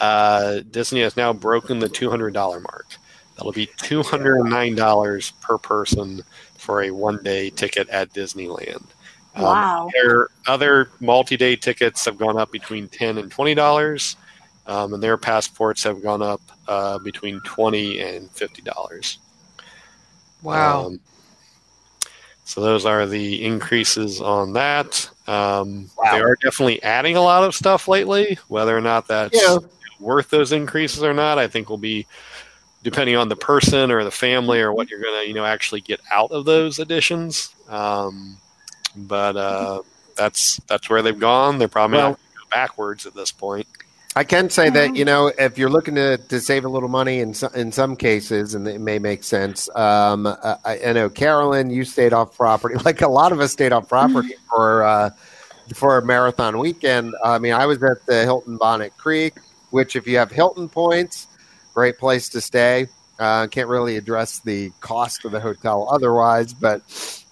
uh, 0.00 0.60
Disney 0.70 1.00
has 1.00 1.16
now 1.16 1.32
broken 1.32 1.78
the 1.78 1.88
$200 1.88 2.32
mark. 2.62 2.86
That'll 3.36 3.52
be 3.52 3.66
$209 3.78 5.32
per 5.40 5.58
person 5.58 6.22
for 6.56 6.82
a 6.84 6.90
one 6.90 7.22
day 7.22 7.50
ticket 7.50 7.88
at 7.88 8.12
Disneyland. 8.12 8.84
Um, 9.36 9.42
Wow. 9.42 9.90
their 9.92 10.28
other 10.46 10.90
multi-day 11.00 11.56
tickets 11.56 12.04
have 12.04 12.16
gone 12.18 12.38
up 12.38 12.52
between 12.52 12.86
ten 12.88 13.18
and 13.18 13.30
twenty 13.32 13.52
dollars, 13.54 14.16
um, 14.68 14.94
and 14.94 15.02
their 15.02 15.16
passports 15.16 15.82
have 15.82 16.00
gone 16.02 16.22
up 16.22 16.40
uh, 16.68 16.98
between 17.00 17.40
twenty 17.40 18.00
and 18.00 18.30
fifty 18.30 18.62
dollars. 18.62 19.18
Wow. 20.42 20.86
Um, 20.86 21.00
so 22.44 22.60
those 22.60 22.86
are 22.86 23.06
the 23.06 23.44
increases 23.44 24.20
on 24.20 24.52
that. 24.52 25.10
Um, 25.26 25.90
Wow. 25.98 26.12
They 26.12 26.20
are 26.20 26.36
definitely 26.36 26.80
adding 26.84 27.16
a 27.16 27.22
lot 27.22 27.42
of 27.42 27.54
stuff 27.56 27.88
lately. 27.88 28.38
Whether 28.46 28.76
or 28.76 28.80
not 28.80 29.08
that's 29.08 29.34
Yeah. 29.34 29.56
Worth 30.04 30.30
those 30.30 30.52
increases 30.52 31.02
or 31.02 31.14
not, 31.14 31.38
I 31.38 31.48
think 31.48 31.68
will 31.68 31.78
be 31.78 32.06
depending 32.82 33.16
on 33.16 33.28
the 33.28 33.36
person 33.36 33.90
or 33.90 34.04
the 34.04 34.10
family 34.10 34.60
or 34.60 34.72
what 34.72 34.90
you're 34.90 35.00
going 35.00 35.22
to 35.22 35.26
you 35.28 35.34
know 35.34 35.44
actually 35.46 35.80
get 35.80 36.00
out 36.12 36.30
of 36.30 36.44
those 36.44 36.78
additions. 36.78 37.54
Um, 37.68 38.36
but 38.96 39.36
uh, 39.36 39.82
that's 40.16 40.58
that's 40.68 40.88
where 40.88 41.02
they've 41.02 41.18
gone. 41.18 41.58
They're 41.58 41.68
probably 41.68 41.96
Well- 41.98 42.10
not 42.10 42.18
going 42.18 42.32
to 42.32 42.38
go 42.38 42.48
backwards 42.52 43.06
at 43.06 43.14
this 43.14 43.32
point. 43.32 43.66
I 44.16 44.22
can 44.22 44.48
say 44.48 44.70
that 44.70 44.94
you 44.94 45.04
know 45.04 45.32
if 45.40 45.58
you're 45.58 45.68
looking 45.70 45.96
to, 45.96 46.18
to 46.18 46.40
save 46.40 46.64
a 46.64 46.68
little 46.68 46.88
money 46.88 47.18
in 47.18 47.34
some, 47.34 47.52
in 47.56 47.72
some 47.72 47.96
cases, 47.96 48.54
and 48.54 48.68
it 48.68 48.80
may 48.80 49.00
make 49.00 49.24
sense. 49.24 49.68
Um, 49.74 50.28
I, 50.28 50.78
I 50.86 50.92
know 50.92 51.08
Carolyn, 51.10 51.68
you 51.70 51.82
stayed 51.84 52.12
off 52.12 52.36
property, 52.36 52.76
like 52.84 53.00
a 53.02 53.08
lot 53.08 53.32
of 53.32 53.40
us 53.40 53.50
stayed 53.50 53.72
off 53.72 53.88
property 53.88 54.34
for 54.48 54.84
uh, 54.84 55.10
for 55.74 55.98
a 55.98 56.04
marathon 56.04 56.58
weekend. 56.58 57.12
I 57.24 57.40
mean, 57.40 57.54
I 57.54 57.66
was 57.66 57.82
at 57.82 58.06
the 58.06 58.22
Hilton 58.22 58.56
Bonnet 58.56 58.96
Creek, 58.96 59.34
which 59.74 59.96
if 59.96 60.06
you 60.06 60.16
have 60.16 60.30
Hilton 60.30 60.68
points, 60.68 61.26
great 61.74 61.98
place 61.98 62.28
to 62.28 62.40
stay. 62.40 62.86
Uh, 63.18 63.48
can't 63.48 63.68
really 63.68 63.96
address 63.96 64.38
the 64.38 64.70
cost 64.78 65.24
of 65.24 65.32
the 65.32 65.40
hotel 65.40 65.88
otherwise, 65.90 66.54
but 66.54 66.80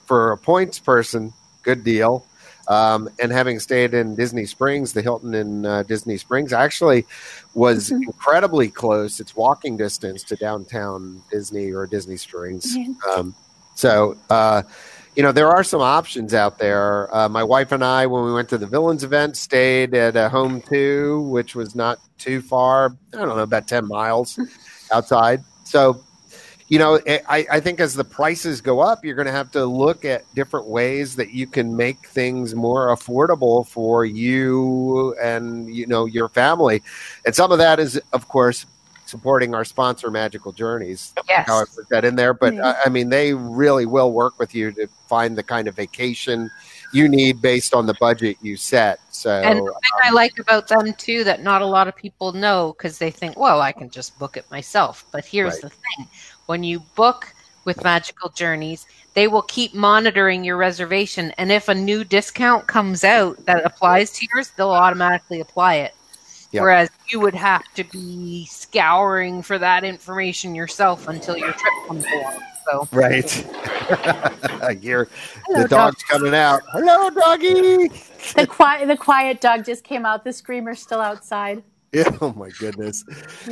for 0.06 0.32
a 0.32 0.36
points 0.36 0.80
person, 0.80 1.32
good 1.62 1.84
deal. 1.84 2.26
Um, 2.66 3.08
and 3.22 3.30
having 3.30 3.60
stayed 3.60 3.94
in 3.94 4.16
Disney 4.16 4.44
Springs, 4.44 4.92
the 4.92 5.02
Hilton 5.02 5.34
in 5.34 5.64
uh, 5.64 5.84
Disney 5.84 6.16
Springs 6.16 6.52
actually 6.52 7.06
was 7.54 7.90
Mhm. 7.90 8.02
incredibly 8.06 8.68
close. 8.68 9.20
It's 9.20 9.36
walking 9.36 9.76
distance 9.76 10.24
to 10.24 10.34
downtown 10.34 11.22
Disney 11.30 11.70
or 11.70 11.86
Disney 11.86 12.16
Springs. 12.16 12.76
Yeah. 12.76 12.88
Um, 13.14 13.36
so, 13.76 14.16
uh, 14.30 14.62
you 15.14 15.22
know, 15.22 15.32
there 15.32 15.48
are 15.48 15.62
some 15.62 15.80
options 15.80 16.32
out 16.32 16.58
there. 16.58 17.14
Uh, 17.14 17.28
my 17.28 17.42
wife 17.42 17.72
and 17.72 17.84
I, 17.84 18.06
when 18.06 18.24
we 18.24 18.32
went 18.32 18.48
to 18.50 18.58
the 18.58 18.66
Villains 18.66 19.04
event, 19.04 19.36
stayed 19.36 19.94
at 19.94 20.16
a 20.16 20.30
Home2, 20.30 21.28
which 21.28 21.54
was 21.54 21.74
not 21.74 21.98
too 22.18 22.40
far. 22.40 22.96
I 23.12 23.18
don't 23.18 23.28
know, 23.28 23.38
about 23.38 23.68
10 23.68 23.86
miles 23.86 24.38
outside. 24.92 25.44
So, 25.64 26.02
you 26.68 26.78
know, 26.78 26.98
I, 27.06 27.46
I 27.50 27.60
think 27.60 27.80
as 27.80 27.92
the 27.92 28.04
prices 28.04 28.62
go 28.62 28.80
up, 28.80 29.04
you're 29.04 29.14
going 29.14 29.26
to 29.26 29.32
have 29.32 29.50
to 29.50 29.66
look 29.66 30.06
at 30.06 30.22
different 30.34 30.68
ways 30.68 31.16
that 31.16 31.30
you 31.30 31.46
can 31.46 31.76
make 31.76 32.08
things 32.08 32.54
more 32.54 32.88
affordable 32.88 33.66
for 33.66 34.06
you 34.06 35.14
and, 35.22 35.74
you 35.74 35.86
know, 35.86 36.06
your 36.06 36.30
family. 36.30 36.82
And 37.26 37.34
some 37.34 37.52
of 37.52 37.58
that 37.58 37.78
is, 37.78 38.00
of 38.14 38.28
course, 38.28 38.64
supporting 39.12 39.54
our 39.54 39.64
sponsor, 39.64 40.10
Magical 40.10 40.52
Journeys 40.52 41.12
yes. 41.28 41.46
how 41.46 41.60
I 41.60 41.64
put 41.76 41.86
that 41.90 42.02
in 42.04 42.16
there. 42.16 42.32
But 42.32 42.54
Yeah. 42.54 42.74
I, 42.78 42.86
I 42.86 42.88
mean, 42.88 43.10
they 43.10 43.34
really 43.34 43.84
will 43.84 44.10
work 44.10 44.38
with 44.38 44.54
you 44.54 44.72
to 44.72 44.88
find 45.06 45.36
the 45.36 45.42
kind 45.42 45.68
of 45.68 45.76
vacation 45.76 46.50
you 46.94 47.08
need 47.08 47.42
based 47.42 47.74
on 47.74 47.84
the 47.86 47.94
budget 48.00 48.38
you 48.40 48.56
set. 48.56 49.00
So, 49.10 49.30
And 49.30 49.58
the 49.58 49.62
thing 49.62 49.96
I 50.02 50.08
um, 50.08 50.14
like 50.14 50.38
about 50.38 50.66
them 50.66 50.94
too 50.94 51.24
that 51.24 51.42
not 51.42 51.60
a 51.60 51.66
lot 51.66 51.88
of 51.88 51.94
people 51.94 52.32
know 52.32 52.74
because 52.76 52.96
they 52.96 53.10
think, 53.10 53.38
well, 53.38 53.60
I 53.60 53.70
can 53.70 53.90
just 53.90 54.18
book 54.18 54.38
it 54.38 54.50
myself. 54.50 55.04
But 55.12 55.26
here's 55.26 55.54
Right. 55.54 55.62
the 55.62 55.68
thing: 55.68 56.08
when 56.46 56.64
you 56.64 56.80
book 56.96 57.34
with 57.66 57.84
Magical 57.84 58.30
Journeys, 58.30 58.86
they 59.12 59.28
will 59.28 59.42
keep 59.42 59.74
monitoring 59.74 60.42
your 60.42 60.56
reservation, 60.56 61.32
and 61.36 61.52
if 61.52 61.68
a 61.68 61.74
new 61.74 62.02
discount 62.02 62.66
comes 62.66 63.04
out 63.04 63.44
that 63.44 63.64
applies 63.64 64.10
to 64.12 64.26
yours, 64.32 64.50
they'll 64.56 64.70
automatically 64.70 65.40
apply 65.40 65.74
it. 65.76 65.94
Yeah. 66.52 66.60
Whereas 66.60 66.90
you 67.08 67.18
would 67.20 67.34
have 67.34 67.64
to 67.74 67.84
be 67.84 68.44
scouring 68.44 69.42
for 69.42 69.58
that 69.58 69.84
information 69.84 70.54
yourself 70.54 71.08
until 71.08 71.36
your 71.36 71.52
trip 71.52 71.72
comes 71.88 72.04
along. 72.04 72.40
So 72.70 72.88
Right. 72.92 73.46
You're, 74.82 75.08
Hello, 75.46 75.62
the 75.62 75.68
dog's 75.68 76.02
coming 76.04 76.34
out. 76.34 76.62
Hello, 76.72 77.10
doggy. 77.10 77.88
The 78.36 78.46
quiet, 78.46 78.86
the 78.86 78.96
quiet 78.96 79.40
dog 79.40 79.64
just 79.64 79.82
came 79.82 80.06
out. 80.06 80.24
The 80.24 80.32
screamer's 80.32 80.80
still 80.80 81.00
outside. 81.00 81.62
Yeah. 81.92 82.04
Oh 82.20 82.32
my 82.34 82.50
goodness. 82.58 83.04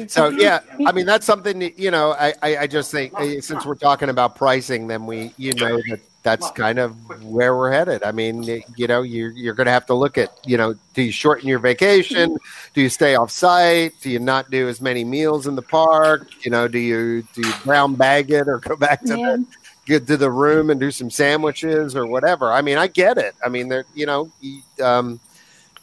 So 0.07 0.29
yeah, 0.29 0.61
I 0.87 0.93
mean 0.93 1.05
that's 1.05 1.27
something 1.27 1.59
that, 1.59 1.79
you 1.79 1.91
know. 1.91 2.13
I, 2.13 2.33
I 2.43 2.57
I 2.59 2.67
just 2.67 2.91
think 2.91 3.13
uh, 3.13 3.41
since 3.41 3.67
we're 3.67 3.75
talking 3.75 4.09
about 4.09 4.35
pricing, 4.35 4.87
then 4.87 5.05
we 5.05 5.35
you 5.37 5.53
know 5.55 5.77
that 5.77 6.01
that's 6.23 6.51
kind 6.51 6.79
of 6.79 6.95
where 7.23 7.57
we're 7.57 7.73
headed. 7.73 8.03
I 8.03 8.13
mean, 8.13 8.43
you 8.77 8.87
know, 8.87 9.03
you're 9.03 9.31
you're 9.31 9.55
going 9.55 9.67
to 9.67 9.73
have 9.73 9.87
to 9.87 9.95
look 9.95 10.19
at 10.19 10.31
you 10.45 10.57
know, 10.59 10.75
do 10.95 11.03
you 11.03 11.13
shorten 11.13 11.49
your 11.49 11.59
vacation? 11.59 12.37
Do 12.75 12.81
you 12.83 12.89
stay 12.91 13.15
off 13.15 13.31
site? 13.31 13.93
Do 14.03 14.11
you 14.11 14.19
not 14.19 14.51
do 14.51 14.69
as 14.69 14.81
many 14.81 15.05
meals 15.05 15.47
in 15.47 15.55
the 15.55 15.63
park? 15.63 16.27
You 16.45 16.51
know, 16.51 16.69
do 16.69 16.79
you 16.79 17.23
do 17.35 17.41
you 17.43 17.53
brown 17.65 17.95
bag 17.95 18.31
it 18.31 18.49
or 18.49 18.59
go 18.59 18.77
back 18.77 19.01
to 19.07 19.17
Yeah. 19.19 19.37
the 19.37 19.47
get 19.87 20.07
to 20.09 20.17
the 20.19 20.31
room 20.31 20.71
and 20.71 20.79
do 20.79 20.91
some 20.91 21.11
sandwiches 21.11 21.97
or 21.97 22.07
whatever? 22.07 22.53
I 22.53 22.61
mean, 22.61 22.77
I 22.79 22.87
get 22.87 23.17
it. 23.17 23.35
I 23.45 23.49
mean, 23.49 23.69
there 23.69 23.87
you 23.95 24.05
know, 24.07 24.31
you, 24.41 24.61
um, 24.85 25.21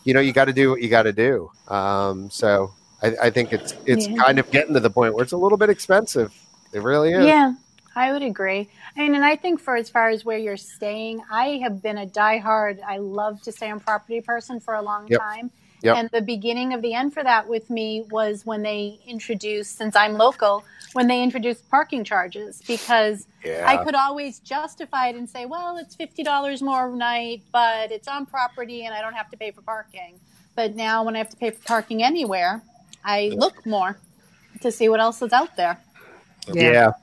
you 0.03 0.14
know, 0.14 0.19
you 0.19 0.34
got 0.34 0.45
to 0.45 0.53
do 0.53 0.69
what 0.69 0.81
you 0.81 0.88
got 0.89 1.03
to 1.03 1.14
do. 1.14 1.49
Um, 1.68 2.30
so 2.30 2.72
I, 3.01 3.14
I 3.23 3.30
think 3.31 3.51
it's 3.53 3.73
it's 3.85 4.07
Yeah. 4.07 4.23
kind 4.23 4.39
of 4.39 4.49
getting 4.51 4.76
to 4.76 4.80
the 4.80 4.89
point 4.91 5.15
where 5.15 5.23
it's 5.23 5.34
a 5.34 5.38
little 5.38 5.57
bit 5.57 5.69
expensive. 5.72 6.31
It 6.73 6.81
really 6.84 7.11
is. 7.14 7.26
Yeah, 7.26 7.53
I 7.95 8.11
would 8.11 8.22
agree. 8.22 8.69
I 8.98 9.02
mean, 9.02 9.15
and 9.15 9.26
I 9.26 9.36
think 9.38 9.61
for 9.61 9.76
as 9.76 9.90
far 9.90 10.10
as 10.10 10.26
where 10.26 10.38
you're 10.40 10.57
staying, 10.57 11.22
I 11.32 11.60
have 11.64 11.84
been 11.84 11.98
a 11.99 12.07
diehard. 12.07 12.80
I 12.88 12.98
love 12.98 13.41
to 13.44 13.52
stay 13.53 13.69
on 13.72 13.80
property 13.80 14.22
person 14.22 14.60
for 14.60 14.74
a 14.76 14.82
long 14.82 15.07
Yep. 15.10 15.19
time. 15.19 15.52
Yep. 15.84 15.98
And 15.98 16.10
the 16.11 16.22
beginning 16.22 16.74
of 16.74 16.82
the 16.82 16.94
end 16.95 17.14
for 17.14 17.24
that 17.24 17.48
with 17.48 17.69
me 17.69 18.03
was 18.10 18.45
when 18.45 18.64
they 18.64 18.99
introduced, 19.07 19.78
since 19.78 19.95
I'm 19.95 20.15
local, 20.15 20.65
when 20.94 21.07
they 21.07 21.24
introduced 21.24 21.69
parking 21.69 22.03
charges 22.03 22.61
because 22.68 23.28
Yeah. 23.44 23.65
I 23.68 23.78
could 23.78 23.95
always 23.95 24.40
justify 24.40 25.10
it 25.10 25.15
and 25.15 25.30
say, 25.30 25.45
well, 25.45 25.78
it's 25.78 25.95
fifty 25.95 26.24
dollars 26.24 26.61
more 26.64 26.90
a 26.91 26.95
night, 26.95 27.44
but 27.53 27.91
it's 27.91 28.07
on 28.07 28.26
property 28.26 28.86
and 28.86 28.95
I 28.95 29.02
don't 29.02 29.14
have 29.15 29.30
to 29.32 29.38
pay 29.38 29.52
for 29.52 29.61
parking. 29.61 30.19
But 30.56 30.76
now 30.76 31.03
when 31.03 31.15
I 31.15 31.19
have 31.19 31.30
to 31.30 31.38
pay 31.38 31.52
for 31.52 31.64
parking 31.64 32.03
anywhere, 32.03 32.64
I 33.06 33.32
look 33.36 33.65
more 33.65 33.99
to 34.61 34.72
see 34.72 34.90
what 34.90 34.99
else 34.99 35.22
is 35.22 35.34
out 35.34 35.56
there. 35.57 35.80
yeah. 36.53 36.91
That, 36.91 36.99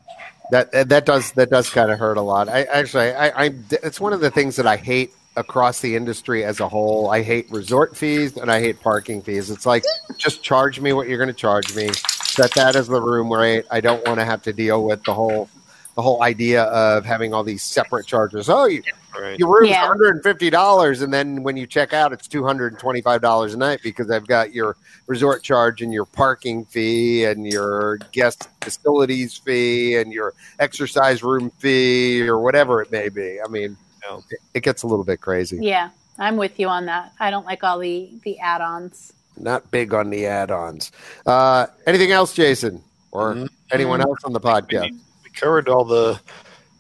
that 0.55 0.89
that 0.89 1.05
does 1.05 1.33
that 1.33 1.51
does 1.51 1.69
kind 1.69 1.91
of 1.91 1.99
hurt 1.99 2.17
a 2.17 2.23
lot. 2.23 2.49
I 2.49 2.63
actually 2.65 3.13
I, 3.13 3.47
I 3.47 3.55
it's 3.71 4.01
one 4.01 4.13
of 4.13 4.21
the 4.21 4.31
things 4.31 4.55
that 4.57 4.67
I 4.67 4.77
hate 4.77 5.13
across 5.37 5.81
the 5.81 5.97
industry 5.97 6.45
as 6.45 6.61
a 6.61 6.69
whole. 6.69 7.11
I 7.11 7.23
hate 7.23 7.51
resort 7.51 7.97
fees 7.97 8.37
and 8.37 8.51
I 8.51 8.61
hate 8.61 8.81
parking 8.81 9.21
fees. 9.21 9.51
It's 9.51 9.67
like 9.67 9.83
just 10.17 10.43
charge 10.45 10.81
me 10.81 10.93
what 10.93 11.09
you're 11.09 11.19
going 11.19 11.29
to 11.29 11.35
charge 11.35 11.75
me. 11.75 11.91
Set 11.93 12.53
that 12.53 12.77
as 12.77 12.87
the 12.87 13.01
room 13.01 13.33
rate. 13.33 13.65
I 13.71 13.81
don't 13.81 14.07
want 14.07 14.21
to 14.21 14.25
have 14.25 14.43
to 14.43 14.53
deal 14.53 14.85
with 14.85 15.03
the 15.03 15.15
whole 15.15 15.49
the 15.95 16.03
whole 16.03 16.23
idea 16.23 16.65
of 16.65 17.05
having 17.05 17.33
all 17.33 17.45
these 17.45 17.63
separate 17.63 18.07
charges. 18.07 18.49
Oh, 18.49 18.67
you, 18.67 18.83
Right. 19.17 19.39
your 19.39 19.49
room's 19.49 19.71
Yeah. 19.71 19.87
$150 19.87 21.01
and 21.03 21.13
then 21.15 21.45
when 21.45 21.57
you 21.57 21.69
check 21.69 21.93
out 21.93 22.13
it's 22.13 22.27
$225 22.27 23.55
a 23.55 23.57
night 23.57 23.79
because 23.83 24.11
I've 24.11 24.27
got 24.27 24.53
your 24.53 24.77
resort 25.07 25.45
charge 25.45 25.83
and 25.83 25.93
your 25.93 26.05
parking 26.05 26.65
fee 26.65 27.25
and 27.25 27.47
your 27.47 27.99
guest 28.11 28.49
facilities 28.61 29.37
fee 29.37 29.95
and 29.95 30.13
your 30.13 30.35
exercise 30.59 31.23
room 31.23 31.51
fee 31.59 32.27
or 32.29 32.41
whatever 32.41 32.83
it 32.83 32.91
may 32.91 33.09
be. 33.09 33.39
I 33.41 33.47
mean, 33.49 33.77
Yeah. 34.05 34.19
it, 34.31 34.39
it 34.55 34.61
gets 34.65 34.83
a 34.83 34.89
little 34.89 35.05
bit 35.05 35.21
crazy. 35.21 35.59
Yeah, 35.61 35.91
I'm 36.19 36.37
with 36.37 36.59
you 36.59 36.67
on 36.67 36.87
that. 36.87 37.13
I 37.21 37.31
don't 37.31 37.47
like 37.47 37.63
all 37.63 37.79
the 37.79 38.11
the 38.25 38.41
add-ons. 38.41 39.13
Not 39.37 39.71
big 39.71 39.95
on 39.95 40.11
the 40.11 40.27
add-ons. 40.27 40.91
Uh, 41.25 41.67
anything 41.87 42.11
else, 42.11 42.33
Jason, 42.35 42.83
or 43.13 43.35
Mhm. 43.35 43.49
anyone 43.71 44.01
else 44.01 44.19
on 44.25 44.33
the 44.33 44.41
podcast? 44.41 44.91
We 45.35 45.41
covered 45.41 45.69
all 45.69 45.85
the 45.85 46.21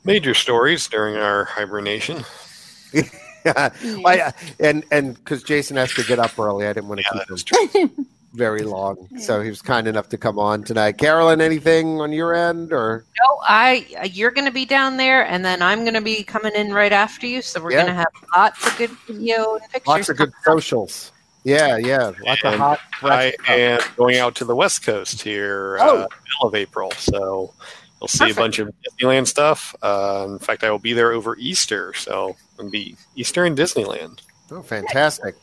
major 0.04 0.34
stories 0.34 0.86
during 0.88 1.16
our 1.16 1.44
hibernation. 1.44 2.24
I, 3.46 4.32
and 4.60 4.84
and 4.90 5.14
because 5.16 5.42
Jason 5.42 5.76
has 5.76 5.92
to 5.94 6.04
get 6.04 6.18
up 6.18 6.38
early, 6.38 6.66
I 6.66 6.72
didn't 6.72 6.88
want 6.88 7.00
to 7.00 7.06
Yeah, 7.14 7.36
keep 7.62 7.72
him 7.74 8.06
very 8.32 8.62
long. 8.62 9.08
So 9.18 9.42
he 9.42 9.50
was 9.50 9.60
kind 9.60 9.86
enough 9.86 10.08
to 10.10 10.18
come 10.18 10.38
on 10.38 10.62
tonight. 10.64 10.98
Carolyn, 10.98 11.40
anything 11.40 12.00
on 12.00 12.12
your 12.12 12.32
end 12.34 12.72
or 12.72 13.04
no, 13.22 13.38
I 13.46 13.86
you're 14.12 14.30
going 14.30 14.46
to 14.46 14.52
be 14.52 14.64
down 14.64 14.96
there, 14.96 15.26
and 15.26 15.44
then 15.44 15.60
I'm 15.60 15.80
going 15.82 15.94
to 15.94 16.00
be 16.00 16.22
coming 16.22 16.52
in 16.54 16.72
right 16.72 16.92
after 16.92 17.26
you. 17.26 17.42
So 17.42 17.62
we're 17.62 17.72
Yeah. 17.72 17.82
going 17.82 17.88
to 17.88 17.94
have 17.94 18.06
lots 18.36 18.66
of 18.66 18.78
good 18.78 18.90
video 19.06 19.54
and 19.54 19.62
pictures. 19.72 19.88
lots 19.88 20.08
of 20.08 20.16
good 20.16 20.32
socials? 20.44 21.12
Yeah, 21.42 21.76
yeah, 21.76 22.12
lots 22.24 22.42
of 22.44 22.52
And 22.54 22.62
hot. 22.62 22.78
I 23.02 23.30
stuff. 23.32 23.48
am 23.48 23.80
going 23.96 24.16
out 24.16 24.34
to 24.36 24.44
the 24.46 24.56
West 24.56 24.82
Coast 24.84 25.20
here 25.20 25.76
Oh. 25.80 25.88
uh, 25.96 25.96
middle 25.98 26.48
of 26.48 26.54
April, 26.54 26.90
so 26.92 27.52
you'll 28.04 28.08
see 28.08 28.18
Perfect. 28.32 28.38
a 28.38 28.42
bunch 28.42 28.58
of 28.58 28.74
Disneyland 28.82 29.26
stuff. 29.26 29.74
Uh, 29.82 30.26
in 30.28 30.38
fact, 30.38 30.62
I 30.62 30.70
will 30.70 30.78
be 30.78 30.92
there 30.92 31.12
over 31.12 31.36
Easter, 31.38 31.94
so 31.94 32.36
it'll 32.58 32.70
be 32.70 32.96
Easter 33.16 33.44
in 33.46 33.54
Disneyland. 33.56 34.20
Oh, 34.50 34.62
fantastic! 34.62 35.34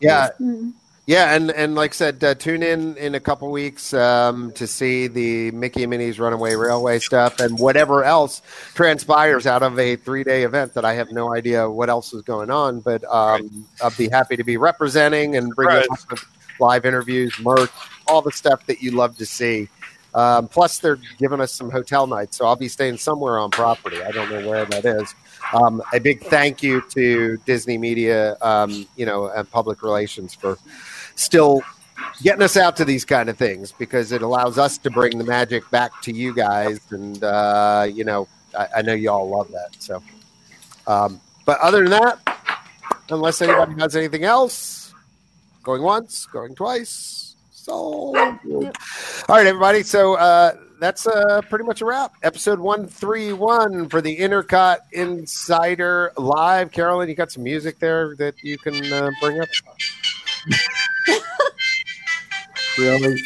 Yeah, 0.00 0.30
Mm. 0.40 0.72
yeah, 1.06 1.34
and 1.34 1.50
and 1.50 1.74
like 1.74 1.90
I 1.90 1.94
said, 1.94 2.24
uh, 2.24 2.34
tune 2.34 2.62
in 2.62 2.96
in 2.96 3.14
a 3.14 3.20
couple 3.20 3.50
weeks 3.52 3.92
um, 3.92 4.50
to 4.52 4.66
see 4.66 5.06
the 5.08 5.50
Mickey 5.50 5.82
and 5.84 5.90
Minnie's 5.90 6.18
Runaway 6.18 6.54
Railway 6.54 6.98
stuff 6.98 7.38
and 7.38 7.58
whatever 7.58 8.02
else 8.02 8.40
transpires 8.74 9.46
out 9.46 9.62
of 9.62 9.78
a 9.78 9.96
three 9.96 10.24
day 10.24 10.42
event 10.44 10.72
that 10.74 10.84
I 10.86 10.94
have 10.94 11.12
no 11.12 11.34
idea 11.34 11.68
what 11.70 11.90
else 11.90 12.14
is 12.14 12.22
going 12.22 12.50
on. 12.50 12.80
But 12.80 13.04
um, 13.04 13.66
I'll 13.82 13.90
be 13.96 14.08
happy 14.08 14.36
to 14.36 14.44
be 14.44 14.56
representing 14.56 15.36
and 15.36 15.54
bring 15.54 15.68
Right. 15.68 15.86
live 16.58 16.86
interviews, 16.86 17.38
merch, 17.40 17.70
all 18.08 18.22
the 18.22 18.32
stuff 18.32 18.64
that 18.66 18.80
you 18.82 18.92
love 18.92 19.16
to 19.18 19.26
see. 19.26 19.68
Um, 20.16 20.48
plus, 20.48 20.78
they're 20.78 20.98
giving 21.18 21.42
us 21.42 21.52
some 21.52 21.70
hotel 21.70 22.06
nights, 22.06 22.38
so 22.38 22.46
I'll 22.46 22.56
be 22.56 22.68
staying 22.68 22.96
somewhere 22.96 23.38
on 23.38 23.50
property. 23.50 24.02
I 24.02 24.10
don't 24.10 24.30
know 24.30 24.48
where 24.48 24.64
that 24.64 24.84
is. 24.86 25.14
Um, 25.52 25.82
a 25.92 26.00
big 26.00 26.22
thank 26.22 26.62
you 26.62 26.82
to 26.90 27.36
Disney 27.44 27.76
Media, 27.76 28.38
um, 28.40 28.86
you 28.96 29.04
know, 29.04 29.28
and 29.28 29.48
public 29.50 29.82
relations 29.82 30.34
for 30.34 30.56
still 31.16 31.60
getting 32.22 32.40
us 32.40 32.56
out 32.56 32.76
to 32.76 32.84
these 32.86 33.04
kind 33.04 33.28
of 33.28 33.36
things 33.36 33.72
because 33.72 34.10
it 34.10 34.22
allows 34.22 34.56
us 34.56 34.78
to 34.78 34.90
bring 34.90 35.18
the 35.18 35.24
magic 35.24 35.70
back 35.70 36.00
to 36.02 36.12
you 36.12 36.34
guys. 36.34 36.80
And, 36.90 37.22
uh, 37.22 37.86
you 37.92 38.04
know, 38.04 38.26
I, 38.58 38.68
I 38.76 38.82
know 38.82 38.94
you 38.94 39.10
all 39.10 39.28
love 39.28 39.50
that. 39.52 39.76
So, 39.78 40.02
um, 40.86 41.20
but 41.44 41.60
other 41.60 41.86
than 41.86 41.90
that, 41.90 42.18
unless 43.10 43.42
anybody 43.42 43.78
has 43.80 43.94
anything 43.94 44.24
else, 44.24 44.94
going 45.62 45.82
once, 45.82 46.24
going 46.26 46.54
twice. 46.54 47.25
So, 47.66 48.14
all 48.14 48.14
right, 49.28 49.44
everybody. 49.44 49.82
So, 49.82 50.14
uh, 50.14 50.54
that's 50.78 51.04
uh, 51.04 51.40
pretty 51.48 51.64
much 51.64 51.80
a 51.80 51.84
wrap. 51.84 52.12
Episode 52.22 52.60
131 52.60 53.88
for 53.88 54.00
the 54.00 54.16
Intercot 54.16 54.76
Insider 54.92 56.12
Live. 56.16 56.70
Carolyn, 56.70 57.08
you 57.08 57.16
got 57.16 57.32
some 57.32 57.42
music 57.42 57.80
there 57.80 58.14
that 58.18 58.40
you 58.44 58.56
can 58.56 58.92
uh, 58.92 59.10
bring 59.20 59.40
up? 59.40 59.48
really? 62.78 63.20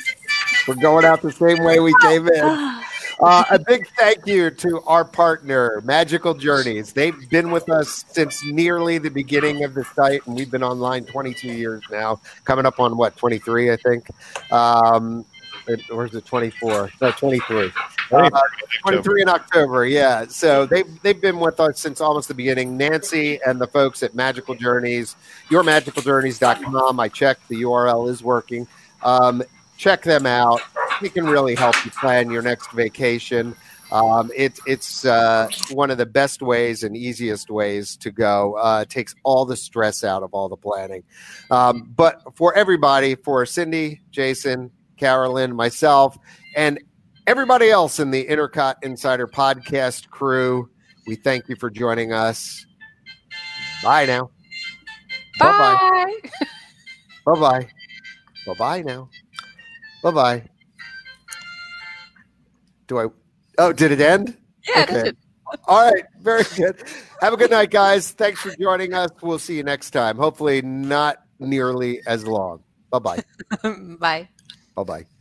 We're 0.67 0.75
going 0.77 1.05
out 1.05 1.21
the 1.21 1.33
same 1.33 1.63
way 1.63 1.81
we 1.81 1.93
came 2.01 2.27
in. 2.27 2.77
Uh, 3.23 3.45
a 3.51 3.59
big 3.59 3.87
thank 3.99 4.27
you 4.27 4.51
to 4.51 4.81
our 4.83 5.05
partner, 5.05 5.83
Magical 5.85 6.33
Journeys. 6.33 6.93
They've 6.93 7.29
been 7.29 7.51
with 7.51 7.69
us 7.69 8.05
since 8.09 8.43
nearly 8.47 8.97
the 8.97 9.11
beginning 9.11 9.63
of 9.65 9.75
the 9.75 9.85
site, 9.85 10.27
and 10.27 10.35
we've 10.35 10.51
been 10.51 10.63
online 10.63 11.05
22 11.05 11.49
years 11.49 11.83
now, 11.91 12.21
coming 12.45 12.65
up 12.65 12.81
on 12.81 12.97
what, 12.97 13.17
23, 13.17 13.73
I 13.73 13.77
think? 13.77 14.11
Um, 14.51 15.27
or 15.91 16.07
is 16.07 16.15
it 16.15 16.25
24? 16.25 16.91
No, 17.03 17.11
23. 17.11 17.71
Uh, 18.11 18.31
23 18.83 19.23
in 19.23 19.29
October, 19.29 19.87
yeah. 19.87 20.27
So 20.27 20.65
they've, 20.65 21.03
they've 21.03 21.21
been 21.21 21.39
with 21.39 21.61
us 21.61 21.79
since 21.79 22.01
almost 22.01 22.29
the 22.29 22.35
beginning. 22.35 22.79
Nancy 22.79 23.39
and 23.47 23.61
the 23.61 23.67
folks 23.67 24.03
at 24.03 24.15
Magical 24.15 24.55
Journeys, 24.55 25.15
yourmagicaljourneys.com. 25.51 26.99
I 26.99 27.09
checked, 27.09 27.47
the 27.49 27.63
URL 27.63 28.09
is 28.09 28.23
working. 28.23 28.67
Um, 29.03 29.43
check 29.81 30.03
them 30.03 30.27
out. 30.27 30.61
It 31.03 31.15
can 31.15 31.25
really 31.25 31.55
help 31.55 31.75
you 31.87 31.91
plan 31.91 32.31
your 32.31 32.43
next 32.43 32.71
vacation. 32.73 33.57
Um, 33.91 34.31
it, 34.37 34.59
it's 34.67 35.07
uh, 35.07 35.49
one 35.71 35.91
of 35.91 35.97
the 35.97 36.05
best 36.07 36.43
ways 36.43 36.85
and 36.85 36.95
easiest 36.95 37.51
ways 37.51 37.97
to 37.97 38.11
go. 38.11 38.57
Uh, 38.59 38.83
it 38.83 38.91
takes 38.91 39.15
all 39.25 39.47
the 39.47 39.57
stress 39.57 40.05
out 40.05 40.23
of 40.23 40.35
all 40.35 40.51
the 40.51 40.57
planning. 40.57 41.03
Um, 41.51 41.91
but 41.97 42.23
for 42.37 42.55
everybody, 42.55 43.15
for 43.15 43.45
Cindy, 43.47 44.03
Jason, 44.11 44.71
Carolyn, 44.99 45.57
myself, 45.57 46.17
and 46.55 46.79
everybody 47.27 47.71
else 47.71 47.99
in 47.99 48.11
the 48.11 48.25
Intercot 48.27 48.75
Insider 48.83 49.27
podcast 49.27 50.11
crew, 50.11 50.69
we 51.07 51.17
thank 51.17 51.49
you 51.49 51.57
for 51.57 51.71
joining 51.71 52.13
us. 52.13 52.67
Bye 53.83 54.05
now. 54.05 54.31
Bye 55.39 55.59
Bye. 55.59 56.21
bye. 56.21 56.31
Bye 57.25 57.41
bye. 57.41 57.69
Bye 58.47 58.55
bye 58.59 58.83
now. 58.83 59.09
Bye 60.03 60.11
bye. 60.11 60.43
Do 62.89 62.99
I? 62.99 63.07
Oh, 63.59 63.73
did 63.73 63.93
it 63.93 64.01
end? 64.01 64.37
Yeah, 64.69 64.83
Okay. 64.83 65.09
it. 65.11 65.17
All 65.69 65.91
right. 65.91 66.05
Very 66.21 66.45
good. 66.57 66.83
Have 67.21 67.33
a 67.33 67.37
good 67.37 67.51
night, 67.51 67.71
guys. 67.71 68.13
Thanks 68.13 68.41
for 68.41 68.55
joining 68.57 68.95
us. 68.95 69.11
We'll 69.23 69.39
see 69.39 69.57
you 69.57 69.63
next 69.63 69.91
time. 69.91 70.17
Hopefully, 70.17 70.63
not 70.63 71.19
nearly 71.39 72.01
as 72.07 72.25
long. 72.27 72.63
Bye 72.91 72.99
bye. 72.99 73.23
Bye. 73.99 74.29
Bye 74.77 74.83
bye. 74.85 75.20